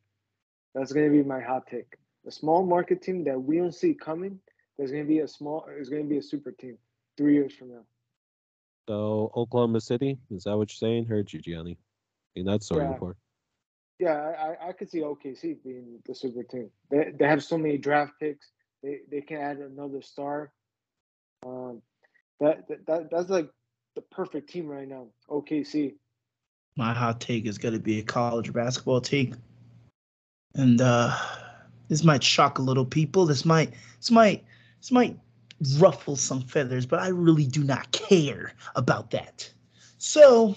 That's 0.74 0.92
gonna 0.92 1.10
be 1.10 1.22
my 1.22 1.40
hot 1.40 1.66
take. 1.66 1.96
A 2.26 2.30
small 2.30 2.64
market 2.64 3.02
team 3.02 3.24
that 3.24 3.40
we 3.40 3.56
don't 3.58 3.74
see 3.74 3.94
coming, 3.94 4.38
there's 4.78 4.90
gonna 4.90 5.04
be 5.04 5.20
a 5.20 5.28
small 5.28 5.66
is 5.78 5.88
gonna 5.88 6.04
be 6.04 6.18
a 6.18 6.22
super 6.22 6.52
team 6.52 6.78
three 7.16 7.34
years 7.34 7.54
from 7.54 7.70
now. 7.70 7.84
So 8.88 9.30
Oklahoma 9.36 9.80
City, 9.80 10.18
is 10.30 10.44
that 10.44 10.56
what 10.56 10.70
you're 10.70 10.88
saying? 10.88 11.06
Heard 11.06 11.32
you, 11.32 11.40
Gianni. 11.40 11.78
In 12.36 12.46
that 12.46 12.62
story 12.62 12.84
Yeah. 12.84 12.92
before. 12.92 13.16
Yeah, 13.98 14.14
I, 14.14 14.52
I- 14.54 14.68
I 14.68 14.72
could 14.72 14.90
see 14.90 15.00
OKC 15.00 15.62
being 15.62 16.00
the 16.06 16.14
super 16.14 16.42
team. 16.42 16.70
They 16.90 17.12
they 17.18 17.26
have 17.26 17.42
so 17.44 17.58
many 17.58 17.76
draft 17.78 18.12
picks. 18.20 18.50
They 18.82 19.00
they 19.10 19.20
can 19.20 19.38
add 19.38 19.58
another 19.58 20.00
star. 20.02 20.52
Um, 21.44 21.82
that, 22.40 22.68
that 22.68 22.86
that 22.86 23.10
that's 23.10 23.28
like 23.30 23.50
the 23.96 24.02
perfect 24.02 24.50
team 24.50 24.66
right 24.68 24.88
now. 24.88 25.08
OKC. 25.28 25.94
My 26.76 26.94
hot 26.94 27.20
take 27.20 27.46
is 27.46 27.58
going 27.58 27.74
to 27.74 27.80
be 27.80 27.98
a 27.98 28.02
college 28.02 28.52
basketball 28.52 29.00
take, 29.00 29.34
and 30.54 30.80
uh, 30.80 31.16
this 31.88 32.04
might 32.04 32.22
shock 32.22 32.58
a 32.58 32.62
little 32.62 32.84
people. 32.84 33.26
This 33.26 33.44
might 33.44 33.72
this 33.98 34.10
might 34.10 34.44
this 34.80 34.90
might 34.90 35.18
ruffle 35.78 36.16
some 36.16 36.42
feathers, 36.42 36.86
but 36.86 37.00
I 37.00 37.08
really 37.08 37.46
do 37.46 37.62
not 37.62 37.90
care 37.92 38.54
about 38.76 39.10
that. 39.10 39.50
So, 39.98 40.56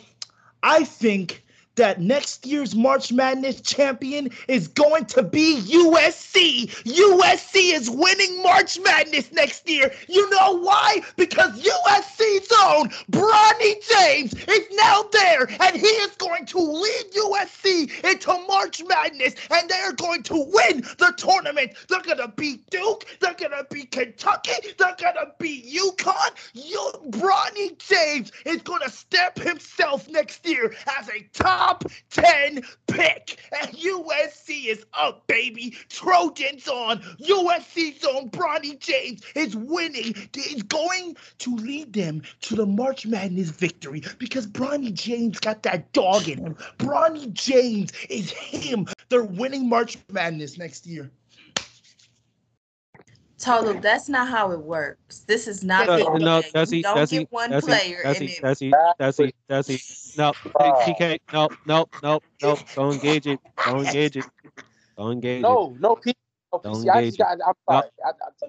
I 0.63 0.85
think 0.85 1.42
that 1.75 2.01
next 2.01 2.45
year's 2.45 2.75
March 2.75 3.11
Madness 3.11 3.61
champion 3.61 4.29
is 4.47 4.67
going 4.67 5.05
to 5.05 5.23
be 5.23 5.59
USC. 5.61 6.69
USC 6.83 7.73
is 7.73 7.89
winning 7.89 8.43
March 8.43 8.79
Madness 8.79 9.31
next 9.31 9.67
year. 9.67 9.91
You 10.07 10.29
know 10.29 10.59
why? 10.59 11.01
Because 11.15 11.51
USC's 11.61 12.51
own 12.63 12.89
Bronny 13.11 13.75
James 13.89 14.33
is 14.33 14.67
now 14.73 15.03
there, 15.11 15.47
and 15.61 15.75
he 15.75 15.87
is 15.87 16.15
going 16.17 16.45
to 16.47 16.59
lead 16.59 17.05
USC 17.15 18.03
into 18.03 18.47
March 18.47 18.83
Madness, 18.87 19.35
and 19.51 19.69
they 19.69 19.79
are 19.79 19.93
going 19.93 20.23
to 20.23 20.35
win 20.35 20.81
the 20.99 21.13
tournament. 21.17 21.71
They're 21.89 22.01
going 22.01 22.17
to 22.17 22.27
beat 22.35 22.69
Duke. 22.69 23.05
They're 23.19 23.33
going 23.33 23.51
to 23.51 23.65
beat 23.71 23.91
Kentucky. 23.91 24.51
They're 24.77 24.95
going 24.99 25.15
to 25.15 25.31
beat 25.39 25.65
UConn. 25.65 26.13
You, 26.53 26.91
Bronny 27.09 27.77
James 27.79 28.31
is 28.45 28.61
going 28.61 28.81
to 28.81 28.91
step 28.91 29.37
himself 29.39 30.07
next 30.09 30.45
year 30.47 30.73
as 30.99 31.09
a 31.09 31.23
top 31.33 31.62
10 32.11 32.63
pick. 32.87 33.37
And 33.59 33.75
USC 33.75 34.65
is 34.65 34.85
up, 34.93 35.25
baby. 35.27 35.75
Trojans 35.89 36.67
on. 36.67 36.99
USC's 36.99 38.03
on. 38.05 38.29
Bronny 38.29 38.79
James 38.79 39.21
is 39.35 39.55
winning. 39.55 40.15
He's 40.33 40.63
going 40.63 41.15
to 41.39 41.55
lead 41.55 41.93
them 41.93 42.21
to 42.41 42.55
the 42.55 42.65
March 42.65 43.05
Madness 43.05 43.49
victory 43.49 44.03
because 44.17 44.47
Bronny 44.47 44.93
James 44.93 45.39
got 45.39 45.63
that 45.63 45.91
dog 45.93 46.27
in 46.27 46.39
him. 46.39 46.55
Bronny 46.77 47.31
James 47.33 47.91
is 48.09 48.31
him. 48.31 48.87
They're 49.09 49.23
winning 49.23 49.69
March 49.69 49.97
Madness 50.11 50.57
next 50.57 50.85
year. 50.85 51.11
Total, 53.39 53.73
that's 53.73 54.07
not 54.09 54.29
how 54.29 54.51
it 54.51 54.59
works. 54.61 55.21
This 55.21 55.47
is 55.47 55.63
not 55.63 55.87
No, 55.87 55.97
the 55.97 56.19
no, 56.19 56.41
NBA. 56.41 56.51
that's 56.51 56.71
You 56.71 56.77
he. 56.77 56.81
don't 56.83 56.95
That's 56.95 57.11
he. 57.11 57.17
get 57.19 57.31
one 57.31 57.49
That's 57.51 57.65
he. 57.65 57.71
player 57.71 57.99
That's 58.03 58.19
and 58.19 58.29
he. 58.29 58.39
That's 58.41 58.59
he. 58.59 58.73
That's 58.99 59.17
he. 59.17 59.33
That's 59.47 59.67
he. 59.67 59.79
No, 60.17 60.31
TK. 60.33 61.19
No, 61.33 61.49
no, 61.65 61.87
no, 62.01 62.21
no. 62.41 62.57
Don't 62.75 62.93
engage 62.93 63.27
it. 63.27 63.39
Don't 63.65 63.85
engage 63.85 64.17
it. 64.17 64.25
Don't 64.97 65.11
engage 65.13 65.39
it. 65.39 65.41
No, 65.41 65.75
no, 65.79 65.95
P- 65.95 66.13
no 66.53 66.59
PC. 66.59 66.89
I 66.89 67.05
just 67.05 67.17
got, 67.17 67.39
I'm 67.45 67.53
sorry. 67.67 67.89
I, 68.05 68.09
I, 68.09 68.47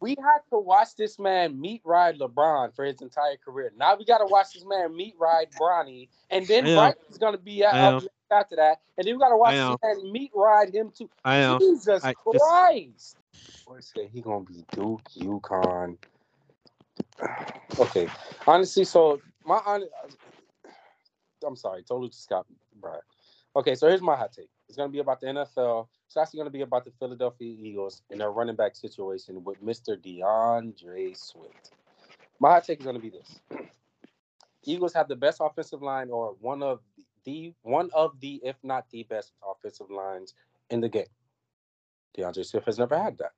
we 0.00 0.10
had 0.10 0.38
to 0.50 0.58
watch 0.58 0.94
this 0.96 1.18
man 1.18 1.60
meet 1.60 1.82
ride 1.84 2.18
LeBron 2.18 2.74
for 2.76 2.84
his 2.84 3.02
entire 3.02 3.36
career. 3.36 3.72
Now 3.76 3.96
we 3.96 4.04
got 4.04 4.18
to 4.18 4.26
watch 4.26 4.52
this 4.54 4.64
man 4.64 4.94
meet 4.96 5.14
ride 5.18 5.48
Bronny, 5.60 6.08
and 6.30 6.46
then 6.46 6.66
I 6.66 6.68
know. 6.68 6.94
Gonna 7.18 7.38
be 7.38 7.64
at, 7.64 7.74
I 7.74 8.00
after 8.30 8.56
that, 8.56 8.80
and 8.96 9.06
then 9.06 9.14
we 9.14 9.20
got 9.20 9.30
to 9.30 9.36
watch 9.36 9.54
this 9.54 9.78
man 9.82 10.12
meet 10.12 10.30
ride 10.34 10.74
him 10.74 10.92
too. 10.96 11.10
I 11.24 11.40
know. 11.40 11.58
Jesus 11.58 12.04
I 12.04 12.14
just- 12.32 12.44
Christ! 12.44 13.16
Boy 13.66 13.78
said 13.80 14.08
he 14.12 14.20
gonna 14.20 14.44
be 14.44 14.64
Duke, 14.72 15.02
UConn. 15.18 15.98
Okay, 17.78 18.06
honestly, 18.46 18.84
so 18.84 19.20
my 19.44 19.58
hon- 19.58 19.82
uh, 19.82 20.68
I'm 21.44 21.56
sorry, 21.56 21.82
totally 21.82 22.08
just 22.08 22.28
got 22.28 22.46
right. 22.80 23.00
Okay, 23.56 23.74
so 23.74 23.88
here's 23.88 24.00
my 24.02 24.14
hot 24.14 24.32
take. 24.32 24.48
It's 24.68 24.76
gonna 24.76 24.90
be 24.92 25.00
about 25.00 25.20
the 25.20 25.26
NFL. 25.28 25.88
It's 26.06 26.16
actually 26.16 26.38
gonna 26.38 26.50
be 26.50 26.60
about 26.60 26.84
the 26.84 26.92
Philadelphia 27.00 27.54
Eagles 27.58 28.02
and 28.10 28.20
their 28.20 28.30
running 28.30 28.54
back 28.56 28.76
situation 28.76 29.42
with 29.42 29.60
Mr. 29.64 29.96
DeAndre 29.96 31.16
Swift. 31.16 31.72
My 32.40 32.52
hot 32.52 32.64
take 32.64 32.80
is 32.80 32.86
gonna 32.86 33.00
be 33.00 33.10
this: 33.10 33.40
Eagles 34.64 34.92
have 34.94 35.08
the 35.08 35.16
best 35.16 35.38
offensive 35.40 35.82
line, 35.82 36.10
or 36.10 36.36
one 36.40 36.62
of 36.62 36.80
the 37.24 37.52
one 37.62 37.90
of 37.94 38.18
the, 38.20 38.40
if 38.44 38.56
not 38.62 38.88
the 38.90 39.02
best 39.04 39.32
offensive 39.48 39.90
lines 39.90 40.34
in 40.70 40.80
the 40.80 40.88
game. 40.88 41.06
DeAndre 42.16 42.44
Swift 42.44 42.66
has 42.66 42.78
never 42.78 42.98
had 42.98 43.18
that. 43.18 43.32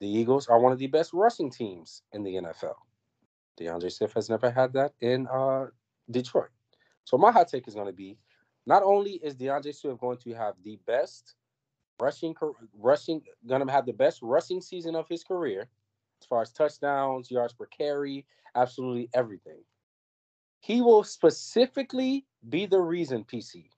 The 0.00 0.08
Eagles 0.08 0.48
are 0.48 0.58
one 0.58 0.72
of 0.72 0.78
the 0.78 0.86
best 0.86 1.12
rushing 1.12 1.50
teams 1.50 2.02
in 2.12 2.22
the 2.22 2.34
NFL. 2.34 2.74
DeAndre 3.58 3.92
Swift 3.92 4.14
has 4.14 4.28
never 4.28 4.50
had 4.50 4.72
that 4.74 4.92
in 5.00 5.26
uh, 5.26 5.66
Detroit. 6.10 6.50
So 7.04 7.16
my 7.16 7.32
hot 7.32 7.48
take 7.48 7.66
is 7.68 7.74
going 7.74 7.86
to 7.86 7.92
be 7.92 8.18
Not 8.66 8.82
only 8.82 9.12
is 9.12 9.36
DeAndre 9.36 9.74
Swift 9.74 10.00
going 10.00 10.18
to 10.18 10.32
have 10.34 10.54
the 10.64 10.78
best 10.86 11.34
rushing, 12.00 12.34
rushing, 12.78 13.22
gonna 13.46 13.70
have 13.70 13.86
the 13.86 13.92
best 13.92 14.20
rushing 14.22 14.60
season 14.60 14.94
of 14.94 15.08
his 15.08 15.24
career, 15.24 15.68
as 16.20 16.26
far 16.26 16.42
as 16.42 16.52
touchdowns, 16.52 17.30
yards 17.30 17.52
per 17.52 17.66
carry, 17.66 18.26
absolutely 18.54 19.08
everything. 19.14 19.62
He 20.60 20.80
will 20.80 21.04
specifically 21.04 22.26
be 22.48 22.66
the 22.66 22.80
reason, 22.80 23.24
PC, 23.24 23.68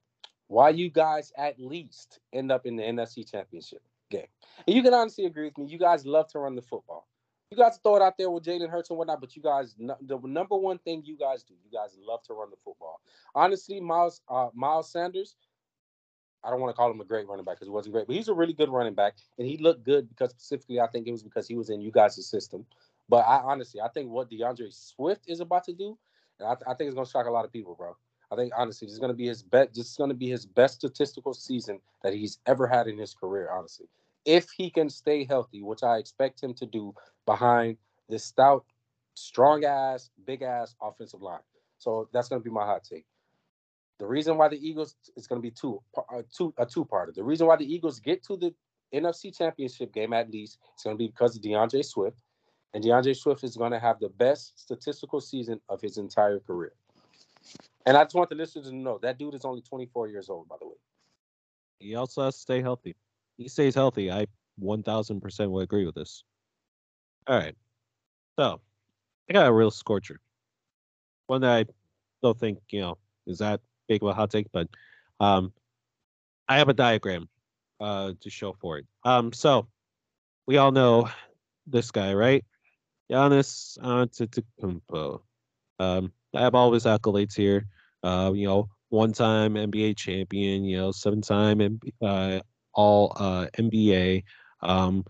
why 0.48 0.70
you 0.70 0.90
guys 0.90 1.32
at 1.36 1.60
least 1.60 2.20
end 2.32 2.50
up 2.50 2.66
in 2.66 2.76
the 2.76 2.82
NFC 2.82 3.30
Championship 3.30 3.82
game. 4.10 4.26
And 4.66 4.74
you 4.74 4.82
can 4.82 4.94
honestly 4.94 5.26
agree 5.26 5.44
with 5.44 5.58
me. 5.58 5.66
You 5.66 5.78
guys 5.78 6.04
love 6.04 6.28
to 6.32 6.38
run 6.40 6.56
the 6.56 6.62
football. 6.62 7.06
You 7.50 7.56
guys 7.56 7.78
throw 7.82 7.96
it 7.96 8.02
out 8.02 8.18
there 8.18 8.30
with 8.30 8.44
Jalen 8.44 8.68
Hurts 8.68 8.90
and 8.90 8.98
whatnot, 8.98 9.20
but 9.20 9.34
you 9.34 9.42
guys, 9.42 9.74
the 9.78 10.18
number 10.22 10.56
one 10.56 10.78
thing 10.78 11.02
you 11.04 11.16
guys 11.16 11.44
do, 11.44 11.54
you 11.64 11.70
guys 11.70 11.96
love 11.98 12.22
to 12.24 12.34
run 12.34 12.50
the 12.50 12.56
football. 12.56 13.00
Honestly, 13.34 13.80
Miles, 13.80 14.20
uh, 14.28 14.48
Miles 14.52 14.90
Sanders, 14.92 15.36
I 16.44 16.50
don't 16.50 16.60
want 16.60 16.74
to 16.74 16.76
call 16.76 16.90
him 16.90 17.00
a 17.00 17.04
great 17.04 17.26
running 17.26 17.44
back 17.44 17.56
because 17.56 17.68
he 17.68 17.72
wasn't 17.72 17.94
great, 17.94 18.06
but 18.06 18.16
he's 18.16 18.28
a 18.28 18.34
really 18.34 18.52
good 18.52 18.68
running 18.68 18.94
back, 18.94 19.14
and 19.38 19.46
he 19.46 19.56
looked 19.56 19.84
good 19.84 20.08
because 20.10 20.30
specifically, 20.30 20.78
I 20.78 20.86
think 20.88 21.06
it 21.06 21.12
was 21.12 21.22
because 21.22 21.48
he 21.48 21.54
was 21.54 21.70
in 21.70 21.80
you 21.80 21.90
guys' 21.90 22.24
system. 22.26 22.66
But 23.08 23.24
I 23.26 23.38
honestly, 23.38 23.80
I 23.80 23.88
think 23.88 24.10
what 24.10 24.30
DeAndre 24.30 24.72
Swift 24.72 25.24
is 25.26 25.40
about 25.40 25.64
to 25.64 25.72
do, 25.72 25.98
I, 26.40 26.52
I 26.52 26.74
think 26.74 26.88
it's 26.88 26.94
going 26.94 27.06
to 27.06 27.10
shock 27.10 27.26
a 27.26 27.30
lot 27.30 27.46
of 27.46 27.52
people, 27.52 27.74
bro. 27.74 27.96
I 28.30 28.36
think 28.36 28.52
honestly, 28.56 28.86
this 28.86 28.92
is 28.92 28.98
going 28.98 29.12
to 29.12 29.16
be 29.16 29.26
his 29.26 29.42
best. 29.42 29.74
This 29.74 29.90
is 29.90 29.96
going 29.96 30.10
to 30.10 30.16
be 30.16 30.28
his 30.28 30.44
best 30.44 30.74
statistical 30.74 31.32
season 31.32 31.80
that 32.02 32.12
he's 32.12 32.38
ever 32.46 32.66
had 32.66 32.86
in 32.86 32.98
his 32.98 33.14
career. 33.14 33.50
Honestly, 33.50 33.86
if 34.24 34.50
he 34.50 34.70
can 34.70 34.90
stay 34.90 35.24
healthy, 35.24 35.62
which 35.62 35.82
I 35.82 35.96
expect 35.96 36.42
him 36.42 36.52
to 36.54 36.66
do 36.66 36.94
behind 37.24 37.78
this 38.08 38.24
stout, 38.24 38.64
strong 39.14 39.64
ass, 39.64 40.10
big 40.26 40.42
ass 40.42 40.74
offensive 40.82 41.22
line. 41.22 41.40
So 41.78 42.08
that's 42.12 42.28
going 42.28 42.40
to 42.40 42.44
be 42.44 42.52
my 42.52 42.64
hot 42.64 42.84
take. 42.84 43.06
The 43.98 44.06
reason 44.06 44.36
why 44.36 44.48
the 44.48 44.56
Eagles 44.56 44.94
is 45.16 45.26
going 45.26 45.40
to 45.40 45.42
be 45.42 45.50
two, 45.50 45.82
uh, 45.96 46.22
two 46.32 46.54
a 46.56 46.66
two 46.66 46.84
parter. 46.84 47.14
The 47.14 47.24
reason 47.24 47.46
why 47.46 47.56
the 47.56 47.72
Eagles 47.72 47.98
get 47.98 48.22
to 48.24 48.36
the 48.36 48.54
NFC 48.94 49.36
Championship 49.36 49.92
game 49.92 50.12
at 50.12 50.30
least 50.30 50.58
it's 50.74 50.84
going 50.84 50.94
to 50.94 50.98
be 50.98 51.08
because 51.08 51.36
of 51.36 51.42
DeAndre 51.42 51.84
Swift, 51.84 52.22
and 52.74 52.82
DeAndre 52.82 53.16
Swift 53.16 53.42
is 53.44 53.56
going 53.56 53.72
to 53.72 53.80
have 53.80 53.98
the 53.98 54.08
best 54.08 54.58
statistical 54.58 55.20
season 55.20 55.60
of 55.68 55.80
his 55.80 55.98
entire 55.98 56.38
career. 56.38 56.72
And 57.86 57.96
I 57.96 58.04
just 58.04 58.14
want 58.14 58.28
the 58.28 58.36
listeners 58.36 58.68
to 58.68 58.74
know 58.74 58.98
that 59.02 59.18
dude 59.18 59.34
is 59.34 59.44
only 59.44 59.62
24 59.62 60.08
years 60.08 60.28
old, 60.28 60.48
by 60.48 60.56
the 60.60 60.66
way. 60.66 60.74
He 61.78 61.94
also 61.94 62.24
has 62.24 62.34
to 62.34 62.40
stay 62.40 62.60
healthy. 62.60 62.96
He 63.36 63.48
stays 63.48 63.74
healthy. 63.74 64.10
I 64.10 64.26
1000% 64.60 65.50
will 65.50 65.60
agree 65.60 65.86
with 65.86 65.94
this. 65.94 66.24
All 67.26 67.36
right. 67.36 67.54
So, 68.38 68.60
I 69.28 69.32
got 69.32 69.46
a 69.46 69.52
real 69.52 69.70
scorcher. 69.70 70.20
One 71.26 71.40
that 71.42 71.50
I 71.50 71.64
don't 72.22 72.38
think, 72.38 72.58
you 72.70 72.80
know, 72.80 72.98
is 73.26 73.38
that 73.38 73.60
big 73.88 74.02
of 74.02 74.08
a 74.08 74.14
hot 74.14 74.30
take, 74.30 74.46
but 74.52 74.68
um, 75.20 75.52
I 76.48 76.58
have 76.58 76.68
a 76.68 76.74
diagram 76.74 77.28
uh, 77.80 78.12
to 78.20 78.30
show 78.30 78.52
for 78.52 78.78
it. 78.78 78.86
Um, 79.04 79.32
so, 79.32 79.68
we 80.46 80.56
all 80.56 80.72
know 80.72 81.08
this 81.66 81.90
guy, 81.90 82.14
right? 82.14 82.44
Giannis 83.10 83.78
Antetokounmpo. 83.78 85.20
Um, 85.78 86.12
I 86.34 86.40
have 86.40 86.54
all 86.54 86.72
his 86.72 86.84
accolades 86.84 87.36
here. 87.36 87.66
Uh, 88.02 88.32
you 88.34 88.46
know, 88.46 88.68
one-time 88.90 89.54
NBA 89.54 89.96
champion. 89.96 90.64
You 90.64 90.76
know, 90.78 90.92
seven-time 90.92 91.80
uh, 92.02 92.40
All 92.72 93.12
uh, 93.16 93.46
NBA. 93.58 94.24
Um, 94.62 95.04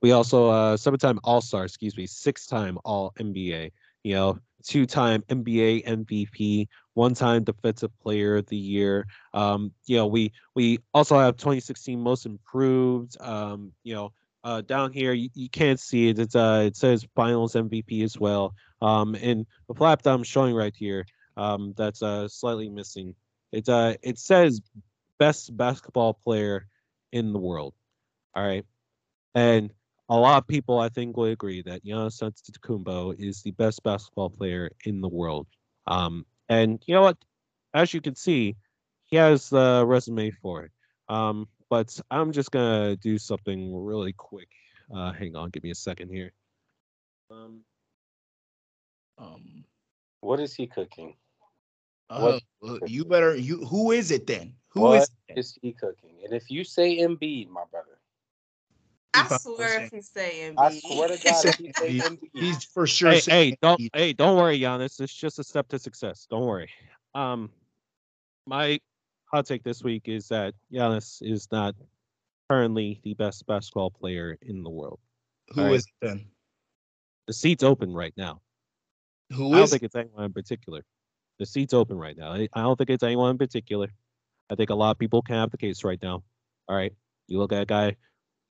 we 0.00 0.12
also 0.12 0.50
uh, 0.50 0.76
seven-time 0.76 1.18
All 1.24 1.40
Star. 1.40 1.64
Excuse 1.64 1.96
me, 1.96 2.06
six-time 2.06 2.78
All 2.84 3.12
NBA. 3.18 3.72
You 4.02 4.14
know, 4.14 4.38
two-time 4.64 5.22
NBA 5.28 5.86
MVP, 5.86 6.68
one-time 6.94 7.44
Defensive 7.44 7.90
Player 8.00 8.36
of 8.36 8.46
the 8.46 8.56
Year. 8.56 9.06
Um, 9.32 9.72
you 9.86 9.96
know, 9.96 10.06
we 10.06 10.32
we 10.54 10.78
also 10.92 11.18
have 11.18 11.36
2016 11.36 12.00
Most 12.00 12.26
Improved. 12.26 13.16
Um, 13.20 13.72
you 13.82 13.94
know, 13.94 14.12
uh, 14.44 14.60
down 14.60 14.92
here 14.92 15.12
you, 15.12 15.30
you 15.34 15.48
can't 15.48 15.80
see 15.80 16.08
it. 16.08 16.18
It's 16.18 16.36
uh, 16.36 16.64
it 16.66 16.76
says 16.76 17.06
Finals 17.14 17.54
MVP 17.54 18.02
as 18.04 18.18
well. 18.18 18.54
Um, 18.84 19.14
and 19.14 19.46
the 19.66 19.74
flap 19.74 20.02
that 20.02 20.12
I'm 20.12 20.22
showing 20.22 20.54
right 20.54 20.74
here, 20.76 21.06
um, 21.38 21.72
that's 21.74 22.02
uh 22.02 22.28
slightly 22.28 22.68
missing. 22.68 23.14
It 23.50 23.66
uh, 23.66 23.94
it 24.02 24.18
says 24.18 24.60
best 25.18 25.56
basketball 25.56 26.12
player 26.12 26.66
in 27.10 27.32
the 27.32 27.38
world. 27.38 27.72
All 28.34 28.46
right, 28.46 28.66
and 29.34 29.72
a 30.10 30.16
lot 30.16 30.36
of 30.36 30.46
people 30.46 30.78
I 30.78 30.90
think 30.90 31.16
will 31.16 31.24
agree 31.24 31.62
that 31.62 31.82
Giannis 31.82 32.20
Antetokounmpo 32.20 33.18
is 33.18 33.42
the 33.42 33.52
best 33.52 33.82
basketball 33.82 34.28
player 34.28 34.70
in 34.84 35.00
the 35.00 35.08
world. 35.08 35.46
Um, 35.86 36.26
and 36.50 36.82
you 36.86 36.94
know 36.94 37.02
what? 37.02 37.16
As 37.72 37.94
you 37.94 38.02
can 38.02 38.14
see, 38.14 38.54
he 39.06 39.16
has 39.16 39.48
the 39.48 39.84
resume 39.86 40.30
for 40.30 40.64
it. 40.64 40.72
Um, 41.08 41.48
but 41.70 41.98
I'm 42.10 42.32
just 42.32 42.50
gonna 42.50 42.96
do 42.96 43.16
something 43.16 43.74
really 43.74 44.12
quick. 44.12 44.48
Uh, 44.94 45.12
hang 45.12 45.36
on, 45.36 45.48
give 45.48 45.62
me 45.62 45.70
a 45.70 45.74
second 45.74 46.10
here. 46.10 46.32
Um, 47.30 47.62
Um, 49.18 49.64
What 50.20 50.40
is 50.40 50.54
he 50.54 50.66
cooking? 50.66 51.14
uh, 52.10 52.38
you 52.86 53.04
better. 53.04 53.34
You 53.34 53.64
who 53.64 53.90
is 53.92 54.10
it 54.10 54.26
then? 54.26 54.54
Who 54.70 54.82
What 54.82 55.02
is 55.02 55.10
it? 55.28 55.38
is 55.38 55.58
he 55.62 55.72
cooking? 55.72 56.16
And 56.24 56.32
if 56.32 56.50
you 56.50 56.62
say 56.64 56.98
Embiid, 56.98 57.48
my 57.48 57.64
brother, 57.70 57.98
I 59.14 59.26
swear 59.38 59.80
was 59.80 59.86
if 59.86 59.90
he's 59.92 60.08
saying 60.10 60.54
I 60.58 60.70
swear 60.78 61.08
to 61.08 61.16
God, 61.24 61.44
if 61.44 61.56
he 61.56 61.72
say 61.72 61.90
He's- 61.92 62.08
Embiid, 62.08 62.30
He's 62.34 62.64
for 62.64 62.86
sure. 62.86 63.10
hey, 63.12 63.20
saying 63.20 63.50
hey, 63.52 63.58
don't, 63.62 63.80
Embiid. 63.80 63.90
hey, 63.94 64.12
don't 64.12 64.36
worry, 64.36 64.58
Giannis. 64.60 65.00
It's 65.00 65.14
just 65.14 65.38
a 65.38 65.44
step 65.44 65.68
to 65.68 65.78
success. 65.78 66.26
Don't 66.30 66.44
worry. 66.46 66.70
Um, 67.14 67.50
my 68.46 68.78
hot 69.26 69.46
take 69.46 69.62
this 69.62 69.82
week 69.82 70.02
is 70.08 70.28
that 70.28 70.54
Giannis 70.72 71.22
is 71.22 71.48
not 71.50 71.74
currently 72.50 73.00
the 73.04 73.14
best 73.14 73.46
basketball 73.46 73.90
player 73.90 74.36
in 74.42 74.62
the 74.62 74.70
world. 74.70 75.00
Who 75.54 75.62
Alright. 75.62 75.76
is 75.76 75.86
it 75.86 76.06
then? 76.06 76.26
The 77.26 77.32
seat's 77.32 77.62
open 77.64 77.92
right 77.94 78.12
now. 78.16 78.42
Who 79.32 79.48
I 79.52 79.56
don't 79.56 79.64
is? 79.64 79.70
think 79.70 79.82
it's 79.82 79.94
anyone 79.94 80.24
in 80.24 80.32
particular. 80.32 80.84
The 81.38 81.46
seat's 81.46 81.74
open 81.74 81.98
right 81.98 82.16
now. 82.16 82.32
I 82.32 82.48
don't 82.54 82.76
think 82.76 82.90
it's 82.90 83.02
anyone 83.02 83.30
in 83.30 83.38
particular. 83.38 83.88
I 84.50 84.54
think 84.54 84.70
a 84.70 84.74
lot 84.74 84.90
of 84.92 84.98
people 84.98 85.22
can 85.22 85.36
have 85.36 85.50
the 85.50 85.58
case 85.58 85.82
right 85.84 86.00
now. 86.02 86.22
All 86.68 86.76
right. 86.76 86.92
You 87.28 87.38
look 87.38 87.52
at 87.52 87.62
a 87.62 87.66
guy, 87.66 87.96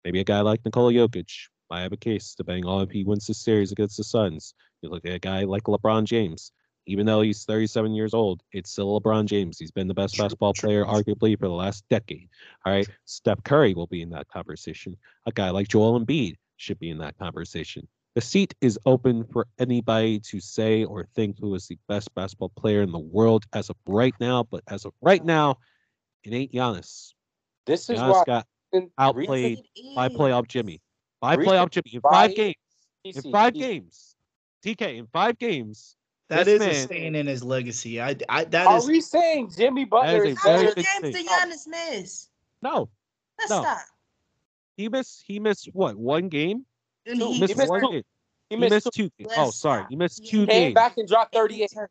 maybe 0.05 0.21
a 0.21 0.25
guy 0.25 0.41
like 0.41 0.65
Nikola 0.65 0.93
Jokic 0.93 1.31
might 1.71 1.83
have 1.83 1.93
a 1.93 1.97
case, 1.97 2.35
depending 2.37 2.67
on 2.67 2.83
if 2.83 2.91
he 2.91 3.05
wins 3.05 3.27
the 3.27 3.35
series 3.35 3.73
against 3.73 3.97
the 3.97 4.05
Suns. 4.05 4.55
You 4.83 4.91
look 4.91 5.05
at 5.07 5.13
a 5.15 5.19
guy 5.19 5.45
like 5.45 5.65
LeBron 5.65 6.05
James. 6.05 6.53
Even 6.89 7.05
though 7.07 7.21
he's 7.21 7.45
37 7.45 7.95
years 7.95 8.15
old, 8.15 8.43
it's 8.53 8.71
still 8.71 9.01
LeBron 9.01 9.25
James. 9.27 9.59
He's 9.59 9.73
been 9.73 9.89
the 9.89 9.95
best 9.95 10.15
True, 10.15 10.25
basketball 10.25 10.53
true. 10.53 10.69
player, 10.69 10.85
arguably, 10.85 11.37
for 11.39 11.49
the 11.49 11.55
last 11.55 11.85
decade. 11.91 12.29
All 12.65 12.73
right. 12.73 12.89
Steph 13.07 13.43
Curry 13.43 13.75
will 13.75 13.89
be 13.89 14.03
in 14.03 14.11
that 14.11 14.29
conversation. 14.29 14.97
A 15.27 15.33
guy 15.33 15.51
like 15.51 15.67
Joel 15.69 15.99
Embiid 15.99 16.37
should 16.57 16.79
be 16.79 16.91
in 16.91 16.99
that 16.99 17.19
conversation. 17.19 17.89
The 18.17 18.23
seat 18.23 18.55
is 18.63 18.79
open 18.87 19.25
for 19.31 19.47
anybody 19.59 20.19
to 20.21 20.41
say 20.41 20.85
or 20.85 21.07
think 21.15 21.37
who 21.39 21.55
is 21.55 21.67
the 21.69 21.77
best 21.87 22.13
basketball 22.15 22.49
player 22.49 22.81
in 22.81 22.91
the 22.91 22.99
world 22.99 23.45
as 23.53 23.69
of 23.69 23.77
right 23.87 24.15
now. 24.19 24.43
But 24.43 24.63
as 24.69 24.87
of 24.87 24.95
right 25.03 25.23
now, 25.23 25.59
it 26.25 26.33
ain't 26.33 26.51
Giannis. 26.51 27.13
this 27.67 27.91
is 27.91 27.99
Giannis 28.01 28.13
why 28.13 28.23
got 28.25 28.47
reason- 28.73 28.91
outplayed 28.97 29.59
by 29.95 30.07
It 30.07 30.15
playoff 30.15 30.49
Jimmy. 30.49 30.81
By 31.21 31.35
Reason 31.35 31.53
playoff 31.53 31.69
Jimmy 31.71 31.91
in 31.93 32.01
five 32.01 32.35
games. 32.35 32.55
In 33.05 33.31
five 33.31 33.53
games. 33.53 34.17
TK 34.65 34.97
in 34.97 35.07
five 35.09 35.37
games. 35.39 35.97
That 36.31 36.47
This 36.47 36.63
is 36.63 36.67
a 36.67 36.83
stain 36.87 37.15
in 37.17 37.27
his 37.27 37.45
legacy. 37.45 38.01
I, 38.01 38.17
I 38.31 38.45
that 38.45 38.67
Are 38.67 38.79
is. 38.79 38.87
we 38.87 39.03
saying 39.03 39.51
Jimmy 39.55 39.85
Butler 39.85 40.25
is 40.25 40.33
is 40.33 40.39
How 40.43 40.57
many 40.57 40.75
games 40.75 40.87
thing. 41.03 41.13
did 41.13 41.27
Giannis 41.27 41.67
miss? 41.69 42.29
No, 42.63 42.89
Let's 43.39 43.51
No. 43.51 43.61
stop. 43.61 43.79
he 44.79 44.89
missed. 44.89 45.23
He 45.27 45.39
missed 45.39 45.69
what? 45.75 45.97
One 45.97 46.31
game. 46.31 46.65
And 47.07 47.21
Two. 47.21 47.29
He 47.29 47.35
He 47.35 47.41
missed 47.41 47.57
missed 47.57 47.71
one 47.71 47.81
two. 47.81 47.91
game. 47.91 48.03
He 48.51 48.57
He 48.57 48.61
missed 48.61 48.73
missed 48.73 48.93
two. 48.95 49.11
two. 49.19 49.27
Oh, 49.37 49.51
sorry. 49.51 49.85
He 49.89 49.97
missed 49.97 50.23
He 50.23 50.31
two 50.31 50.47
Came 50.47 50.63
games. 50.63 50.75
back 50.75 50.99
and 50.99 51.09
dropped 51.09 51.35
38. 51.35 51.59
he's 51.59 51.75
hurt. 51.75 51.91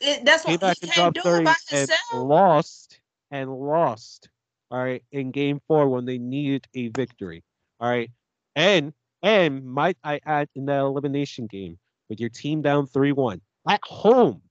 It, 0.00 0.24
that's 0.24 0.44
Came 0.44 0.54
what 0.54 0.60
back 0.60 0.76
he 0.80 0.86
and 0.86 0.94
can't 0.94 1.14
do 1.14 1.20
it 1.20 1.24
30 1.24 1.44
by 1.44 1.54
and 1.72 1.80
himself. 1.80 2.28
lost 2.28 3.00
and 3.30 3.50
lost. 3.50 4.28
All 4.70 4.82
right, 4.82 5.02
in 5.12 5.30
game 5.30 5.60
four 5.68 5.88
when 5.88 6.04
they 6.04 6.18
needed 6.18 6.66
a 6.74 6.88
victory. 6.88 7.44
All 7.80 7.88
right, 7.88 8.10
and 8.56 8.92
and 9.22 9.64
might 9.64 9.96
I 10.02 10.20
add 10.26 10.48
in 10.56 10.66
that 10.66 10.80
elimination 10.80 11.46
game 11.46 11.78
with 12.08 12.18
your 12.20 12.30
team 12.30 12.62
down 12.62 12.86
three 12.86 13.12
one 13.12 13.40
at 13.68 13.80
home, 13.84 14.42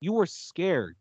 you 0.00 0.12
were 0.12 0.26
scared 0.26 0.96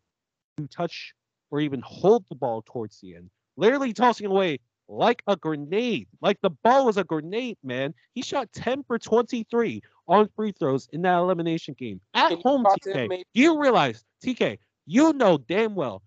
to 0.57 0.67
touch 0.67 1.13
or 1.51 1.59
even 1.59 1.81
hold 1.81 2.25
the 2.29 2.35
ball 2.35 2.63
towards 2.65 2.99
the 2.99 3.15
end, 3.15 3.29
literally 3.57 3.93
tossing 3.93 4.25
away 4.27 4.59
like 4.91 5.23
a 5.27 5.35
grenade, 5.35 6.07
like 6.21 6.37
the 6.41 6.49
ball 6.49 6.85
was 6.85 6.97
a 6.97 7.03
grenade, 7.03 7.57
man. 7.63 7.93
He 8.13 8.21
shot 8.21 8.51
10 8.53 8.83
for 8.83 8.99
23 8.99 9.81
on 10.07 10.29
free 10.35 10.51
throws 10.51 10.87
in 10.91 11.01
that 11.03 11.17
elimination 11.17 11.75
game 11.77 12.01
at 12.13 12.33
home, 12.43 12.63
talk 12.63 12.79
to 12.81 12.93
him, 12.93 13.09
TK. 13.09 13.23
Do 13.33 13.41
you 13.41 13.59
realize, 13.59 14.03
TK, 14.23 14.57
you 14.85 15.13
know 15.13 15.37
damn 15.37 15.75
well 15.75 16.03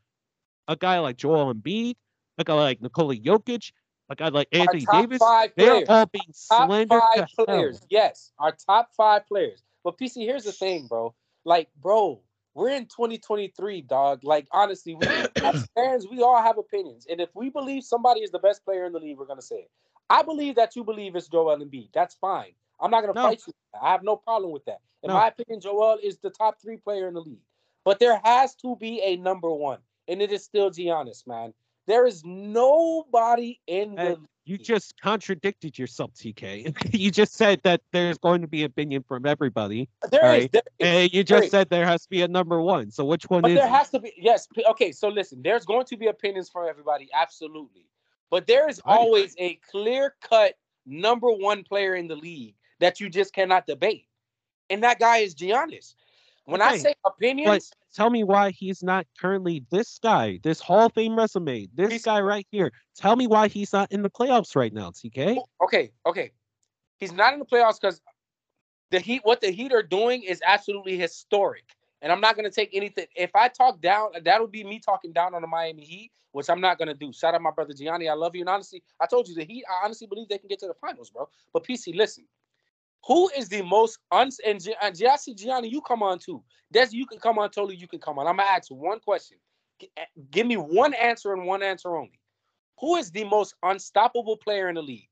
a 0.69 0.77
guy 0.77 0.99
like 0.99 1.17
Joel 1.17 1.55
Embiid, 1.55 1.95
a 2.39 2.45
guy 2.45 2.55
like 2.55 2.83
Nikola 2.83 3.17
Jokic, 3.17 3.73
a 4.11 4.15
guy 4.15 4.29
like 4.29 4.49
Anthony 4.53 4.87
Davis, 4.93 5.21
they're 5.57 5.83
all 5.89 6.07
being 6.07 6.25
top 6.49 6.67
slandered 6.69 7.01
five 7.01 7.27
players. 7.47 7.79
hell. 7.79 7.87
Yes, 7.91 8.33
our 8.39 8.55
top 8.67 8.91
five 8.97 9.27
players. 9.27 9.63
But 9.83 9.99
PC, 9.99 10.25
here's 10.25 10.45
the 10.45 10.53
thing, 10.53 10.87
bro. 10.87 11.15
Like, 11.45 11.69
bro, 11.81 12.21
we're 12.55 12.71
in 12.71 12.87
2023, 12.87 13.83
dog. 13.83 14.25
Like 14.25 14.47
honestly, 14.53 14.95
we 14.95 15.07
as 15.45 15.69
fans, 15.75 16.07
we 16.11 16.23
all 16.23 16.43
have 16.43 16.59
opinions, 16.59 17.07
and 17.11 17.21
if 17.21 17.31
we 17.35 17.51
believe 17.51 17.85
somebody 17.85 18.21
is 18.21 18.31
the 18.31 18.39
best 18.39 18.65
player 18.65 18.85
in 18.87 18.93
the 18.93 19.01
league, 19.01 19.19
we're 19.19 19.27
gonna 19.27 19.43
say 19.43 19.57
it. 19.57 19.71
I 20.11 20.23
believe 20.23 20.57
that 20.57 20.77
you 20.77 20.85
believe 20.85 21.17
it's 21.17 21.29
Joel 21.29 21.59
Embiid. 21.59 21.91
That's 21.95 22.15
fine. 22.17 22.53
I'm 22.81 22.91
not 22.91 23.03
gonna 23.03 23.15
No. 23.15 23.23
fight 23.23 23.43
you. 23.47 23.53
I 23.81 23.91
have 23.93 24.03
no 24.03 24.17
problem 24.17 24.53
with 24.53 24.65
that. 24.67 24.81
In 25.03 25.09
No. 25.09 25.15
my 25.15 25.29
opinion, 25.29 25.61
Joel 25.61 25.99
is 26.03 26.19
the 26.19 26.31
top 26.31 26.61
three 26.61 26.77
player 26.77 27.09
in 27.09 27.15
the 27.15 27.21
league. 27.21 27.43
But 27.85 27.99
there 27.99 28.21
has 28.25 28.55
to 28.57 28.77
be 28.77 29.01
a 29.03 29.17
number 29.17 29.51
one, 29.51 29.81
and 30.09 30.23
it 30.23 30.33
is 30.33 30.45
still 30.45 30.71
Giannis, 30.71 31.27
man. 31.27 31.53
There 31.87 32.07
is 32.07 32.25
nobody 32.25 33.61
in 33.67 33.95
the 33.97 34.01
Hey, 34.01 34.17
You 34.47 34.59
just 34.59 35.01
contradicted 35.01 35.79
yourself, 35.79 36.13
TK. 36.15 36.77
you 36.95 37.11
just 37.11 37.35
said 37.35 37.61
that 37.65 37.81
there's 37.93 38.19
going 38.19 38.43
to 38.43 38.47
be 38.47 38.65
opinion 38.65 39.03
from 39.03 39.25
everybody, 39.25 39.89
uh, 40.03 40.09
there 40.09 40.21
is, 40.21 40.25
Alright. 40.25 40.53
there 40.53 40.63
is. 40.79 40.87
and 40.87 41.13
you 41.15 41.25
just 41.25 41.45
is. 41.45 41.51
said 41.51 41.71
there 41.71 41.87
has 41.87 42.03
to 42.03 42.11
be 42.11 42.21
a 42.23 42.29
number 42.29 42.61
one. 42.61 42.91
So 42.91 43.05
which 43.07 43.25
one 43.31 43.43
But 43.43 43.53
is? 43.53 43.57
there 43.57 43.69
has 43.69 43.89
to 43.91 44.01
be 44.01 44.13
yes. 44.19 44.47
Okay, 44.69 44.93
so 44.93 45.09
listen, 45.09 45.41
there's 45.43 45.65
going 45.65 45.87
to 45.87 45.97
be 45.97 46.09
opinions 46.09 46.51
from 46.51 46.69
everybody, 46.69 47.09
absolutely. 47.15 47.87
But 48.31 48.47
there 48.47 48.69
is 48.69 48.83
always 48.85 49.35
a 49.39 49.55
clear 49.71 50.15
cut 50.21 50.55
number 50.85 51.31
one 51.31 51.65
player 51.65 51.95
in 51.95 52.07
the 52.09 52.17
league 52.17 52.55
that 52.81 53.01
you 53.01 53.09
just 53.09 53.33
cannot 53.33 53.67
debate, 53.67 54.07
and 54.69 54.83
that 54.83 54.99
guy 54.99 55.19
is 55.19 55.35
Giannis. 55.35 55.95
When 56.47 56.61
I 56.61 56.71
Okay, 56.71 56.79
say 56.79 56.95
opinions, 57.05 57.73
Tell 57.95 58.11
me 58.11 58.25
why 58.25 58.51
he's 58.51 58.83
not 58.83 59.07
currently 59.21 59.65
this 59.71 60.01
guy, 60.03 60.41
this 60.43 60.59
Hall 60.59 60.87
of 60.87 60.93
Fame 60.95 61.17
resume, 61.17 61.69
this 61.75 62.03
guy 62.03 62.21
right 62.21 62.47
here. 62.51 62.73
Tell 62.97 63.15
me 63.15 63.29
why 63.29 63.47
he's 63.47 63.73
not 63.73 63.93
in 63.93 64.03
the 64.03 64.11
playoffs 64.11 64.57
right 64.57 64.73
now, 64.73 64.91
TK. 64.91 65.39
okay, 65.63 65.93
okay, 66.05 66.33
he's 66.99 67.13
not 67.13 67.35
in 67.35 67.39
the 67.39 67.45
playoffs 67.45 67.81
because 67.81 68.01
the 68.91 68.99
Heat, 68.99 69.21
what 69.23 69.41
the 69.41 69.51
Heat 69.51 69.73
are 69.73 69.83
doing 69.83 70.25
is 70.25 70.41
absolutely 70.45 70.99
historic. 70.99 71.65
And 72.03 72.11
I'm 72.11 72.21
not 72.21 72.35
gonna 72.35 72.51
take 72.51 72.71
anything. 72.73 73.07
If 73.15 73.35
I 73.37 73.49
talk 73.49 73.81
down, 73.81 74.11
that'll 74.25 74.49
be 74.49 74.65
me 74.65 74.81
talking 74.81 75.13
down 75.13 75.35
on 75.35 75.41
the 75.41 75.49
Miami 75.49 75.85
Heat, 75.85 76.13
which 76.33 76.51
I'm 76.51 76.61
not 76.61 76.79
gonna 76.79 76.95
do. 76.95 77.13
Shout 77.13 77.35
out 77.35 77.43
my 77.43 77.53
brother 77.53 77.75
Gianni. 77.75 78.09
I 78.09 78.15
love 78.15 78.35
you. 78.35 78.43
And 78.43 78.49
honestly, 78.49 78.83
I 79.01 79.07
told 79.07 79.29
you 79.29 79.37
the 79.37 79.45
Heat. 79.45 79.65
I 79.71 79.85
honestly 79.85 80.09
believe 80.09 80.29
they 80.29 80.39
can 80.39 80.49
get 80.49 80.59
to 80.61 80.67
the 80.67 80.75
finals, 80.75 81.11
bro. 81.11 81.29
But 81.53 81.65
PC, 81.65 81.95
listen. 81.95 82.27
Who 83.07 83.31
is 83.37 83.49
the 83.49 83.63
most 83.63 83.99
uns 84.11 84.39
and 84.47 84.63
Gi- 84.63 84.77
and 84.83 84.95
Giassi 84.97 85.37
Gianni? 85.37 85.69
You 85.69 85.81
come 85.81 86.03
on 86.03 86.19
too. 86.19 86.43
Des, 86.73 86.89
you 86.91 87.07
can 87.07 87.19
come 87.19 87.39
on. 87.39 87.51
Tolu, 87.51 87.75
you 87.75 87.87
can 87.87 88.01
come 88.01 88.19
on. 88.19 88.27
I'm 88.27 88.37
gonna 88.37 88.49
ask 88.49 88.71
one 88.71 89.01
question. 89.01 89.39
G- 89.79 89.91
eh, 89.97 90.05
Give 90.31 90.47
me 90.47 90.57
one 90.57 90.95
answer 90.95 91.33
and 91.33 91.47
one 91.47 91.63
answer 91.63 91.95
only. 91.97 92.19
Who 92.81 92.97
is 92.97 93.11
the 93.11 93.25
most 93.25 93.55
unstoppable 93.63 94.37
player 94.37 94.69
in 94.69 94.75
the 94.77 94.83
league? 94.83 95.09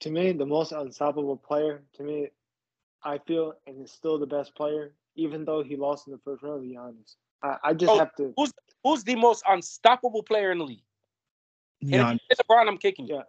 To 0.00 0.10
me, 0.10 0.32
the 0.32 0.46
most 0.46 0.72
unstoppable 0.72 1.36
player, 1.36 1.82
to 1.94 2.02
me, 2.02 2.28
I 3.02 3.18
feel, 3.18 3.54
and 3.66 3.82
is 3.82 3.92
still 3.92 4.18
the 4.18 4.26
best 4.26 4.54
player, 4.54 4.92
even 5.14 5.44
though 5.44 5.62
he 5.62 5.76
lost 5.76 6.06
in 6.06 6.12
the 6.12 6.18
first 6.18 6.42
round, 6.42 6.62
to 6.62 6.68
be 6.68 6.76
honest. 6.76 7.16
I, 7.42 7.56
I 7.64 7.74
just 7.74 7.92
Oh, 7.92 7.98
have 7.98 8.14
to. 8.16 8.32
Who's 8.36 8.52
who's 8.82 9.04
the 9.04 9.14
most 9.16 9.42
unstoppable 9.46 10.22
player 10.22 10.52
in 10.52 10.58
the 10.58 10.64
league? 10.64 10.84
And 11.82 11.94
if 11.94 11.98
Gian- 12.00 12.20
you 12.30 12.36
LeBron, 12.36 12.68
I'm 12.68 12.78
kicking 12.78 13.06
you. 13.06 13.16
Yeah. 13.16 13.22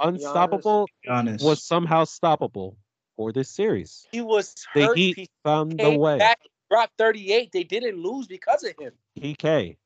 Unstoppable 0.00 0.88
Giannis. 1.06 1.42
was 1.42 1.62
somehow 1.62 2.04
stoppable 2.04 2.76
for 3.16 3.32
this 3.32 3.50
series. 3.50 4.06
He 4.12 4.20
was 4.20 4.54
The 4.74 4.86
hurt. 4.86 4.96
Heat 4.96 5.16
He 5.16 5.28
found 5.44 5.78
the 5.78 5.98
way. 5.98 6.18
back, 6.18 6.38
dropped 6.70 6.92
38. 6.98 7.50
They 7.52 7.64
didn't 7.64 8.00
lose 8.02 8.26
because 8.26 8.62
of 8.64 8.72
him. 8.78 8.92
PK. 9.18 9.76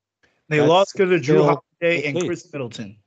they 0.48 0.58
that's 0.58 0.68
lost 0.68 0.92
because 0.94 1.12
of 1.12 1.20
Jrue 1.22 1.44
Holiday 1.44 2.06
and 2.08 2.16
case. 2.18 2.26
Khris 2.26 2.52
Middleton. 2.52 2.98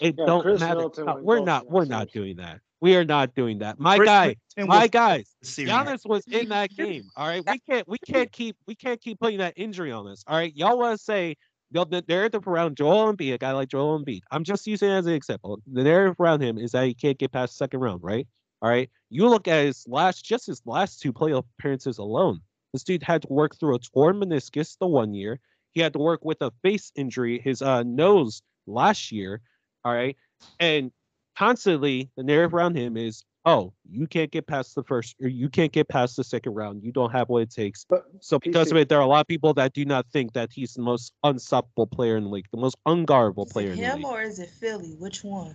It 0.00 0.14
Yeah, 0.18 0.26
don't 0.26 0.42
Chris 0.42 0.60
matter. 0.60 0.76
Middleton 0.76 1.06
No, 1.06 1.16
we're 1.16 1.40
not. 1.44 1.70
We're 1.70 1.84
not 1.84 2.10
doing 2.10 2.36
that. 2.36 2.60
We 2.80 2.96
are 2.96 3.04
not 3.04 3.34
doing 3.34 3.58
that. 3.60 3.78
My 3.80 3.96
Chris 3.96 4.08
guy. 4.08 4.36
Middleton 4.56 4.68
My 4.68 4.86
guys. 4.88 5.34
Giannis 5.44 6.06
was 6.06 6.24
in 6.26 6.48
that 6.50 6.70
game. 6.70 7.04
All 7.16 7.26
right. 7.26 7.42
We 7.48 7.58
can't. 7.60 7.88
We 7.88 7.98
can't 7.98 8.30
keep. 8.30 8.56
We 8.66 8.74
can't 8.74 9.00
keep 9.00 9.18
putting 9.20 9.38
that 9.38 9.54
injury 9.56 9.90
on 9.90 10.06
us. 10.08 10.22
All 10.26 10.36
right. 10.36 10.54
Y'all 10.54 10.78
want 10.78 10.98
to 10.98 11.02
say 11.02 11.36
the 11.82 12.04
narrative 12.08 12.46
around 12.46 12.76
Joel 12.76 13.12
Embiid, 13.12 13.34
a 13.34 13.38
guy 13.38 13.52
like 13.52 13.68
Joel 13.68 13.98
Embiid. 13.98 14.20
I'm 14.30 14.44
just 14.44 14.66
using 14.66 14.90
it 14.90 14.94
as 14.94 15.06
an 15.06 15.14
example. 15.14 15.60
The 15.72 15.82
narrative 15.82 16.20
around 16.20 16.40
him 16.40 16.58
is 16.58 16.70
that 16.72 16.86
he 16.86 16.94
can't 16.94 17.18
get 17.18 17.32
past 17.32 17.54
the 17.54 17.56
second 17.56 17.80
round. 17.80 18.02
Right. 18.02 18.28
All 18.62 18.70
right. 18.70 18.88
You 19.10 19.28
look 19.28 19.48
at 19.48 19.64
his 19.64 19.84
last, 19.88 20.24
just 20.24 20.46
his 20.46 20.62
last 20.64 21.00
two 21.00 21.12
playoff 21.12 21.44
appearances 21.58 21.98
alone. 21.98 22.40
This 22.72 22.84
dude 22.84 23.02
had 23.02 23.22
to 23.22 23.28
work 23.28 23.58
through 23.58 23.74
a 23.74 23.78
torn 23.78 24.20
meniscus 24.20 24.78
the 24.78 24.86
one 24.86 25.14
year. 25.14 25.40
He 25.72 25.80
had 25.80 25.92
to 25.94 25.98
work 25.98 26.24
with 26.24 26.40
a 26.40 26.52
face 26.62 26.92
injury, 26.94 27.40
his 27.42 27.60
uh, 27.60 27.82
nose 27.82 28.42
last 28.66 29.10
year. 29.10 29.40
All 29.84 29.92
right. 29.92 30.16
And 30.60 30.92
constantly 31.36 32.10
the 32.16 32.22
narrative 32.22 32.54
around 32.54 32.76
him 32.76 32.96
is, 32.96 33.24
oh, 33.44 33.72
you 33.90 34.06
can't 34.06 34.30
get 34.30 34.46
past 34.46 34.74
the 34.74 34.82
first 34.84 35.16
or 35.22 35.28
you 35.28 35.48
can't 35.48 35.72
get 35.72 35.88
past 35.88 36.16
the 36.16 36.24
second 36.24 36.52
round. 36.54 36.82
You 36.82 36.92
don't 36.92 37.10
have 37.10 37.28
what 37.28 37.42
it 37.42 37.50
takes. 37.50 37.84
But 37.88 38.04
So 38.20 38.38
because 38.38 38.70
of 38.70 38.76
it, 38.78 38.88
there 38.88 38.98
are 38.98 39.02
a 39.02 39.06
lot 39.06 39.20
of 39.20 39.26
people 39.26 39.52
that 39.54 39.72
do 39.74 39.84
not 39.84 40.06
think 40.12 40.32
that 40.32 40.50
he's 40.52 40.74
the 40.74 40.82
most 40.82 41.12
unstoppable 41.24 41.86
player 41.86 42.16
in 42.16 42.24
the 42.24 42.30
league, 42.30 42.46
the 42.52 42.58
most 42.60 42.76
unguardable 42.86 43.48
player 43.50 43.70
in 43.72 43.78
the 43.78 43.84
him 43.84 44.04
or 44.04 44.22
is 44.22 44.38
it 44.38 44.50
Philly? 44.50 44.94
Which 44.98 45.22
one? 45.24 45.54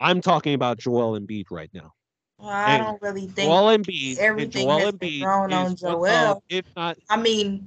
I'm 0.00 0.20
talking 0.20 0.54
about 0.54 0.78
Joel 0.78 1.18
Embiid 1.18 1.46
right 1.50 1.70
now. 1.72 1.92
Well, 2.38 2.48
I 2.48 2.70
Hey, 2.72 2.78
don't 2.78 3.02
really 3.02 3.26
think. 3.26 3.36
Joel 3.48 3.76
Embiid 3.78 4.10
and 4.12 4.18
everything 4.18 4.66
Joel 4.66 4.78
has 4.80 4.92
been 4.92 5.08
Embiid 5.10 5.20
thrown 5.22 5.52
on 5.52 5.72
is 5.72 5.82
one 5.82 5.94
of, 5.94 6.00
Joel. 6.00 6.42
if 6.48 6.64
not, 6.76 6.98
I 7.10 7.16
mean, 7.18 7.66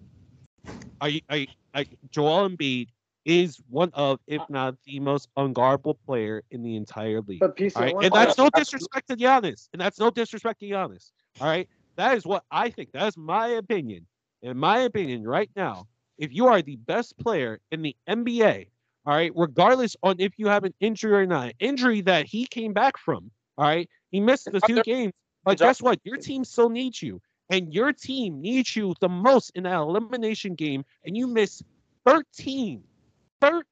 are 1.01 1.10
you, 1.10 1.22
are 1.30 1.38
you, 1.38 1.47
are 1.76 1.81
you- 1.81 1.97
Joel 2.11 2.49
Embiid 2.49 2.88
is 3.25 3.61
one 3.69 3.89
of, 3.93 4.19
if 4.27 4.41
uh 4.41 4.45
not 4.49 4.75
the 4.85 4.99
most 4.99 5.29
unguardable 5.37 5.97
player 6.05 6.43
in 6.51 6.61
the 6.63 6.75
entire 6.75 7.21
league. 7.21 7.39
But 7.39 7.55
PC, 7.55 7.75
right, 7.75 7.95
and 8.01 8.13
that's 8.13 8.37
no 8.37 8.49
disrespect 8.49 9.07
to 9.09 9.15
Giannis, 9.15 9.69
and 9.73 9.81
that's 9.81 9.99
no 9.99 10.09
disrespect 10.09 10.59
to 10.59 10.65
Giannis. 10.67 11.11
All 11.39 11.47
right, 11.47 11.67
that 11.95 12.17
is 12.17 12.25
what 12.25 12.43
I 12.51 12.69
think. 12.69 12.91
That 12.91 13.07
is 13.07 13.17
my 13.17 13.47
opinion. 13.47 14.05
In 14.41 14.57
my 14.57 14.79
opinion, 14.79 15.23
right 15.25 15.49
now, 15.55 15.87
if 16.17 16.33
you 16.33 16.47
are 16.47 16.61
the 16.61 16.75
best 16.75 17.17
player 17.17 17.59
in 17.71 17.81
the 17.81 17.95
NBA, 18.09 18.67
all 19.05 19.13
right, 19.15 19.31
regardless 19.35 19.95
on 20.03 20.15
if 20.19 20.33
you 20.37 20.47
have 20.47 20.63
an 20.63 20.73
injury 20.79 21.13
or 21.13 21.25
not, 21.25 21.53
injury 21.59 22.01
that 22.01 22.25
he 22.25 22.45
came 22.45 22.73
back 22.73 22.97
from, 22.97 23.31
all 23.57 23.65
right, 23.65 23.89
he 24.11 24.19
missed 24.19 24.51
the 24.51 24.61
two 24.61 24.81
games, 24.83 25.13
but 25.43 25.57
guess 25.59 25.81
what? 25.81 25.99
Your 26.03 26.17
team 26.17 26.43
still 26.43 26.69
needs 26.69 27.01
you, 27.01 27.21
and 27.49 27.73
your 27.73 27.93
team 27.93 28.41
needs 28.41 28.75
you 28.75 28.93
the 28.99 29.09
most 29.09 29.51
in 29.55 29.63
that 29.63 29.75
elimination 29.77 30.55
game, 30.55 30.83
and 31.05 31.15
you 31.15 31.27
miss 31.27 31.61
13, 32.05 32.83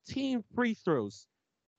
13 0.06 0.44
free 0.56 0.74
throws 0.74 1.28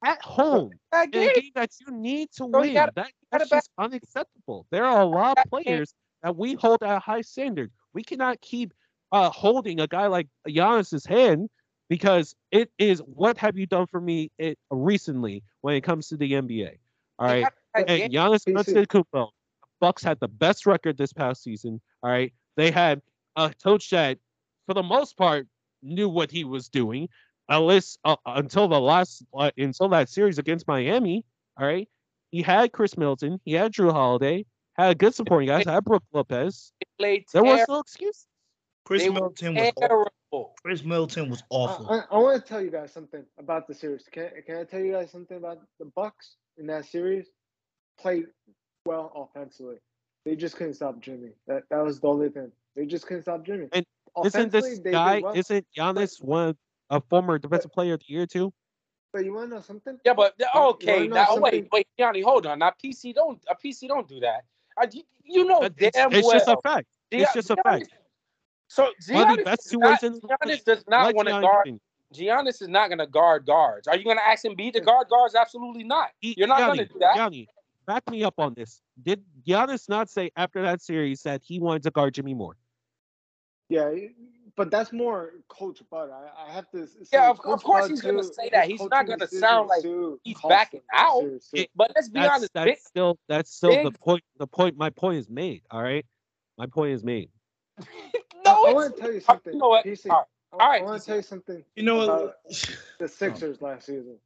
at 0.05 0.21
home 0.23 0.71
That 0.91 1.15
in 1.15 1.23
a 1.23 1.27
game. 1.27 1.35
game 1.35 1.51
that 1.55 1.71
you 1.87 1.93
need 1.95 2.31
to 2.33 2.37
So 2.39 2.47
win. 2.47 2.75
Gotta, 2.75 2.93
that, 2.97 3.11
that's 3.31 3.51
just 3.51 3.71
unacceptable. 3.79 4.67
There 4.71 4.85
are 4.85 5.01
a 5.03 5.07
lot 5.07 5.39
of 5.39 5.45
players 5.51 5.95
that 6.23 6.37
we 6.37 6.55
hold 6.55 6.83
at 6.83 6.97
a 6.97 6.99
high 6.99 7.21
standard. 7.21 7.71
We 7.95 8.03
cannot 8.03 8.41
keep 8.41 8.73
uh, 9.13 9.31
holding 9.31 9.81
a 9.81 9.87
guy 9.87 10.07
like 10.07 10.29
Giannis's 10.49 11.05
hand 11.07 11.51
because 11.89 12.35
it 12.51 12.71
is 12.79 13.01
what 13.01 13.37
have 13.39 13.57
you 13.57 13.67
done 13.67 13.87
for 13.87 14.01
me 14.01 14.31
it, 14.39 14.59
recently 14.71 15.43
when 15.61 15.75
it 15.75 15.83
comes 15.83 16.09
to 16.09 16.17
the 16.17 16.33
NBA. 16.33 16.79
All 17.19 17.27
right, 17.27 17.35
They 17.35 17.43
right, 17.43 17.43
got 17.43 17.53
that 17.75 17.87
game. 17.87 18.03
and 18.05 18.13
Giannis 18.13 18.47
Antetokounmpo, 18.47 19.29
Bucks 19.81 20.03
had 20.03 20.19
the 20.21 20.29
best 20.29 20.67
record 20.67 20.97
this 20.97 21.13
past 21.13 21.43
season. 21.43 21.81
All 22.03 22.11
right, 22.11 22.33
they 22.57 22.71
had 22.71 23.03
a 23.37 23.53
coach 23.63 23.91
that, 23.91 24.19
for 24.67 24.75
the 24.75 24.83
most 24.83 25.17
part, 25.17 25.47
knew 25.83 26.09
what 26.09 26.31
he 26.31 26.45
was 26.45 26.69
doing. 26.69 27.09
At 27.49 27.59
least 27.59 27.99
uh, 28.05 28.17
until 28.25 28.69
the 28.69 28.81
last, 28.81 29.25
uh, 29.37 29.51
until 29.57 29.89
that 29.89 30.09
series 30.09 30.39
against 30.39 30.67
Miami. 30.69 31.25
All 31.59 31.67
right, 31.67 31.89
he 32.31 32.41
had 32.43 32.73
Khris 32.73 32.97
Middleton, 32.97 33.41
he 33.45 33.53
had 33.53 33.73
Jrue 33.73 33.93
Holiday, 33.93 34.47
had 34.75 34.91
a 34.91 34.95
good 34.95 35.15
supporting 35.15 35.49
guys, 35.49 35.67
had 35.67 35.85
Brook 35.85 36.03
Lopez. 36.13 36.73
Played 36.99 37.27
There 37.33 37.45
was 37.45 37.65
no 37.69 37.81
excuse. 37.81 38.27
Chris 38.85 39.03
They 39.03 39.11
Middleton 39.11 39.55
was 39.55 39.73
awful. 39.77 40.55
Khris 40.63 40.83
Middleton 40.83 41.31
was 41.31 41.43
awful. 41.51 41.89
I, 41.91 42.03
I 42.11 42.19
want 42.19 42.43
to 42.43 42.49
tell 42.49 42.61
you 42.61 42.71
guys 42.71 42.93
something 42.93 43.25
about 43.39 43.69
the 43.69 43.75
series. 43.75 44.05
Can 44.11 44.31
can 44.47 44.57
I 44.57 44.65
tell 44.65 44.81
you 44.81 44.93
guys 44.93 45.11
something 45.11 45.37
about 45.37 45.61
the 45.79 45.87
Bucks 45.95 46.37
in 46.59 46.67
that 46.67 46.87
series? 46.87 47.27
Played 48.01 48.27
well 48.87 49.13
offensively. 49.15 49.77
They 50.25 50.37
just 50.37 50.57
couldn't 50.57 50.75
stop 50.75 51.01
Jimmy. 51.01 51.31
That 51.47 51.65
that 51.71 51.85
was 51.85 52.01
the 52.01 52.09
only 52.09 52.31
thing. 52.31 52.51
They 52.75 52.87
just 52.87 53.07
couldn't 53.07 53.23
stop 53.23 53.45
Jimmy. 53.45 53.69
And 53.73 53.85
Isn't 54.25 54.51
this 54.51 54.65
they 54.65 54.83
did 54.85 54.93
guy? 54.93 55.21
well, 55.21 55.35
Isn't 55.35 55.67
Giannis 55.77 56.23
one 56.23 56.57
a 56.93 57.01
former 57.01 57.39
defensive 57.39 57.73
player 57.73 57.95
of 57.95 58.01
the 58.01 58.07
year 58.13 58.27
too? 58.27 58.53
But 59.13 59.25
you 59.25 59.35
want 59.35 59.51
to 59.51 59.57
know 59.57 59.61
something? 59.63 59.99
Yeah, 60.05 60.15
but 60.15 60.35
okay. 60.55 61.09
wanna 61.09 61.15
Now 61.15 61.37
wait, 61.37 61.53
something? 61.53 61.69
wait, 61.73 61.89
Yanni, 61.99 62.21
hold 62.23 62.47
on. 62.47 62.61
Now 62.61 62.73
PC 62.83 63.15
don't 63.15 63.43
a 63.51 63.55
PC 63.57 63.89
don't 63.89 64.07
do 64.07 64.21
that. 64.21 64.45
Uh, 64.81 64.87
you, 64.91 65.03
you 65.25 65.45
know 65.45 65.61
That- 65.63 65.75
It's, 65.79 65.97
damn 65.97 66.13
it's 66.13 66.27
well. 66.27 66.33
just 66.39 66.49
a 66.49 66.57
fact. 66.63 66.87
It's 67.11 67.33
Gia- 67.33 67.39
just 67.39 67.51
a 67.51 67.57
Giannis- 67.57 67.63
fact. 67.65 67.95
So 68.69 68.85
One 69.11 69.31
of 69.33 69.37
the 69.37 69.43
Giannis, 69.43 69.45
best 69.45 69.63
does 69.65 69.71
two 69.73 69.79
not, 69.79 69.91
ways 69.91 70.03
in. 70.15 70.21
Giannis 70.21 70.65
does 70.65 70.85
not 70.89 71.07
Let 71.07 71.15
want 71.17 71.29
to 71.29 71.41
guard. 71.41 71.65
finish. 71.67 71.81
Giannis 72.15 72.63
is 72.63 72.69
not 72.69 72.89
going 72.89 72.99
to 72.99 73.07
guard 73.07 73.45
guards. 73.47 73.87
Are 73.89 73.97
you 73.97 74.05
going 74.05 74.17
to 74.19 74.25
ask 74.27 74.45
him 74.45 74.55
be 74.55 74.71
to 74.71 74.81
guard 74.81 75.09
guards? 75.11 75.35
Absolutely 75.35 75.85
not. 75.85 76.11
He- 76.21 76.35
You're 76.39 76.49
not 76.49 76.61
going 76.61 76.79
to 76.79 76.87
do 76.87 76.99
that. 77.01 77.17
Gianni, 77.17 77.49
back 77.87 78.09
me 78.11 78.25
up 78.25 78.35
on 78.39 78.55
this. 78.55 78.81
Did 79.03 79.23
Giannis 79.47 79.89
not 79.91 80.09
say 80.09 80.31
after 80.37 80.63
that 80.63 80.81
series 80.81 81.23
that 81.25 81.43
he 81.45 81.59
wanted 81.61 81.83
to 81.85 81.91
guard 81.91 82.15
Jimmy 82.15 82.33
Moore? 82.33 82.57
Yeah, 83.69 83.91
but 84.57 84.71
that's 84.71 84.93
more 84.93 85.33
Coach 85.49 85.83
Bud. 85.91 86.11
I, 86.11 86.49
I 86.49 86.53
have 86.53 86.71
to. 86.73 86.87
say 86.87 86.97
Yeah, 87.13 87.31
of- 87.31 87.41
of 87.41 87.63
course 87.63 87.87
Bud, 87.87 87.91
he's 87.91 88.03
gonna 88.03 88.23
say 88.23 88.51
that. 88.51 88.67
He's 88.69 88.81
not 88.91 89.07
gonna 89.07 89.27
sound 89.29 89.69
like 89.69 89.83
too, 89.83 90.21
he's 90.25 90.39
backing 90.43 90.81
him 90.81 90.85
out. 90.93 91.19
series, 91.19 91.47
too. 91.49 91.59
It- 91.61 91.71
But 91.75 91.93
let's 91.95 92.09
be 92.09 92.21
That's 92.21 92.37
honest. 92.37 92.53
that's 92.55 92.67
Big, 92.67 92.79
still 92.79 93.19
that's 93.29 93.53
still 93.53 93.77
the 93.83 93.93
point. 93.93 94.23
The 94.39 94.47
point. 94.47 94.77
My 94.77 94.91
point 94.91 95.19
is 95.19 95.29
made. 95.31 95.63
All 95.71 95.83
right, 95.83 96.05
my 96.59 96.67
point 96.67 96.93
is 96.93 97.05
made. 97.05 97.31
no, 98.45 98.65
I 98.67 98.71
it's 98.71 98.75
want 98.75 98.95
to 98.97 99.01
tell 99.03 99.13
you 99.13 99.21
something. 99.21 99.53
You 99.55 99.59
know 99.61 99.69
what? 99.69 99.85
PC, 99.87 100.11
All 100.11 100.19
right. 100.19 100.27
I, 100.53 100.57
All 100.65 100.69
right, 100.71 100.83
want 100.85 101.01
to 101.01 101.07
tell 101.07 101.17
you 101.17 101.23
something 101.23 101.65
You 101.77 101.83
know 101.85 101.97
what? 101.97 102.37
the 102.99 103.09
Sixers 103.09 103.63
last 103.63 103.87
season. 103.87 104.19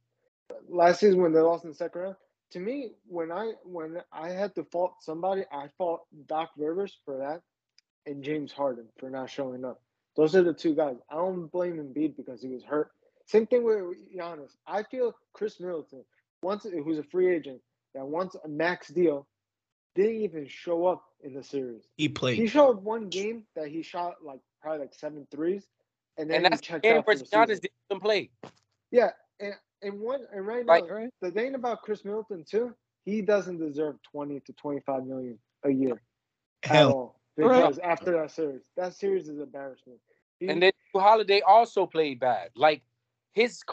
Last 0.69 0.99
season 1.01 1.21
when 1.21 1.33
they 1.33 1.39
lost 1.39 1.63
in 1.65 1.71
the 1.71 1.75
second 1.75 2.01
round. 2.01 2.15
To 2.51 2.59
me, 2.59 2.91
when 3.07 3.31
I 3.31 3.53
when 3.63 4.01
I 4.11 4.29
had 4.29 4.55
to 4.55 4.63
fault 4.65 4.95
somebody, 5.01 5.43
I 5.51 5.67
fault 5.77 6.05
Doc 6.27 6.51
Rivers 6.57 6.97
for 7.05 7.17
that, 7.17 7.41
and 8.11 8.23
James 8.23 8.51
Harden 8.53 8.87
for 8.99 9.09
not 9.09 9.29
showing 9.29 9.65
up. 9.65 9.81
Those 10.17 10.35
are 10.35 10.43
the 10.43 10.53
two 10.53 10.75
guys. 10.75 10.97
I 11.09 11.15
don't 11.15 11.47
blame 11.51 11.77
Embiid 11.77 12.17
because 12.17 12.41
he 12.41 12.49
was 12.49 12.63
hurt. 12.63 12.91
Same 13.27 13.45
thing 13.45 13.63
with 13.63 13.95
Giannis. 14.15 14.51
I 14.65 14.83
feel 14.83 15.13
Khris 15.33 15.59
Middleton, 15.59 16.03
once 16.41 16.63
who's 16.65 16.97
a 16.97 17.03
free 17.03 17.33
agent, 17.33 17.61
that 17.93 18.05
wants 18.05 18.35
a 18.43 18.47
max 18.47 18.87
deal, 18.89 19.27
didn't 19.95 20.21
even 20.21 20.47
show 20.47 20.85
up 20.87 21.03
in 21.23 21.33
the 21.33 21.43
series. 21.43 21.83
He 21.97 22.09
played. 22.09 22.35
He 22.35 22.41
played. 22.43 22.51
showed 22.51 22.83
one 22.83 23.09
game 23.09 23.43
that 23.55 23.67
he 23.67 23.81
shot 23.83 24.15
like 24.23 24.39
probably 24.61 24.79
like 24.81 24.93
seven 24.93 25.27
threes, 25.31 25.67
and 26.17 26.29
then 26.29 26.37
And 26.37 26.45
that's 26.45 26.61
the 26.61 26.65
checked 26.65 26.85
out 26.85 27.05
where 27.05 27.15
for 27.17 27.23
the 27.23 27.25
Giannis 27.25 27.47
season. 27.47 27.61
didn't 27.61 27.71
even 27.91 28.01
play. 28.01 28.29
Yeah, 28.91 29.09
and 29.39 29.53
and 29.83 29.99
one 29.99 30.21
and 30.33 30.47
right 30.47 30.65
now 30.65 30.73
Like, 30.73 30.83
All 30.83 30.89
right. 30.93 31.09
the 31.21 31.31
thing 31.31 31.53
about 31.55 31.81
Khris 31.83 32.03
Middleton 32.05 32.43
too, 32.49 32.73
he 33.05 33.21
doesn't 33.21 33.59
deserve 33.59 33.97
twenty 34.09 34.39
to 34.41 34.53
twenty 34.53 34.79
five 34.85 35.05
million 35.05 35.37
a 35.63 35.69
year 35.69 36.01
at 36.63 36.69
Hell, 36.69 37.16
all. 37.43 37.49
All 37.49 37.49
right. 37.49 37.63
Because 37.63 37.79
after 37.79 38.11
that 38.11 38.31
series, 38.31 38.61
that 38.75 38.93
series 38.93 39.27
is 39.27 39.39
embarrassment. 39.39 39.99
He, 40.39 40.47
And 40.47 40.61
then 40.61 40.71
Holiday 40.95 41.41
also 41.41 41.85
played 41.85 42.19
bad. 42.19 42.49
Like 42.55 42.83
his 43.33 43.63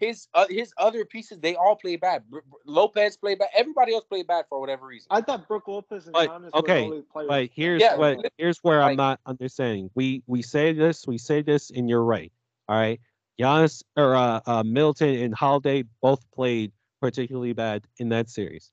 his 0.00 0.28
uh, 0.34 0.46
his 0.48 0.72
other 0.78 1.04
pieces, 1.04 1.38
they 1.40 1.54
all 1.54 1.76
played 1.76 2.00
bad. 2.00 2.28
Br- 2.30 2.38
Br- 2.38 2.56
Lopez 2.64 3.16
played 3.16 3.38
bad. 3.38 3.48
Everybody 3.54 3.94
else 3.94 4.04
played 4.04 4.26
bad 4.26 4.46
for 4.48 4.60
whatever 4.60 4.86
reason. 4.86 5.08
I 5.10 5.20
thought 5.20 5.46
Brook 5.46 5.68
Lopez 5.68 6.06
and 6.06 6.14
But, 6.14 6.30
Giannis 6.30 6.54
okay, 6.54 6.88
were 6.88 6.96
the 6.96 7.16
only. 7.16 7.28
But 7.28 7.50
here's 7.54 7.80
Yeah, 7.80 7.96
what 7.96 8.18
here's 8.38 8.58
where 8.58 8.82
I'm 8.82 8.96
not 8.96 9.20
understanding. 9.26 9.90
We 9.94 10.22
we 10.26 10.42
say 10.42 10.72
this, 10.72 11.06
we 11.06 11.18
say 11.18 11.42
this, 11.42 11.70
and 11.70 11.88
you're 11.88 12.04
right. 12.04 12.32
All 12.68 12.78
right. 12.78 13.00
Giannis 13.38 13.82
or 13.96 14.14
uh, 14.14 14.40
uh 14.46 14.62
Middleton 14.62 15.16
and 15.16 15.34
Holiday 15.34 15.84
both 16.02 16.24
played 16.32 16.72
particularly 17.00 17.52
bad 17.52 17.84
in 17.98 18.10
that 18.10 18.28
series. 18.28 18.70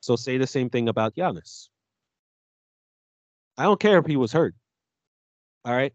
So 0.00 0.16
say 0.16 0.36
the 0.36 0.46
same 0.46 0.68
thing 0.68 0.88
about 0.88 1.14
Giannis. 1.16 1.68
I 3.56 3.64
don't 3.64 3.80
care 3.80 3.98
if 3.98 4.06
he 4.06 4.16
was 4.16 4.32
hurt. 4.32 4.54
All 5.64 5.74
right. 5.74 5.92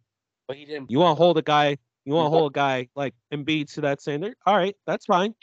But 0.47 0.57
he 0.57 0.65
didn't. 0.65 0.89
You 0.89 0.99
want 0.99 1.17
to 1.17 1.21
hold 1.21 1.37
a 1.37 1.41
guy, 1.41 1.77
you 2.05 2.13
want 2.13 2.25
to 2.25 2.29
hold 2.29 2.51
a 2.51 2.53
guy 2.53 2.89
like 2.95 3.13
Embiid 3.33 3.71
to 3.73 3.81
that 3.81 4.01
standard? 4.01 4.35
All 4.45 4.55
right, 4.55 4.75
that's 4.87 5.05
fine. 5.05 5.35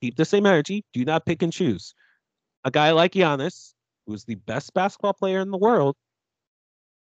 Keep 0.00 0.16
the 0.16 0.24
same 0.24 0.46
energy. 0.46 0.84
Do 0.92 1.04
not 1.04 1.24
pick 1.24 1.42
and 1.42 1.52
choose. 1.52 1.94
A 2.64 2.70
guy 2.70 2.90
like 2.90 3.12
Giannis, 3.12 3.72
who's 4.06 4.24
the 4.24 4.34
best 4.34 4.74
basketball 4.74 5.14
player 5.14 5.40
in 5.40 5.50
the 5.50 5.58
world, 5.58 5.96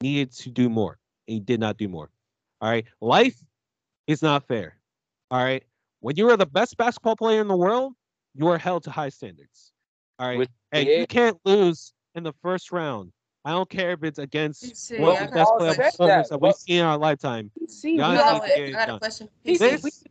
needed 0.02 0.32
to 0.34 0.52
do 0.52 0.70
more. 0.70 1.00
And 1.28 1.36
he 1.36 1.40
did 1.40 1.60
not 1.60 1.78
do 1.78 1.88
more. 1.88 2.10
All 2.60 2.70
right. 2.70 2.86
Life 3.00 3.42
is 4.08 4.22
not 4.22 4.48
fair. 4.48 4.78
All 5.32 5.44
right. 5.44 5.64
When 6.02 6.16
you 6.16 6.30
are 6.30 6.38
the 6.38 6.46
best 6.46 6.78
basketball 6.78 7.16
player 7.16 7.42
in 7.42 7.48
the 7.48 7.56
world, 7.56 7.94
you 8.36 8.48
are 8.48 8.58
held 8.58 8.84
to 8.84 8.92
high 8.92 9.10
standards. 9.10 9.72
All 10.20 10.28
right. 10.28 10.38
Which 10.38 10.50
and 10.72 10.88
you 10.88 11.08
can't 11.08 11.40
lose 11.46 11.94
in 12.16 12.24
the 12.24 12.34
first 12.42 12.72
round. 12.72 13.12
I 13.44 13.52
don't 13.52 13.70
care 13.70 13.92
if 13.92 14.04
it's 14.04 14.20
against 14.20 14.94
one 14.98 15.16
the 15.26 15.32
best 15.32 15.52
playoff 15.54 15.78
performers 15.78 16.30
that 16.30 16.42
we've 16.42 16.54
seen 16.54 16.80
in 16.80 16.86
our 16.86 16.98
lifetime. 16.98 17.52
See, 17.68 17.98
Giannis 17.98 18.18
Hold 18.18 18.18
needs 18.18 18.22
on, 18.22 18.36
to 18.36 18.42
wait, 18.42 18.72
get 18.72 18.76
I 18.76 18.86
got 18.86 18.96
a 18.96 19.00
question. 19.00 19.30
This 19.44 20.04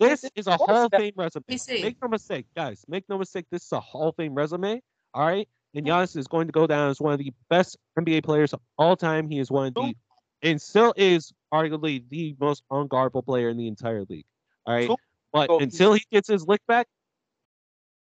this 0.00 0.24
is 0.34 0.46
a 0.46 0.56
Hall 0.56 0.86
of 0.86 0.92
Fame 0.92 1.12
resume. 1.16 1.44
Make 1.48 1.96
no 2.02 2.08
mistake, 2.08 2.46
guys. 2.56 2.84
Make 2.88 3.04
no 3.08 3.18
mistake. 3.18 3.46
This 3.50 3.64
is 3.64 3.72
a 3.72 3.80
Hall 3.80 4.08
of 4.08 4.16
Fame 4.16 4.34
resume. 4.34 4.80
All 5.14 5.26
right. 5.26 5.48
And 5.74 5.86
Giannis 5.86 6.16
is 6.16 6.26
going 6.26 6.46
to 6.48 6.52
go 6.52 6.66
down 6.66 6.90
as 6.90 7.00
one 7.00 7.12
of 7.12 7.18
the 7.18 7.32
best 7.50 7.76
NBA 7.98 8.24
players 8.24 8.52
of 8.52 8.60
all 8.78 8.96
time. 8.96 9.28
He 9.28 9.38
is 9.38 9.50
one 9.50 9.68
of 9.68 9.74
the, 9.74 9.94
and 10.42 10.60
still 10.60 10.94
is 10.96 11.32
arguably 11.52 12.02
the 12.08 12.34
most 12.40 12.62
unguardable 12.72 13.24
player 13.24 13.50
in 13.50 13.56
the 13.56 13.68
entire 13.68 14.04
league. 14.08 14.24
All 14.66 14.74
right. 14.74 14.90
But 15.32 15.50
until 15.50 15.92
he 15.92 16.02
gets 16.10 16.28
his 16.28 16.46
lick 16.46 16.62
back, 16.66 16.88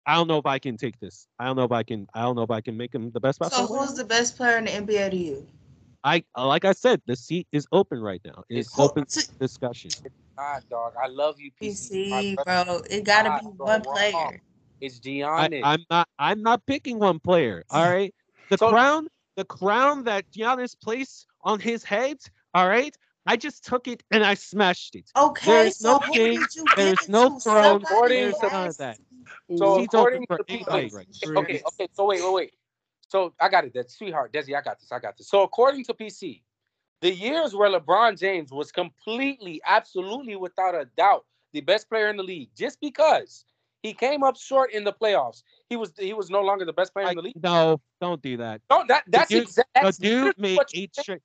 I 0.05 0.15
don't 0.15 0.27
know 0.27 0.37
if 0.37 0.45
I 0.45 0.57
can 0.59 0.77
take 0.77 0.99
this. 0.99 1.27
I 1.39 1.45
don't 1.45 1.55
know 1.55 1.63
if 1.63 1.71
I 1.71 1.83
can. 1.83 2.07
I 2.13 2.21
don't 2.21 2.35
know 2.35 2.41
if 2.43 2.51
I 2.51 2.61
can 2.61 2.75
make 2.75 2.93
him 2.93 3.11
the 3.11 3.19
best 3.19 3.37
So 3.39 3.45
basketball 3.45 3.67
player. 3.67 3.79
who's 3.87 3.95
the 3.97 4.03
best 4.05 4.35
player 4.37 4.57
in 4.57 4.65
the 4.65 4.71
NBA 4.71 5.11
to 5.11 5.17
you? 5.17 5.47
I 6.03 6.23
like 6.35 6.65
I 6.65 6.71
said, 6.71 7.01
the 7.05 7.15
seat 7.15 7.47
is 7.51 7.67
open 7.71 7.99
right 8.01 8.21
now. 8.25 8.43
It's 8.49 8.69
It's 8.69 8.79
open 8.79 9.05
to- 9.05 9.27
discussion. 9.39 9.91
God, 10.35 10.63
dog. 10.69 10.93
I 11.01 11.07
love 11.07 11.39
you, 11.39 11.51
PC. 11.61 12.09
PC, 12.09 12.35
bro. 12.43 12.81
It 12.89 13.03
gotta 13.03 13.29
God, 13.29 13.41
be 13.41 13.47
bro, 13.57 13.65
one 13.67 13.81
wrong. 13.83 13.93
player. 13.95 14.41
It's 14.81 14.97
I, 14.97 14.99
Giannis. 15.01 15.61
I'm 15.63 15.85
not. 15.91 16.07
I'm 16.17 16.41
not 16.41 16.65
picking 16.65 16.97
one 16.97 17.19
player. 17.19 17.63
All 17.69 17.87
right. 17.91 18.13
The 18.49 18.57
So- 18.57 18.69
crown, 18.71 19.07
the 19.35 19.45
crown 19.45 20.03
that 20.05 20.25
Giannis 20.31 20.75
placed 20.81 21.27
on 21.43 21.59
his 21.59 21.83
head. 21.83 22.17
All 22.55 22.67
right. 22.67 22.95
I 23.27 23.37
just 23.37 23.63
took 23.63 23.87
it 23.87 24.01
and 24.09 24.25
I 24.25 24.33
smashed 24.33 24.95
it. 24.95 25.11
Okay, 25.15 25.45
There 25.51 25.65
is 25.67 25.77
so 25.77 25.91
no 25.93 25.99
who 25.99 26.11
king, 26.13 26.39
did 26.39 26.55
you 26.55 26.65
there 26.75 26.85
give 26.87 26.93
is 26.99 27.05
it 27.07 27.09
no 27.11 27.37
throne, 27.39 27.85
Somebody 27.85 28.15
there 28.15 28.29
is 28.29 28.35
none 28.41 28.67
of 28.69 28.77
that. 28.77 28.97
So 29.57 29.77
Seats 29.77 29.93
according 29.93 30.25
to 30.27 30.37
right 30.73 31.07
okay, 31.37 31.61
okay. 31.67 31.87
So 31.93 32.05
wait, 32.05 32.23
wait, 32.23 32.33
wait. 32.33 32.53
So 33.07 33.33
I 33.39 33.49
got 33.49 33.65
it. 33.65 33.73
That 33.73 33.91
sweetheart, 33.91 34.31
Dezzy, 34.31 34.55
I 34.55 34.61
got 34.61 34.79
this. 34.79 34.91
I 34.91 34.99
got 34.99 35.17
this. 35.17 35.27
So 35.29 35.43
according 35.43 35.83
to 35.85 35.93
PC, 35.93 36.41
the 37.01 37.13
years 37.13 37.53
where 37.53 37.69
LeBron 37.69 38.17
James 38.17 38.51
was 38.51 38.71
completely, 38.71 39.61
absolutely, 39.65 40.35
without 40.35 40.75
a 40.75 40.85
doubt, 40.97 41.25
the 41.51 41.61
best 41.61 41.89
player 41.89 42.09
in 42.09 42.17
the 42.17 42.23
league, 42.23 42.49
just 42.55 42.79
because 42.79 43.43
he 43.83 43.93
came 43.93 44.23
up 44.23 44.37
short 44.37 44.71
in 44.71 44.83
the 44.83 44.93
playoffs, 44.93 45.43
he 45.69 45.75
was 45.75 45.91
he 45.97 46.13
was 46.13 46.29
no 46.29 46.41
longer 46.41 46.63
the 46.63 46.73
best 46.73 46.93
player 46.93 47.07
I, 47.07 47.09
in 47.11 47.15
the 47.17 47.23
league. 47.23 47.43
no, 47.43 47.81
don't 47.99 48.21
do 48.21 48.37
that. 48.37 48.61
No, 48.69 48.85
that 48.87 49.03
that's 49.07 49.31
exactly. 49.31 49.91
dude 49.99 50.37
made 50.37 50.59
eight 50.73 50.95
straight. 50.95 51.21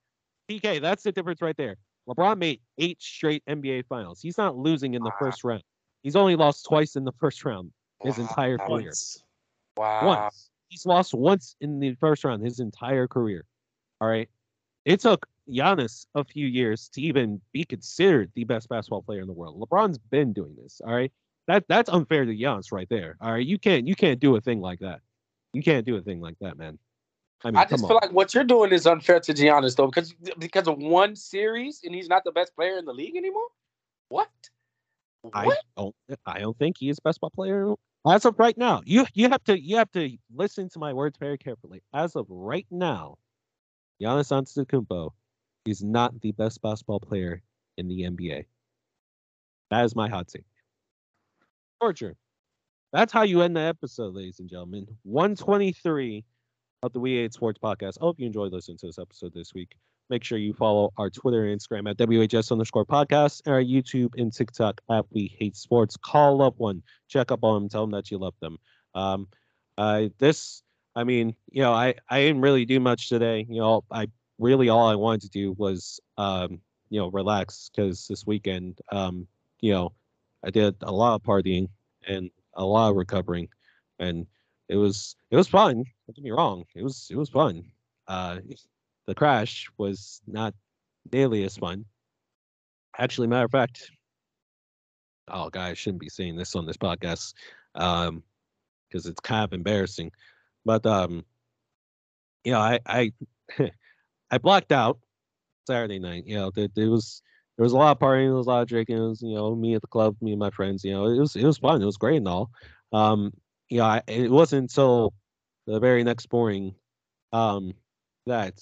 TK, 0.51 0.81
that's 0.81 1.03
the 1.03 1.13
difference 1.13 1.43
right 1.43 1.57
there. 1.57 1.77
LeBron 2.09 2.39
made 2.39 2.61
eight 2.79 3.01
straight 3.03 3.43
NBA 3.49 3.87
finals. 3.87 4.21
He's 4.21 4.39
not 4.39 4.57
losing 4.57 4.95
in 4.95 5.03
the 5.03 5.11
Wow. 5.11 5.17
first 5.19 5.45
round. 5.45 5.63
He's 6.03 6.15
only 6.17 6.37
lost 6.37 6.65
twice 6.65 6.97
in 6.97 7.05
the 7.05 7.13
first 7.21 7.45
round 7.45 7.73
his 8.07 8.19
Wow. 8.19 8.27
entire 8.29 8.59
career. 8.59 8.87
Once. 8.87 9.23
Wow. 9.77 10.07
Once. 10.07 10.51
He's 10.69 10.87
lost 10.87 11.15
once 11.15 11.57
in 11.61 11.79
the 11.79 11.95
first 11.95 12.25
round 12.25 12.43
his 12.43 12.61
entire 12.61 13.07
career. 13.07 13.45
All 14.01 14.09
right. 14.09 14.29
It 14.85 15.01
took 15.01 15.27
Giannis 15.49 16.07
a 16.15 16.25
few 16.25 16.47
years 16.47 16.89
to 16.91 17.01
even 17.01 17.41
be 17.53 17.65
considered 17.65 18.33
the 18.35 18.45
best 18.45 18.69
basketball 18.69 19.03
player 19.03 19.21
in 19.21 19.27
the 19.27 19.33
world. 19.33 19.61
LeBron's 19.61 19.99
been 19.99 20.33
doing 20.33 20.57
this. 20.61 20.81
All 20.85 20.93
right. 20.95 21.13
That 21.47 21.65
that's 21.69 21.89
unfair 21.89 22.25
to 22.25 22.33
Giannis 22.33 22.73
right 22.73 22.89
there. 22.89 23.17
All 23.21 23.33
right. 23.33 23.47
You 23.47 23.59
can't 23.59 23.87
you 23.87 23.95
can't 23.95 24.19
do 24.19 24.35
a 24.37 24.41
thing 24.41 24.61
like 24.61 24.81
that. 24.81 25.01
You 25.53 25.63
can't 25.63 25.87
do 25.87 25.97
a 25.97 26.03
thing 26.03 26.21
like 26.21 26.37
that, 26.41 26.59
man. 26.59 26.79
I 27.45 27.51
mean, 27.51 27.57
I 27.59 27.65
just 27.67 27.85
on. 27.85 27.89
feel 27.89 27.99
like 28.03 28.13
what 28.13 28.35
you're 28.35 28.45
doing 28.45 28.73
is 28.73 28.87
unfair 28.87 29.21
to 29.21 29.33
Giannis 29.33 29.77
though, 29.77 29.87
because 29.87 30.13
because 30.39 30.67
of 30.67 30.79
one 30.79 31.15
series 31.15 31.83
and 31.85 31.95
he's 31.95 32.09
not 32.09 32.25
the 32.25 32.33
best 32.33 32.55
player 32.57 32.79
in 32.79 32.85
the 32.85 32.93
league 32.95 33.17
anymore. 33.17 33.47
What? 34.09 34.31
I 35.33 35.57
don't 35.77 35.95
I 36.25 36.41
don't 36.41 36.57
think 36.59 36.77
he 36.79 36.89
is 36.89 37.01
best 37.01 37.21
ball 37.21 37.31
player 37.31 37.75
as 38.07 38.25
of 38.25 38.39
right 38.39 38.57
now. 38.57 38.83
You 38.85 39.07
you 39.15 39.29
have 39.31 39.43
to 39.45 39.61
you 39.61 39.77
have 39.77 39.91
to 39.93 40.17
listen 40.35 40.69
to 40.71 40.79
my 40.79 40.93
words 40.93 41.19
very 41.19 41.39
carefully. 41.39 41.83
As 41.93 42.17
of 42.17 42.27
right 42.29 42.67
now, 42.71 43.19
Giannis 44.01 44.31
Antetokounmpo 44.31 45.11
is 45.67 45.83
not 45.83 46.21
the 46.21 46.33
best 46.33 46.63
basketball 46.63 47.01
player 47.01 47.43
in 47.77 47.89
the 47.89 48.03
NBA. 48.03 48.45
That 49.71 49.85
is 49.85 49.97
my 49.97 50.09
hot 50.09 50.29
take. 50.29 50.45
Torture. 51.81 52.17
That's 52.93 53.13
how 53.13 53.23
you 53.23 53.43
end 53.43 53.57
the 53.57 53.61
episode, 53.61 54.15
ladies 54.15 54.39
and 54.39 54.49
gentlemen. 54.49 54.87
123 55.03 56.25
of 56.83 56.93
the 56.93 57.01
We 57.01 57.17
Hate 57.17 57.35
Sports 57.35 57.59
Podcast. 57.63 57.99
I 58.01 58.05
hope 58.05 58.21
you 58.21 58.27
enjoyed 58.27 58.53
listening 58.53 58.79
to 58.79 58.87
this 58.87 58.99
episode 58.99 59.35
this 59.35 59.53
week. 59.53 59.77
Make 60.09 60.23
sure 60.23 60.39
you 60.39 60.53
follow 60.53 60.93
our 60.99 61.11
Twitter 61.11 61.47
and 61.47 61.61
Instagram 61.61 61.91
at 61.91 61.97
WHS 61.97 62.53
underscore 62.53 62.85
podcast 62.85 63.43
and 63.45 63.55
our 63.55 63.63
YouTube 63.63 64.11
and 64.17 64.33
TikTok 64.33 64.81
at 64.91 65.05
We 65.11 65.35
Hate 65.39 65.57
Sports. 65.57 65.97
Call 65.97 66.43
up 66.43 66.55
one, 66.59 66.83
check 67.09 67.33
up 67.33 67.43
on 67.43 67.63
them, 67.63 67.69
tell 67.69 67.83
them 67.83 67.91
that 67.91 68.11
you 68.11 68.19
love 68.19 68.35
them. 68.41 68.59
Um, 68.95 69.29
uh, 69.77 70.05
this, 70.19 70.63
I 70.95 71.03
mean, 71.03 71.35
you 71.51 71.63
know, 71.63 71.73
I, 71.73 71.95
I 72.09 72.21
didn't 72.21 72.41
really 72.41 72.65
do 72.65 72.79
much 72.79 73.09
today. 73.09 73.47
You 73.49 73.61
know, 73.61 73.85
I 73.91 74.07
really 74.39 74.69
all 74.69 74.89
I 74.89 74.95
wanted 74.95 75.23
to 75.23 75.29
do 75.29 75.53
was, 75.59 76.01
um, 76.19 76.61
you 76.89 77.01
know, 77.01 77.09
relax 77.09 77.71
because 77.75 78.07
this 78.07 78.27
weekend, 78.27 78.79
um, 78.93 79.27
you 79.61 79.73
know, 79.73 79.93
I 80.45 80.51
did 80.51 80.77
a 80.83 80.93
lot 80.93 81.17
of 81.17 81.23
partying 81.23 81.69
and 82.07 82.31
a 82.55 82.65
lot 82.65 82.91
of 82.91 82.97
recovering, 82.97 83.49
and 83.99 84.27
it 84.69 84.77
was 84.77 85.17
it 85.31 85.37
was 85.37 85.49
fun. 85.49 85.77
Don't 85.77 86.15
get 86.15 86.25
me 86.25 86.31
wrong, 86.31 86.65
it 86.75 86.83
was 86.83 87.09
it 87.11 87.17
was 87.17 87.29
fun. 87.29 87.65
Uh, 88.07 88.39
the 89.07 89.15
crash 89.15 89.69
was 89.79 90.21
not 90.27 90.55
nearly 91.13 91.45
as 91.45 91.57
fun. 91.57 91.85
Actually, 92.99 93.29
matter 93.29 93.45
of 93.45 93.51
fact, 93.51 93.91
oh 95.29 95.51
I 95.55 95.75
shouldn't 95.75 96.01
be 96.01 96.09
saying 96.09 96.37
this 96.37 96.55
on 96.55 96.67
this 96.67 96.77
podcast, 96.77 97.35
um, 97.75 98.23
because 98.89 99.07
it's 99.07 99.21
kind 99.21 99.45
of 99.45 99.53
embarrassing. 99.53 100.13
But 100.65 100.87
um, 100.87 101.25
you 102.45 102.53
know, 102.53 102.61
I 102.61 102.81
I 102.87 103.13
I 104.31 104.39
blacked 104.39 104.73
out 104.73 104.99
Saturday 105.67 105.99
night. 105.99 106.25
You 106.27 106.37
know, 106.37 106.51
there, 106.51 106.69
there 106.75 106.91
was 106.91 107.23
there 107.57 107.65
was 107.65 107.73
a 107.73 107.77
lot 107.77 107.93
of 107.93 107.99
partying, 107.99 108.29
there 108.29 108.35
was 108.35 108.47
a 108.47 108.51
lot 108.51 108.63
of 108.63 108.69
drinking. 108.69 108.97
It 108.99 109.09
was, 109.09 109.23
you 109.23 109.35
know, 109.35 109.55
me 109.55 109.75
at 109.75 109.81
the 109.81 109.89
club, 109.89 110.17
me 110.21 110.33
and 110.33 110.41
my 110.41 110.51
friends. 110.51 110.85
You 110.85 110.93
know, 110.93 111.07
it 111.07 111.19
was 111.19 111.37
it 111.37 111.45
was 111.45 111.59
fun. 111.59 111.83
It 111.83 111.87
was 111.87 111.97
great 111.97 112.19
and 112.19 112.29
all. 112.29 112.51
Um, 112.93 113.33
you 113.69 113.79
know, 113.79 113.85
I, 113.85 114.03
it 114.07 114.31
wasn't 114.31 114.63
until 114.63 115.13
the 115.67 115.81
very 115.81 116.05
next 116.05 116.33
morning 116.33 116.75
um, 117.33 117.75
that 118.27 118.61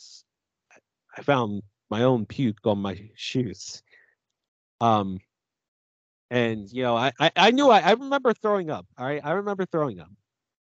I 1.16 1.22
found 1.22 1.62
my 1.90 2.02
own 2.02 2.26
puke 2.26 2.66
on 2.66 2.78
my 2.78 3.10
shoes. 3.14 3.82
Um, 4.80 5.20
and 6.30 6.70
you 6.72 6.82
know, 6.82 6.96
I 6.96 7.12
I, 7.20 7.30
I 7.36 7.50
knew 7.50 7.68
I, 7.70 7.80
I 7.80 7.92
remember 7.92 8.32
throwing 8.34 8.70
up. 8.70 8.86
All 8.98 9.06
right, 9.06 9.20
I 9.24 9.32
remember 9.32 9.66
throwing 9.66 10.00
up. 10.00 10.10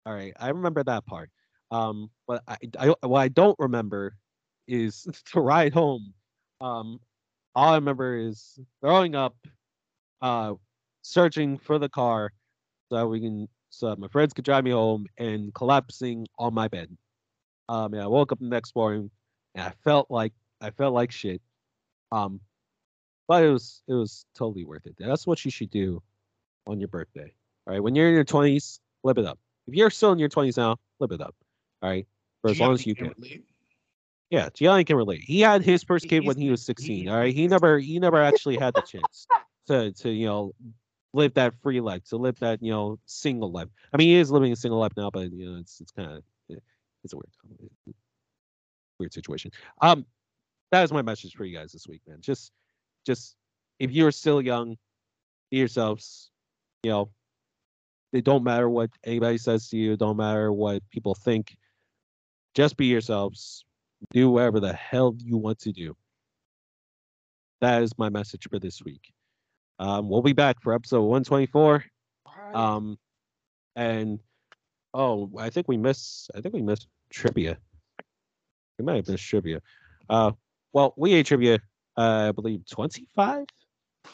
All 0.07 0.15
right, 0.15 0.33
I 0.39 0.49
remember 0.49 0.83
that 0.85 1.07
part. 1.07 1.31
Um, 1.71 2.11
but 2.27 2.43
I, 2.49 2.57
I 2.79 2.95
what 3.07 3.21
I 3.21 3.29
don't 3.29 3.57
remember 3.59 4.17
is 4.69 5.07
to 5.33 5.41
ride 5.41 5.73
home. 5.75 6.13
Um, 6.61 7.01
all 7.55 7.73
I 7.73 7.77
remember 7.77 8.17
is 8.17 8.59
throwing 8.81 9.15
up, 9.15 9.37
uh, 10.23 10.55
searching 11.03 11.59
for 11.59 11.79
the 11.79 11.89
car 11.89 12.33
so 12.89 12.97
that 12.97 13.07
we 13.07 13.21
can 13.21 13.49
so 13.71 13.95
my 13.97 14.09
friends 14.09 14.33
could 14.33 14.45
drive 14.45 14.65
me 14.65 14.73
home 14.73 15.07
and 15.19 15.55
collapsing 15.55 16.27
on 16.39 16.55
my 16.55 16.69
bed. 16.69 16.97
Um, 17.69 17.95
and 17.95 18.03
I 18.03 18.07
woke 18.09 18.33
up 18.33 18.41
the 18.41 18.47
next 18.47 18.75
morning 18.75 19.11
and 19.55 19.65
I 19.65 19.73
felt 19.85 20.11
like 20.11 20.33
I 20.61 20.71
felt 20.71 20.95
like 20.95 21.11
shit. 21.11 21.41
Um, 22.13 22.41
but 23.29 23.45
it 23.45 23.51
was 23.51 23.83
it 23.89 23.95
was 23.95 24.25
totally 24.35 24.65
worth 24.65 24.87
it. 24.87 24.97
That's 24.99 25.27
what 25.27 25.45
you 25.45 25.51
should 25.51 25.71
do 25.71 26.03
on 26.67 26.81
your 26.81 26.89
birthday. 26.89 27.33
All 27.67 27.73
right, 27.75 27.83
when 27.83 27.95
you're 27.95 28.09
in 28.09 28.15
your 28.15 28.25
twenties, 28.25 28.81
live 29.05 29.19
it 29.19 29.25
up. 29.25 29.39
If 29.67 29.75
you're 29.75 29.91
still 29.91 30.13
in 30.13 30.19
your 30.19 30.29
twenties 30.29 30.57
now, 30.57 30.77
live 30.99 31.13
it 31.13 31.21
up. 31.21 31.35
All 31.83 31.91
right, 31.91 32.07
for 32.43 32.51
as 32.51 32.59
long 32.59 32.73
as 32.73 32.87
you 32.87 32.95
can. 32.95 33.13
relate. 33.17 33.45
Yeah, 34.31 34.49
Gianni 34.55 34.85
can 34.85 34.97
relate. 34.97 35.23
He 35.25 35.41
had 35.41 35.63
his 35.63 35.83
first 35.83 36.09
kid 36.09 36.23
he's- 36.23 36.27
when 36.29 36.37
he 36.37 36.51
was 36.51 36.65
16. 36.65 37.03
he- 37.05 37.09
all 37.09 37.17
right, 37.19 37.35
he 37.35 37.47
never 37.49 37.79
he 37.79 37.99
never 37.99 38.21
actually 38.23 38.57
had 38.59 38.75
the 38.75 38.83
chance 38.87 39.27
to 39.69 39.93
to 39.93 40.11
you 40.11 40.27
know 40.27 40.55
live 41.13 41.35
that 41.35 41.55
free 41.63 41.81
life, 41.81 42.05
to 42.09 42.17
live 42.17 42.39
that 42.41 42.63
you 42.63 42.71
know 42.73 42.99
single 43.07 43.51
life. 43.53 43.69
I 43.93 43.97
mean, 43.97 44.09
he 44.09 44.17
is 44.17 44.31
living 44.31 44.53
a 44.53 44.57
single 44.57 44.79
life 44.81 44.93
now, 44.97 45.11
but 45.11 45.33
you 45.33 45.51
know 45.51 45.59
it's 45.61 45.81
it's 45.81 45.91
kind 45.93 46.11
of 46.13 46.23
it's 47.03 47.13
a 47.13 47.17
weird 47.17 47.95
weird 48.99 49.13
situation. 49.13 49.51
Um, 49.81 50.05
that 50.71 50.85
is 50.85 50.93
my 50.93 51.03
message 51.03 51.35
for 51.35 51.45
you 51.45 51.57
guys 51.57 51.73
this 51.73 51.87
week, 51.87 52.03
man. 52.07 52.19
Just 52.21 52.53
just 53.07 53.37
if 53.79 53.91
you're 53.91 54.13
still 54.13 54.41
young, 54.41 54.77
be 55.51 55.59
yourselves. 55.59 56.31
You 56.83 56.91
know, 56.91 57.11
it 58.13 58.25
don't 58.25 58.45
matter 58.45 58.69
what 58.69 58.91
anybody 59.05 59.39
says 59.39 59.69
to 59.69 59.77
you. 59.77 59.93
It 59.93 59.99
don't 59.99 60.17
matter 60.17 60.53
what 60.53 60.83
people 60.91 61.15
think. 61.15 61.57
Just 62.55 62.77
be 62.77 62.87
yourselves. 62.87 63.65
Do 64.13 64.31
whatever 64.31 64.61
the 64.61 64.73
hell 64.73 65.15
you 65.19 65.37
want 65.37 65.59
to 65.61 65.73
do. 65.73 65.97
That 67.61 67.83
is 67.83 67.93
my 67.99 68.09
message 68.09 68.49
for 68.49 68.59
this 68.59 68.83
week. 68.83 69.13
Um, 69.79 70.09
we'll 70.09 70.23
be 70.23 70.33
back 70.33 70.63
for 70.63 70.73
episode 70.73 71.03
124. 71.03 71.85
Um, 72.55 72.99
and 73.77 74.19
oh, 74.95 75.31
I 75.39 75.51
think 75.51 75.69
we 75.69 75.77
missed. 75.77 76.31
I 76.35 76.41
think 76.41 76.55
we 76.55 76.63
missed 76.63 76.89
trivia. 77.11 77.59
We 78.79 78.85
might 78.85 78.97
have 78.97 79.09
missed 79.09 79.25
trivia. 79.25 79.61
Uh, 80.09 80.33
well, 80.73 80.95
we 80.97 81.23
trivia. 81.23 81.59
Uh, 81.97 82.29
I 82.29 82.33
believe 82.33 82.63
25. 82.71 83.45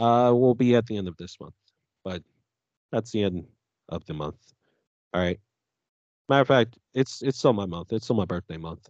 Uh, 0.00 0.32
will 0.34 0.54
be 0.54 0.74
at 0.74 0.86
the 0.86 0.96
end 0.96 1.08
of 1.08 1.16
this 1.16 1.36
month, 1.40 1.54
but 2.04 2.22
that's 2.90 3.12
the 3.12 3.22
end 3.22 3.44
of 3.88 4.04
the 4.06 4.14
month. 4.14 4.36
All 5.14 5.20
right. 5.20 5.38
Matter 6.28 6.42
of 6.42 6.48
fact, 6.48 6.78
it's 6.92 7.22
it's 7.22 7.38
still 7.38 7.52
my 7.52 7.66
month. 7.66 7.92
It's 7.92 8.04
still 8.04 8.16
my 8.16 8.24
birthday 8.24 8.56
month. 8.56 8.88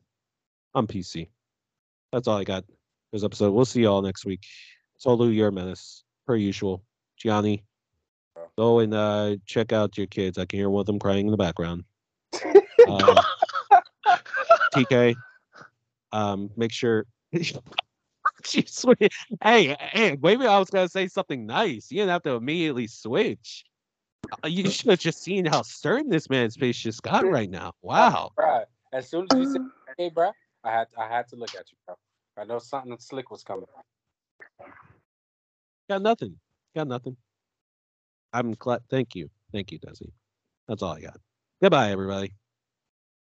I'm 0.74 0.86
PC. 0.86 1.28
That's 2.12 2.26
all 2.28 2.38
I 2.38 2.44
got. 2.44 2.64
This 3.12 3.24
episode. 3.24 3.52
We'll 3.52 3.64
see 3.64 3.82
y'all 3.82 4.02
next 4.02 4.24
week. 4.24 4.44
Tolu, 5.02 5.28
you're 5.28 5.48
a 5.48 5.52
menace, 5.52 6.02
per 6.26 6.36
usual. 6.36 6.82
Gianni, 7.18 7.64
go 8.56 8.78
and 8.78 8.94
uh, 8.94 9.36
check 9.46 9.72
out 9.72 9.98
your 9.98 10.06
kids. 10.06 10.38
I 10.38 10.46
can 10.46 10.58
hear 10.58 10.70
one 10.70 10.80
of 10.80 10.86
them 10.86 10.98
crying 10.98 11.26
in 11.26 11.30
the 11.30 11.36
background. 11.36 11.84
Um, 12.88 13.16
TK, 14.72 15.16
um, 16.12 16.50
make 16.56 16.70
sure. 16.70 17.04
Swear- 18.44 18.96
hey, 19.42 19.76
hey, 19.78 20.16
maybe 20.20 20.46
I 20.46 20.58
was 20.58 20.70
gonna 20.70 20.88
say 20.88 21.08
something 21.08 21.46
nice. 21.46 21.90
You 21.90 21.98
didn't 21.98 22.10
have 22.10 22.22
to 22.22 22.30
immediately 22.32 22.86
switch. 22.86 23.64
Uh, 24.44 24.48
You 24.48 24.68
should 24.70 24.90
have 24.90 24.98
just 24.98 25.22
seen 25.22 25.44
how 25.46 25.62
stern 25.62 26.08
this 26.08 26.28
man's 26.28 26.56
face 26.56 26.76
just 26.76 27.02
got 27.02 27.24
right 27.28 27.50
now. 27.50 27.72
Wow. 27.82 28.32
As 28.92 29.08
soon 29.08 29.26
as 29.30 29.38
you 29.38 29.46
said, 29.46 29.62
"Hey, 29.98 30.10
bro," 30.10 30.32
I 30.64 30.70
had 30.70 30.88
I 30.98 31.06
had 31.08 31.28
to 31.28 31.36
look 31.36 31.54
at 31.54 31.70
you, 31.70 31.76
bro. 31.86 31.96
I 32.38 32.44
know 32.44 32.58
something 32.58 32.96
slick 32.98 33.30
was 33.30 33.42
coming. 33.42 33.66
Got 35.88 36.02
nothing. 36.02 36.38
Got 36.74 36.88
nothing. 36.88 37.16
I'm 38.32 38.52
glad. 38.52 38.82
Thank 38.90 39.14
you. 39.14 39.30
Thank 39.52 39.72
you, 39.72 39.78
Dezzy. 39.78 40.12
That's 40.68 40.82
all 40.82 40.92
I 40.94 41.00
got. 41.00 41.18
Goodbye, 41.62 41.90
everybody. 41.90 42.32